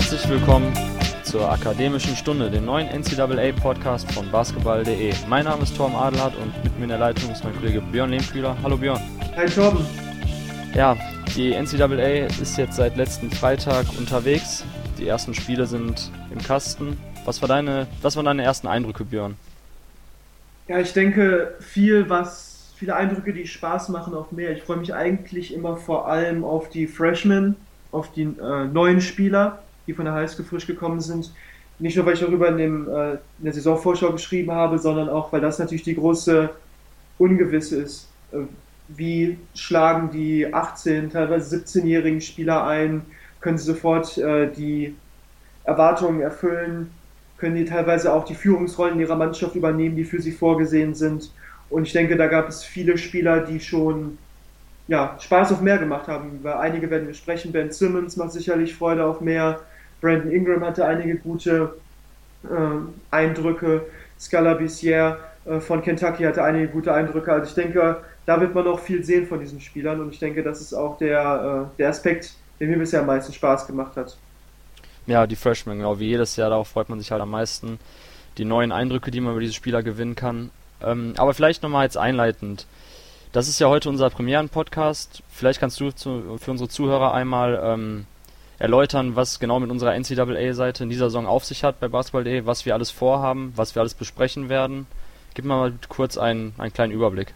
Herzlich 0.00 0.30
willkommen 0.30 0.72
zur 1.24 1.52
Akademischen 1.52 2.16
Stunde, 2.16 2.50
dem 2.50 2.64
neuen 2.64 2.88
NCAA-Podcast 2.88 4.10
von 4.12 4.28
basketball.de. 4.30 5.12
Mein 5.28 5.44
Name 5.44 5.62
ist 5.62 5.76
Torben 5.76 5.94
Adelhardt 5.94 6.34
und 6.36 6.64
mit 6.64 6.74
mir 6.78 6.84
in 6.84 6.88
der 6.88 6.98
Leitung 6.98 7.30
ist 7.30 7.44
mein 7.44 7.54
Kollege 7.54 7.82
Björn 7.82 8.08
Lehmfühler. 8.08 8.56
Hallo 8.62 8.78
Björn. 8.78 8.98
Hi 9.36 9.46
Torben. 9.46 9.84
Ja, 10.74 10.96
die 11.36 11.52
NCAA 11.52 12.28
ist 12.40 12.56
jetzt 12.56 12.76
seit 12.76 12.96
letzten 12.96 13.30
Freitag 13.30 13.84
unterwegs. 13.98 14.64
Die 14.98 15.06
ersten 15.06 15.34
Spiele 15.34 15.66
sind 15.66 16.10
im 16.32 16.38
Kasten. 16.38 16.96
Was, 17.26 17.42
war 17.42 17.48
deine, 17.50 17.86
was 18.00 18.16
waren 18.16 18.24
deine 18.24 18.42
ersten 18.42 18.68
Eindrücke, 18.68 19.04
Björn? 19.04 19.36
Ja, 20.66 20.78
ich 20.78 20.94
denke, 20.94 21.56
viel, 21.60 22.08
was, 22.08 22.72
viele 22.74 22.96
Eindrücke, 22.96 23.34
die 23.34 23.46
Spaß 23.46 23.90
machen 23.90 24.14
auf 24.14 24.32
mehr. 24.32 24.50
Ich 24.52 24.62
freue 24.62 24.78
mich 24.78 24.94
eigentlich 24.94 25.52
immer 25.52 25.76
vor 25.76 26.08
allem 26.08 26.42
auf 26.42 26.70
die 26.70 26.86
Freshmen, 26.86 27.56
auf 27.92 28.10
die 28.10 28.22
äh, 28.22 28.64
neuen 28.64 29.02
Spieler, 29.02 29.58
die 29.90 29.94
von 29.94 30.04
der 30.04 30.14
Highschool 30.14 30.44
frisch 30.44 30.66
gekommen 30.66 31.00
sind. 31.00 31.32
Nicht 31.80 31.96
nur, 31.96 32.06
weil 32.06 32.14
ich 32.14 32.20
darüber 32.20 32.48
in, 32.48 32.58
dem, 32.58 32.88
äh, 32.88 33.12
in 33.12 33.44
der 33.44 33.52
Saisonvorschau 33.52 34.12
geschrieben 34.12 34.52
habe, 34.52 34.78
sondern 34.78 35.08
auch, 35.08 35.32
weil 35.32 35.40
das 35.40 35.58
natürlich 35.58 35.82
die 35.82 35.96
große 35.96 36.50
Ungewisse 37.18 37.82
ist. 37.82 38.08
Äh, 38.32 38.38
wie 38.88 39.38
schlagen 39.54 40.10
die 40.10 40.52
18, 40.52 41.10
teilweise 41.10 41.56
17-jährigen 41.56 42.20
Spieler 42.20 42.66
ein? 42.66 43.02
Können 43.40 43.58
sie 43.58 43.64
sofort 43.64 44.18
äh, 44.18 44.50
die 44.52 44.94
Erwartungen 45.64 46.20
erfüllen? 46.20 46.90
Können 47.38 47.56
die 47.56 47.64
teilweise 47.64 48.12
auch 48.12 48.24
die 48.24 48.34
Führungsrollen 48.34 49.00
ihrer 49.00 49.16
Mannschaft 49.16 49.54
übernehmen, 49.54 49.96
die 49.96 50.04
für 50.04 50.20
sie 50.20 50.32
vorgesehen 50.32 50.94
sind? 50.94 51.32
Und 51.68 51.84
ich 51.86 51.92
denke, 51.92 52.16
da 52.16 52.26
gab 52.26 52.48
es 52.48 52.62
viele 52.62 52.98
Spieler, 52.98 53.40
die 53.40 53.60
schon 53.60 54.18
ja, 54.88 55.16
Spaß 55.20 55.52
auf 55.52 55.60
mehr 55.60 55.78
gemacht 55.78 56.08
haben. 56.08 56.38
Über 56.40 56.58
einige 56.58 56.90
werden 56.90 57.06
wir 57.06 57.14
sprechen. 57.14 57.52
Ben 57.52 57.70
Simmons 57.70 58.16
macht 58.16 58.32
sicherlich 58.32 58.74
Freude 58.74 59.04
auf 59.04 59.20
mehr. 59.20 59.60
Brandon 60.00 60.32
Ingram 60.32 60.64
hatte 60.64 60.86
einige 60.86 61.16
gute 61.16 61.74
äh, 62.44 62.46
Eindrücke. 63.10 63.82
Scala 64.18 64.54
Bissier 64.54 65.18
äh, 65.44 65.60
von 65.60 65.82
Kentucky 65.82 66.24
hatte 66.24 66.42
einige 66.42 66.68
gute 66.68 66.92
Eindrücke. 66.92 67.32
Also 67.32 67.48
ich 67.48 67.54
denke, 67.54 67.98
da 68.26 68.40
wird 68.40 68.54
man 68.54 68.64
noch 68.64 68.80
viel 68.80 69.02
sehen 69.04 69.26
von 69.26 69.40
diesen 69.40 69.60
Spielern 69.60 70.00
und 70.00 70.12
ich 70.12 70.18
denke, 70.18 70.42
das 70.42 70.60
ist 70.60 70.74
auch 70.74 70.98
der, 70.98 71.68
äh, 71.72 71.76
der 71.78 71.88
Aspekt, 71.88 72.34
der 72.58 72.68
mir 72.68 72.78
bisher 72.78 73.00
am 73.00 73.06
meisten 73.06 73.32
Spaß 73.32 73.66
gemacht 73.66 73.96
hat. 73.96 74.16
Ja, 75.06 75.26
die 75.26 75.36
Freshmen, 75.36 75.78
genau 75.78 75.98
wie 75.98 76.08
jedes 76.08 76.36
Jahr, 76.36 76.50
darauf 76.50 76.68
freut 76.68 76.88
man 76.88 76.98
sich 76.98 77.10
halt 77.10 77.22
am 77.22 77.30
meisten. 77.30 77.78
Die 78.38 78.44
neuen 78.44 78.70
Eindrücke, 78.72 79.10
die 79.10 79.20
man 79.20 79.32
über 79.32 79.40
diese 79.40 79.54
Spieler 79.54 79.82
gewinnen 79.82 80.14
kann. 80.14 80.50
Ähm, 80.82 81.14
aber 81.16 81.34
vielleicht 81.34 81.62
nochmal 81.62 81.84
jetzt 81.84 81.96
einleitend. 81.96 82.66
Das 83.32 83.48
ist 83.48 83.60
ja 83.60 83.68
heute 83.68 83.88
unser 83.88 84.10
Premieren-Podcast. 84.10 85.22
Vielleicht 85.30 85.60
kannst 85.60 85.80
du 85.80 85.90
zu, 85.90 86.38
für 86.40 86.50
unsere 86.50 86.68
Zuhörer 86.68 87.14
einmal 87.14 87.60
ähm, 87.62 88.06
erläutern, 88.60 89.16
was 89.16 89.40
genau 89.40 89.58
mit 89.58 89.70
unserer 89.70 89.98
NCAA-Seite 89.98 90.84
in 90.84 90.90
dieser 90.90 91.06
Saison 91.06 91.26
auf 91.26 91.44
sich 91.44 91.64
hat 91.64 91.80
bei 91.80 91.88
Basketball.de, 91.88 92.46
was 92.46 92.66
wir 92.66 92.74
alles 92.74 92.90
vorhaben, 92.90 93.52
was 93.56 93.74
wir 93.74 93.80
alles 93.80 93.94
besprechen 93.94 94.48
werden. 94.48 94.86
Gib 95.34 95.46
mal 95.46 95.72
kurz 95.88 96.18
einen, 96.18 96.52
einen 96.58 96.72
kleinen 96.72 96.92
Überblick. 96.92 97.32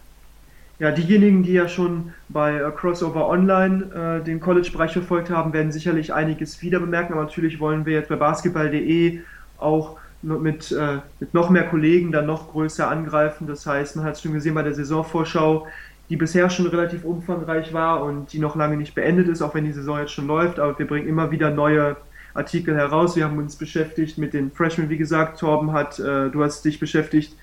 Ja, 0.78 0.90
diejenigen, 0.90 1.42
die 1.42 1.52
ja 1.52 1.68
schon 1.68 2.12
bei 2.28 2.56
äh, 2.56 2.70
Crossover 2.76 3.28
Online 3.28 4.20
äh, 4.20 4.24
den 4.24 4.40
College-Bereich 4.40 4.92
verfolgt 4.92 5.30
haben, 5.30 5.52
werden 5.52 5.72
sicherlich 5.72 6.12
einiges 6.12 6.60
wieder 6.62 6.78
bemerken. 6.78 7.14
Aber 7.14 7.22
natürlich 7.22 7.58
wollen 7.58 7.86
wir 7.86 7.94
jetzt 7.94 8.08
bei 8.08 8.16
basketball.de 8.16 9.20
auch 9.58 9.96
mit, 10.20 10.72
äh, 10.72 10.98
mit 11.20 11.32
noch 11.32 11.48
mehr 11.48 11.68
Kollegen 11.68 12.12
dann 12.12 12.26
noch 12.26 12.52
größer 12.52 12.88
angreifen. 12.88 13.46
Das 13.46 13.66
heißt, 13.66 13.96
man 13.96 14.04
hat 14.04 14.16
es 14.16 14.22
schon 14.22 14.32
gesehen 14.32 14.54
bei 14.54 14.62
der 14.62 14.74
Saisonvorschau, 14.74 15.66
die 16.14 16.18
bisher 16.18 16.48
schon 16.48 16.68
relativ 16.68 17.04
umfangreich 17.04 17.72
war 17.72 18.04
und 18.04 18.32
die 18.32 18.38
noch 18.38 18.54
lange 18.54 18.76
nicht 18.76 18.94
beendet 18.94 19.26
ist, 19.26 19.42
auch 19.42 19.52
wenn 19.52 19.64
die 19.64 19.72
Saison 19.72 19.98
jetzt 19.98 20.12
schon 20.12 20.28
läuft. 20.28 20.60
Aber 20.60 20.78
wir 20.78 20.86
bringen 20.86 21.08
immer 21.08 21.32
wieder 21.32 21.50
neue 21.50 21.96
Artikel 22.34 22.76
heraus. 22.76 23.16
Wir 23.16 23.24
haben 23.24 23.36
uns 23.36 23.56
beschäftigt 23.56 24.16
mit 24.16 24.32
den 24.32 24.52
Freshmen, 24.52 24.88
wie 24.90 24.96
gesagt. 24.96 25.40
Torben 25.40 25.72
hat, 25.72 25.98
äh, 25.98 26.30
du 26.30 26.44
hast 26.44 26.64
dich 26.64 26.78
beschäftigt 26.78 27.36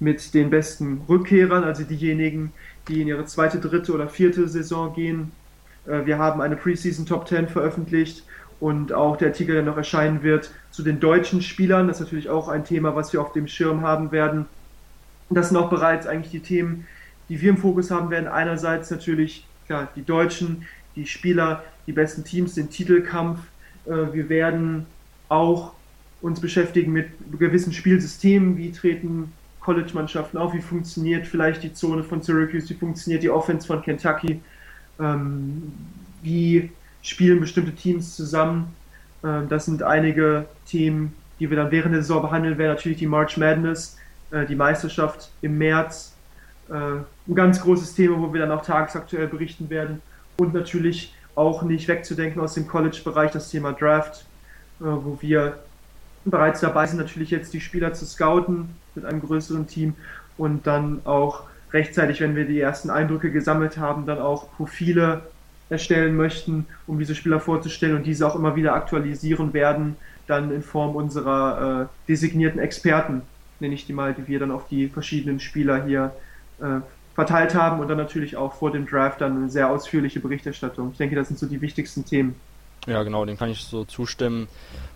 mit 0.00 0.32
den 0.32 0.48
besten 0.48 1.02
Rückkehrern, 1.06 1.64
also 1.64 1.82
diejenigen, 1.82 2.54
die 2.88 3.02
in 3.02 3.08
ihre 3.08 3.26
zweite, 3.26 3.58
dritte 3.58 3.92
oder 3.92 4.08
vierte 4.08 4.48
Saison 4.48 4.94
gehen. 4.94 5.32
Äh, 5.86 6.06
wir 6.06 6.16
haben 6.16 6.40
eine 6.40 6.56
Preseason 6.56 7.04
Top 7.04 7.28
10 7.28 7.48
veröffentlicht 7.48 8.24
und 8.58 8.94
auch 8.94 9.18
der 9.18 9.28
Artikel, 9.28 9.56
der 9.56 9.64
noch 9.64 9.76
erscheinen 9.76 10.22
wird, 10.22 10.50
zu 10.70 10.82
den 10.82 10.98
deutschen 10.98 11.42
Spielern. 11.42 11.88
Das 11.88 12.00
ist 12.00 12.06
natürlich 12.06 12.30
auch 12.30 12.48
ein 12.48 12.64
Thema, 12.64 12.96
was 12.96 13.12
wir 13.12 13.20
auf 13.20 13.34
dem 13.34 13.48
Schirm 13.48 13.82
haben 13.82 14.12
werden. 14.12 14.46
Das 15.28 15.50
sind 15.50 15.58
auch 15.58 15.68
bereits 15.68 16.06
eigentlich 16.06 16.32
die 16.32 16.40
Themen, 16.40 16.86
die 17.28 17.40
wir 17.40 17.50
im 17.50 17.56
Fokus 17.56 17.90
haben 17.90 18.10
werden. 18.10 18.28
Einerseits 18.28 18.90
natürlich 18.90 19.46
klar, 19.66 19.88
die 19.96 20.04
Deutschen, 20.04 20.66
die 20.96 21.06
Spieler, 21.06 21.64
die 21.86 21.92
besten 21.92 22.24
Teams, 22.24 22.54
den 22.54 22.70
Titelkampf. 22.70 23.40
Äh, 23.86 24.12
wir 24.12 24.28
werden 24.28 24.86
auch 25.28 25.72
uns 26.20 26.40
beschäftigen 26.40 26.92
mit 26.92 27.08
gewissen 27.38 27.72
Spielsystemen, 27.72 28.56
wie 28.56 28.72
treten 28.72 29.32
College-Mannschaften 29.60 30.38
auf, 30.38 30.54
wie 30.54 30.60
funktioniert 30.60 31.26
vielleicht 31.26 31.62
die 31.62 31.72
Zone 31.72 32.02
von 32.02 32.22
Syracuse, 32.22 32.68
wie 32.70 32.74
funktioniert 32.74 33.22
die 33.22 33.30
Offense 33.30 33.66
von 33.66 33.82
Kentucky, 33.82 34.40
ähm, 35.00 35.72
wie 36.22 36.70
spielen 37.02 37.40
bestimmte 37.40 37.72
Teams 37.72 38.14
zusammen. 38.16 38.74
Ähm, 39.22 39.48
das 39.48 39.64
sind 39.66 39.82
einige 39.82 40.46
Themen, 40.66 41.14
die 41.40 41.50
wir 41.50 41.56
dann 41.56 41.70
während 41.70 41.94
der 41.94 42.02
Saison 42.02 42.22
behandeln 42.22 42.58
werden. 42.58 42.74
Natürlich 42.74 42.98
die 42.98 43.06
March 43.06 43.36
Madness, 43.36 43.98
äh, 44.30 44.46
die 44.46 44.54
Meisterschaft 44.54 45.30
im 45.42 45.58
März. 45.58 46.14
Ein 47.26 47.34
ganz 47.34 47.60
großes 47.60 47.94
Thema, 47.94 48.20
wo 48.20 48.32
wir 48.32 48.40
dann 48.40 48.50
auch 48.50 48.64
tagesaktuell 48.64 49.28
berichten 49.28 49.70
werden. 49.70 50.02
Und 50.36 50.52
natürlich 50.52 51.14
auch 51.34 51.62
nicht 51.62 51.88
wegzudenken 51.88 52.40
aus 52.40 52.54
dem 52.54 52.66
College-Bereich 52.66 53.30
das 53.30 53.50
Thema 53.50 53.72
Draft, 53.72 54.26
äh, 54.80 54.84
wo 54.84 55.18
wir 55.20 55.58
bereits 56.24 56.60
dabei 56.60 56.86
sind, 56.86 56.98
natürlich 56.98 57.30
jetzt 57.30 57.52
die 57.52 57.60
Spieler 57.60 57.92
zu 57.92 58.06
scouten 58.06 58.70
mit 58.94 59.04
einem 59.04 59.20
größeren 59.20 59.66
Team 59.66 59.94
und 60.36 60.66
dann 60.66 61.00
auch 61.04 61.44
rechtzeitig, 61.72 62.20
wenn 62.20 62.36
wir 62.36 62.46
die 62.46 62.60
ersten 62.60 62.90
Eindrücke 62.90 63.30
gesammelt 63.30 63.78
haben, 63.78 64.06
dann 64.06 64.18
auch 64.18 64.50
Profile 64.56 65.22
erstellen 65.70 66.16
möchten, 66.16 66.66
um 66.86 66.98
diese 66.98 67.14
Spieler 67.14 67.40
vorzustellen 67.40 67.96
und 67.96 68.06
diese 68.06 68.26
auch 68.26 68.36
immer 68.36 68.54
wieder 68.56 68.74
aktualisieren 68.74 69.52
werden, 69.52 69.96
dann 70.26 70.52
in 70.52 70.62
Form 70.62 70.94
unserer 70.94 71.82
äh, 71.82 72.08
designierten 72.08 72.60
Experten, 72.60 73.22
nenne 73.60 73.74
ich 73.74 73.86
die 73.86 73.92
mal, 73.92 74.14
die 74.14 74.26
wir 74.28 74.38
dann 74.38 74.50
auf 74.50 74.68
die 74.68 74.88
verschiedenen 74.88 75.40
Spieler 75.40 75.84
hier 75.84 76.12
äh, 76.60 76.80
verteilt 77.14 77.54
haben 77.54 77.80
und 77.80 77.88
dann 77.88 77.98
natürlich 77.98 78.36
auch 78.36 78.54
vor 78.54 78.72
dem 78.72 78.86
Draft 78.86 79.20
dann 79.20 79.36
eine 79.36 79.50
sehr 79.50 79.70
ausführliche 79.70 80.20
Berichterstattung. 80.20 80.90
Ich 80.92 80.98
denke, 80.98 81.14
das 81.14 81.28
sind 81.28 81.38
so 81.38 81.46
die 81.46 81.60
wichtigsten 81.60 82.04
Themen. 82.04 82.34
Ja, 82.86 83.02
genau, 83.02 83.24
dem 83.24 83.38
kann 83.38 83.50
ich 83.50 83.60
so 83.60 83.84
zustimmen. 83.84 84.48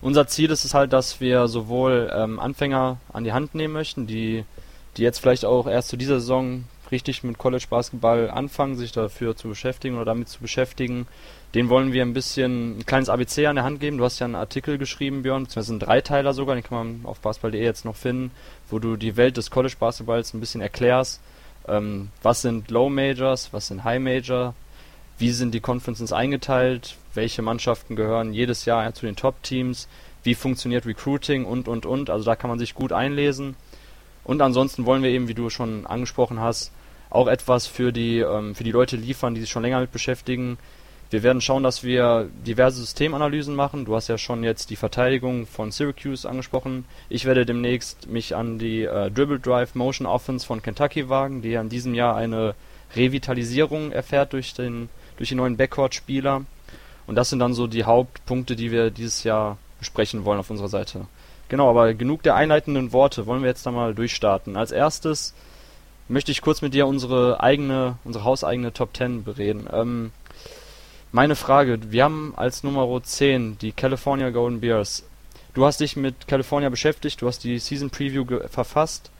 Unser 0.02 0.26
Ziel 0.26 0.50
ist 0.50 0.64
es 0.64 0.74
halt, 0.74 0.92
dass 0.92 1.20
wir 1.20 1.48
sowohl 1.48 2.10
ähm, 2.14 2.38
Anfänger 2.38 2.98
an 3.12 3.24
die 3.24 3.32
Hand 3.32 3.54
nehmen 3.54 3.72
möchten, 3.72 4.06
die, 4.06 4.44
die 4.96 5.02
jetzt 5.02 5.20
vielleicht 5.20 5.44
auch 5.44 5.66
erst 5.66 5.88
zu 5.88 5.96
dieser 5.96 6.20
Saison 6.20 6.64
richtig 6.90 7.22
mit 7.22 7.38
College 7.38 7.66
Basketball 7.68 8.30
anfangen, 8.30 8.76
sich 8.76 8.92
dafür 8.92 9.36
zu 9.36 9.48
beschäftigen 9.48 9.96
oder 9.96 10.06
damit 10.06 10.28
zu 10.28 10.40
beschäftigen. 10.40 11.06
Den 11.54 11.70
wollen 11.70 11.92
wir 11.92 12.02
ein 12.02 12.12
bisschen 12.12 12.78
ein 12.78 12.86
kleines 12.86 13.08
ABC 13.08 13.46
an 13.46 13.56
der 13.56 13.64
Hand 13.64 13.80
geben. 13.80 13.98
Du 13.98 14.04
hast 14.04 14.18
ja 14.18 14.26
einen 14.26 14.34
Artikel 14.34 14.76
geschrieben, 14.76 15.22
Björn, 15.22 15.44
beziehungsweise 15.44 15.72
einen 15.72 15.80
Dreiteiler 15.80 16.34
sogar, 16.34 16.54
den 16.54 16.64
kann 16.64 16.78
man 16.78 17.00
auf 17.04 17.20
basketball.de 17.20 17.62
jetzt 17.62 17.84
noch 17.84 17.96
finden, 17.96 18.32
wo 18.68 18.78
du 18.78 18.96
die 18.96 19.16
Welt 19.16 19.36
des 19.36 19.50
College 19.50 19.76
Basketballs 19.78 20.34
ein 20.34 20.40
bisschen 20.40 20.60
erklärst. 20.60 21.20
Ähm, 21.68 22.10
was 22.22 22.42
sind 22.42 22.70
Low 22.70 22.88
Majors, 22.88 23.52
was 23.52 23.68
sind 23.68 23.84
High 23.84 24.00
Major, 24.00 24.54
wie 25.18 25.30
sind 25.30 25.52
die 25.52 25.60
Conferences 25.60 26.12
eingeteilt, 26.12 26.96
welche 27.14 27.42
Mannschaften 27.42 27.96
gehören 27.96 28.32
jedes 28.32 28.64
Jahr 28.64 28.92
zu 28.94 29.06
den 29.06 29.16
Top-Teams, 29.16 29.88
wie 30.22 30.34
funktioniert 30.34 30.86
Recruiting 30.86 31.44
und, 31.44 31.68
und, 31.68 31.86
und. 31.86 32.10
Also 32.10 32.24
da 32.24 32.36
kann 32.36 32.50
man 32.50 32.58
sich 32.58 32.74
gut 32.74 32.92
einlesen. 32.92 33.56
Und 34.24 34.42
ansonsten 34.42 34.86
wollen 34.86 35.02
wir 35.02 35.10
eben, 35.10 35.28
wie 35.28 35.34
du 35.34 35.50
schon 35.50 35.86
angesprochen 35.86 36.40
hast, 36.40 36.70
auch 37.10 37.26
etwas 37.26 37.66
für 37.66 37.92
die, 37.92 38.18
ähm, 38.18 38.54
für 38.54 38.64
die 38.64 38.72
Leute 38.72 38.96
liefern, 38.96 39.34
die 39.34 39.40
sich 39.40 39.50
schon 39.50 39.62
länger 39.62 39.80
mit 39.80 39.92
beschäftigen. 39.92 40.58
Wir 41.10 41.22
werden 41.22 41.40
schauen, 41.40 41.62
dass 41.62 41.82
wir 41.82 42.28
diverse 42.46 42.80
Systemanalysen 42.80 43.54
machen. 43.54 43.86
Du 43.86 43.96
hast 43.96 44.08
ja 44.08 44.18
schon 44.18 44.44
jetzt 44.44 44.68
die 44.68 44.76
Verteidigung 44.76 45.46
von 45.46 45.70
Syracuse 45.70 46.28
angesprochen. 46.28 46.84
Ich 47.08 47.24
werde 47.24 47.46
demnächst 47.46 48.08
mich 48.08 48.36
an 48.36 48.58
die 48.58 48.82
äh, 48.82 49.10
Dribble 49.10 49.40
Drive 49.40 49.74
Motion 49.74 50.06
Offense 50.06 50.46
von 50.46 50.60
Kentucky 50.60 51.08
wagen, 51.08 51.40
die 51.40 51.50
ja 51.50 51.62
in 51.62 51.70
diesem 51.70 51.94
Jahr 51.94 52.16
eine 52.16 52.54
Revitalisierung 52.94 53.92
erfährt 53.92 54.32
durch 54.32 54.52
den 54.54 54.88
durch 55.18 55.30
die 55.30 55.34
neuen 55.34 55.56
Backcourt-Spieler. 55.56 56.44
Und 57.06 57.14
das 57.14 57.30
sind 57.30 57.40
dann 57.40 57.54
so 57.54 57.66
die 57.66 57.84
Hauptpunkte, 57.84 58.56
die 58.56 58.70
wir 58.70 58.90
dieses 58.90 59.24
Jahr 59.24 59.58
besprechen 59.78 60.24
wollen 60.24 60.38
auf 60.38 60.50
unserer 60.50 60.68
Seite. 60.68 61.06
Genau, 61.48 61.68
aber 61.68 61.94
genug 61.94 62.22
der 62.22 62.34
einleitenden 62.34 62.92
Worte. 62.92 63.26
Wollen 63.26 63.42
wir 63.42 63.48
jetzt 63.48 63.66
da 63.66 63.70
mal 63.70 63.94
durchstarten. 63.94 64.56
Als 64.56 64.70
erstes 64.70 65.34
möchte 66.08 66.30
ich 66.32 66.40
kurz 66.40 66.62
mit 66.62 66.74
dir 66.74 66.86
unsere 66.86 67.40
eigene, 67.40 67.96
unsere 68.04 68.24
hauseigene 68.24 68.72
Top 68.72 68.96
10 68.96 69.24
bereden. 69.24 69.66
Ähm, 69.72 70.12
meine 71.12 71.36
Frage, 71.36 71.90
wir 71.90 72.04
haben 72.04 72.34
als 72.36 72.62
Nummer 72.62 73.02
10 73.02 73.58
die 73.58 73.72
California 73.72 74.30
Golden 74.30 74.60
Bears. 74.60 75.04
Du 75.54 75.64
hast 75.64 75.80
dich 75.80 75.96
mit 75.96 76.28
California 76.28 76.68
beschäftigt, 76.68 77.22
du 77.22 77.26
hast 77.26 77.44
die 77.44 77.58
Season 77.58 77.90
Preview 77.90 78.24
verfasst. 78.48 79.10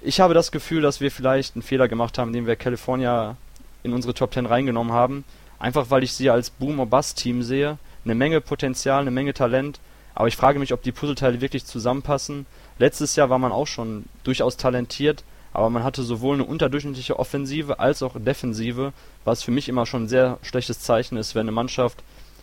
Ich 0.00 0.20
habe 0.20 0.32
das 0.32 0.52
Gefühl, 0.52 0.82
dass 0.82 1.00
wir 1.00 1.10
vielleicht 1.10 1.56
einen 1.56 1.62
Fehler 1.62 1.88
gemacht 1.88 2.18
haben, 2.18 2.28
indem 2.28 2.46
wir 2.46 2.56
California 2.56 3.36
in 3.82 3.92
unsere 3.92 4.14
Top 4.14 4.32
10 4.32 4.46
reingenommen 4.46 4.92
haben. 4.92 5.24
Einfach 5.58 5.90
weil 5.90 6.04
ich 6.04 6.12
sie 6.12 6.30
als 6.30 6.50
Boom- 6.50 6.78
or 6.78 6.86
Bust-Team 6.86 7.42
sehe. 7.42 7.78
eine 8.04 8.14
Menge 8.14 8.40
Potenzial, 8.40 9.00
eine 9.00 9.10
Menge 9.10 9.34
Talent, 9.34 9.80
aber 10.14 10.28
ich 10.28 10.36
frage 10.36 10.58
mich, 10.58 10.72
ob 10.72 10.82
die 10.82 10.92
Puzzleteile 10.92 11.40
wirklich 11.40 11.66
zusammenpassen. 11.66 12.46
Letztes 12.78 13.16
Jahr 13.16 13.28
war 13.28 13.38
man 13.38 13.52
auch 13.52 13.66
schon 13.66 14.04
durchaus 14.24 14.56
talentiert, 14.56 15.24
aber 15.52 15.70
man 15.70 15.84
hatte 15.84 16.02
sowohl 16.02 16.34
eine 16.34 16.44
unterdurchschnittliche 16.44 17.18
Offensive 17.18 17.78
als 17.78 18.02
auch 18.02 18.16
Defensive, 18.18 18.92
was 19.24 19.42
für 19.42 19.50
mich 19.50 19.68
immer 19.68 19.86
schon 19.86 20.04
ein 20.04 20.08
sehr 20.08 20.38
schlechtes 20.42 20.80
Zeichen 20.80 21.16
ist, 21.16 21.34
wenn 21.34 21.42
eine 21.42 21.52
Mannschaft 21.52 22.02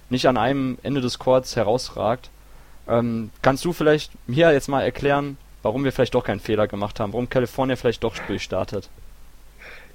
nicht 0.10 0.28
an 0.28 0.38
einem 0.38 0.78
Ende 0.84 1.02
des 1.02 1.19
Courts 1.19 1.56
herausragt. 1.56 2.30
Ähm, 2.88 3.31
kannst 3.42 3.66
du 3.66 3.74
vielleicht 3.74 4.12
mir 4.28 4.52
jetzt 4.52 4.68
mal 4.68 4.81
erklären, 4.81 5.38
warum 5.63 5.84
wir 5.84 5.92
vielleicht 5.92 6.13
doch 6.13 6.24
keinen 6.24 6.40
Fehler 6.40 6.68
gemacht 6.68 7.00
haben, 7.00 7.13
warum 7.13 7.30
California 7.30 7.75
vielleicht 7.75 8.04
doch 8.04 8.16
durchstartet? 8.28 8.90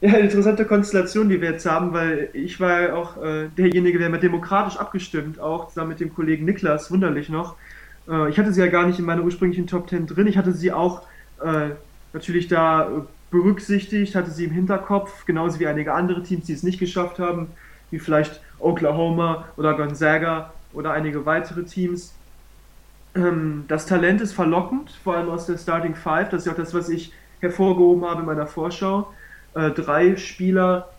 Ja, 0.01 0.15
interessante 0.15 0.65
Konstellation, 0.65 1.29
die 1.29 1.43
wir 1.43 1.51
jetzt 1.51 1.67
haben, 1.67 1.93
weil 1.93 2.31
ich 2.33 2.59
war 2.59 2.81
ja 2.81 2.95
auch 2.95 3.23
äh, 3.23 3.49
derjenige, 3.57 3.99
der 3.99 4.09
mit 4.09 4.23
demokratisch 4.23 4.79
abgestimmt, 4.79 5.39
auch 5.39 5.69
zusammen 5.69 5.91
mit 5.91 6.01
dem 6.01 6.15
Kollegen 6.15 6.47
Niklas, 6.47 6.91
wunderlich 6.91 7.29
noch. 7.29 7.57
Äh, 8.09 8.31
ich 8.31 8.39
hatte 8.39 8.53
sie 8.53 8.61
ja 8.63 8.69
gar 8.69 8.87
nicht 8.87 8.99
in 8.99 9.05
meiner 9.05 9.23
ursprünglichen 9.23 9.67
Top 9.67 9.91
10 9.91 10.07
drin. 10.07 10.27
Ich 10.27 10.39
hatte 10.39 10.53
sie 10.53 10.73
auch 10.73 11.03
äh, 11.45 11.71
natürlich 12.13 12.49
da 12.49 13.07
berücksichtigt, 13.31 14.15
hatte 14.15 14.31
sie 14.31 14.45
im 14.45 14.51
Hinterkopf, 14.51 15.25
genauso 15.25 15.61
wie 15.61 15.67
einige 15.67 15.95
andere 15.95 16.23
Teams, 16.23 16.47
die 16.47 16.53
es 16.53 16.63
nicht 16.63 16.81
geschafft 16.81 17.19
haben, 17.19 17.49
wie 17.91 17.99
vielleicht 17.99 18.41
Oklahoma 18.59 19.47
oder 19.57 19.75
Gonzaga 19.75 20.53
oder 20.73 20.93
einige 20.93 21.27
weitere 21.27 21.65
Teams. 21.65 22.15
Ähm, 23.15 23.65
das 23.69 23.87
Talent 23.87 24.21
ist 24.21 24.33
verlockend, 24.33 24.91
vor 25.03 25.17
allem 25.17 25.31
aus 25.31 25.47
der 25.47 25.59
Starting 25.59 25.95
Five. 25.95 26.31
Das 26.31 26.43
ist 26.43 26.47
ja 26.47 26.53
auch 26.53 26.57
das, 26.57 26.75
was 26.75 26.89
ich 26.89 27.13
hervorgehoben 27.41 28.05
habe 28.05 28.21
in 28.21 28.27
meiner 28.27 28.47
Vorschau. 28.47 29.13
Äh, 29.55 29.71
drei 29.71 30.17
Spieler 30.17 30.91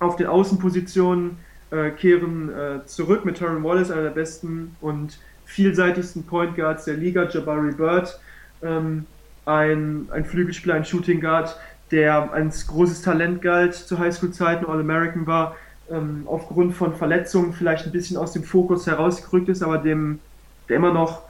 auf 0.00 0.16
den 0.16 0.26
Außenpositionen 0.26 1.38
äh, 1.70 1.90
kehren 1.90 2.50
äh, 2.50 2.86
zurück 2.86 3.24
mit 3.24 3.38
Tyron 3.38 3.64
Wallace, 3.64 3.90
einer 3.90 4.04
der 4.04 4.10
besten 4.10 4.76
und 4.80 5.18
vielseitigsten 5.44 6.24
Point 6.24 6.56
Guards 6.56 6.84
der 6.84 6.94
Liga, 6.94 7.28
Jabari 7.28 7.72
Bird, 7.72 8.18
ähm, 8.62 9.06
ein, 9.48 10.08
ein 10.10 10.24
Flügelspieler, 10.24 10.74
ein 10.74 10.84
Shooting 10.84 11.20
Guard, 11.20 11.58
der 11.90 12.32
als 12.32 12.66
großes 12.66 13.02
Talent 13.02 13.40
galt 13.40 13.74
zu 13.74 13.98
Highschool-Zeiten, 13.98 14.66
All-American 14.66 15.26
war, 15.26 15.56
ähm, 15.90 16.24
aufgrund 16.26 16.74
von 16.74 16.94
Verletzungen 16.94 17.54
vielleicht 17.54 17.86
ein 17.86 17.92
bisschen 17.92 18.18
aus 18.18 18.32
dem 18.32 18.44
Fokus 18.44 18.86
herausgerückt 18.86 19.48
ist, 19.48 19.62
aber 19.62 19.78
dem, 19.78 20.20
der 20.68 20.76
immer 20.76 20.92
noch 20.92 21.22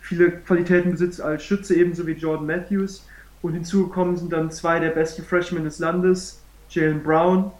viele 0.00 0.32
Qualitäten 0.32 0.90
besitzt 0.90 1.22
als 1.22 1.44
Schütze, 1.44 1.74
ebenso 1.74 2.06
wie 2.06 2.12
Jordan 2.12 2.46
Matthews. 2.46 3.06
Und 3.40 3.54
hinzugekommen 3.54 4.16
sind 4.16 4.32
dann 4.32 4.50
zwei 4.50 4.78
der 4.78 4.90
besten 4.90 5.24
Freshmen 5.24 5.64
des 5.64 5.78
Landes, 5.78 6.42
Jalen 6.68 7.02
Brown, 7.02 7.50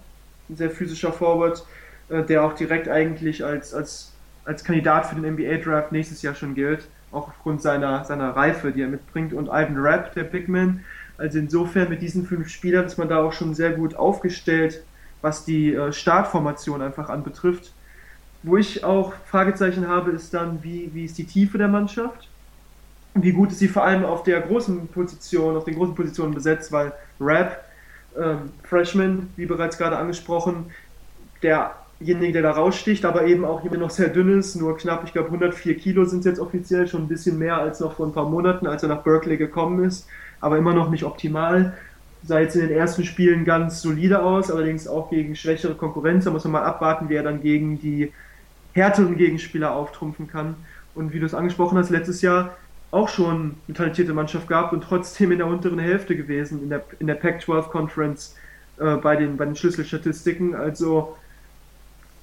ein 0.49 0.57
sehr 0.57 0.71
physischer 0.71 1.13
Forward, 1.13 1.65
äh, 2.11 2.23
der 2.23 2.45
auch 2.45 2.53
direkt 2.53 2.87
eigentlich 2.87 3.43
als, 3.45 3.73
als, 3.73 4.13
als 4.45 4.63
Kandidat 4.63 5.07
für 5.07 5.15
den 5.15 5.35
NBA-Draft 5.35 5.91
nächstes 5.91 6.21
Jahr 6.21 6.35
schon 6.35 6.55
gilt, 6.55 6.87
auch 7.13 7.29
aufgrund 7.29 7.63
seiner, 7.63 8.05
seiner 8.05 8.31
Reife, 8.31 8.73
die 8.73 8.83
er 8.83 8.89
mitbringt. 8.89 9.33
Und 9.33 9.47
Ivan 9.47 9.77
Rapp, 9.77 10.15
der 10.15 10.25
Bigman. 10.25 10.85
Also 11.19 11.39
insofern 11.39 11.89
mit 11.89 12.03
diesen 12.03 12.27
fünf 12.27 12.49
Spielern 12.49 12.87
ist 12.87 12.99
man 12.99 13.09
da 13.09 13.23
auch 13.23 13.33
schon 13.33 13.55
sehr 13.55 13.73
gut 13.73 13.95
aufgestellt, 13.95 14.83
was 15.21 15.45
die 15.45 15.75
äh, 15.75 15.93
Startformation 15.93 16.83
einfach 16.83 17.09
anbetrifft. 17.09 17.73
Wo 18.43 18.57
ich 18.57 18.83
auch 18.83 19.13
Fragezeichen 19.27 19.87
habe, 19.87 20.11
ist 20.11 20.35
dann, 20.35 20.65
wie, 20.65 20.91
wie 20.95 21.05
ist 21.05 21.17
die 21.19 21.27
Tiefe 21.27 21.59
der 21.59 21.69
Mannschaft? 21.69 22.29
wie 23.15 23.33
gut 23.33 23.51
ist 23.51 23.59
sie 23.59 23.69
vor 23.69 23.85
allem 23.85 24.05
auf 24.05 24.23
der 24.23 24.41
großen 24.41 24.89
Position, 24.89 25.57
auf 25.57 25.65
den 25.65 25.75
großen 25.75 25.95
Positionen 25.95 26.35
besetzt, 26.35 26.73
weil 26.73 26.93
Rap, 27.21 27.65
ähm, 28.19 28.53
Freshman, 28.63 29.31
wie 29.37 29.47
bereits 29.47 29.77
gerade 29.77 29.97
angesprochen, 29.97 30.71
derjenige, 32.07 32.33
der 32.33 32.43
da 32.43 32.51
raussticht, 32.53 33.05
aber 33.05 33.27
eben 33.27 33.45
auch 33.45 33.65
immer 33.65 33.77
noch 33.77 33.91
sehr 33.91 34.09
dünn 34.09 34.39
ist, 34.39 34.57
nur 34.57 34.77
knapp, 34.77 35.05
ich 35.05 35.13
glaube 35.13 35.29
104 35.29 35.77
Kilo 35.77 36.05
sind 36.05 36.21
es 36.21 36.25
jetzt 36.27 36.41
offiziell, 36.41 36.87
schon 36.87 37.03
ein 37.03 37.09
bisschen 37.09 37.39
mehr 37.39 37.57
als 37.57 37.81
noch 37.81 37.95
vor 37.95 38.07
ein 38.07 38.13
paar 38.13 38.29
Monaten, 38.29 38.67
als 38.67 38.83
er 38.83 38.89
nach 38.89 39.03
Berkeley 39.03 39.37
gekommen 39.37 39.85
ist, 39.85 40.07
aber 40.41 40.59
immer 40.59 40.75
noch 40.75 40.91
nicht 40.91 41.05
optimal. 41.05 41.75
Sah 42.25 42.39
jetzt 42.39 42.55
in 42.55 42.69
den 42.69 42.77
ersten 42.77 43.05
Spielen 43.05 43.45
ganz 43.45 43.83
solide 43.83 44.23
aus, 44.23 44.51
allerdings 44.51 44.87
auch 44.87 45.11
gegen 45.11 45.35
schwächere 45.35 45.75
Konkurrenz. 45.75 46.25
Da 46.25 46.31
muss 46.31 46.45
man 46.45 46.53
mal 46.53 46.65
abwarten, 46.65 47.09
wie 47.09 47.15
er 47.15 47.25
dann 47.25 47.43
gegen 47.43 47.81
die 47.81 48.13
härteren 48.75 49.17
Gegenspieler 49.17 49.75
auftrumpfen 49.75 50.29
kann. 50.29 50.55
Und 50.95 51.13
wie 51.13 51.19
du 51.19 51.27
es 51.27 51.35
angesprochen 51.35 51.79
hast, 51.79 51.91
letztes 51.91 52.23
Jahr 52.23 52.57
auch 52.93 53.09
schon 53.09 53.57
eine 53.67 53.77
talentierte 53.77 54.13
Mannschaft 54.13 54.47
gehabt 54.47 54.73
und 54.73 54.85
trotzdem 54.85 55.33
in 55.33 55.39
der 55.39 55.47
unteren 55.47 55.79
Hälfte 55.79 56.15
gewesen 56.15 56.63
in 56.63 56.69
der, 56.69 56.85
in 57.01 57.07
der 57.07 57.15
Pac-12 57.15 57.63
Conference 57.71 58.37
äh, 58.79 58.97
bei, 58.97 59.17
den, 59.17 59.37
bei 59.37 59.47
den 59.47 59.57
Schlüsselstatistiken. 59.57 60.55
Also 60.55 61.17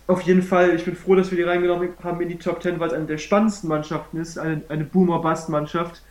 auf 0.09 0.21
jeden 0.23 0.41
Fall, 0.41 0.75
ich 0.75 0.85
bin 0.85 0.95
froh, 0.95 1.15
dass 1.15 1.31
wir 1.31 1.38
die 1.38 1.44
reingenommen 1.44 1.89
haben 2.03 2.19
in 2.21 2.29
die 2.29 2.38
Top 2.38 2.61
10, 2.61 2.79
weil 2.79 2.88
es 2.88 2.94
eine 2.94 3.06
der 3.06 3.17
spannendsten 3.17 3.69
Mannschaften 3.69 4.17
ist, 4.17 4.38
eine, 4.38 4.61
eine 4.69 4.83
Boomer-Bust-Mannschaft. 4.83 6.01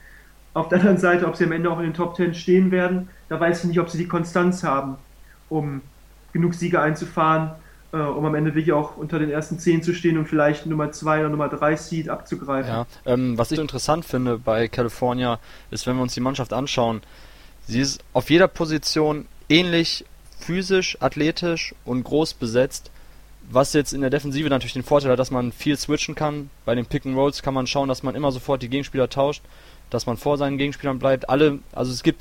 Auf 0.55 0.69
der 0.69 0.79
anderen 0.79 0.99
Seite, 0.99 1.27
ob 1.27 1.37
sie 1.37 1.45
am 1.45 1.53
Ende 1.53 1.71
auch 1.71 1.79
in 1.79 1.85
den 1.85 1.95
Top 1.95 2.17
10 2.17 2.35
stehen 2.35 2.71
werden, 2.71 3.11
da 3.29 3.39
weiß 3.39 3.61
ich 3.61 3.65
nicht, 3.65 3.81
ob 3.81 3.91
sie 3.91 3.99
die 3.99 4.09
Konstanz 4.09 4.63
haben, 4.63 4.97
um 5.49 5.83
genug 6.33 6.55
Siege 6.55 6.81
einzufahren 6.81 7.53
äh, 7.93 7.97
um 7.97 8.25
am 8.27 8.35
Ende 8.35 8.55
wirklich 8.55 8.73
auch 8.73 8.97
unter 8.97 9.19
den 9.19 9.31
ersten 9.31 9.59
zehn 9.59 9.83
zu 9.83 9.95
stehen 9.95 10.19
und 10.19 10.27
vielleicht 10.27 10.67
Nummer 10.67 10.93
zwei 10.93 11.21
oder 11.21 11.31
Nummer 11.31 11.49
drei 11.49 11.77
Seed 11.77 12.09
abzugreifen. 12.09 12.71
Ja, 12.71 12.87
ähm, 13.07 13.39
was 13.39 13.51
ich 13.51 13.59
interessant 13.59 14.05
finde 14.05 14.39
bei 14.39 14.69
California 14.69 15.39
ist, 15.71 15.87
wenn 15.87 15.97
wir 15.97 16.03
uns 16.03 16.15
die 16.15 16.21
Mannschaft 16.21 16.53
anschauen, 16.53 17.01
sie 17.67 17.81
ist 17.81 18.05
auf 18.13 18.29
jeder 18.31 18.49
Position 18.49 19.27
ähnlich 19.49 20.05
physisch, 20.39 20.99
athletisch 21.01 21.75
und 21.85 22.05
groß 22.05 22.35
besetzt. 22.35 22.91
Was 23.51 23.73
jetzt 23.73 23.93
in 23.93 24.03
der 24.03 24.11
Defensive 24.11 24.49
natürlich 24.51 24.75
den 24.75 24.83
Vorteil 24.83 25.13
hat, 25.13 25.19
dass 25.19 25.31
man 25.31 25.53
viel 25.53 25.77
switchen 25.77 26.15
kann. 26.15 26.51
Bei 26.67 26.75
den 26.75 26.85
Pick 26.85 27.07
and 27.07 27.17
Rolls 27.17 27.43
kann 27.43 27.55
man 27.55 27.67
schauen, 27.67 27.89
dass 27.89 28.03
man 28.03 28.15
immer 28.15 28.31
sofort 28.31 28.63
die 28.63 28.69
Gegenspieler 28.69 29.09
tauscht, 29.09 29.43
dass 29.89 30.07
man 30.07 30.19
vor 30.19 30.37
seinen 30.37 30.59
Gegenspielern 30.59 30.99
bleibt. 30.99 31.31
Alle, 31.31 31.61
also 31.73 31.91
es 31.91 32.03
gibt 32.03 32.21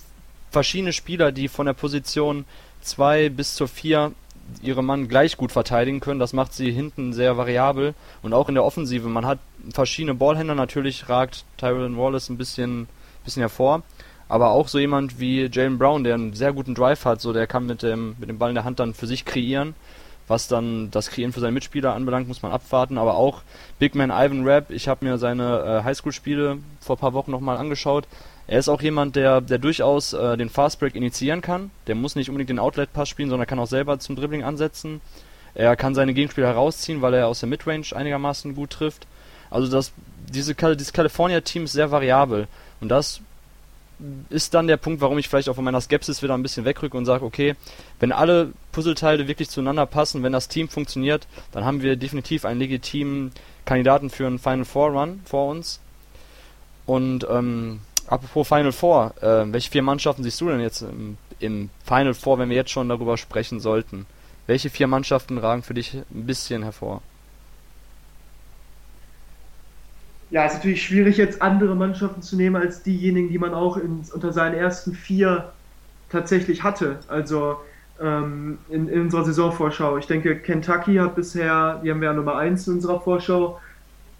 verschiedene 0.52 0.94
Spieler, 0.94 1.34
die 1.34 1.50
von 1.50 1.66
der 1.66 1.74
Position 1.74 2.46
2 2.82 3.30
bis 3.30 3.56
zur 3.56 3.68
4 3.68 4.14
ihre 4.62 4.84
Mann 4.84 5.10
gleich 5.10 5.38
gut 5.38 5.52
verteidigen 5.52 6.00
können. 6.00 6.20
Das 6.20 6.34
macht 6.34 6.54
sie 6.54 6.72
hinten 6.72 7.14
sehr 7.14 7.38
variabel. 7.38 7.94
Und 8.22 8.34
auch 8.34 8.48
in 8.48 8.56
der 8.56 8.64
Offensive. 8.64 9.10
Man 9.10 9.26
hat 9.26 9.40
verschiedene 9.74 10.16
Ballhänder. 10.16 10.56
Natürlich 10.56 11.10
ragt 11.10 11.44
Tyron 11.58 11.98
Wallace 11.98 12.30
ein 12.30 12.38
bisschen, 12.38 12.88
bisschen 13.26 13.42
hervor. 13.42 13.84
Aber 14.30 14.52
auch 14.52 14.68
so 14.68 14.80
jemand 14.80 15.20
wie 15.20 15.50
Jalen 15.52 15.78
Brown, 15.78 16.04
der 16.04 16.16
einen 16.16 16.34
sehr 16.34 16.54
guten 16.54 16.76
Drive 16.76 17.06
hat, 17.06 17.22
so 17.22 17.32
der 17.32 17.48
kann 17.48 17.66
mit 17.66 17.82
dem, 17.82 18.16
mit 18.20 18.30
dem 18.30 18.38
Ball 18.38 18.50
in 18.50 18.56
der 18.56 18.66
Hand 18.66 18.80
dann 18.80 18.94
für 18.94 19.08
sich 19.08 19.26
kreieren. 19.26 19.74
Was 20.28 20.48
dann 20.48 20.92
das 20.92 21.10
Kreieren 21.10 21.32
für 21.32 21.40
seine 21.40 21.54
Mitspieler 21.54 21.94
anbelangt, 21.94 22.28
muss 22.28 22.42
man 22.42 22.52
abwarten. 22.52 22.98
Aber 22.98 23.16
auch 23.16 23.42
Big 23.80 23.96
Man 23.96 24.12
Ivan 24.12 24.48
Rapp, 24.48 24.72
ich 24.72 24.88
habe 24.88 25.06
mir 25.06 25.18
seine 25.18 25.80
äh, 25.80 25.84
Highschool-Spiele 25.84 26.58
vor 26.82 26.98
paar 26.98 27.14
Wochen 27.14 27.32
nochmal 27.32 27.58
angeschaut. 27.58 28.08
Er 28.48 28.60
ist 28.60 28.70
auch 28.70 28.82
jemand, 28.82 29.16
der, 29.16 29.42
der 29.42 29.58
durchaus 29.58 30.14
äh, 30.14 30.38
den 30.38 30.50
Fastbreak 30.50 30.96
initiieren 30.96 31.42
kann. 31.42 31.72
Der 31.88 31.96
muss 31.96 32.16
nicht 32.16 32.30
unbedingt 32.30 32.50
den 32.50 32.60
Outlet-Pass 32.60 33.10
spielen, 33.10 33.30
sondern 33.30 33.48
kann 33.48 33.60
auch 33.60 33.68
selber 33.68 34.00
zum 34.00 34.16
Dribbling 34.16 34.44
ansetzen. 34.44 35.02
Er 35.54 35.76
kann 35.76 35.96
seine 35.96 36.14
Gegenspieler 36.14 36.48
herausziehen, 36.48 37.02
weil 37.02 37.14
er 37.14 37.28
aus 37.28 37.40
der 37.40 37.50
Midrange 37.50 37.96
einigermaßen 37.96 38.56
gut 38.56 38.70
trifft. 38.70 39.08
Also 39.50 39.70
das, 39.70 39.92
diese, 40.30 40.56
dieses 40.56 40.94
California-Team 40.94 41.64
ist 41.66 41.74
sehr 41.74 41.92
variabel. 41.92 42.48
Und 42.80 42.90
das 42.90 43.22
ist 44.30 44.54
dann 44.54 44.68
der 44.68 44.78
Punkt, 44.78 45.02
warum 45.02 45.18
ich 45.18 45.28
vielleicht 45.28 45.50
auch 45.50 45.56
von 45.56 45.64
meiner 45.64 45.82
Skepsis 45.82 46.22
wieder 46.22 46.36
ein 46.36 46.44
bisschen 46.44 46.66
wegrücke 46.66 46.98
und 46.98 47.06
sage, 47.06 47.26
okay, 47.26 47.56
wenn 48.00 48.12
alle 48.12 48.54
Puzzleteile 48.72 49.28
wirklich 49.28 49.50
zueinander 49.50 49.86
passen, 49.86 50.24
wenn 50.24 50.34
das 50.34 50.48
Team 50.48 50.70
funktioniert, 50.70 51.28
dann 51.52 51.66
haben 51.66 51.82
wir 51.82 51.96
definitiv 51.96 52.46
einen 52.46 52.60
legitimen 52.60 53.32
Kandidaten 53.66 54.10
für 54.10 54.28
einen 54.28 54.40
Final 54.40 54.66
Four 54.66 54.90
Run 54.92 55.22
vor 55.26 55.50
uns. 55.50 55.80
Und 56.86 57.28
ähm, 57.30 57.82
Apropos 58.08 58.48
Final 58.48 58.72
Four, 58.72 59.14
äh, 59.22 59.52
welche 59.52 59.70
vier 59.70 59.84
Mannschaften 59.84 60.24
siehst 60.24 60.40
du 60.40 60.48
denn 60.48 60.62
jetzt 60.62 60.82
im, 60.82 61.18
im, 61.40 61.70
Final 61.84 62.14
Four, 62.14 62.40
wenn 62.40 62.50
wir 62.50 62.56
jetzt 62.56 62.72
schon 62.72 62.88
darüber 62.88 63.18
sprechen 63.18 63.60
sollten? 63.60 64.06
Welche 64.48 64.70
vier 64.70 64.88
Mannschaften 64.88 65.38
ragen 65.38 65.62
für 65.62 65.74
dich 65.74 65.94
ein 65.94 66.26
bisschen 66.26 66.64
hervor? 66.64 67.02
Ja, 70.30 70.46
es 70.46 70.54
ist 70.54 70.58
natürlich 70.60 70.84
schwierig, 70.84 71.18
jetzt 71.18 71.42
andere 71.42 71.76
Mannschaften 71.76 72.22
zu 72.22 72.36
nehmen 72.36 72.58
als 72.58 72.84
diejenigen, 72.84 73.30
die 73.30 73.38
man 73.38 73.54
auch 73.54 73.78
in, 73.78 74.02
unter 74.14 74.34
seinen 74.34 74.56
ersten 74.56 74.94
vier 74.94 75.54
tatsächlich 76.10 76.64
hatte. 76.64 77.00
Also 77.08 77.58
ähm, 78.02 78.58
in, 78.70 78.90
in, 78.90 79.02
unserer 79.02 79.24
Saisonvorschau. 79.24 79.98
Ich 79.98 80.08
denke, 80.08 80.38
Kentucky 80.38 80.96
hat 80.96 81.16
bisher, 81.16 81.80
die 81.84 81.92
haben 81.92 82.02
wir 82.02 82.10
ja 82.10 82.14
Nummer 82.14 82.38
1 82.38 82.68
in 82.68 82.74
unserer 82.76 83.00
Vorschau, 83.00 83.60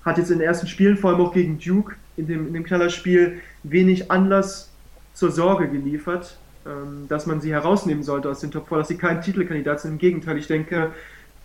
hat 0.04 0.18
jetzt 0.18 0.32
in 0.32 0.40
den 0.40 0.48
ersten 0.48 0.68
Spielen, 0.68 0.98
vor 0.98 1.12
allem 1.12 1.22
auch 1.22 1.34
gegen 1.34 1.60
Duke, 1.60 1.96
in 2.16 2.28
dem, 2.28 2.48
in 2.48 2.54
dem 2.54 2.64
Knallerspiel, 2.64 3.42
wenig 3.64 4.10
Anlass 4.10 4.72
zur 5.14 5.32
Sorge 5.32 5.68
geliefert, 5.68 6.38
ähm, 6.66 7.08
dass 7.10 7.26
man 7.26 7.42
sie 7.42 7.52
herausnehmen 7.52 8.04
sollte 8.04 8.30
aus 8.30 8.40
den 8.40 8.52
Top 8.52 8.70
4, 8.70 8.78
dass 8.78 8.88
sie 8.88 8.98
kein 8.98 9.22
Titelkandidat 9.22 9.82
sind. 9.82 9.92
Im 9.92 9.98
Gegenteil, 9.98 10.38
ich 10.38 10.48
denke, 10.48 10.92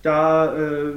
da 0.03 0.55
äh, 0.57 0.93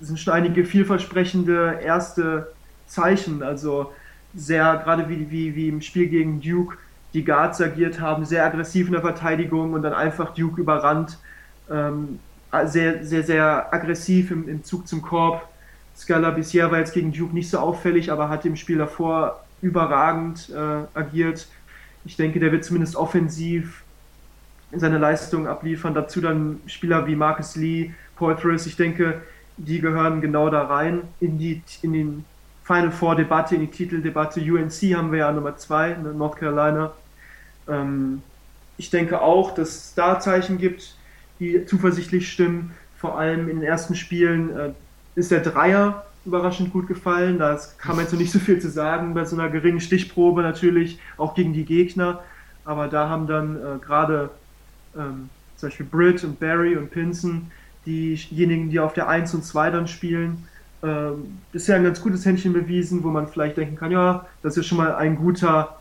sind 0.00 0.18
schon 0.18 0.34
einige 0.34 0.64
vielversprechende 0.64 1.78
erste 1.82 2.48
Zeichen, 2.86 3.42
also 3.42 3.92
sehr, 4.34 4.80
gerade 4.84 5.08
wie, 5.08 5.30
wie, 5.30 5.54
wie 5.54 5.68
im 5.68 5.80
Spiel 5.80 6.08
gegen 6.08 6.40
Duke, 6.40 6.76
die 7.12 7.24
Guards 7.24 7.60
agiert 7.60 8.00
haben, 8.00 8.24
sehr 8.24 8.44
aggressiv 8.44 8.86
in 8.86 8.92
der 8.92 9.02
Verteidigung 9.02 9.72
und 9.72 9.82
dann 9.82 9.92
einfach 9.92 10.34
Duke 10.34 10.60
überrannt, 10.60 11.18
ähm, 11.70 12.18
sehr, 12.66 13.04
sehr, 13.04 13.22
sehr 13.22 13.72
aggressiv 13.72 14.30
im, 14.30 14.48
im 14.48 14.64
Zug 14.64 14.86
zum 14.86 15.02
Korb, 15.02 15.48
Scala 15.96 16.30
bisher 16.30 16.70
war 16.70 16.78
jetzt 16.78 16.92
gegen 16.92 17.12
Duke 17.12 17.34
nicht 17.34 17.48
so 17.48 17.58
auffällig, 17.58 18.10
aber 18.10 18.28
hat 18.28 18.44
im 18.44 18.56
Spiel 18.56 18.78
davor 18.78 19.44
überragend 19.62 20.50
äh, 20.50 20.98
agiert. 20.98 21.46
Ich 22.04 22.16
denke, 22.16 22.40
der 22.40 22.52
wird 22.52 22.64
zumindest 22.64 22.96
offensiv 22.96 23.82
seine 24.72 24.98
Leistung 24.98 25.46
abliefern. 25.46 25.94
Dazu 25.94 26.20
dann 26.20 26.60
Spieler 26.66 27.06
wie 27.06 27.14
Marcus 27.14 27.54
Lee, 27.56 27.92
Thriss. 28.18 28.66
Ich 28.66 28.76
denke, 28.76 29.22
die 29.56 29.80
gehören 29.80 30.20
genau 30.20 30.50
da 30.50 30.64
rein 30.64 31.02
in 31.20 31.38
die 31.38 31.62
in 31.82 31.92
den 31.92 32.24
Final 32.64 32.90
Four 32.90 33.16
Debatte, 33.16 33.54
in 33.54 33.60
die 33.60 33.66
Titeldebatte. 33.68 34.40
UNC 34.40 34.96
haben 34.96 35.12
wir 35.12 35.20
ja 35.20 35.32
Nummer 35.32 35.56
zwei, 35.56 35.94
North 35.94 36.36
Carolina. 36.36 36.92
Ähm, 37.68 38.22
ich 38.76 38.90
denke 38.90 39.20
auch, 39.20 39.54
dass 39.54 39.68
es 39.68 39.94
da 39.94 40.18
Zeichen 40.18 40.58
gibt, 40.58 40.96
die 41.38 41.64
zuversichtlich 41.66 42.30
stimmen. 42.30 42.72
Vor 42.96 43.18
allem 43.18 43.48
in 43.48 43.60
den 43.60 43.64
ersten 43.64 43.94
Spielen 43.94 44.56
äh, 44.56 44.70
ist 45.14 45.30
der 45.30 45.40
Dreier 45.40 46.06
überraschend 46.24 46.72
gut 46.72 46.88
gefallen. 46.88 47.38
Da 47.38 47.58
kann 47.76 47.96
man 47.96 48.06
jetzt 48.06 48.12
noch 48.12 48.20
nicht 48.20 48.32
so 48.32 48.38
viel 48.38 48.58
zu 48.58 48.70
sagen 48.70 49.12
bei 49.12 49.26
so 49.26 49.36
einer 49.36 49.50
geringen 49.50 49.80
Stichprobe 49.80 50.42
natürlich, 50.42 50.98
auch 51.18 51.34
gegen 51.34 51.52
die 51.52 51.66
Gegner. 51.66 52.22
Aber 52.64 52.88
da 52.88 53.10
haben 53.10 53.26
dann 53.26 53.56
äh, 53.56 53.78
gerade 53.84 54.30
ähm, 54.96 55.28
zum 55.56 55.68
Beispiel 55.68 55.86
Britt 55.86 56.24
und 56.24 56.40
Barry 56.40 56.76
und 56.76 56.90
Pinson, 56.90 57.50
diejenigen, 57.84 58.70
die 58.70 58.80
auf 58.80 58.94
der 58.94 59.08
1 59.08 59.34
und 59.34 59.44
2 59.44 59.70
dann 59.70 59.86
spielen, 59.86 60.48
äh, 60.84 61.12
bisher 61.52 61.76
ein 61.76 61.84
ganz 61.84 62.00
gutes 62.00 62.24
Händchen 62.26 62.52
bewiesen, 62.52 63.02
wo 63.02 63.08
man 63.08 63.26
vielleicht 63.26 63.56
denken 63.56 63.76
kann, 63.76 63.90
ja, 63.90 64.26
das 64.42 64.56
ist 64.56 64.66
schon 64.66 64.78
mal 64.78 64.94
ein 64.94 65.16
guter 65.16 65.80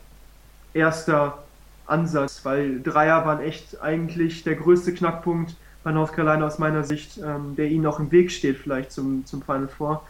erster 0.73 1.39
Ansatz, 1.85 2.45
weil 2.45 2.81
Dreier 2.81 3.25
waren 3.25 3.41
echt 3.41 3.81
eigentlich 3.81 4.43
der 4.43 4.55
größte 4.55 4.93
Knackpunkt 4.93 5.55
bei 5.83 5.91
North 5.91 6.13
Carolina 6.13 6.45
aus 6.45 6.59
meiner 6.59 6.83
Sicht, 6.83 7.17
ähm, 7.17 7.55
der 7.57 7.67
ihnen 7.67 7.85
auch 7.85 7.99
im 7.99 8.11
Weg 8.11 8.31
steht, 8.31 8.57
vielleicht 8.57 8.91
zum, 8.91 9.25
zum 9.25 9.41
Final 9.41 9.67
Four. 9.67 10.03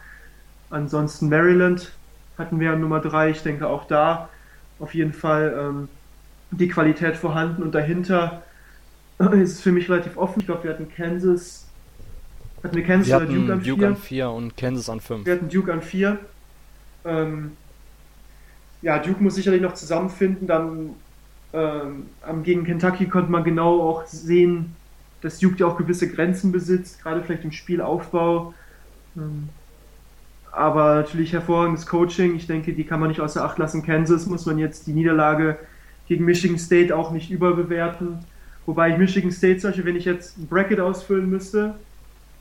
Ansonsten 0.70 1.28
Maryland 1.28 1.92
hatten 2.38 2.60
wir 2.60 2.76
Nummer 2.76 3.00
3, 3.00 3.30
ich 3.30 3.42
denke 3.42 3.66
auch 3.66 3.86
da 3.86 4.28
auf 4.78 4.94
jeden 4.94 5.12
Fall 5.12 5.54
ähm, 5.58 5.88
die 6.50 6.68
Qualität 6.68 7.16
vorhanden 7.16 7.62
und 7.62 7.74
dahinter 7.74 8.42
ist 9.18 9.52
es 9.52 9.60
für 9.60 9.72
mich 9.72 9.88
relativ 9.88 10.16
offen. 10.16 10.40
Ich 10.40 10.46
glaube, 10.46 10.64
wir 10.64 10.70
hatten 10.70 10.88
Kansas. 10.88 11.63
Hatten 12.64 12.76
wir 12.76 12.84
Kansas 12.84 13.08
wir 13.08 13.16
oder 13.16 13.26
Duke 13.26 13.52
an 13.52 13.60
4? 13.60 13.74
Duke 13.74 13.86
an 13.86 13.96
4 13.96 14.30
und 14.30 14.56
Kansas 14.56 14.88
an 14.88 15.00
5. 15.00 15.26
Wir 15.26 15.34
hatten 15.34 15.48
Duke 15.50 15.72
an 15.72 15.82
4. 15.82 16.18
Ähm, 17.04 17.52
ja, 18.80 18.98
Duke 18.98 19.22
muss 19.22 19.34
sicherlich 19.34 19.60
noch 19.60 19.74
zusammenfinden. 19.74 20.46
Dann 20.46 20.94
ähm, 21.52 22.06
gegen 22.42 22.64
Kentucky 22.64 23.06
konnte 23.06 23.30
man 23.30 23.44
genau 23.44 23.82
auch 23.82 24.06
sehen, 24.06 24.74
dass 25.20 25.38
Duke 25.38 25.56
ja 25.58 25.66
auch 25.66 25.76
gewisse 25.76 26.10
Grenzen 26.10 26.52
besitzt, 26.52 27.02
gerade 27.02 27.22
vielleicht 27.22 27.44
im 27.44 27.52
Spielaufbau. 27.52 28.54
Ähm, 29.16 29.50
aber 30.50 30.94
natürlich 30.94 31.34
hervorragendes 31.34 31.86
Coaching. 31.86 32.34
Ich 32.34 32.46
denke, 32.46 32.72
die 32.72 32.84
kann 32.84 32.98
man 32.98 33.10
nicht 33.10 33.20
außer 33.20 33.44
Acht 33.44 33.58
lassen. 33.58 33.82
Kansas 33.82 34.24
muss 34.24 34.46
man 34.46 34.56
jetzt 34.56 34.86
die 34.86 34.92
Niederlage 34.94 35.58
gegen 36.08 36.24
Michigan 36.24 36.58
State 36.58 36.96
auch 36.96 37.10
nicht 37.10 37.30
überbewerten. 37.30 38.20
Wobei 38.64 38.90
ich 38.90 38.96
Michigan 38.96 39.32
State 39.32 39.60
Beispiel, 39.60 39.84
wenn 39.84 39.96
ich 39.96 40.06
jetzt 40.06 40.38
ein 40.38 40.46
Bracket 40.46 40.80
ausfüllen 40.80 41.28
müsste, 41.28 41.74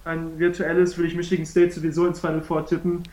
ein 0.05 0.37
virtuelles, 0.37 0.97
würde 0.97 1.07
ich 1.09 1.15
Michigan 1.15 1.45
State 1.45 1.71
sowieso 1.71 2.05
ins 2.05 2.19
Final 2.19 2.41
Four 2.41 2.65
tippen, 2.65 3.03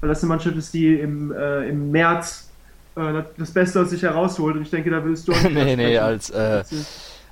weil 0.00 0.08
das 0.08 0.22
eine 0.22 0.28
Mannschaft 0.28 0.56
ist, 0.56 0.74
die 0.74 0.94
im, 0.94 1.32
äh, 1.32 1.68
im 1.68 1.90
März 1.90 2.50
äh, 2.96 3.22
das 3.36 3.50
Beste 3.50 3.80
aus 3.80 3.90
sich 3.90 4.02
herausholt. 4.02 4.56
Und 4.56 4.62
ich 4.62 4.70
denke, 4.70 4.90
da 4.90 5.04
willst 5.04 5.28
du 5.28 5.32
auch 5.32 5.42
Nee, 5.50 5.76
nee, 5.76 5.98
als, 5.98 6.30
äh, 6.30 6.64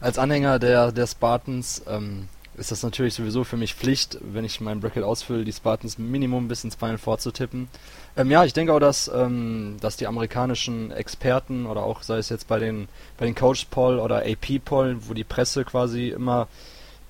als 0.01 0.19
Anhänger 0.19 0.59
der, 0.59 0.93
der 0.93 1.07
Spartans 1.07 1.83
ähm, 1.89 2.29
ist 2.57 2.73
das 2.73 2.83
natürlich 2.83 3.15
sowieso 3.15 3.45
für 3.45 3.57
mich 3.57 3.75
Pflicht, 3.75 4.19
wenn 4.21 4.45
ich 4.45 4.61
mein 4.61 4.81
Bracket 4.81 5.05
ausfülle, 5.05 5.45
die 5.45 5.53
Spartans 5.53 5.97
Minimum 5.99 6.49
bis 6.49 6.65
ins 6.65 6.75
Final 6.75 6.99
Four 6.99 7.19
zu 7.19 7.31
tippen. 7.31 7.69
Ähm, 8.17 8.31
ja, 8.31 8.45
ich 8.45 8.53
denke 8.53 8.73
auch, 8.73 8.81
dass, 8.81 9.09
ähm, 9.15 9.77
dass 9.81 9.97
die 9.97 10.07
amerikanischen 10.07 10.91
Experten 10.91 11.67
oder 11.67 11.85
auch 11.85 12.03
sei 12.03 12.19
es 12.19 12.29
jetzt 12.29 12.49
bei 12.49 12.59
den 12.59 12.89
bei 13.17 13.27
den 13.27 13.35
Coach 13.35 13.67
Poll 13.71 13.99
oder 13.99 14.19
AP 14.27 14.59
Poll, 14.65 14.97
wo 15.07 15.15
die 15.15 15.25
Presse 15.25 15.65
quasi 15.65 16.09
immer 16.09 16.49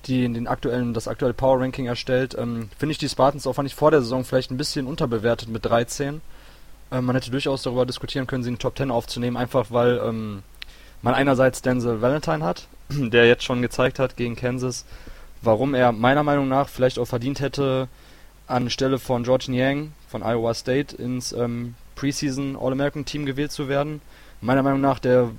die 0.05 0.31
den 0.31 0.47
aktuellen 0.47 0.93
das 0.93 1.07
aktuelle 1.07 1.33
Power 1.33 1.59
Ranking 1.59 1.85
erstellt, 1.85 2.35
ähm, 2.37 2.69
finde 2.77 2.91
ich 2.91 2.97
die 2.97 3.09
Spartans 3.09 3.47
auch 3.47 3.53
fand 3.53 3.67
ich 3.67 3.75
vor 3.75 3.91
der 3.91 4.01
Saison 4.01 4.23
vielleicht 4.23 4.51
ein 4.51 4.57
bisschen 4.57 4.87
unterbewertet 4.87 5.49
mit 5.49 5.65
13. 5.65 6.21
Ähm, 6.91 7.05
man 7.05 7.15
hätte 7.15 7.31
durchaus 7.31 7.63
darüber 7.63 7.85
diskutieren 7.85 8.27
können, 8.27 8.43
sie 8.43 8.49
in 8.49 8.55
den 8.55 8.59
Top 8.59 8.77
10 8.77 8.91
aufzunehmen, 8.91 9.37
einfach 9.37 9.67
weil 9.69 10.01
ähm, 10.03 10.43
man 11.01 11.13
einerseits 11.13 11.61
Denzel 11.61 12.01
Valentine 12.01 12.43
hat, 12.43 12.67
der 12.89 13.27
jetzt 13.27 13.43
schon 13.43 13.61
gezeigt 13.61 13.99
hat 13.99 14.17
gegen 14.17 14.35
Kansas, 14.35 14.85
warum 15.41 15.73
er 15.73 15.91
meiner 15.91 16.23
Meinung 16.23 16.47
nach 16.47 16.69
vielleicht 16.69 16.99
auch 16.99 17.05
verdient 17.05 17.39
hätte, 17.39 17.87
anstelle 18.47 18.99
von 18.99 19.23
George 19.23 19.45
Niang 19.49 19.93
von 20.07 20.23
Iowa 20.23 20.53
State 20.53 20.95
ins 20.95 21.31
ähm, 21.33 21.75
Preseason 21.95 22.57
All-American 22.59 23.05
Team 23.05 23.25
gewählt 23.25 23.51
zu 23.51 23.67
werden. 23.67 24.01
Meiner 24.41 24.63
Meinung 24.63 24.81
nach 24.81 24.99
der, 24.99 25.29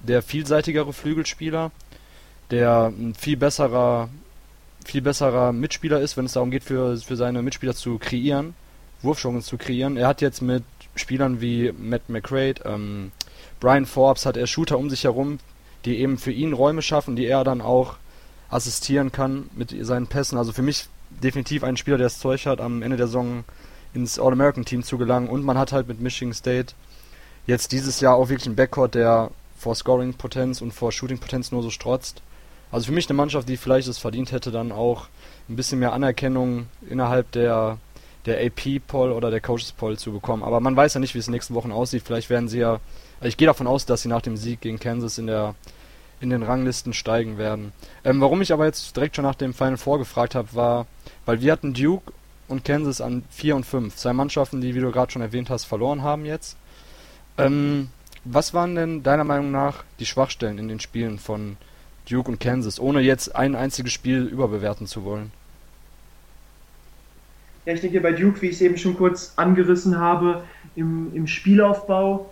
der 0.00 0.22
vielseitigere 0.22 0.92
Flügelspieler, 0.92 1.70
der 2.50 2.86
ein 2.86 3.14
viel 3.14 3.36
besserer, 3.36 4.08
viel 4.84 5.02
besserer 5.02 5.52
Mitspieler 5.52 6.00
ist, 6.00 6.16
wenn 6.16 6.26
es 6.26 6.32
darum 6.34 6.50
geht, 6.50 6.64
für, 6.64 6.96
für 6.98 7.16
seine 7.16 7.42
Mitspieler 7.42 7.74
zu 7.74 7.98
kreieren, 7.98 8.54
Wurfchancen 9.02 9.42
zu 9.42 9.56
kreieren. 9.56 9.96
Er 9.96 10.08
hat 10.08 10.20
jetzt 10.20 10.42
mit 10.42 10.64
Spielern 10.94 11.40
wie 11.40 11.72
Matt 11.72 12.08
McRae, 12.08 12.54
ähm, 12.64 13.12
Brian 13.60 13.86
Forbes, 13.86 14.26
hat 14.26 14.36
er 14.36 14.46
Shooter 14.46 14.78
um 14.78 14.90
sich 14.90 15.04
herum, 15.04 15.38
die 15.84 15.98
eben 15.98 16.18
für 16.18 16.32
ihn 16.32 16.52
Räume 16.52 16.82
schaffen, 16.82 17.16
die 17.16 17.26
er 17.26 17.44
dann 17.44 17.60
auch 17.60 17.96
assistieren 18.50 19.10
kann 19.12 19.50
mit 19.54 19.74
seinen 19.84 20.06
Pässen. 20.06 20.38
Also 20.38 20.52
für 20.52 20.62
mich 20.62 20.86
definitiv 21.10 21.64
ein 21.64 21.76
Spieler, 21.76 21.98
der 21.98 22.06
das 22.06 22.18
Zeug 22.18 22.46
hat, 22.46 22.60
am 22.60 22.82
Ende 22.82 22.96
der 22.96 23.06
Saison 23.06 23.44
ins 23.94 24.18
All-American-Team 24.18 24.82
zu 24.82 24.98
gelangen. 24.98 25.28
Und 25.28 25.44
man 25.44 25.58
hat 25.58 25.72
halt 25.72 25.88
mit 25.88 26.00
Michigan 26.00 26.34
State 26.34 26.74
jetzt 27.46 27.72
dieses 27.72 28.00
Jahr 28.00 28.16
auch 28.16 28.28
wirklich 28.28 28.46
einen 28.46 28.56
Backcourt, 28.56 28.94
der 28.94 29.30
vor 29.58 29.74
Scoring-Potenz 29.74 30.60
und 30.60 30.72
vor 30.72 30.92
Shooting-Potenz 30.92 31.52
nur 31.52 31.62
so 31.62 31.70
strotzt. 31.70 32.22
Also 32.74 32.86
für 32.86 32.92
mich 32.92 33.08
eine 33.08 33.16
Mannschaft, 33.16 33.48
die 33.48 33.56
vielleicht 33.56 33.86
es 33.86 33.98
verdient 33.98 34.32
hätte, 34.32 34.50
dann 34.50 34.72
auch 34.72 35.06
ein 35.48 35.54
bisschen 35.54 35.78
mehr 35.78 35.92
Anerkennung 35.92 36.66
innerhalb 36.90 37.30
der, 37.30 37.78
der 38.26 38.44
AP-Poll 38.44 39.12
oder 39.12 39.30
der 39.30 39.40
Coaches-Poll 39.40 39.96
zu 39.96 40.10
bekommen. 40.10 40.42
Aber 40.42 40.58
man 40.58 40.74
weiß 40.74 40.94
ja 40.94 40.98
nicht, 40.98 41.14
wie 41.14 41.20
es 41.20 41.28
in 41.28 41.30
den 41.30 41.36
nächsten 41.36 41.54
Wochen 41.54 41.70
aussieht. 41.70 42.02
Vielleicht 42.04 42.30
werden 42.30 42.48
sie 42.48 42.58
ja, 42.58 42.80
also 43.20 43.28
ich 43.28 43.36
gehe 43.36 43.46
davon 43.46 43.68
aus, 43.68 43.86
dass 43.86 44.02
sie 44.02 44.08
nach 44.08 44.22
dem 44.22 44.36
Sieg 44.36 44.60
gegen 44.60 44.80
Kansas 44.80 45.18
in 45.18 45.28
der 45.28 45.54
in 46.18 46.30
den 46.30 46.42
Ranglisten 46.42 46.94
steigen 46.94 47.38
werden. 47.38 47.72
Ähm, 48.02 48.20
warum 48.20 48.42
ich 48.42 48.52
aber 48.52 48.64
jetzt 48.66 48.96
direkt 48.96 49.14
schon 49.14 49.24
nach 49.24 49.36
dem 49.36 49.54
Final 49.54 49.76
Four 49.76 49.98
gefragt 49.98 50.34
habe, 50.34 50.48
war, 50.54 50.86
weil 51.26 51.40
wir 51.42 51.52
hatten 51.52 51.74
Duke 51.74 52.12
und 52.48 52.64
Kansas 52.64 53.00
an 53.00 53.22
4 53.30 53.54
und 53.54 53.66
5. 53.66 53.94
Zwei 53.94 54.14
Mannschaften, 54.14 54.60
die, 54.60 54.74
wie 54.74 54.80
du 54.80 54.90
gerade 54.90 55.12
schon 55.12 55.22
erwähnt 55.22 55.48
hast, 55.48 55.64
verloren 55.64 56.02
haben 56.02 56.24
jetzt. 56.24 56.56
Ähm, 57.38 57.90
was 58.24 58.52
waren 58.52 58.74
denn 58.74 59.04
deiner 59.04 59.22
Meinung 59.22 59.52
nach 59.52 59.84
die 60.00 60.06
Schwachstellen 60.06 60.58
in 60.58 60.66
den 60.66 60.80
Spielen 60.80 61.20
von 61.20 61.56
Duke 62.08 62.30
und 62.30 62.40
Kansas, 62.40 62.78
ohne 62.78 63.00
jetzt 63.00 63.34
ein 63.34 63.54
einziges 63.54 63.92
Spiel 63.92 64.24
überbewerten 64.24 64.86
zu 64.86 65.04
wollen? 65.04 65.32
Ja, 67.66 67.72
ich 67.72 67.80
denke 67.80 68.00
bei 68.00 68.12
Duke, 68.12 68.42
wie 68.42 68.48
ich 68.48 68.56
es 68.56 68.60
eben 68.60 68.76
schon 68.76 68.96
kurz 68.96 69.32
angerissen 69.36 69.98
habe, 69.98 70.44
im, 70.76 71.14
im 71.14 71.26
Spielaufbau 71.26 72.30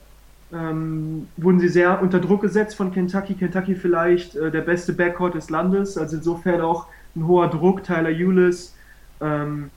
ähm, 0.52 1.29
wurden 1.38 1.61
sie 1.61 1.69
sehr 1.69 2.02
unter 2.02 2.21
Druck 2.21 2.43
gesetzt 2.43 2.76
von 2.76 2.93
Kentucky. 2.93 3.35
Kentucky 3.35 3.75
vielleicht 3.75 4.37
äh, 4.37 4.50
der 4.50 4.61
beste 4.61 4.93
Backcourt 4.93 5.35
des 5.35 5.49
Landes, 5.49 5.97
also 5.97 6.17
insofern 6.17 6.61
auch 6.61 6.87
ein 7.17 7.26
hoher 7.26 7.49
Druck. 7.49 7.83
Tyler 7.83 8.11
Eulis, 8.11 8.75
ähm, 9.23 9.71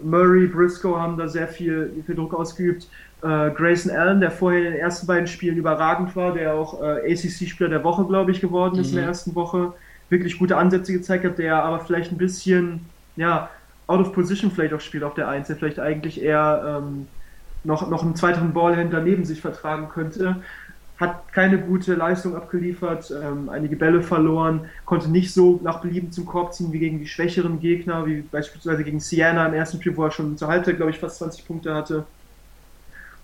Murray, 0.00 0.46
Briscoe 0.46 0.96
haben 0.96 1.16
da 1.16 1.26
sehr 1.28 1.48
viel, 1.48 1.90
viel 2.06 2.14
Druck 2.14 2.32
ausgeübt. 2.32 2.88
Äh, 3.22 3.50
Grayson 3.50 3.94
Allen, 3.94 4.20
der 4.20 4.30
vorher 4.30 4.60
in 4.60 4.72
den 4.72 4.80
ersten 4.80 5.06
beiden 5.06 5.26
Spielen 5.26 5.56
überragend 5.56 6.16
war, 6.16 6.32
der 6.32 6.54
auch 6.54 6.80
äh, 6.80 7.12
ACC-Spieler 7.12 7.68
der 7.68 7.84
Woche, 7.84 8.04
glaube 8.04 8.30
ich, 8.30 8.40
geworden 8.40 8.78
ist 8.78 8.88
mhm. 8.88 8.92
in 8.92 8.96
der 8.96 9.04
mhm. 9.04 9.08
ersten 9.08 9.34
Woche, 9.34 9.72
wirklich 10.08 10.38
gute 10.38 10.56
Ansätze 10.56 10.92
gezeigt 10.92 11.24
hat, 11.24 11.38
der 11.38 11.62
aber 11.62 11.80
vielleicht 11.80 12.12
ein 12.12 12.18
bisschen, 12.18 12.86
ja, 13.16 13.50
out 13.86 14.00
of 14.00 14.12
position 14.12 14.50
vielleicht 14.50 14.72
auch 14.72 14.80
spielt 14.80 15.04
auf 15.04 15.14
der 15.14 15.28
Eins, 15.28 15.48
der 15.48 15.56
vielleicht 15.56 15.80
eigentlich 15.80 16.22
eher 16.22 16.80
ähm, 16.82 17.08
noch, 17.64 17.88
noch 17.90 18.02
einen 18.02 18.14
zweiten 18.14 18.52
Ballhändler 18.52 19.00
neben 19.00 19.24
sich 19.24 19.40
vertragen 19.40 19.88
könnte. 19.88 20.36
Hat 20.98 21.32
keine 21.32 21.58
gute 21.58 21.94
Leistung 21.94 22.36
abgeliefert, 22.36 23.10
ähm, 23.10 23.48
einige 23.48 23.76
Bälle 23.76 24.02
verloren, 24.02 24.66
konnte 24.84 25.10
nicht 25.10 25.32
so 25.32 25.58
nach 25.62 25.80
Belieben 25.80 26.12
zum 26.12 26.26
Korb 26.26 26.54
ziehen 26.54 26.72
wie 26.72 26.78
gegen 26.78 27.00
die 27.00 27.08
schwächeren 27.08 27.58
Gegner, 27.58 28.06
wie 28.06 28.20
beispielsweise 28.20 28.84
gegen 28.84 29.00
Siena 29.00 29.46
im 29.46 29.54
ersten 29.54 29.80
Spiel, 29.80 29.96
wo 29.96 30.04
er 30.04 30.10
schon 30.10 30.36
zur 30.36 30.48
Halbzeit, 30.48 30.76
glaube 30.76 30.90
ich, 30.90 30.98
fast 30.98 31.18
20 31.18 31.46
Punkte 31.46 31.74
hatte. 31.74 32.04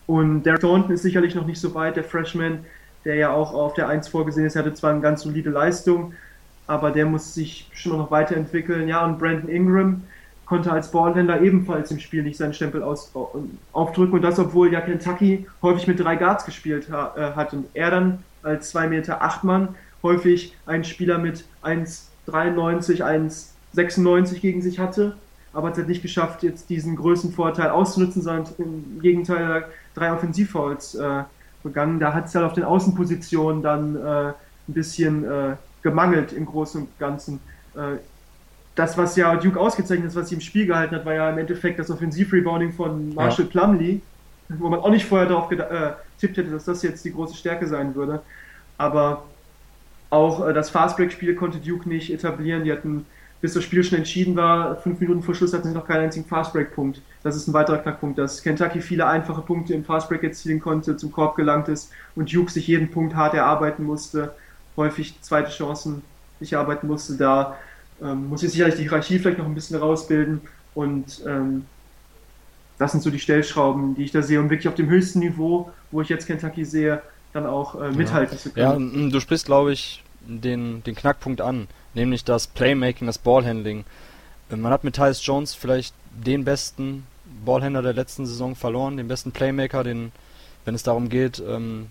Und 0.07 0.45
Derek 0.45 0.61
Thornton 0.61 0.93
ist 0.93 1.03
sicherlich 1.03 1.35
noch 1.35 1.47
nicht 1.47 1.61
so 1.61 1.75
weit, 1.75 1.97
der 1.97 2.05
Freshman, 2.05 2.65
der 3.05 3.17
ja 3.17 3.33
auch 3.33 3.53
auf 3.55 3.75
der 3.75 3.89
1 3.89 4.09
vorgesehen 4.09 4.47
ist, 4.47 4.57
hatte 4.57 4.75
zwar 4.75 4.91
eine 4.91 5.01
ganz 5.01 5.23
solide 5.23 5.51
Leistung, 5.51 6.15
aber 6.67 6.91
der 6.91 7.07
muss 7.07 7.35
sich 7.35 7.69
schon 7.73 7.99
noch 7.99 8.11
weiterentwickeln. 8.11 8.89
Ja, 8.89 9.05
und 9.05 9.19
Brandon 9.19 9.49
Ingram, 9.49 10.03
konnte 10.47 10.73
als 10.73 10.91
Ballhändler 10.91 11.43
ebenfalls 11.43 11.91
im 11.91 11.99
Spiel 11.99 12.23
nicht 12.23 12.39
seinen 12.39 12.55
Stempel 12.55 12.83
aus, 12.83 13.13
aufdrücken 13.73 14.15
und 14.15 14.23
das, 14.23 14.39
obwohl 14.39 14.73
ja 14.73 14.81
Kentucky 14.81 15.47
häufig 15.61 15.87
mit 15.89 16.01
drei 16.01 16.17
Guards 16.17 16.47
gespielt 16.47 16.89
ha, 16.91 17.13
äh, 17.17 17.35
hat 17.35 17.53
und 17.53 17.67
er 17.75 17.91
dann 17.91 18.19
als 18.43 18.71
2 18.71 18.89
Meter 18.89 19.23
8 19.23 19.45
Mann 19.45 19.75
häufig 20.03 20.57
einen 20.65 20.85
Spieler 20.85 21.19
mit 21.19 21.45
1,93, 21.63 23.03
1,96 23.03 24.41
gegen 24.41 24.63
sich 24.63 24.79
hatte. 24.79 25.17
aber 25.53 25.69
hat 25.69 25.79
es 25.79 25.87
nicht 25.87 26.03
geschafft, 26.03 26.43
jetzt 26.43 26.71
diesen 26.71 26.97
Größenvorteil 26.97 27.71
auszunutzen, 27.71 28.23
sondern 28.23 28.47
im 28.59 29.01
Gegenteil 29.01 29.65
drei 29.97 30.13
Offensivfouls 30.13 30.95
äh, 30.95 31.23
begangen. 31.63 31.99
Da 31.99 32.15
hat 32.15 32.27
es 32.27 32.35
halt 32.35 32.45
auf 32.45 32.53
den 32.53 32.65
Außenpositionen 32.65 33.63
dann 33.63 33.97
äh, 33.97 34.29
ein 34.29 34.35
bisschen 34.69 35.25
äh, 35.25 35.57
gemangelt 35.83 36.33
im 36.33 36.47
Großen 36.47 36.83
und 36.83 36.99
Ganzen. 36.99 37.41
Äh, 37.75 37.99
das, 38.75 38.99
was 38.99 39.17
ja 39.17 39.35
Duke 39.37 39.59
ausgezeichnet 39.59 40.09
ist, 40.09 40.17
was 40.17 40.29
sie 40.29 40.35
im 40.35 40.41
Spiel 40.41 40.67
gehalten 40.67 40.95
hat, 40.95 41.07
war 41.07 41.15
ja 41.15 41.31
im 41.31 41.39
Endeffekt 41.39 41.79
das 41.79 41.91
Offensivrebounding 41.91 42.73
von 42.73 43.15
Marshall 43.15 43.47
ja. 43.47 43.51
Plumlee, 43.51 44.01
wo 44.51 44.69
man 44.69 44.81
auch 44.81 44.91
nicht 44.91 45.07
vorher 45.07 45.27
darauf 45.27 45.49
getippt 45.49 46.37
hätte, 46.37 46.51
dass 46.51 46.65
das 46.65 46.83
jetzt 46.83 47.03
die 47.05 47.13
große 47.13 47.37
Stärke 47.37 47.67
sein 47.67 47.95
würde. 47.95 48.21
Aber 48.77 49.25
auch 50.11 50.53
das 50.53 50.69
Fastbreak-Spiel 50.69 51.35
konnte 51.35 51.59
Duke 51.59 51.89
nicht 51.89 52.13
etablieren. 52.13 52.65
Die 52.65 52.73
hatten 52.73 53.07
bis 53.41 53.55
das 53.55 53.65
Spiel 53.65 53.85
schon 53.85 53.99
entschieden 53.99 54.35
war, 54.37 54.77
fünf 54.77 55.01
Minuten 55.01 55.23
vor 55.23 55.35
Schluss 55.35 55.53
hatten 55.53 55.69
sie 55.69 55.75
noch 55.75 55.87
keinen 55.87 56.05
einzigen 56.05 56.27
Fastbreak-Punkt. 56.27 57.01
Das 57.23 57.37
ist 57.37 57.47
ein 57.47 57.53
weiterer 57.53 57.79
Knackpunkt, 57.79 58.19
dass 58.19 58.43
Kentucky 58.43 58.81
viele 58.81 59.07
einfache 59.07 59.43
Punkte 59.43 59.75
im 59.75 59.85
Fastbreak 59.85 60.23
erzielen 60.23 60.61
konnte, 60.61 60.97
zum 60.97 61.13
Korb 61.13 61.37
gelangt 61.37 61.69
ist 61.69 61.91
und 62.15 62.33
Duke 62.33 62.51
sich 62.51 62.67
jeden 62.67 62.91
Punkt 62.91 63.15
hart 63.15 63.35
erarbeiten 63.35 63.85
musste, 63.85 64.35
häufig 64.77 65.21
zweite 65.21 65.51
Chancen 65.51 66.03
sich 66.41 66.55
erarbeiten 66.55 66.87
musste. 66.87 67.17
Da 67.17 67.57
ähm, 68.03 68.29
muss 68.29 68.43
ich 68.43 68.53
sicherlich 68.53 68.77
die 68.77 68.83
Hierarchie 68.83 69.19
vielleicht 69.19 69.39
noch 69.39 69.47
ein 69.47 69.55
bisschen 69.55 69.79
rausbilden 69.79 70.41
und 70.75 71.23
ähm, 71.27 71.67
das 72.79 72.93
sind 72.93 73.03
so 73.03 73.11
die 73.11 73.19
Stellschrauben, 73.19 73.95
die 73.95 74.05
ich 74.05 74.13
da 74.13 74.23
sehe 74.23 74.39
und 74.39 74.51
wirklich 74.51 74.69
auf 74.69 74.75
dem 74.75 74.89
höchsten 74.89 75.21
Niveau, 75.21 75.71
wo 75.91 76.03
ich 76.03 76.09
jetzt 76.09 76.27
Kentucky 76.27 76.65
sehe, 76.65 77.03
dann 77.33 77.47
auch 77.47 77.81
äh, 77.81 77.91
mithalten 77.91 78.37
ja. 78.37 78.43
zu 78.43 78.51
können. 78.51 79.05
Ja, 79.05 79.11
du 79.11 79.21
sprichst, 79.21 79.47
glaube 79.47 79.73
ich, 79.73 80.03
den, 80.27 80.83
den 80.83 80.95
Knackpunkt 80.95 81.41
an 81.41 81.69
nämlich 81.97 82.23
das 82.23 82.47
Playmaking, 82.47 83.09
das 83.09 83.19
Ballhandling. 83.19 83.85
Äh, 84.51 84.57
man 84.57 84.71
hat 84.71 84.85
mit 84.85 84.95
Tyus 84.95 85.25
Jones 85.27 85.55
vielleicht 85.55 85.95
den 86.13 86.45
besten 86.45 87.07
Ballhändler 87.45 87.83
der 87.83 87.95
letzten 87.95 88.27
Saison 88.27 88.55
verloren, 88.55 88.97
den 88.97 89.09
besten 89.09 89.33
Playmaker, 89.33 89.83
den, 89.83 90.13
wenn 90.65 90.75
es 90.75 90.85
darum 90.85 91.09
geht, 91.09 91.43
ähm, 91.47 91.89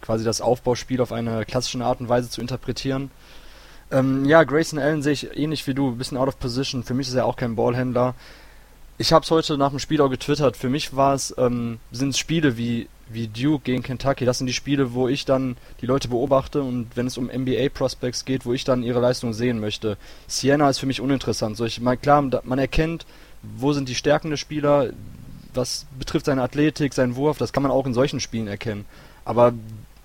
quasi 0.00 0.24
das 0.24 0.40
Aufbauspiel 0.40 1.00
auf 1.00 1.10
eine 1.10 1.44
klassische 1.44 1.84
Art 1.84 2.00
und 2.00 2.08
Weise 2.08 2.30
zu 2.30 2.40
interpretieren. 2.40 3.10
Ähm, 3.90 4.24
ja, 4.24 4.44
Grayson 4.44 4.78
Allen 4.78 5.02
sehe 5.02 5.12
ich 5.12 5.36
ähnlich 5.36 5.66
wie 5.66 5.74
du, 5.74 5.90
ein 5.90 5.98
bisschen 5.98 6.18
out 6.18 6.28
of 6.28 6.38
position. 6.38 6.82
Für 6.82 6.94
mich 6.94 7.08
ist 7.08 7.14
er 7.14 7.26
auch 7.26 7.36
kein 7.36 7.56
Ballhändler. 7.56 8.14
Ich 8.98 9.12
habe 9.12 9.24
es 9.24 9.30
heute 9.30 9.58
nach 9.58 9.70
dem 9.70 9.78
Spiel 9.78 10.00
auch 10.00 10.08
getwittert. 10.08 10.56
Für 10.56 10.70
mich 10.70 10.96
war 10.96 11.14
es 11.14 11.34
ähm, 11.36 11.78
sind 11.92 12.16
Spiele 12.16 12.56
wie 12.56 12.88
wie 13.08 13.28
Duke 13.28 13.64
gegen 13.64 13.82
Kentucky. 13.82 14.24
Das 14.24 14.38
sind 14.38 14.46
die 14.46 14.52
Spiele, 14.52 14.94
wo 14.94 15.06
ich 15.06 15.24
dann 15.24 15.56
die 15.80 15.86
Leute 15.86 16.08
beobachte 16.08 16.62
und 16.62 16.88
wenn 16.96 17.06
es 17.06 17.18
um 17.18 17.26
NBA 17.26 17.68
Prospects 17.72 18.24
geht, 18.24 18.46
wo 18.46 18.52
ich 18.52 18.64
dann 18.64 18.82
ihre 18.82 19.00
Leistung 19.00 19.32
sehen 19.32 19.60
möchte. 19.60 19.96
Siena 20.26 20.68
ist 20.68 20.78
für 20.78 20.86
mich 20.86 21.00
uninteressant. 21.00 21.56
So 21.56 21.64
ich 21.64 21.80
mal 21.80 21.96
klar, 21.96 22.22
man 22.22 22.58
erkennt, 22.58 23.06
wo 23.42 23.72
sind 23.72 23.88
die 23.88 23.94
Stärken 23.94 24.30
des 24.30 24.40
Spielers, 24.40 24.92
was 25.54 25.86
betrifft 25.98 26.26
seine 26.26 26.42
Athletik, 26.42 26.94
seinen 26.94 27.16
Wurf, 27.16 27.38
das 27.38 27.52
kann 27.52 27.62
man 27.62 27.72
auch 27.72 27.86
in 27.86 27.94
solchen 27.94 28.18
Spielen 28.18 28.48
erkennen. 28.48 28.86
Aber 29.24 29.52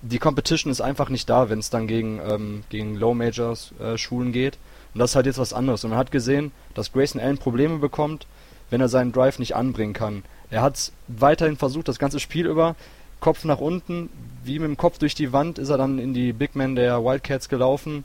die 0.02 0.18
Competition 0.18 0.70
ist 0.70 0.80
einfach 0.80 1.08
nicht 1.08 1.28
da, 1.28 1.48
wenn 1.48 1.58
es 1.58 1.70
dann 1.70 1.86
gegen 1.86 2.20
ähm, 2.24 2.64
gegen 2.68 2.96
Low 2.96 3.14
Majors 3.14 3.72
äh, 3.80 3.96
Schulen 3.96 4.32
geht. 4.32 4.58
Und 4.94 5.00
das 5.00 5.10
ist 5.10 5.16
halt 5.16 5.26
jetzt 5.26 5.38
was 5.38 5.52
anderes. 5.52 5.82
Und 5.82 5.90
man 5.90 5.98
hat 5.98 6.12
gesehen, 6.12 6.52
dass 6.74 6.92
Grayson 6.92 7.20
Allen 7.20 7.38
Probleme 7.38 7.78
bekommt, 7.78 8.26
wenn 8.72 8.80
er 8.80 8.88
seinen 8.88 9.12
Drive 9.12 9.38
nicht 9.38 9.54
anbringen 9.54 9.92
kann. 9.92 10.24
Er 10.50 10.62
hat 10.62 10.92
weiterhin 11.06 11.58
versucht, 11.58 11.88
das 11.88 11.98
ganze 11.98 12.18
Spiel 12.18 12.46
über, 12.46 12.74
Kopf 13.20 13.44
nach 13.44 13.58
unten, 13.58 14.08
wie 14.44 14.58
mit 14.58 14.66
dem 14.66 14.78
Kopf 14.78 14.96
durch 14.98 15.14
die 15.14 15.32
Wand 15.32 15.58
ist 15.58 15.68
er 15.68 15.76
dann 15.76 15.98
in 15.98 16.14
die 16.14 16.32
Big 16.32 16.56
Man 16.56 16.74
der 16.74 17.04
Wildcats 17.04 17.50
gelaufen. 17.50 18.04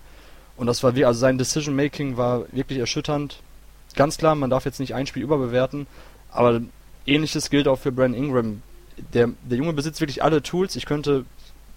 Und 0.57 0.67
das 0.67 0.83
war 0.83 0.93
wie, 0.95 1.05
also 1.05 1.19
sein 1.19 1.37
Decision 1.37 1.73
Making 1.75 2.17
war 2.17 2.45
wirklich 2.51 2.79
erschütternd. 2.79 3.39
Ganz 3.95 4.17
klar, 4.17 4.35
man 4.35 4.49
darf 4.49 4.65
jetzt 4.65 4.81
nicht 4.81 4.93
ein 4.93 5.07
Spiel 5.07 5.23
überbewerten, 5.23 5.87
aber 6.31 6.61
ähnliches 7.05 7.49
gilt 7.49 7.69
auch 7.69 7.79
für 7.79 7.93
Brandon 7.93 8.21
Ingram. 8.21 8.61
Der, 9.13 9.29
der 9.49 9.57
Junge 9.57 9.73
besitzt 9.73 10.01
wirklich 10.01 10.21
alle 10.21 10.43
Tools. 10.43 10.75
Ich 10.75 10.85
könnte 10.85 11.23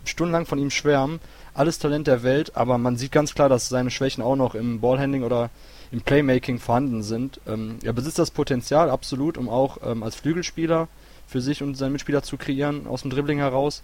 stundenlang 0.05 0.47
von 0.47 0.59
ihm 0.59 0.71
schwärmen. 0.71 1.21
Alles 1.55 1.79
Talent 1.79 2.09
der 2.09 2.25
Welt, 2.25 2.57
aber 2.57 2.77
man 2.77 2.97
sieht 2.97 3.12
ganz 3.12 3.35
klar, 3.35 3.49
dass 3.49 3.69
seine 3.69 3.91
Schwächen 3.91 4.23
auch 4.23 4.37
noch 4.37 4.57
im 4.57 4.81
Ballhandling 4.81 5.23
oder 5.23 5.51
im 5.92 6.03
Playmaking 6.03 6.59
vorhanden 6.59 7.03
sind. 7.03 7.40
Ähm, 7.46 7.79
er 7.83 7.92
besitzt 7.92 8.18
das 8.18 8.31
Potenzial 8.31 8.90
absolut, 8.90 9.37
um 9.37 9.48
auch 9.48 9.79
ähm, 9.85 10.03
als 10.03 10.16
Flügelspieler 10.16 10.88
für 11.26 11.40
sich 11.40 11.62
und 11.62 11.76
seine 11.76 11.92
Mitspieler 11.92 12.22
zu 12.22 12.37
kreieren 12.37 12.87
aus 12.87 13.03
dem 13.03 13.11
Dribbling 13.11 13.38
heraus. 13.38 13.83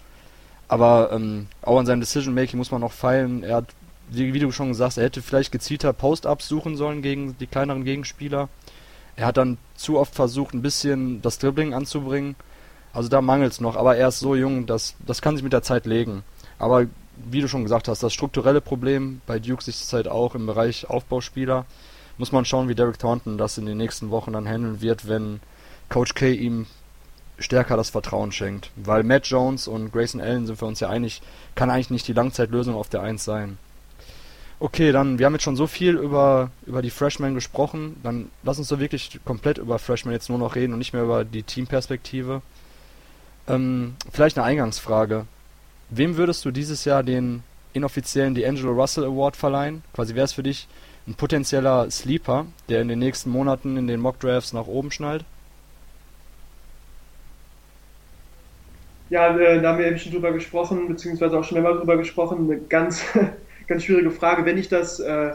Aber 0.69 1.11
ähm, 1.13 1.47
auch 1.63 1.79
an 1.79 1.87
seinem 1.87 2.01
Decision 2.01 2.35
Making 2.35 2.59
muss 2.59 2.71
man 2.71 2.81
noch 2.81 2.93
feilen. 2.93 3.43
Er 3.43 3.57
hat, 3.57 3.67
wie, 4.11 4.35
wie 4.35 4.41
du 4.41 4.51
schon 4.51 4.69
gesagt, 4.69 4.99
er 4.99 5.05
hätte 5.05 5.23
vielleicht 5.23 5.53
gezielter 5.53 5.93
Post-ups 5.93 6.49
suchen 6.49 6.77
sollen 6.77 7.03
gegen 7.03 7.37
die 7.39 7.47
kleineren 7.47 7.85
Gegenspieler. 7.85 8.49
Er 9.15 9.27
hat 9.27 9.37
dann 9.37 9.59
zu 9.77 9.99
oft 9.99 10.15
versucht, 10.15 10.55
ein 10.55 10.63
bisschen 10.63 11.23
das 11.23 11.39
Dribbling 11.39 11.73
anzubringen. 11.73 12.35
Also 12.93 13.09
da 13.09 13.21
mangelt 13.21 13.53
es 13.53 13.61
noch, 13.61 13.77
aber 13.77 13.97
er 13.97 14.09
ist 14.09 14.21
so 14.21 14.35
jung, 14.35 14.67
dass 14.67 14.95
das 15.07 15.23
kann 15.23 15.37
sich 15.37 15.45
mit 15.45 15.53
der 15.53 15.63
Zeit 15.63 15.87
legen. 15.87 16.23
Aber 16.59 16.87
wie 17.31 17.41
du 17.41 17.49
schon 17.49 17.63
gesagt 17.63 17.89
hast, 17.89 18.03
das 18.03 18.13
strukturelle 18.13 18.61
Problem 18.61 19.21
bei 19.27 19.39
Duke 19.39 19.63
ist 19.67 19.93
halt 19.93 20.09
auch 20.09 20.35
im 20.35 20.47
Bereich 20.47 20.89
Aufbauspieler 20.89 21.67
muss 22.19 22.33
man 22.33 22.45
schauen, 22.45 22.69
wie 22.69 22.75
Derek 22.75 22.99
Thornton 22.99 23.39
das 23.39 23.59
in 23.59 23.67
den 23.67 23.79
nächsten 23.79 24.11
Wochen 24.11 24.33
dann 24.33 24.49
handeln 24.49 24.81
wird, 24.81 25.09
wenn 25.09 25.41
Coach 25.89 26.15
K 26.15 26.33
ihm 26.33 26.67
stärker 27.39 27.77
das 27.77 27.91
Vertrauen 27.91 28.33
schenkt. 28.33 28.71
Weil 28.77 29.03
Matt 29.03 29.27
Jones 29.27 29.69
und 29.69 29.93
Grayson 29.93 30.21
Allen 30.21 30.47
sind 30.47 30.59
für 30.59 30.67
uns 30.67 30.81
ja 30.81 30.89
einig, 30.89 31.21
kann 31.55 31.71
eigentlich 31.71 31.91
nicht 31.91 32.09
die 32.09 32.15
Langzeitlösung 32.15 32.75
auf 32.75 32.89
der 32.89 33.03
1 33.03 33.25
sein. 33.25 33.59
Okay, 34.59 34.91
dann, 34.91 35.19
wir 35.19 35.27
haben 35.27 35.35
jetzt 35.35 35.43
schon 35.43 35.57
so 35.57 35.67
viel 35.67 35.97
über, 35.97 36.51
über 36.65 36.81
die 36.81 36.91
Freshmen 36.91 37.35
gesprochen, 37.35 38.01
dann 38.03 38.31
lass 38.43 38.59
uns 38.59 38.69
so 38.69 38.81
wirklich 38.81 39.21
komplett 39.25 39.59
über 39.59 39.79
Freshmen 39.79 40.13
jetzt 40.13 40.31
nur 40.31 40.39
noch 40.39 40.55
reden 40.55 40.73
und 40.73 40.79
nicht 40.79 40.95
mehr 40.95 41.03
über 41.03 41.27
die 41.27 41.43
Teamperspektive. 41.43 42.41
Ähm, 43.49 43.97
vielleicht 44.11 44.39
eine 44.39 44.47
Eingangsfrage. 44.47 45.27
Wem 45.91 46.17
würdest 46.17 46.45
du 46.47 46.51
dieses 46.51 46.87
Jahr 46.87 47.03
den 47.03 47.43
inoffiziellen 47.75 48.35
D'Angelo 48.35 48.73
Russell 48.73 49.05
Award 49.05 49.37
verleihen? 49.37 49.83
Quasi 49.93 50.15
wäre 50.15 50.25
es 50.25 50.33
für 50.33 50.43
dich 50.43 50.69
ein 51.07 51.15
potenzieller 51.15 51.91
Sleeper, 51.91 52.47
der 52.69 52.83
in 52.83 52.89
den 52.89 52.99
nächsten 52.99 53.31
Monaten 53.31 53.77
in 53.77 53.87
den 53.87 54.01
Mock 54.01 54.19
Drafts 54.21 54.53
nach 54.53 54.67
oben 54.67 54.91
schnallt? 54.91 55.25
Ja, 59.09 59.37
äh, 59.39 59.63
da 59.63 59.71
haben 59.71 59.79
wir 59.79 59.87
eben 59.87 59.99
schon 59.99 60.13
drüber 60.13 60.33
gesprochen, 60.33 60.89
beziehungsweise 60.89 61.39
auch 61.39 61.45
schon 61.45 61.61
mehrmals 61.61 61.79
drüber 61.79 61.97
gesprochen. 61.97 62.51
Eine 62.51 62.61
ganz, 62.61 63.03
ganz 63.69 63.85
schwierige 63.85 64.11
Frage. 64.11 64.45
Wenn 64.45 64.59
ich 64.59 64.69
das, 64.69 64.99
äh, 64.99 65.33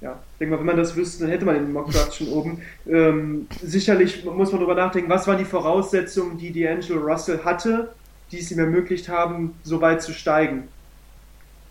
ja, 0.00 0.18
denke 0.40 0.54
mal, 0.54 0.60
wenn 0.60 0.66
man 0.66 0.76
das 0.78 0.96
wüsste, 0.96 1.24
dann 1.24 1.30
hätte 1.30 1.44
man 1.44 1.56
den 1.56 1.72
Mock 1.72 1.90
Draft 1.90 2.14
schon 2.14 2.28
oben. 2.28 2.62
Ähm, 2.88 3.48
sicherlich 3.62 4.24
muss 4.24 4.50
man 4.50 4.60
darüber 4.60 4.74
nachdenken, 4.74 5.10
was 5.10 5.26
waren 5.26 5.38
die 5.38 5.44
Voraussetzungen, 5.44 6.38
die 6.38 6.52
D'Angelo 6.52 7.00
Russell 7.00 7.40
hatte, 7.44 7.92
die 8.32 8.38
es 8.38 8.50
ihm 8.50 8.58
ermöglicht 8.58 9.10
haben, 9.10 9.54
so 9.62 9.82
weit 9.82 10.00
zu 10.00 10.12
steigen. 10.12 10.68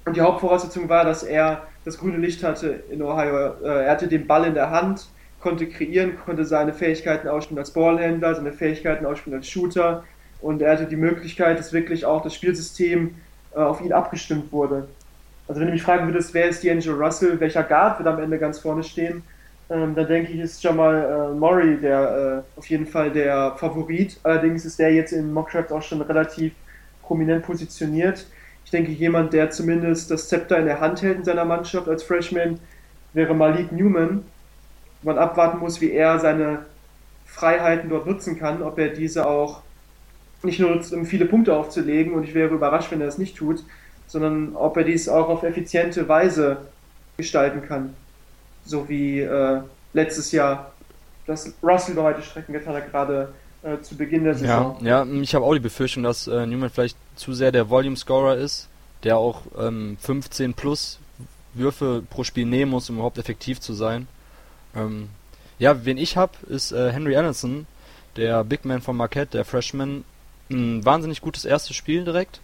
Und 0.06 0.16
die 0.16 0.22
Hauptvoraussetzung 0.22 0.88
war, 0.90 1.04
dass 1.06 1.24
er 1.24 1.66
das 1.86 1.98
grüne 1.98 2.18
Licht 2.18 2.44
hatte 2.44 2.84
in 2.90 3.02
Ohio. 3.02 3.54
Äh, 3.64 3.86
er 3.86 3.92
hatte 3.92 4.08
den 4.08 4.28
Ball 4.28 4.46
in 4.46 4.56
der 4.56 4.72
Hand, 4.72 5.08
konnte 5.40 5.68
kreieren, 5.68 6.18
konnte 6.26 6.44
seine 6.44 6.74
Fähigkeiten 6.74 7.28
ausspielen 7.28 7.60
als 7.60 7.72
Ballhändler, 7.72 8.36
seine 8.36 8.52
Fähigkeiten 8.52 9.06
ausspielen 9.06 9.38
als 9.38 9.48
Shooter 9.48 10.04
und 10.42 10.62
er 10.62 10.74
hatte 10.74 10.86
die 10.86 10.96
Möglichkeit, 10.96 11.60
dass 11.60 11.72
wirklich 11.72 12.06
auch 12.06 12.22
das 12.22 12.34
Spielsystem 12.34 13.16
äh, 13.56 13.60
auf 13.60 13.82
ihn 13.82 13.94
abgestimmt 13.94 14.52
wurde. 14.52 14.88
Also 15.48 15.62
wenn 15.62 15.68
du 15.68 15.74
mich 15.74 15.84
fragen 15.84 16.08
würdest, 16.08 16.34
wer 16.34 16.50
ist 16.50 16.64
D'Angelo 16.64 16.98
Russell, 16.98 17.40
welcher 17.40 17.64
Guard 17.64 18.00
wird 18.00 18.08
am 18.08 18.20
Ende 18.20 18.40
ganz 18.40 18.60
vorne 18.60 18.84
stehen, 18.84 19.24
ähm, 19.70 19.96
dann 19.96 20.08
denke 20.08 20.32
ich, 20.32 20.40
ist 20.40 20.64
Jamal 20.64 21.32
äh, 21.32 21.36
Murray 21.36 21.78
der 21.78 22.44
äh, 22.56 22.60
auf 22.60 22.68
jeden 22.68 22.86
Fall 22.86 23.12
der 23.12 23.56
Favorit. 23.58 24.20
Allerdings 24.24 24.66
ist 24.66 24.80
der 24.80 24.94
jetzt 24.94 25.12
in 25.12 25.34
Mockdraft 25.34 25.72
auch 25.72 25.82
schon 25.82 26.02
relativ 26.02 26.54
prominent 27.02 27.44
positioniert. 27.44 28.26
Ich 28.66 28.72
denke, 28.72 28.92
jemand, 28.92 29.32
der 29.34 29.52
zumindest 29.52 30.12
das 30.12 30.28
Zepter 30.28 30.58
in 30.58 30.66
der 30.66 30.80
Hand 30.80 31.02
hält 31.02 31.20
in 31.20 31.24
seiner 31.24 31.46
Mannschaft 31.46 31.88
als 31.88 32.04
Freshman, 32.04 32.60
wäre 33.14 33.34
Malik 33.34 33.72
Newman. 33.72 34.26
Man 35.04 35.18
abwarten 35.18 35.60
muss, 35.60 35.82
wie 35.82 35.92
er 35.92 36.20
seine 36.20 36.66
Freiheiten 37.26 37.90
dort 37.90 38.08
nutzen 38.08 38.38
kann, 38.40 38.64
ob 38.64 38.80
er 38.80 38.90
diese 38.90 39.28
auch 39.28 39.62
nicht 40.44 40.60
nur 40.60 40.72
nutzt, 40.72 40.94
um 40.94 41.06
viele 41.06 41.26
Punkte 41.26 41.56
aufzulegen, 41.56 42.14
und 42.14 42.24
ich 42.24 42.34
wäre 42.34 42.54
überrascht, 42.54 42.92
wenn 42.92 43.02
er 43.02 43.08
das 43.08 43.18
nicht 43.18 43.38
tut, 43.38 43.64
sondern 44.08 44.56
ob 44.56 44.78
er 44.78 44.84
dies 44.84 45.10
auch 45.10 45.30
auf 45.30 45.44
effiziente 45.44 46.08
Weise 46.08 46.58
gestalten 47.18 47.68
kann. 47.68 47.94
So 48.66 48.90
wie 48.90 49.22
äh, 49.22 49.62
letztes 49.94 50.32
Jahr 50.32 50.72
das 51.26 51.54
Russell 51.64 51.94
über 51.94 52.04
weite 52.04 52.22
Strecken 52.22 52.54
getan 52.54 52.76
hat, 52.76 52.92
gerade 52.92 53.34
äh, 53.64 53.80
zu 53.82 53.96
Beginn 53.96 54.24
der 54.24 54.36
Saison. 54.36 54.78
Ja, 54.82 55.04
ja 55.04 55.22
ich 55.22 55.34
habe 55.34 55.46
auch 55.46 55.54
die 55.54 55.60
Befürchtung, 55.60 56.04
dass 56.04 56.28
äh, 56.28 56.46
Newman 56.46 56.70
vielleicht 56.70 56.98
zu 57.16 57.34
sehr 57.34 57.52
der 57.52 57.70
Volume-Scorer 57.70 58.36
ist, 58.36 58.68
der 59.04 59.18
auch 59.18 59.42
ähm, 59.58 59.98
15 60.02 60.54
plus 60.54 61.00
Würfe 61.54 62.04
pro 62.10 62.24
Spiel 62.24 62.46
nehmen 62.46 62.72
muss, 62.72 62.90
um 62.90 62.98
überhaupt 62.98 63.18
effektiv 63.18 63.60
zu 63.60 63.74
sein. 63.74 64.08
Ähm, 64.76 65.10
ja, 65.58 65.86
wen 65.86 65.98
ich 65.98 66.18
habe, 66.18 66.34
ist 66.48 66.72
äh, 66.72 66.92
Henry 66.92 67.16
Allison, 67.16 67.66
der 68.16 68.44
Big 68.44 68.66
Man 68.66 68.82
von 68.82 68.98
Marquette, 68.98 69.32
der 69.32 69.46
Freshman. 69.46 70.04
Ein 70.50 70.86
wahnsinnig 70.86 71.22
gutes 71.22 71.46
erstes 71.46 71.76
Spiel 71.76 72.04
direkt. 72.04 72.40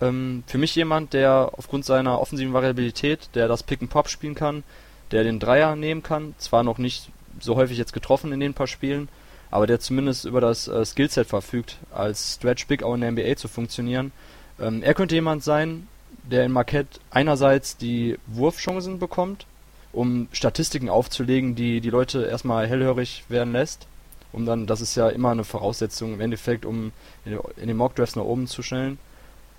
Ähm, 0.00 0.44
für 0.46 0.58
mich 0.58 0.74
jemand, 0.74 1.12
der 1.12 1.50
aufgrund 1.56 1.84
seiner 1.84 2.20
offensiven 2.20 2.52
Variabilität, 2.52 3.28
der 3.34 3.48
das 3.48 3.62
Pick 3.62 3.82
and 3.82 3.90
Pop 3.90 4.08
spielen 4.08 4.34
kann, 4.34 4.62
der 5.10 5.24
den 5.24 5.38
Dreier 5.38 5.76
nehmen 5.76 6.02
kann, 6.02 6.34
zwar 6.38 6.62
noch 6.62 6.78
nicht 6.78 7.10
so 7.40 7.56
häufig 7.56 7.78
jetzt 7.78 7.92
getroffen 7.92 8.32
in 8.32 8.40
den 8.40 8.54
paar 8.54 8.66
Spielen, 8.66 9.08
aber 9.52 9.66
der 9.66 9.80
zumindest 9.80 10.24
über 10.24 10.40
das 10.40 10.66
äh, 10.66 10.84
Skillset 10.84 11.28
verfügt, 11.28 11.76
als 11.94 12.36
Stretch 12.36 12.66
Big 12.66 12.82
auch 12.82 12.94
in 12.94 13.02
der 13.02 13.12
NBA 13.12 13.36
zu 13.36 13.48
funktionieren. 13.48 14.10
Ähm, 14.58 14.82
er 14.82 14.94
könnte 14.94 15.14
jemand 15.14 15.44
sein, 15.44 15.88
der 16.24 16.46
in 16.46 16.52
Marquette 16.52 16.98
einerseits 17.10 17.76
die 17.76 18.18
Wurfchancen 18.26 18.98
bekommt, 18.98 19.44
um 19.92 20.26
Statistiken 20.32 20.88
aufzulegen, 20.88 21.54
die 21.54 21.82
die 21.82 21.90
Leute 21.90 22.24
erstmal 22.24 22.66
hellhörig 22.66 23.24
werden 23.28 23.52
lässt, 23.52 23.86
um 24.32 24.46
dann, 24.46 24.66
das 24.66 24.80
ist 24.80 24.94
ja 24.94 25.10
immer 25.10 25.32
eine 25.32 25.44
Voraussetzung 25.44 26.14
im 26.14 26.22
Endeffekt, 26.22 26.64
um 26.64 26.90
in 27.26 27.68
den 27.68 27.76
Mockdrafts 27.76 28.16
nach 28.16 28.24
oben 28.24 28.46
zu 28.46 28.62
schnellen. 28.62 28.98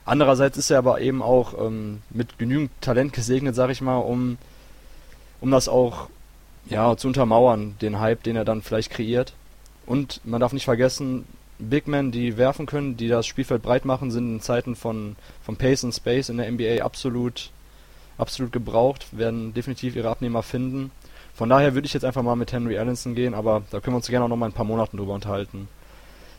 Andererseits 0.05 0.57
ist 0.57 0.71
er 0.71 0.79
aber 0.79 1.01
eben 1.01 1.21
auch 1.21 1.53
ähm, 1.67 2.01
mit 2.09 2.39
genügend 2.39 2.71
Talent 2.81 3.13
gesegnet, 3.13 3.53
sag 3.53 3.69
ich 3.69 3.81
mal, 3.81 3.97
um, 3.97 4.39
um 5.39 5.51
das 5.51 5.69
auch 5.69 6.09
ja, 6.65 6.97
zu 6.97 7.09
untermauern, 7.09 7.75
den 7.79 7.99
Hype, 7.99 8.23
den 8.23 8.35
er 8.35 8.43
dann 8.43 8.63
vielleicht 8.63 8.89
kreiert. 8.89 9.33
Und 9.85 10.21
man 10.23 10.39
darf 10.39 10.53
nicht 10.53 10.65
vergessen, 10.65 11.25
Big 11.59 11.87
Men, 11.87 12.11
die 12.11 12.37
werfen 12.37 12.65
können, 12.65 12.97
die 12.97 13.07
das 13.07 13.25
Spielfeld 13.25 13.61
breit 13.61 13.85
machen, 13.85 14.11
sind 14.11 14.35
in 14.35 14.41
Zeiten 14.41 14.75
von, 14.75 15.15
von 15.43 15.55
Pace 15.55 15.83
und 15.83 15.93
Space 15.93 16.29
in 16.29 16.37
der 16.37 16.51
NBA 16.51 16.83
absolut, 16.83 17.51
absolut 18.17 18.51
gebraucht, 18.51 19.07
werden 19.17 19.53
definitiv 19.53 19.95
ihre 19.95 20.09
Abnehmer 20.09 20.43
finden. 20.43 20.91
Von 21.33 21.49
daher 21.49 21.73
würde 21.73 21.85
ich 21.85 21.93
jetzt 21.93 22.05
einfach 22.05 22.21
mal 22.21 22.35
mit 22.35 22.51
Henry 22.51 22.77
Allenson 22.77 23.15
gehen, 23.15 23.33
aber 23.33 23.63
da 23.71 23.79
können 23.79 23.95
wir 23.95 23.97
uns 23.97 24.07
gerne 24.07 24.25
auch 24.25 24.29
noch 24.29 24.37
mal 24.37 24.47
ein 24.47 24.53
paar 24.53 24.65
Monaten 24.65 24.97
drüber 24.97 25.13
unterhalten. 25.13 25.67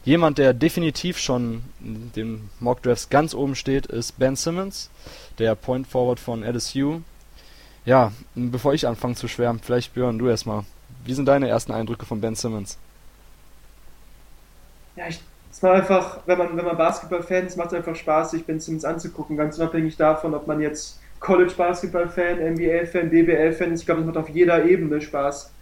Jemand, 0.04 0.38
der 0.38 0.52
definitiv 0.52 1.18
schon 1.18 1.62
in 1.80 2.12
den 2.14 2.50
Mock 2.60 2.82
Drafts 2.82 3.08
ganz 3.08 3.34
oben 3.34 3.54
steht, 3.54 3.86
ist 3.86 4.18
Ben 4.18 4.36
Simmons, 4.36 4.90
der 5.38 5.54
Point 5.54 5.86
Forward 5.86 6.20
von 6.20 6.44
LSU. 6.44 7.00
Ja, 7.86 8.12
bevor 8.34 8.74
ich 8.74 8.86
anfange 8.86 9.14
zu 9.14 9.28
schwärmen, 9.28 9.60
vielleicht 9.62 9.94
Björn, 9.94 10.18
du 10.18 10.28
erstmal. 10.28 10.64
Wie 11.04 11.14
sind 11.14 11.26
deine 11.26 11.48
ersten 11.48 11.72
Eindrücke 11.72 12.06
von 12.06 12.20
Ben 12.20 12.34
Simmons? 12.34 12.78
Ja, 14.96 15.08
ich, 15.08 15.20
es 15.50 15.62
war 15.62 15.74
einfach, 15.74 16.20
wenn 16.26 16.38
man, 16.38 16.56
wenn 16.56 16.64
man 16.64 16.76
Basketball-Fan 16.76 17.46
ist, 17.46 17.56
macht 17.56 17.68
es 17.68 17.74
einfach 17.74 17.94
Spaß, 17.94 18.32
sich 18.32 18.44
Ben 18.44 18.60
Simmons 18.60 18.84
anzugucken, 18.84 19.36
ganz 19.36 19.58
unabhängig 19.58 19.96
davon, 19.96 20.34
ob 20.34 20.46
man 20.46 20.60
jetzt 20.60 21.00
College-Basketball-Fan, 21.20 22.38
NBA-Fan, 22.54 23.10
BBL-Fan 23.10 23.72
ist. 23.72 23.80
Ich 23.80 23.86
glaube, 23.86 24.00
es 24.02 24.06
macht 24.06 24.16
auf 24.16 24.28
jeder 24.28 24.64
Ebene 24.64 25.00
Spaß, 25.00 25.52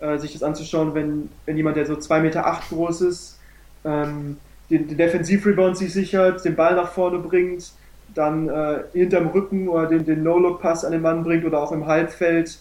äh, 0.00 0.18
sich 0.18 0.32
das 0.32 0.42
anzuschauen, 0.42 0.94
wenn, 0.94 1.28
wenn 1.46 1.56
jemand, 1.56 1.76
der 1.76 1.86
so 1.86 1.94
2,8 1.94 2.20
Meter 2.20 2.46
acht 2.46 2.68
groß 2.70 3.02
ist, 3.02 3.38
ähm, 3.84 4.38
den, 4.70 4.88
den 4.88 4.96
Defensiv-Rebound 4.96 5.76
sich 5.76 5.92
sichert, 5.92 6.44
den 6.44 6.56
Ball 6.56 6.74
nach 6.74 6.90
vorne 6.90 7.18
bringt, 7.18 7.72
dann 8.14 8.48
äh, 8.48 8.80
hinterm 8.92 9.28
Rücken 9.28 9.68
oder 9.68 9.86
den, 9.86 10.04
den 10.04 10.22
No-Look-Pass 10.22 10.84
an 10.84 10.92
den 10.92 11.02
Mann 11.02 11.24
bringt 11.24 11.44
oder 11.44 11.62
auch 11.62 11.72
im 11.72 11.86
Halbfeld 11.86 12.58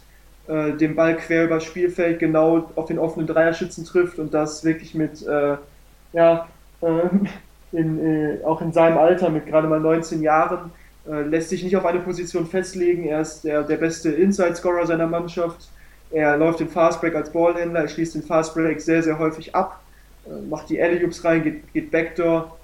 äh, 0.47 0.73
den 0.73 0.95
Ball 0.95 1.17
quer 1.17 1.45
übers 1.45 1.63
Spielfeld 1.63 2.19
genau 2.19 2.69
auf 2.75 2.85
den 2.85 2.99
offenen 2.99 3.27
Dreierschützen 3.27 3.85
trifft 3.85 4.19
und 4.19 4.33
das 4.33 4.63
wirklich 4.63 4.93
mit, 4.93 5.25
äh, 5.25 5.57
ja, 6.13 6.47
äh, 6.82 6.88
in, 7.71 8.06
äh, 8.06 8.43
auch 8.43 8.62
in 8.62 8.74
seinem 8.74 8.97
Alter 8.97 9.30
mit 9.30 9.45
gerade 9.45 9.67
mal 9.67 9.80
19 9.80 10.21
Jahren, 10.21 10.71
äh, 11.08 11.21
lässt 11.21 11.50
sich 11.50 11.63
nicht 11.63 11.76
auf 11.78 11.86
eine 11.86 12.00
Position 12.00 12.45
festlegen. 12.45 13.06
Er 13.06 13.21
ist 13.21 13.43
der, 13.43 13.63
der 13.63 13.78
beste 13.78 14.10
Inside-Scorer 14.12 14.86
seiner 14.86 15.08
Mannschaft. 15.08 15.69
Er 16.12 16.38
läuft 16.38 16.60
den 16.60 16.69
Fastbreak 16.69 17.15
als 17.15 17.32
Ballhändler, 17.32 17.82
er 17.82 17.88
schließt 17.88 18.15
den 18.15 18.24
Fastbreak 18.24 18.82
sehr, 18.82 19.02
sehr 19.02 19.17
häufig 19.17 19.56
ab 19.56 19.82
äh, 20.26 20.41
macht 20.50 20.69
die 20.69 20.82
Alley-Oops 20.82 21.24
rein, 21.24 21.43
geht, 21.43 21.74
geht 21.74 21.91
Backdoor, 21.91 22.58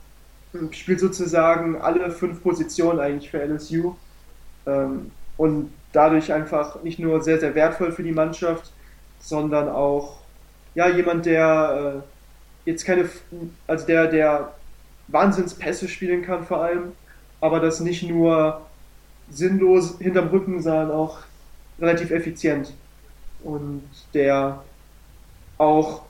spielt 0.71 0.99
sozusagen 0.99 1.81
alle 1.81 2.11
fünf 2.11 2.41
Positionen 2.43 2.99
eigentlich 2.99 3.29
für 3.29 3.43
LSU 3.43 3.95
ähm, 4.65 5.11
und 5.37 5.71
dadurch 5.91 6.31
einfach 6.31 6.81
nicht 6.83 6.99
nur 6.99 7.21
sehr, 7.23 7.39
sehr 7.39 7.55
wertvoll 7.55 7.91
für 7.91 8.03
die 8.03 8.11
Mannschaft, 8.11 8.71
sondern 9.19 9.69
auch 9.69 10.17
ja, 10.75 10.89
jemand, 10.89 11.25
der 11.25 12.03
äh, 12.03 12.16
jetzt 12.67 12.85
keine, 12.85 13.09
also 13.65 13.87
der, 13.87 14.07
der 14.07 14.53
Wahnsinnspässe 15.07 15.87
spielen 15.87 16.21
kann 16.21 16.45
vor 16.45 16.61
allem, 16.61 16.91
aber 17.39 17.59
das 17.61 17.79
nicht 17.79 18.03
nur 18.03 18.61
sinnlos 19.29 19.97
hinterm 19.99 20.27
Rücken, 20.27 20.61
sondern 20.61 20.91
auch 20.91 21.19
relativ 21.79 22.11
effizient. 22.11 22.73
Und 23.41 23.83
der 24.13 24.63
auch 25.57 26.01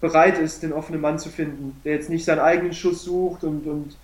bereit 0.00 0.38
ist, 0.38 0.62
den 0.62 0.72
offenen 0.72 1.00
Mann 1.00 1.18
zu 1.18 1.30
finden, 1.30 1.80
der 1.84 1.94
jetzt 1.94 2.10
nicht 2.10 2.24
seinen 2.24 2.40
eigenen 2.40 2.74
Schuss 2.74 3.04
sucht 3.04 3.42
und, 3.42 3.66
und, 3.66 3.96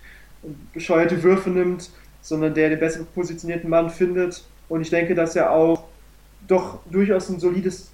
und 0.43 0.73
bescheuerte 0.73 1.23
Würfe 1.23 1.49
nimmt, 1.49 1.91
sondern 2.21 2.53
der 2.53 2.69
den 2.69 2.79
besser 2.79 3.05
positionierten 3.15 3.69
Mann 3.69 3.89
findet. 3.89 4.43
Und 4.67 4.81
ich 4.81 4.89
denke, 4.89 5.15
dass 5.15 5.35
er 5.35 5.51
auch 5.51 5.83
doch 6.47 6.79
durchaus 6.89 7.29
ein 7.29 7.39
solides 7.39 7.89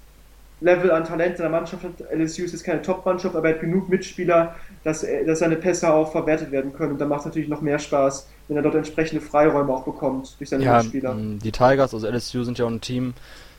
Level 0.60 0.90
an 0.90 1.04
Talent 1.04 1.36
in 1.36 1.42
der 1.42 1.50
Mannschaft 1.50 1.84
hat. 1.84 2.00
LSU 2.12 2.42
ist 2.42 2.52
jetzt 2.52 2.64
keine 2.64 2.82
Top-Mannschaft, 2.82 3.36
aber 3.36 3.48
er 3.48 3.54
hat 3.54 3.60
genug 3.60 3.88
Mitspieler, 3.88 4.56
dass, 4.84 5.06
dass 5.26 5.38
seine 5.38 5.56
Pässe 5.56 5.92
auch 5.92 6.10
verwertet 6.10 6.50
werden 6.50 6.72
können. 6.72 6.92
Und 6.92 7.00
da 7.00 7.06
macht 7.06 7.20
es 7.20 7.26
natürlich 7.26 7.48
noch 7.48 7.60
mehr 7.60 7.78
Spaß, 7.78 8.28
wenn 8.48 8.56
er 8.56 8.62
dort 8.62 8.74
entsprechende 8.74 9.20
Freiräume 9.24 9.72
auch 9.72 9.84
bekommt 9.84 10.34
durch 10.38 10.50
seine 10.50 10.64
ja, 10.64 10.78
Mitspieler. 10.78 11.16
Die 11.16 11.52
Tigers, 11.52 11.94
also 11.94 12.08
LSU, 12.08 12.42
sind 12.42 12.58
ja 12.58 12.64
auch 12.64 12.70
ein 12.70 12.80
Team 12.80 13.14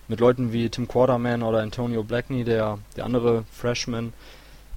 mit 0.09 0.19
Leuten 0.19 0.51
wie 0.51 0.69
Tim 0.69 0.87
Quarterman 0.87 1.43
oder 1.43 1.59
Antonio 1.59 2.03
Blackney, 2.03 2.43
der, 2.43 2.79
der 2.97 3.05
andere 3.05 3.43
Freshman, 3.51 4.11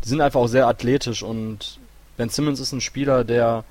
die 0.04 0.08
sind 0.08 0.20
einfach 0.20 0.40
auch 0.40 0.48
sehr 0.48 0.66
athletisch 0.66 1.22
und 1.22 1.78
Ben 2.16 2.28
Simmons 2.28 2.60
ist 2.60 2.72
ein 2.72 2.80
Spieler, 2.80 3.24
der, 3.24 3.64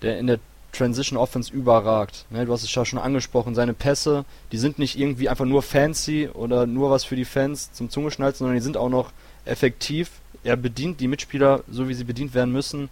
der 0.00 0.18
in 0.18 0.26
der 0.26 0.38
Transition 0.72 1.18
Offense 1.18 1.52
überragt. 1.52 2.26
Ne, 2.30 2.46
du 2.46 2.52
hast 2.52 2.62
es 2.62 2.74
ja 2.74 2.84
schon 2.84 2.98
angesprochen, 2.98 3.54
seine 3.54 3.74
Pässe, 3.74 4.24
die 4.50 4.58
sind 4.58 4.78
nicht 4.78 4.98
irgendwie 4.98 5.28
einfach 5.28 5.44
nur 5.44 5.62
fancy 5.62 6.28
oder 6.32 6.66
nur 6.66 6.90
was 6.90 7.04
für 7.04 7.16
die 7.16 7.24
Fans 7.24 7.72
zum 7.72 7.90
Zungeschnalzen, 7.90 8.38
sondern 8.38 8.56
die 8.56 8.62
sind 8.62 8.76
auch 8.76 8.88
noch 8.88 9.12
effektiv. 9.44 10.10
Er 10.44 10.56
bedient 10.56 11.00
die 11.00 11.08
Mitspieler 11.08 11.62
so, 11.70 11.88
wie 11.88 11.94
sie 11.94 12.04
bedient 12.04 12.34
werden 12.34 12.52
müssen, 12.52 12.88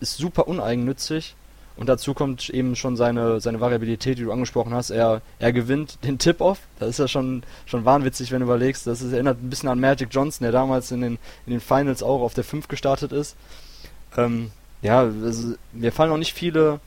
ist 0.00 0.16
super 0.16 0.48
uneigennützig 0.48 1.36
und 1.76 1.88
dazu 1.88 2.14
kommt 2.14 2.48
eben 2.50 2.76
schon 2.76 2.96
seine, 2.96 3.40
seine 3.40 3.60
Variabilität, 3.60 4.18
die 4.18 4.22
du 4.22 4.32
angesprochen 4.32 4.72
hast. 4.72 4.90
Er, 4.90 5.22
er 5.40 5.52
gewinnt 5.52 5.98
den 6.04 6.18
Tip-Off. 6.18 6.60
Das 6.78 6.88
ist 6.90 6.98
ja 6.98 7.08
schon, 7.08 7.42
schon 7.66 7.84
wahnwitzig, 7.84 8.30
wenn 8.30 8.40
du 8.40 8.46
überlegst. 8.46 8.86
Das 8.86 9.02
ist, 9.02 9.12
erinnert 9.12 9.42
ein 9.42 9.50
bisschen 9.50 9.68
an 9.68 9.80
Magic 9.80 10.08
Johnson, 10.12 10.44
der 10.44 10.52
damals 10.52 10.92
in 10.92 11.00
den, 11.00 11.18
in 11.46 11.52
den 11.52 11.60
Finals 11.60 12.02
auch 12.02 12.22
auf 12.22 12.34
der 12.34 12.44
5 12.44 12.68
gestartet 12.68 13.10
ist. 13.10 13.36
Ähm, 14.16 14.52
ja, 14.82 15.00
also, 15.00 15.54
mir 15.72 15.90
fallen 15.90 16.12
auch 16.12 16.16
nicht 16.16 16.34
viele, 16.34 16.78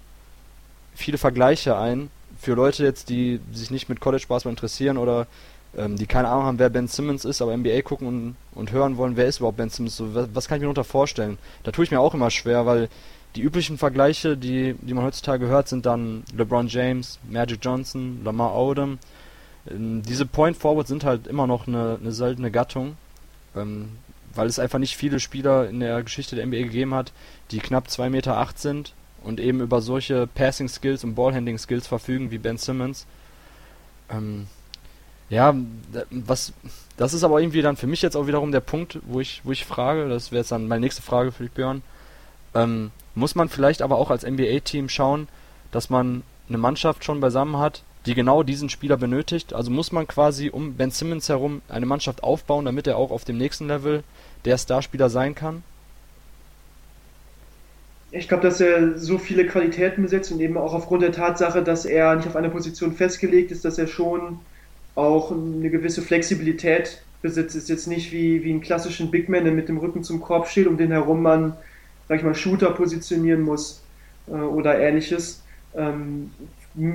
viele 0.98 1.18
Vergleiche 1.18 1.78
ein. 1.78 2.10
Für 2.40 2.54
Leute 2.54 2.84
jetzt, 2.84 3.10
die 3.10 3.40
sich 3.54 3.72
nicht 3.72 3.88
mit 3.88 4.00
College 4.00 4.26
Basketball 4.28 4.52
interessieren 4.52 4.98
oder 4.98 5.28
ähm, 5.76 5.96
die 5.96 6.08
keine 6.08 6.28
Ahnung 6.28 6.46
haben, 6.46 6.60
wer 6.60 6.70
Ben 6.70 6.88
Simmons 6.88 7.24
ist, 7.24 7.42
aber 7.42 7.56
NBA 7.56 7.82
gucken 7.82 8.08
und, 8.08 8.36
und 8.54 8.72
hören 8.72 8.98
wollen, 8.98 9.16
wer 9.16 9.28
ist 9.28 9.38
überhaupt 9.38 9.58
Ben 9.58 9.70
Simmons? 9.70 9.98
So, 9.98 10.14
was, 10.14 10.28
was 10.34 10.48
kann 10.48 10.58
ich 10.58 10.62
mir 10.62 10.66
darunter 10.66 10.84
vorstellen? 10.84 11.38
Da 11.64 11.72
tue 11.72 11.86
ich 11.86 11.92
mir 11.92 12.00
auch 12.00 12.14
immer 12.14 12.32
schwer, 12.32 12.66
weil 12.66 12.90
die 13.36 13.42
üblichen 13.42 13.78
Vergleiche, 13.78 14.38
die, 14.38 14.76
die 14.82 14.94
man 14.94 15.06
heutzutage 15.06 15.48
hört, 15.48 15.68
sind 15.68 15.86
dann 15.86 16.24
LeBron 16.36 16.68
James, 16.68 17.20
Magic 17.30 17.60
Johnson, 17.62 18.22
Lamar 18.24 18.56
Odom. 18.56 18.98
Ähm, 19.70 20.02
diese 20.02 20.26
Point 20.26 20.58
Forwards 20.58 20.90
sind 20.90 21.04
halt 21.04 21.28
immer 21.28 21.48
noch 21.48 21.68
eine, 21.68 21.98
eine 22.02 22.12
seltene 22.12 22.50
Gattung, 22.50 22.98
ähm, 23.56 23.90
weil 24.34 24.48
es 24.48 24.60
einfach 24.60 24.80
nicht 24.80 24.98
viele 24.98 25.20
Spieler 25.20 25.70
in 25.70 25.80
der 25.80 26.02
Geschichte 26.04 26.36
der 26.36 26.46
NBA 26.46 26.58
gegeben 26.58 26.94
hat, 26.94 27.12
die 27.52 27.60
knapp 27.60 27.88
2,8 27.88 28.10
Meter 28.10 28.38
acht 28.38 28.60
sind 28.60 28.94
und 29.28 29.42
eben 29.42 29.60
über 29.60 29.82
solche 29.82 30.26
Passing 30.26 30.70
Skills 30.70 31.04
und 31.04 31.16
Ballhandling 31.16 31.58
Skills 31.58 31.86
verfügen 31.86 32.32
wie 32.32 32.38
Ben 32.38 32.58
Simmons. 32.58 33.06
Ähm, 34.10 34.48
ja, 35.30 35.54
was, 36.10 36.54
das 36.96 37.14
ist 37.14 37.26
aber 37.26 37.42
irgendwie 37.42 37.62
dann 37.62 37.76
für 37.76 37.88
mich 37.88 38.02
jetzt 38.02 38.16
auch 38.16 38.28
wiederum 38.28 38.54
der 38.54 38.62
Punkt, 38.62 39.00
wo 39.06 39.20
ich, 39.20 39.42
wo 39.44 39.52
ich 39.52 39.66
frage, 39.66 40.08
das 40.08 40.32
wäre 40.32 40.40
jetzt 40.40 40.54
dann 40.54 40.70
meine 40.70 40.80
nächste 40.80 41.02
Frage 41.02 41.34
für 41.34 41.44
dich, 41.44 41.52
Björn. 41.52 41.82
Ähm, 42.56 42.92
muss 43.16 43.36
man 43.36 43.50
vielleicht 43.50 43.82
aber 43.82 43.98
auch 43.98 44.10
als 44.10 44.26
NBA-Team 44.26 44.88
schauen, 44.88 45.28
dass 45.72 45.90
man 45.90 46.24
eine 46.48 46.58
Mannschaft 46.58 47.04
schon 47.04 47.20
beisammen 47.20 47.58
hat, 47.58 47.84
die 48.06 48.14
genau 48.14 48.44
diesen 48.44 48.70
Spieler 48.70 48.96
benötigt. 48.96 49.52
Also 49.52 49.70
muss 49.70 49.92
man 49.92 50.08
quasi 50.08 50.50
um 50.50 50.76
Ben 50.76 50.92
Simmons 50.92 51.28
herum 51.28 51.62
eine 51.68 51.86
Mannschaft 51.86 52.24
aufbauen, 52.24 52.64
damit 52.64 52.88
er 52.88 52.96
auch 52.96 53.12
auf 53.12 53.26
dem 53.26 53.38
nächsten 53.38 53.68
Level 53.68 54.06
der 54.46 54.58
Starspieler 54.58 55.10
sein 55.10 55.36
kann? 55.36 55.64
Ich 58.18 58.28
glaube, 58.28 58.44
dass 58.44 58.60
er 58.60 58.98
so 58.98 59.18
viele 59.18 59.46
Qualitäten 59.46 60.02
besitzt 60.02 60.32
und 60.32 60.40
eben 60.40 60.58
auch 60.58 60.74
aufgrund 60.74 61.04
der 61.04 61.12
Tatsache, 61.12 61.64
dass 61.64 61.86
er 61.86 62.16
nicht 62.16 62.28
auf 62.28 62.36
eine 62.36 62.50
Position 62.50 62.94
festgelegt 62.94 63.52
ist, 63.52 63.64
dass 63.64 63.78
er 63.78 63.88
schon 63.88 64.40
auch 64.96 65.32
eine 65.32 65.70
gewisse 65.70 66.02
Flexibilität 66.02 67.02
besitzt. 67.22 67.56
Ist 67.56 67.70
jetzt 67.70 67.88
nicht 67.88 68.12
wie, 68.12 68.44
wie 68.44 68.52
ein 68.52 68.62
klassischen 68.62 69.12
Big 69.12 69.30
Man, 69.30 69.44
der 69.44 69.54
mit 69.54 69.70
dem 69.70 69.78
Rücken 69.78 70.04
zum 70.04 70.22
Korb 70.22 70.48
steht, 70.48 70.68
um 70.68 70.78
den 70.78 70.92
herum 70.92 71.22
man 71.22 71.54
sag 72.08 72.18
ich 72.18 72.24
mal, 72.24 72.36
Shooter 72.36 72.72
positionieren 72.72 73.42
muss 73.42 73.84
äh, 74.28 74.32
oder 74.32 74.80
ähnliches. 74.80 75.44
Ähm, 75.76 76.32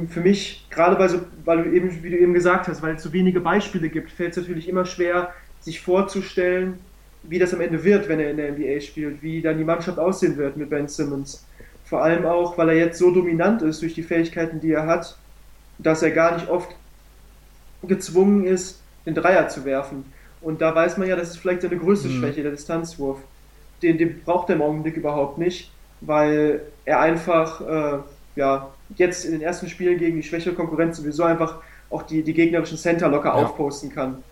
für 0.08 0.20
mich, 0.20 0.66
gerade 0.70 0.98
weil, 0.98 1.08
so, 1.08 1.20
weil 1.44 1.64
du 1.64 1.72
eben, 1.72 2.02
wie 2.02 2.10
du 2.10 2.18
eben 2.18 2.34
gesagt 2.34 2.68
hast, 2.68 2.82
weil 2.82 2.94
es 2.94 3.02
so 3.02 3.12
wenige 3.12 3.40
Beispiele 3.40 3.88
gibt, 3.88 4.10
fällt 4.10 4.30
es 4.32 4.36
natürlich 4.36 4.68
immer 4.68 4.84
schwer, 4.84 5.34
sich 5.60 5.80
vorzustellen, 5.80 6.78
wie 7.22 7.38
das 7.38 7.54
am 7.54 7.60
Ende 7.60 7.82
wird, 7.84 8.08
wenn 8.08 8.20
er 8.20 8.30
in 8.30 8.36
der 8.36 8.52
NBA 8.52 8.80
spielt, 8.80 9.22
wie 9.22 9.40
dann 9.40 9.58
die 9.58 9.64
Mannschaft 9.64 9.98
aussehen 9.98 10.36
wird 10.36 10.56
mit 10.56 10.70
Ben 10.70 10.88
Simmons. 10.88 11.46
Vor 11.84 12.02
allem 12.02 12.24
auch, 12.26 12.56
weil 12.58 12.70
er 12.70 12.76
jetzt 12.76 12.98
so 12.98 13.10
dominant 13.12 13.62
ist 13.62 13.82
durch 13.82 13.94
die 13.94 14.02
Fähigkeiten, 14.02 14.60
die 14.60 14.72
er 14.72 14.86
hat, 14.86 15.16
dass 15.78 16.02
er 16.02 16.10
gar 16.10 16.34
nicht 16.34 16.48
oft 16.48 16.74
gezwungen 17.82 18.44
ist, 18.44 18.80
den 19.06 19.14
Dreier 19.14 19.48
zu 19.48 19.64
werfen. 19.64 20.04
Und 20.40 20.60
da 20.60 20.74
weiß 20.74 20.98
man 20.98 21.08
ja, 21.08 21.16
das 21.16 21.30
ist 21.30 21.36
vielleicht 21.38 21.62
seine 21.62 21.76
größte 21.76 22.08
mhm. 22.08 22.18
Schwäche, 22.18 22.42
der 22.42 22.52
Distanzwurf. 22.52 23.18
Den, 23.82 23.98
den 23.98 24.22
braucht 24.22 24.48
er 24.48 24.56
im 24.56 24.62
Augenblick 24.62 24.96
überhaupt 24.96 25.38
nicht, 25.38 25.70
weil 26.00 26.62
er 26.84 27.00
einfach 27.00 27.60
äh, 27.60 27.98
ja, 28.36 28.70
jetzt 28.96 29.24
in 29.24 29.32
den 29.32 29.42
ersten 29.42 29.68
Spielen 29.68 29.98
gegen 29.98 30.16
die 30.16 30.22
schwächere 30.22 30.54
Konkurrenz 30.54 30.96
sowieso 30.96 31.24
einfach 31.24 31.58
auch 31.90 32.02
die, 32.02 32.22
die 32.22 32.32
gegnerischen 32.32 32.78
Center 32.78 33.08
locker 33.08 33.28
ja. 33.28 33.34
aufposten 33.34 33.90
kann. 33.90 34.22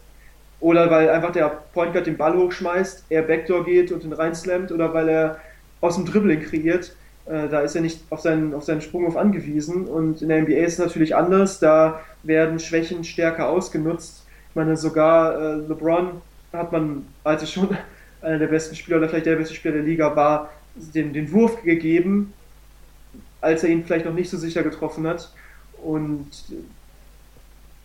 Oder 0.61 0.91
weil 0.91 1.09
einfach 1.09 1.33
der 1.33 1.49
Point 1.73 1.93
Guard 1.93 2.07
den 2.07 2.17
Ball 2.17 2.37
hochschmeißt, 2.37 3.07
er 3.09 3.23
Backdoor 3.23 3.65
geht 3.65 3.93
und 3.93 4.03
den 4.03 4.13
reinslammt, 4.13 4.71
oder 4.73 4.93
weil 4.93 5.09
er 5.09 5.41
aus 5.81 5.97
dem 5.97 6.05
Dribbling 6.05 6.41
kreiert. 6.41 6.95
Äh, 7.27 7.49
da 7.49 7.61
ist 7.61 7.75
er 7.75 7.81
nicht 7.81 8.01
auf 8.11 8.21
seinen, 8.21 8.53
auf 8.55 8.65
seinen 8.65 8.83
Sprung 8.83 9.07
auf 9.07 9.17
angewiesen. 9.17 9.87
Und 9.87 10.21
in 10.21 10.29
der 10.29 10.43
NBA 10.43 10.65
ist 10.65 10.75
es 10.75 10.79
natürlich 10.79 11.17
anders. 11.17 11.61
Da 11.61 12.01
werden 12.23 12.59
Schwächen 12.59 13.05
stärker 13.05 13.49
ausgenutzt. 13.49 14.25
Ich 14.51 14.57
meine, 14.57 14.77
sogar 14.77 15.41
äh, 15.41 15.55
LeBron 15.57 16.21
hat 16.53 16.73
man, 16.73 17.07
als 17.25 17.43
er 17.43 17.49
schon 17.49 17.77
einer 18.23 18.39
der 18.39 18.49
besten 18.49 18.77
Spieler 18.77 18.99
oder 18.99 19.09
vielleicht 19.09 19.27
der 19.27 19.37
beste 19.37 19.55
Spieler 19.55 19.75
der 19.75 19.85
Liga 19.85 20.15
war, 20.15 20.51
den, 20.75 21.13
den 21.13 21.33
Wurf 21.33 21.63
gegeben, 21.63 22.33
als 23.41 23.65
er 23.65 23.71
ihn 23.71 23.85
vielleicht 23.85 24.05
noch 24.05 24.15
nicht 24.15 24.29
so 24.29 24.37
sicher 24.37 24.63
getroffen 24.63 25.07
hat. 25.07 25.33
Und 25.83 26.29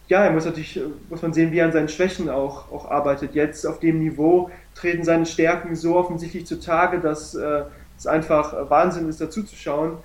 ja, 0.07 0.23
er 0.23 0.31
muss 0.31 0.45
natürlich, 0.45 0.79
muss 1.09 1.21
man 1.21 1.33
sehen, 1.33 1.51
wie 1.51 1.59
er 1.59 1.65
an 1.65 1.71
seinen 1.71 1.89
Schwächen 1.89 2.29
auch, 2.29 2.71
auch 2.71 2.89
arbeitet. 2.89 3.33
Jetzt 3.33 3.65
auf 3.65 3.79
dem 3.79 3.99
Niveau 3.99 4.51
treten 4.75 5.03
seine 5.03 5.25
Stärken 5.25 5.75
so 5.75 5.95
offensichtlich 5.95 6.45
zutage, 6.45 6.99
dass 6.99 7.33
äh, 7.33 7.63
es 7.97 8.05
einfach 8.05 8.69
Wahnsinn 8.69 9.09
ist, 9.09 9.19
dazu 9.19 9.43
zu 9.43 9.55
schauen. 9.55 9.97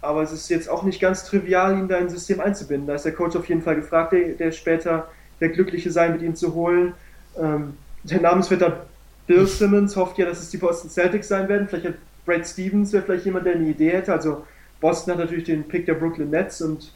Aber 0.00 0.22
es 0.22 0.32
ist 0.32 0.48
jetzt 0.48 0.68
auch 0.68 0.82
nicht 0.82 1.00
ganz 1.00 1.24
trivial, 1.24 1.78
ihn 1.78 1.88
da 1.88 1.98
ins 1.98 2.12
System 2.12 2.40
einzubinden. 2.40 2.86
Da 2.86 2.94
ist 2.94 3.04
der 3.04 3.12
Coach 3.12 3.36
auf 3.36 3.48
jeden 3.48 3.62
Fall 3.62 3.76
gefragt, 3.76 4.12
der, 4.12 4.30
der 4.30 4.52
später 4.52 5.08
der 5.40 5.50
Glückliche 5.50 5.90
sein, 5.90 6.12
mit 6.12 6.22
ihm 6.22 6.34
zu 6.34 6.54
holen. 6.54 6.94
Ähm, 7.38 7.74
der 8.04 8.20
Namensvetter 8.20 8.86
Bill 9.26 9.46
Simmons 9.46 9.96
hofft 9.96 10.18
ja, 10.18 10.26
dass 10.26 10.40
es 10.40 10.50
die 10.50 10.56
Boston 10.56 10.90
Celtics 10.90 11.28
sein 11.28 11.48
werden. 11.48 11.68
Vielleicht 11.68 11.86
hat 11.86 11.94
Brad 12.24 12.46
Stevens 12.46 12.92
wäre 12.92 13.04
vielleicht 13.04 13.24
jemand, 13.24 13.46
der 13.46 13.54
eine 13.54 13.68
Idee 13.68 13.90
hätte. 13.90 14.12
Also 14.12 14.44
Boston 14.80 15.12
hat 15.12 15.20
natürlich 15.20 15.44
den 15.44 15.64
Pick 15.64 15.86
der 15.86 15.94
Brooklyn 15.94 16.30
Nets 16.30 16.62
und 16.62 16.92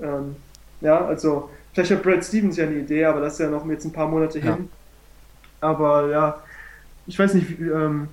ähm, 0.00 0.36
ja, 0.80 1.04
also 1.04 1.50
Vielleicht 1.72 1.90
hat 1.92 2.02
Brad 2.02 2.24
Stevens 2.24 2.56
ja 2.56 2.64
eine 2.66 2.76
Idee, 2.76 3.04
aber 3.04 3.20
das 3.20 3.34
ist 3.34 3.38
ja 3.40 3.50
noch 3.50 3.66
jetzt 3.68 3.84
ein 3.84 3.92
paar 3.92 4.08
Monate 4.08 4.38
ja. 4.38 4.56
hin. 4.56 4.68
Aber 5.60 6.10
ja, 6.10 6.42
ich 7.06 7.18
weiß 7.18 7.34
nicht, 7.34 7.60
ähm, 7.60 8.08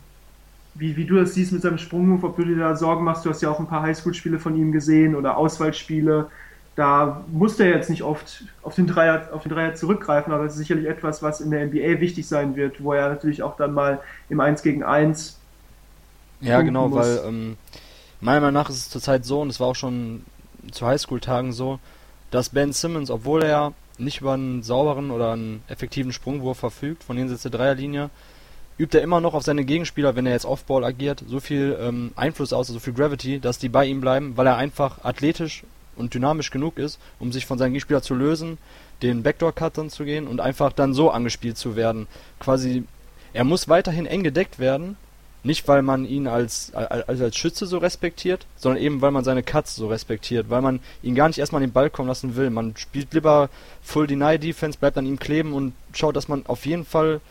wie, 0.75 0.95
wie 0.95 1.05
du 1.05 1.15
das 1.15 1.33
siehst 1.33 1.51
mit 1.51 1.61
seinem 1.61 1.77
Sprungmove, 1.77 2.23
ob 2.23 2.35
du 2.35 2.45
dir 2.45 2.57
da 2.57 2.75
Sorgen 2.75 3.03
machst. 3.03 3.25
Du 3.25 3.29
hast 3.29 3.41
ja 3.41 3.49
auch 3.49 3.59
ein 3.59 3.67
paar 3.67 3.81
Highschool-Spiele 3.81 4.39
von 4.39 4.55
ihm 4.55 4.71
gesehen 4.71 5.15
oder 5.15 5.37
Auswahlspiele. 5.37 6.29
Da 6.75 7.23
muss 7.31 7.59
er 7.59 7.69
jetzt 7.69 7.89
nicht 7.89 8.03
oft 8.03 8.43
auf 8.61 8.75
den, 8.75 8.85
Dreier, 8.85 9.29
auf 9.31 9.41
den 9.41 9.51
Dreier 9.51 9.73
zurückgreifen, 9.73 10.31
aber 10.31 10.43
es 10.43 10.53
ist 10.53 10.59
sicherlich 10.59 10.85
etwas, 10.85 11.23
was 11.23 11.41
in 11.41 11.49
der 11.49 11.65
NBA 11.65 11.99
wichtig 11.99 12.27
sein 12.27 12.55
wird, 12.55 12.83
wo 12.83 12.93
er 12.93 13.09
natürlich 13.09 13.41
auch 13.41 13.57
dann 13.57 13.73
mal 13.73 13.99
im 14.29 14.39
1 14.39 14.61
gegen 14.61 14.83
1. 14.83 15.39
Ja, 16.41 16.61
genau, 16.61 16.89
muss. 16.89 16.99
weil 16.99 17.21
ähm, 17.27 17.57
meiner 18.21 18.41
Meinung 18.41 18.53
nach 18.61 18.69
ist 18.69 18.77
es 18.77 18.89
zurzeit 18.89 19.25
so, 19.25 19.41
und 19.41 19.49
es 19.49 19.59
war 19.59 19.67
auch 19.67 19.75
schon 19.75 20.23
zu 20.71 20.85
Highschool-Tagen 20.85 21.51
so, 21.51 21.79
dass 22.31 22.49
Ben 22.49 22.73
Simmons, 22.73 23.09
obwohl 23.09 23.43
er 23.43 23.73
nicht 23.97 24.21
über 24.21 24.33
einen 24.33 24.63
sauberen 24.63 25.11
oder 25.11 25.31
einen 25.31 25.63
effektiven 25.67 26.13
Sprungwurf 26.13 26.59
verfügt 26.59 27.03
von 27.03 27.17
jenseits 27.17 27.43
der 27.43 27.51
Dreierlinie, 27.51 28.09
übt 28.77 28.95
er 28.95 29.03
immer 29.03 29.21
noch 29.21 29.33
auf 29.33 29.43
seine 29.43 29.65
Gegenspieler, 29.65 30.15
wenn 30.15 30.25
er 30.25 30.33
jetzt 30.33 30.45
Offball 30.45 30.83
agiert, 30.83 31.23
so 31.27 31.39
viel 31.39 31.77
ähm, 31.81 32.11
Einfluss 32.15 32.53
aus, 32.53 32.67
so 32.67 32.79
viel 32.79 32.93
Gravity, 32.93 33.39
dass 33.39 33.57
die 33.57 33.69
bei 33.69 33.85
ihm 33.85 34.01
bleiben, 34.01 34.37
weil 34.37 34.47
er 34.47 34.57
einfach 34.57 35.03
athletisch 35.03 35.63
und 35.95 36.13
dynamisch 36.13 36.51
genug 36.51 36.77
ist, 36.77 36.99
um 37.19 37.31
sich 37.31 37.45
von 37.45 37.57
seinen 37.57 37.71
Gegenspielern 37.71 38.03
zu 38.03 38.13
lösen, 38.13 38.59
den 39.01 39.23
Backdoor-Cut 39.23 39.77
dann 39.77 39.89
zu 39.89 40.05
gehen 40.05 40.27
und 40.27 40.41
einfach 40.41 40.71
dann 40.73 40.93
so 40.93 41.09
angespielt 41.09 41.57
zu 41.57 41.75
werden. 41.75 42.07
Quasi, 42.39 42.83
er 43.33 43.43
muss 43.43 43.67
weiterhin 43.67 44.05
eng 44.05 44.23
gedeckt 44.23 44.59
werden, 44.59 44.95
nicht, 45.43 45.67
weil 45.67 45.81
man 45.81 46.05
ihn 46.05 46.27
als, 46.27 46.73
als, 46.73 47.21
als 47.21 47.35
Schütze 47.35 47.67
so 47.67 47.77
respektiert, 47.77 48.45
sondern 48.57 48.81
eben, 48.81 49.01
weil 49.01 49.11
man 49.11 49.23
seine 49.23 49.43
Cuts 49.43 49.75
so 49.75 49.87
respektiert, 49.87 50.49
weil 50.49 50.61
man 50.61 50.79
ihn 51.03 51.15
gar 51.15 51.27
nicht 51.27 51.37
erstmal 51.37 51.61
an 51.61 51.69
den 51.69 51.73
Ball 51.73 51.89
kommen 51.89 52.09
lassen 52.09 52.35
will. 52.35 52.49
Man 52.49 52.75
spielt 52.75 53.13
lieber 53.13 53.49
Full 53.81 54.07
Deny 54.07 54.39
Defense, 54.39 54.77
bleibt 54.77 54.97
an 54.97 55.05
ihm 55.05 55.19
kleben 55.19 55.53
und 55.53 55.73
schaut, 55.93 56.15
dass 56.15 56.27
man 56.27 56.45
auf 56.47 56.65
jeden 56.65 56.85
Fall 56.85 57.21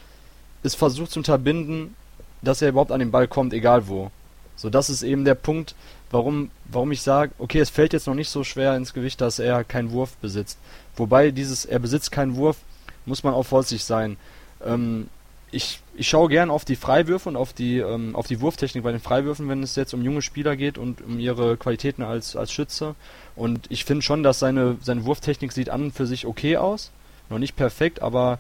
es 0.63 0.75
versucht 0.75 1.11
zu 1.11 1.21
unterbinden, 1.21 1.95
dass 2.43 2.63
er 2.63 2.71
überhaupt 2.71 2.93
an 2.93 3.01
den 3.01 3.11
Ball 3.11 3.29
kommt, 3.29 3.53
egal 3.53 3.89
wo. 3.89 4.11
So, 4.57 4.71
das 4.71 4.89
ist 4.89 5.03
eben 5.03 5.25
der 5.25 5.35
Punkt, 5.35 5.75
warum, 6.11 6.51
warum 6.65 6.93
ich 6.93 7.03
sage, 7.03 7.33
okay, 7.39 7.61
es 7.61 7.71
fällt 7.71 7.93
jetzt 7.93 8.07
noch 8.07 8.15
nicht 8.15 8.31
so 8.31 8.45
schwer 8.45 8.77
ins 8.77 8.95
Gewicht, 8.95 9.21
dass 9.21 9.39
er 9.39 9.65
keinen 9.65 9.91
Wurf 9.91 10.17
besitzt. 10.17 10.59
Wobei 10.97 11.31
dieses, 11.31 11.65
er 11.67 11.79
besitzt 11.79 12.11
keinen 12.11 12.37
Wurf, 12.37 12.57
muss 13.05 13.23
man 13.23 13.35
auch 13.35 13.45
vorsichtig 13.45 13.85
sein. 13.85 14.17
Ähm, 14.65 15.09
ich, 15.53 15.81
ich 15.95 16.09
schaue 16.09 16.29
gern 16.29 16.51
auf 16.51 16.65
die 16.65 16.77
Freiwürfe 16.77 17.29
und 17.29 17.37
auf 17.37 17.53
die, 17.53 17.79
ähm, 17.79 18.17
auf 18.17 18.27
die 18.27 18.41
Wurftechnik 18.41 18.83
bei 18.83 18.91
den 18.91 19.01
Freiwürfen, 19.01 19.49
wenn 19.49 19.63
es 19.63 19.77
jetzt 19.77 19.95
um 19.95 20.03
junge 20.03 20.23
Spieler 20.23 20.57
geht 20.57 20.79
und 20.79 21.03
um 21.03 21.19
ihre 21.19 21.57
Qualitäten 21.57 22.03
als, 22.03 22.37
als 22.37 22.53
Schütze. 22.53 22.95
Und 23.37 23.71
ich 23.71 23.85
finde 23.85 24.03
schon, 24.03 24.23
dass 24.23 24.39
seine, 24.39 24.77
seine 24.83 25.05
Wurftechnik 25.05 25.53
sieht 25.53 25.71
an 25.71 25.85
und 25.85 25.93
für 25.93 26.07
sich 26.07 26.27
okay 26.27 26.57
aus. 26.57 26.91
Noch 27.31 27.39
nicht 27.39 27.57
perfekt, 27.57 28.03
aber 28.03 28.39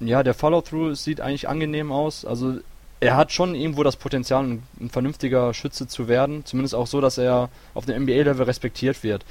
ja, 0.00 0.22
der 0.22 0.34
Follow-through 0.34 0.96
sieht 0.96 1.20
eigentlich 1.20 1.48
angenehm 1.48 1.92
aus. 1.92 2.24
Also 2.24 2.58
er 3.00 3.16
hat 3.16 3.32
schon 3.32 3.54
irgendwo 3.54 3.82
das 3.82 3.96
Potenzial, 3.96 4.44
ein, 4.44 4.62
ein 4.80 4.90
vernünftiger 4.90 5.54
Schütze 5.54 5.86
zu 5.86 6.08
werden. 6.08 6.44
Zumindest 6.44 6.74
auch 6.74 6.86
so, 6.86 7.00
dass 7.00 7.18
er 7.18 7.48
auf 7.74 7.86
dem 7.86 8.02
NBA-Level 8.02 8.44
respektiert 8.44 9.02
wird 9.02 9.24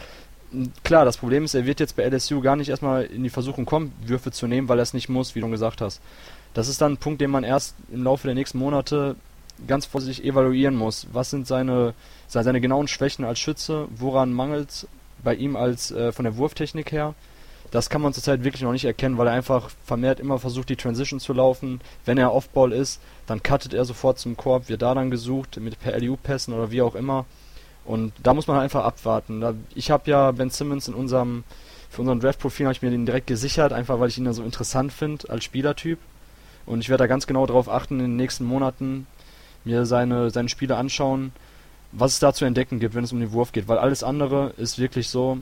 klar, 0.84 1.06
das 1.06 1.18
Problem 1.18 1.44
ist, 1.44 1.56
er 1.56 1.66
wird 1.66 1.80
jetzt 1.80 1.96
bei 1.96 2.08
LSU 2.08 2.42
gar 2.42 2.56
nicht 2.56 2.70
erstmal 2.70 3.04
in 3.06 3.24
die 3.24 3.30
Versuchung 3.30 3.66
kommen, 3.66 3.94
Würfe 4.06 4.32
zu 4.32 4.48
nehmen, 4.48 4.68
weil 4.68 4.80
er 4.80 4.84
es 4.84 4.94
nicht 4.94 5.10
muss, 5.10 5.36
wie 5.36 5.42
du 5.42 5.50
gesagt 5.50 5.82
hast. 5.82 6.02
Das 6.54 6.68
ist 6.68 6.82
dann 6.82 6.94
ein 6.94 6.98
Punkt, 6.98 7.22
den 7.22 7.32
man 7.32 7.44
erst 7.44 7.76
im 7.92 8.04
Laufe 8.04 8.28
der 8.28 8.36
nächsten 8.36 8.60
Monate 8.60 9.16
ganz 9.68 9.86
vorsichtig 9.86 10.26
evaluieren 10.26 10.76
muss. 10.76 11.08
Was 11.12 11.30
sind 11.30 11.48
seine, 11.48 11.94
seine 12.28 12.62
genauen 12.62 12.88
Schwächen 12.88 13.26
als 13.26 13.40
Schütze? 13.40 13.88
Woran 13.96 14.34
mangelt 14.34 14.70
es 14.70 14.88
bei 15.24 15.36
ihm 15.36 15.56
als 15.56 15.92
äh, 15.92 16.12
von 16.12 16.26
der 16.26 16.38
Wurftechnik 16.38 16.92
her? 16.92 17.16
Das 17.72 17.90
kann 17.90 18.04
man 18.04 18.14
zurzeit 18.14 18.44
wirklich 18.44 18.62
noch 18.62 18.72
nicht 18.72 18.86
erkennen, 18.86 19.18
weil 19.18 19.26
er 19.26 19.34
einfach 19.34 19.72
vermehrt 19.84 20.20
immer 20.20 20.38
versucht, 20.38 20.70
die 20.70 20.76
Transition 20.76 21.20
zu 21.20 21.34
laufen. 21.34 21.82
Wenn 22.06 22.20
er 22.20 22.34
Offball 22.34 22.72
ist, 22.72 23.02
dann 23.26 23.42
cuttet 23.42 23.74
er 23.74 23.84
sofort 23.84 24.20
zum 24.20 24.38
Korb, 24.38 24.70
wird 24.70 24.84
da 24.84 24.94
dann 24.94 25.10
gesucht, 25.10 25.60
mit 25.60 25.80
per 25.80 26.00
LU-Pässen 26.00 26.54
oder 26.54 26.70
wie 26.70 26.84
auch 26.84 26.94
immer. 26.94 27.26
Und 27.84 28.14
da 28.22 28.36
muss 28.36 28.46
man 28.46 28.60
einfach 28.60 28.84
abwarten. 28.84 29.44
ich 29.74 29.90
habe 29.90 30.10
ja 30.10 30.32
Ben 30.32 30.52
Simmons 30.52 30.88
in 30.88 30.94
unserem, 30.94 31.44
für 31.90 32.02
unseren 32.02 32.20
Draft-Profil 32.20 32.68
habe 32.68 32.74
ich 32.74 32.84
mir 32.84 32.92
den 32.92 33.08
direkt 33.08 33.26
gesichert, 33.26 33.74
einfach 33.74 34.00
weil 34.00 34.10
ich 34.10 34.20
ihn 34.20 34.26
da 34.26 34.34
so 34.34 34.44
interessant 34.44 34.94
finde 34.94 35.30
als 35.30 35.44
Spielertyp. 35.44 35.98
Und 36.66 36.82
ich 36.82 36.90
werde 36.90 37.04
da 37.04 37.08
ganz 37.08 37.28
genau 37.28 37.46
darauf 37.46 37.70
achten, 37.70 37.96
in 37.96 38.06
den 38.06 38.16
nächsten 38.16 38.46
Monaten 38.46 39.08
mir 39.66 39.86
seine, 39.86 40.30
seine 40.30 40.50
Spiele 40.50 40.76
anschauen, 40.76 41.32
was 41.92 42.14
es 42.14 42.20
da 42.20 42.34
zu 42.34 42.46
entdecken 42.46 42.80
gibt, 42.80 42.96
wenn 42.96 43.04
es 43.04 43.14
um 43.14 43.20
den 43.20 43.32
Wurf 43.32 43.52
geht. 43.52 43.68
Weil 43.68 43.78
alles 43.78 44.04
andere 44.04 44.54
ist 44.58 44.80
wirklich 44.80 45.10
so, 45.10 45.38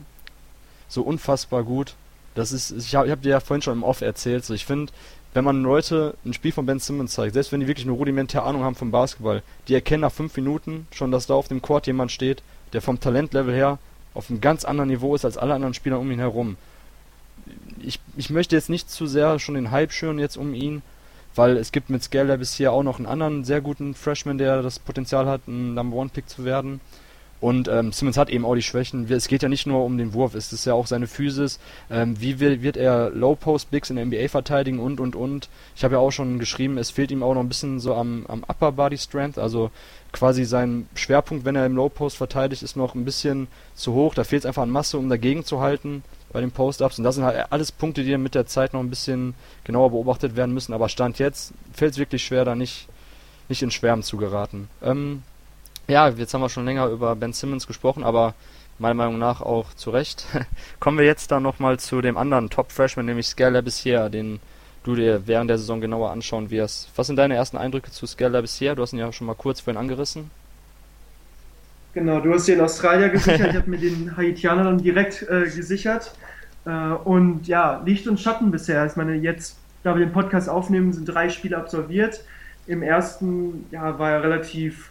so 0.88 1.02
unfassbar 1.02 1.64
gut. 1.64 1.94
Das 2.34 2.52
ist, 2.52 2.70
ich 2.70 2.94
habe 2.94 3.10
hab 3.10 3.22
dir 3.22 3.30
ja 3.30 3.40
vorhin 3.40 3.62
schon 3.62 3.74
im 3.78 3.82
Off 3.82 4.00
erzählt, 4.00 4.44
so 4.44 4.54
ich 4.54 4.64
finde, 4.64 4.92
wenn 5.34 5.44
man 5.44 5.62
Leute 5.62 6.14
ein 6.24 6.34
Spiel 6.34 6.52
von 6.52 6.66
Ben 6.66 6.78
Simmons 6.78 7.12
zeigt, 7.12 7.34
selbst 7.34 7.52
wenn 7.52 7.60
die 7.60 7.66
wirklich 7.66 7.86
eine 7.86 7.96
rudimentäre 7.96 8.44
Ahnung 8.44 8.64
haben 8.64 8.74
vom 8.74 8.90
Basketball, 8.90 9.42
die 9.68 9.74
erkennen 9.74 10.02
nach 10.02 10.12
fünf 10.12 10.36
Minuten 10.36 10.86
schon, 10.92 11.10
dass 11.10 11.26
da 11.26 11.34
auf 11.34 11.48
dem 11.48 11.62
Court 11.62 11.86
jemand 11.86 12.12
steht, 12.12 12.42
der 12.72 12.82
vom 12.82 13.00
Talentlevel 13.00 13.54
her 13.54 13.78
auf 14.14 14.28
einem 14.28 14.40
ganz 14.40 14.64
anderen 14.64 14.90
Niveau 14.90 15.14
ist 15.14 15.24
als 15.24 15.38
alle 15.38 15.54
anderen 15.54 15.74
Spieler 15.74 15.98
um 15.98 16.10
ihn 16.10 16.18
herum. 16.18 16.56
Ich, 17.80 17.98
ich 18.16 18.30
möchte 18.30 18.54
jetzt 18.54 18.68
nicht 18.68 18.90
zu 18.90 19.06
sehr 19.06 19.38
schon 19.38 19.54
den 19.54 19.70
Hype 19.70 19.92
schüren 19.92 20.18
jetzt 20.18 20.36
um 20.36 20.54
ihn, 20.54 20.82
weil 21.34 21.56
es 21.56 21.72
gibt 21.72 21.90
mit 21.90 22.02
Scaler 22.02 22.36
bisher 22.36 22.72
auch 22.72 22.82
noch 22.82 22.98
einen 22.98 23.06
anderen 23.06 23.44
sehr 23.44 23.60
guten 23.60 23.94
Freshman, 23.94 24.38
der 24.38 24.62
das 24.62 24.78
Potenzial 24.78 25.26
hat, 25.26 25.46
ein 25.48 25.74
Number 25.74 25.96
One 25.96 26.10
Pick 26.12 26.28
zu 26.28 26.44
werden. 26.44 26.80
Und 27.42 27.66
ähm, 27.66 27.90
Simmons 27.90 28.16
hat 28.16 28.30
eben 28.30 28.44
auch 28.44 28.54
die 28.54 28.62
Schwächen. 28.62 29.10
Es 29.10 29.26
geht 29.26 29.42
ja 29.42 29.48
nicht 29.48 29.66
nur 29.66 29.84
um 29.84 29.98
den 29.98 30.14
Wurf, 30.14 30.36
es 30.36 30.52
ist 30.52 30.64
ja 30.64 30.74
auch 30.74 30.86
seine 30.86 31.08
Physis. 31.08 31.58
Ähm, 31.90 32.20
wie 32.20 32.38
will, 32.38 32.62
wird 32.62 32.76
er 32.76 33.10
Low 33.10 33.34
Post 33.34 33.72
Bigs 33.72 33.90
in 33.90 33.96
der 33.96 34.06
NBA 34.06 34.28
verteidigen 34.28 34.78
und 34.78 35.00
und 35.00 35.16
und. 35.16 35.48
Ich 35.74 35.82
habe 35.82 35.94
ja 35.94 35.98
auch 35.98 36.12
schon 36.12 36.38
geschrieben, 36.38 36.78
es 36.78 36.92
fehlt 36.92 37.10
ihm 37.10 37.24
auch 37.24 37.34
noch 37.34 37.40
ein 37.40 37.48
bisschen 37.48 37.80
so 37.80 37.96
am, 37.96 38.26
am 38.28 38.44
Upper 38.44 38.70
Body 38.70 38.96
Strength, 38.96 39.38
also 39.38 39.72
quasi 40.12 40.44
sein 40.44 40.86
Schwerpunkt, 40.94 41.44
wenn 41.44 41.56
er 41.56 41.66
im 41.66 41.74
Low 41.74 41.88
Post 41.88 42.16
verteidigt, 42.16 42.62
ist 42.62 42.76
noch 42.76 42.94
ein 42.94 43.04
bisschen 43.04 43.48
zu 43.74 43.92
hoch. 43.92 44.14
Da 44.14 44.22
fehlt 44.22 44.42
es 44.42 44.46
einfach 44.46 44.62
an 44.62 44.70
Masse, 44.70 44.96
um 44.96 45.08
dagegen 45.08 45.44
zu 45.44 45.58
halten 45.58 46.04
bei 46.32 46.40
den 46.40 46.50
Post-Ups. 46.50 46.98
Und 46.98 47.04
das 47.04 47.14
sind 47.14 47.24
halt 47.24 47.50
alles 47.50 47.72
Punkte, 47.72 48.04
die 48.04 48.16
mit 48.16 48.34
der 48.34 48.46
Zeit 48.46 48.72
noch 48.72 48.80
ein 48.80 48.90
bisschen 48.90 49.34
genauer 49.64 49.90
beobachtet 49.90 50.36
werden 50.36 50.54
müssen. 50.54 50.72
Aber 50.72 50.88
Stand 50.88 51.18
jetzt 51.18 51.52
fällt 51.72 51.92
es 51.92 51.98
wirklich 51.98 52.24
schwer, 52.24 52.44
da 52.44 52.54
nicht, 52.54 52.88
nicht 53.48 53.62
in 53.62 53.70
Schwärmen 53.70 54.02
zu 54.02 54.16
geraten. 54.16 54.68
Ähm, 54.82 55.22
ja, 55.88 56.08
jetzt 56.08 56.32
haben 56.32 56.40
wir 56.40 56.48
schon 56.48 56.64
länger 56.64 56.86
über 56.86 57.14
Ben 57.16 57.32
Simmons 57.32 57.66
gesprochen, 57.66 58.04
aber 58.04 58.34
meiner 58.78 58.94
Meinung 58.94 59.18
nach 59.18 59.40
auch 59.40 59.74
zu 59.74 59.90
Recht. 59.90 60.26
Kommen 60.80 60.98
wir 60.98 61.04
jetzt 61.04 61.30
dann 61.30 61.42
nochmal 61.42 61.78
zu 61.78 62.00
dem 62.00 62.16
anderen 62.16 62.50
Top-Freshman, 62.50 63.06
nämlich 63.06 63.26
Scalar 63.26 63.62
bisher, 63.62 64.08
den 64.08 64.40
du 64.84 64.96
dir 64.96 65.26
während 65.26 65.50
der 65.50 65.58
Saison 65.58 65.80
genauer 65.80 66.10
anschauen 66.10 66.50
wirst. 66.50 66.90
Was 66.96 67.06
sind 67.06 67.16
deine 67.16 67.36
ersten 67.36 67.56
Eindrücke 67.56 67.90
zu 67.90 68.06
Scalar 68.06 68.42
bisher? 68.42 68.74
Du 68.74 68.82
hast 68.82 68.92
ihn 68.92 68.98
ja 68.98 69.12
schon 69.12 69.26
mal 69.26 69.34
kurz 69.34 69.60
vorhin 69.60 69.78
angerissen. 69.78 70.30
Genau, 71.94 72.20
du 72.20 72.32
hast 72.32 72.48
den 72.48 72.60
Australier 72.60 73.10
gesichert, 73.10 73.50
ich 73.50 73.56
habe 73.56 73.68
mir 73.68 73.78
den 73.78 74.16
Haitianer 74.16 74.64
dann 74.64 74.78
direkt 74.78 75.26
äh, 75.28 75.44
gesichert. 75.44 76.14
Äh, 76.64 76.70
und 76.70 77.46
ja, 77.46 77.82
Licht 77.84 78.08
und 78.08 78.18
Schatten 78.18 78.50
bisher. 78.50 78.86
Ich 78.86 78.96
meine, 78.96 79.14
jetzt 79.14 79.58
da 79.82 79.96
wir 79.96 80.04
den 80.04 80.12
Podcast 80.12 80.48
aufnehmen, 80.48 80.92
sind 80.92 81.06
drei 81.06 81.28
Spiele 81.28 81.56
absolviert. 81.56 82.24
Im 82.66 82.82
ersten 82.82 83.66
ja, 83.70 83.98
war 83.98 84.10
er 84.10 84.22
relativ 84.22 84.90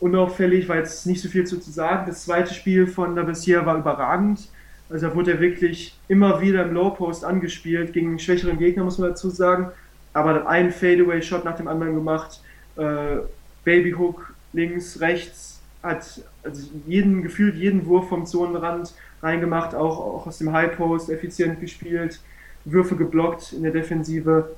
unauffällig, 0.00 0.68
war 0.68 0.76
jetzt 0.76 1.06
nicht 1.06 1.22
so 1.22 1.28
viel 1.28 1.46
zu, 1.46 1.58
zu 1.60 1.70
sagen. 1.70 2.04
Das 2.06 2.24
zweite 2.24 2.52
Spiel 2.52 2.86
von 2.86 3.14
Labissiere 3.14 3.64
war 3.64 3.78
überragend. 3.78 4.48
Also 4.88 5.08
da 5.08 5.14
wurde 5.14 5.32
er 5.32 5.40
wirklich 5.40 5.96
immer 6.08 6.40
wieder 6.40 6.64
im 6.64 6.74
Low 6.74 6.90
Post 6.90 7.24
angespielt, 7.24 7.92
gegen 7.92 8.08
einen 8.08 8.18
schwächeren 8.18 8.58
Gegner, 8.58 8.82
muss 8.82 8.98
man 8.98 9.10
dazu 9.10 9.30
sagen. 9.30 9.68
Aber 10.12 10.34
dann 10.34 10.46
einen 10.48 10.72
Fadeaway-Shot 10.72 11.44
nach 11.44 11.56
dem 11.56 11.68
anderen 11.68 11.94
gemacht. 11.94 12.40
Äh, 12.76 13.18
Babyhook 13.62 14.34
links, 14.52 15.00
rechts, 15.00 15.49
hat 15.82 16.22
also 16.42 16.68
jeden, 16.86 17.22
gefühlt 17.22 17.56
jeden 17.56 17.86
Wurf 17.86 18.08
vom 18.08 18.26
Zonenrand 18.26 18.94
reingemacht, 19.22 19.74
auch, 19.74 19.98
auch 19.98 20.26
aus 20.26 20.38
dem 20.38 20.52
High 20.52 20.76
Post 20.76 21.10
effizient 21.10 21.60
gespielt, 21.60 22.20
Würfe 22.64 22.96
geblockt 22.96 23.52
in 23.52 23.62
der 23.62 23.72
Defensive. 23.72 24.50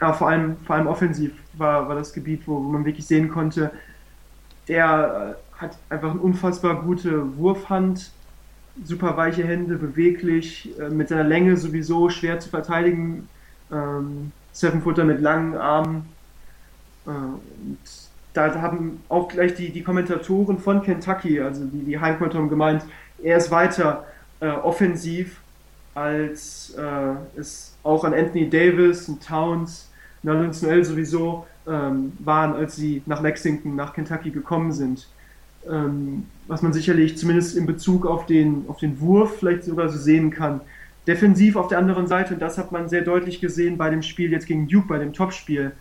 Aber 0.00 0.14
vor 0.14 0.28
allem, 0.28 0.56
vor 0.64 0.76
allem 0.76 0.86
offensiv 0.86 1.32
war, 1.54 1.88
war 1.88 1.94
das 1.94 2.12
Gebiet, 2.12 2.42
wo, 2.46 2.58
man 2.58 2.84
wirklich 2.84 3.06
sehen 3.06 3.28
konnte, 3.28 3.70
der 4.68 5.36
äh, 5.56 5.60
hat 5.60 5.78
einfach 5.88 6.10
eine 6.10 6.20
unfassbar 6.20 6.82
gute 6.82 7.36
Wurfhand, 7.38 8.10
super 8.84 9.16
weiche 9.16 9.44
Hände, 9.44 9.76
beweglich, 9.76 10.78
äh, 10.78 10.90
mit 10.90 11.08
seiner 11.08 11.24
Länge 11.24 11.56
sowieso 11.56 12.10
schwer 12.10 12.40
zu 12.40 12.50
verteidigen. 12.50 13.28
Ähm, 13.72 14.32
Seven-Footer 14.52 15.04
mit 15.04 15.20
langen 15.20 15.54
Armen. 15.56 16.06
Äh, 17.06 17.10
und 17.10 17.78
da 18.36 18.60
haben 18.60 19.00
auch 19.08 19.28
gleich 19.28 19.54
die, 19.54 19.70
die 19.70 19.82
Kommentatoren 19.82 20.58
von 20.58 20.82
Kentucky, 20.82 21.40
also 21.40 21.64
die, 21.64 21.84
die 21.84 21.98
Heimkommentatoren 21.98 22.48
gemeint, 22.48 22.84
er 23.22 23.38
ist 23.38 23.50
weiter 23.50 24.06
äh, 24.40 24.48
offensiv, 24.48 25.40
als 25.94 26.74
äh, 26.76 27.38
es 27.38 27.74
auch 27.82 28.04
an 28.04 28.12
Anthony 28.12 28.50
Davis 28.50 29.08
und 29.08 29.26
Towns, 29.26 29.90
Nolens 30.22 30.60
Noel 30.60 30.84
sowieso 30.84 31.46
ähm, 31.66 32.12
waren, 32.18 32.54
als 32.54 32.76
sie 32.76 33.02
nach 33.06 33.22
Lexington, 33.22 33.74
nach 33.76 33.94
Kentucky 33.94 34.30
gekommen 34.30 34.72
sind. 34.72 35.08
Ähm, 35.68 36.26
was 36.46 36.62
man 36.62 36.72
sicherlich 36.72 37.16
zumindest 37.16 37.56
in 37.56 37.66
Bezug 37.66 38.06
auf 38.06 38.26
den, 38.26 38.66
auf 38.68 38.78
den 38.78 39.00
Wurf 39.00 39.38
vielleicht 39.38 39.64
sogar 39.64 39.88
so 39.88 39.98
sehen 39.98 40.30
kann. 40.30 40.60
Defensiv 41.06 41.56
auf 41.56 41.68
der 41.68 41.78
anderen 41.78 42.06
Seite, 42.06 42.34
und 42.34 42.40
das 42.40 42.58
hat 42.58 42.72
man 42.72 42.88
sehr 42.88 43.02
deutlich 43.02 43.40
gesehen 43.40 43.76
bei 43.76 43.90
dem 43.90 44.02
Spiel 44.02 44.32
jetzt 44.32 44.46
gegen 44.46 44.68
Duke, 44.68 44.88
bei 44.88 44.98
dem 44.98 45.12
Topspiel. 45.12 45.72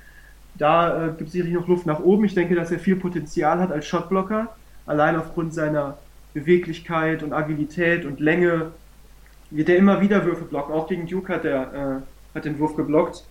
Da 0.58 1.08
äh, 1.08 1.08
gibt 1.10 1.28
es 1.28 1.32
sicherlich 1.34 1.54
noch 1.54 1.68
Luft 1.68 1.86
nach 1.86 2.00
oben. 2.00 2.26
Ich 2.26 2.34
denke, 2.34 2.56
dass 2.56 2.72
er 2.72 2.80
viel 2.80 2.96
Potenzial 2.96 3.60
hat 3.60 3.72
als 3.72 3.86
Shotblocker, 3.86 4.56
allein 4.86 5.16
aufgrund 5.16 5.54
seiner 5.54 5.98
Beweglichkeit 6.34 7.24
und 7.24 7.34
Agilität 7.34 8.06
und 8.06 8.20
Länge 8.20 8.72
wird 9.52 9.70
er 9.70 9.78
immer 9.78 10.02
wieder 10.02 10.26
Würfe 10.26 10.46
blocken. 10.46 10.74
Auch 10.74 10.88
gegen 10.88 11.08
Duke 11.08 11.34
hat 11.34 11.46
er 11.46 11.74
äh, 11.74 12.36
hat 12.36 12.46
den 12.46 12.60
Wurf 12.60 12.76
geblockt. 12.76 13.24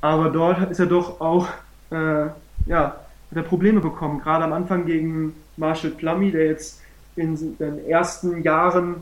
Aber 0.00 0.28
dort 0.28 0.70
ist 0.70 0.78
er 0.78 0.86
doch 0.86 1.20
auch 1.20 1.48
äh, 1.90 2.26
ja, 2.66 3.00
hat 3.30 3.36
er 3.36 3.42
Probleme 3.42 3.80
bekommen. 3.80 4.20
Gerade 4.20 4.44
am 4.44 4.52
Anfang 4.52 4.86
gegen 4.86 5.34
Marshall 5.56 5.90
Plummy, 5.92 6.30
der 6.30 6.46
jetzt 6.46 6.82
in 7.16 7.56
den 7.58 7.86
ersten 7.86 8.42
Jahren 8.42 8.96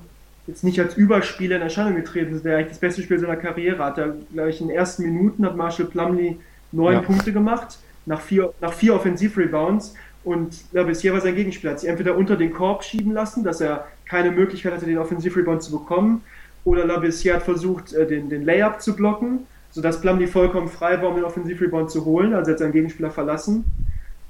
jetzt 0.47 0.65
nicht 0.65 0.79
als 0.79 0.97
Überspieler 0.97 1.57
in 1.57 1.63
Erscheinung 1.63 1.97
getreten 1.97 2.35
ist, 2.35 2.45
der 2.45 2.57
eigentlich 2.57 2.69
das 2.69 2.79
beste 2.79 3.03
Spiel 3.03 3.19
seiner 3.19 3.37
Karriere 3.37 3.85
hat. 3.85 4.01
Gleich 4.33 4.61
in 4.61 4.69
den 4.69 4.77
ersten 4.77 5.03
Minuten 5.03 5.45
hat 5.45 5.57
Marshall 5.57 5.87
Plumley 5.87 6.39
neun 6.73 6.95
ja. 6.95 7.01
Punkte 7.01 7.33
gemacht, 7.33 7.79
nach 8.07 8.21
vier, 8.21 8.53
nach 8.61 8.73
vier 8.73 8.95
Offensivrebounds. 8.95 9.95
Und 10.25 10.65
ja, 10.73 10.83
bisher 10.83 11.13
war 11.13 11.21
sein 11.21 11.37
Gegenspieler, 11.37 11.73
hat 11.73 11.81
sich 11.81 11.89
entweder 11.89 12.17
unter 12.17 12.37
den 12.37 12.53
Korb 12.53 12.83
schieben 12.83 13.13
lassen, 13.13 13.45
dass 13.45 13.61
er 13.61 13.87
keine 14.07 14.31
Möglichkeit 14.31 14.73
hatte, 14.73 14.87
den 14.87 14.99
Offensivrebound 14.99 15.63
zu 15.63 15.73
bekommen, 15.73 16.23
oder 16.65 16.85
Labissier 16.85 17.35
hat 17.35 17.45
versucht, 17.45 17.93
äh, 17.93 18.07
den, 18.07 18.29
den 18.29 18.45
Layup 18.45 18.83
zu 18.83 18.97
blocken, 18.97 19.47
sodass 19.71 20.01
Plumlee 20.01 20.27
vollkommen 20.27 20.69
frei 20.69 21.01
war, 21.01 21.11
um 21.11 21.15
den 21.15 21.25
Offensivrebound 21.25 21.91
zu 21.91 22.05
holen, 22.05 22.35
also 22.35 22.51
er 22.51 22.55
hat 22.55 22.59
seinen 22.59 22.73
Gegenspieler 22.73 23.11
verlassen. 23.11 23.65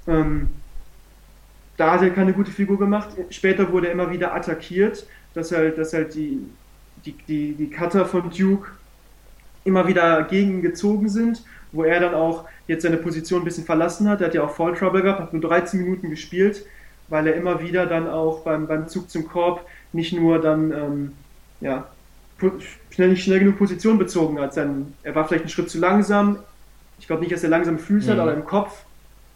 Ähm, 0.06 0.50
da 1.78 1.92
hat 1.92 2.02
er 2.02 2.10
keine 2.10 2.32
gute 2.32 2.50
Figur 2.50 2.78
gemacht. 2.78 3.08
Später 3.30 3.70
wurde 3.72 3.88
er 3.88 3.92
immer 3.92 4.10
wieder 4.10 4.34
attackiert, 4.34 5.06
dass 5.34 5.52
halt, 5.52 5.78
dass 5.78 5.92
halt 5.92 6.14
die, 6.14 6.40
die, 7.04 7.14
die, 7.26 7.52
die 7.52 7.70
Cutter 7.70 8.04
von 8.06 8.30
Duke 8.30 8.70
immer 9.64 9.86
wieder 9.86 10.22
gegengezogen 10.24 11.08
sind, 11.08 11.42
wo 11.72 11.84
er 11.84 12.00
dann 12.00 12.14
auch 12.14 12.44
jetzt 12.66 12.82
seine 12.82 12.96
Position 12.96 13.42
ein 13.42 13.44
bisschen 13.44 13.64
verlassen 13.64 14.08
hat. 14.08 14.20
Er 14.20 14.28
hat 14.28 14.34
ja 14.34 14.42
auch 14.42 14.54
Fall 14.54 14.74
Trouble 14.74 15.02
gehabt, 15.02 15.20
hat 15.20 15.32
nur 15.32 15.42
13 15.42 15.80
Minuten 15.80 16.10
gespielt, 16.10 16.64
weil 17.08 17.26
er 17.26 17.34
immer 17.34 17.60
wieder 17.60 17.86
dann 17.86 18.08
auch 18.08 18.40
beim, 18.40 18.66
beim 18.66 18.88
Zug 18.88 19.10
zum 19.10 19.28
Korb 19.28 19.66
nicht 19.92 20.12
nur 20.12 20.40
dann 20.40 20.72
ähm, 20.72 21.12
ja, 21.60 21.86
schnell 22.90 23.08
nicht 23.08 23.24
schnell 23.24 23.38
genug 23.38 23.58
Position 23.58 23.98
bezogen 23.98 24.38
hat. 24.40 24.54
Sein, 24.54 24.94
er 25.02 25.14
war 25.14 25.26
vielleicht 25.26 25.44
einen 25.44 25.50
Schritt 25.50 25.70
zu 25.70 25.78
langsam. 25.78 26.38
Ich 26.98 27.06
glaube 27.06 27.22
nicht, 27.22 27.32
dass 27.32 27.42
er 27.42 27.50
langsam 27.50 27.78
Füße 27.78 28.08
mhm. 28.08 28.12
hat, 28.12 28.18
aber 28.20 28.34
im 28.34 28.44
Kopf 28.44 28.84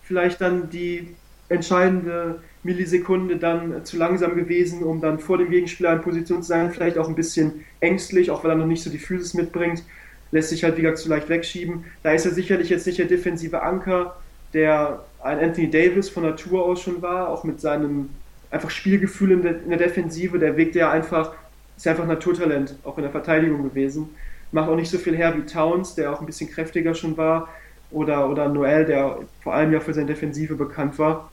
vielleicht 0.03 0.41
dann 0.41 0.71
die 0.71 1.15
entscheidende 1.49 2.43
Millisekunde 2.63 3.37
dann 3.37 3.85
zu 3.85 3.97
langsam 3.97 4.35
gewesen, 4.35 4.83
um 4.83 5.01
dann 5.01 5.19
vor 5.19 5.39
dem 5.39 5.51
Gegenspieler 5.51 5.95
in 5.95 6.03
Position 6.03 6.43
zu 6.43 6.49
sein. 6.49 6.71
Vielleicht 6.71 6.99
auch 6.99 7.09
ein 7.09 7.15
bisschen 7.15 7.65
ängstlich, 7.81 8.31
auch 8.31 8.45
weil 8.45 8.51
er 8.51 8.57
noch 8.57 8.67
nicht 8.67 8.83
so 8.83 8.91
die 8.91 8.99
Physis 8.99 9.35
mitbringt 9.35 9.83
lässt 10.33 10.51
sich 10.51 10.65
halt, 10.65 10.77
wie 10.77 10.83
gesagt, 10.83 10.99
zu 10.99 11.09
leicht 11.09 11.29
wegschieben. 11.29 11.85
Da 12.03 12.13
ist 12.13 12.25
er 12.25 12.33
sicherlich 12.33 12.69
jetzt 12.69 12.87
nicht 12.87 12.99
der 12.99 13.07
defensive 13.07 13.63
Anker, 13.63 14.17
der 14.55 15.05
ein 15.23 15.39
Anthony 15.39 15.71
Davis 15.71 16.09
von 16.09 16.23
Natur 16.23 16.65
aus 16.65 16.83
schon 16.83 17.03
war, 17.03 17.29
auch 17.29 17.45
mit 17.45 17.61
seinem 17.61 18.11
einfach 18.51 18.71
Spielgefühl 18.71 19.33
in 19.33 19.43
der, 19.43 19.63
in 19.63 19.71
der 19.71 19.79
Defensive. 19.79 20.39
Der 20.39 20.57
Weg, 20.57 20.73
der 20.73 20.91
einfach, 20.91 21.35
ist 21.77 21.87
einfach 21.87 22.07
Naturtalent, 22.07 22.77
auch 22.85 22.97
in 22.99 23.03
der 23.03 23.13
Verteidigung 23.13 23.63
gewesen. 23.63 24.11
Macht 24.53 24.69
auch 24.69 24.77
nicht 24.77 24.91
so 24.91 24.99
viel 24.99 25.17
her 25.17 25.37
wie 25.37 25.47
Towns, 25.47 25.95
der 25.95 26.13
auch 26.13 26.21
ein 26.21 26.27
bisschen 26.27 26.51
kräftiger 26.51 26.95
schon 26.95 27.17
war. 27.17 27.49
Oder, 27.91 28.29
oder 28.29 28.49
Noel, 28.49 28.85
der 28.85 29.19
vor 29.43 29.55
allem 29.55 29.73
ja 29.73 29.81
für 29.81 29.95
seine 29.95 30.07
Defensive 30.07 30.55
bekannt 30.55 30.99
war. 30.99 31.31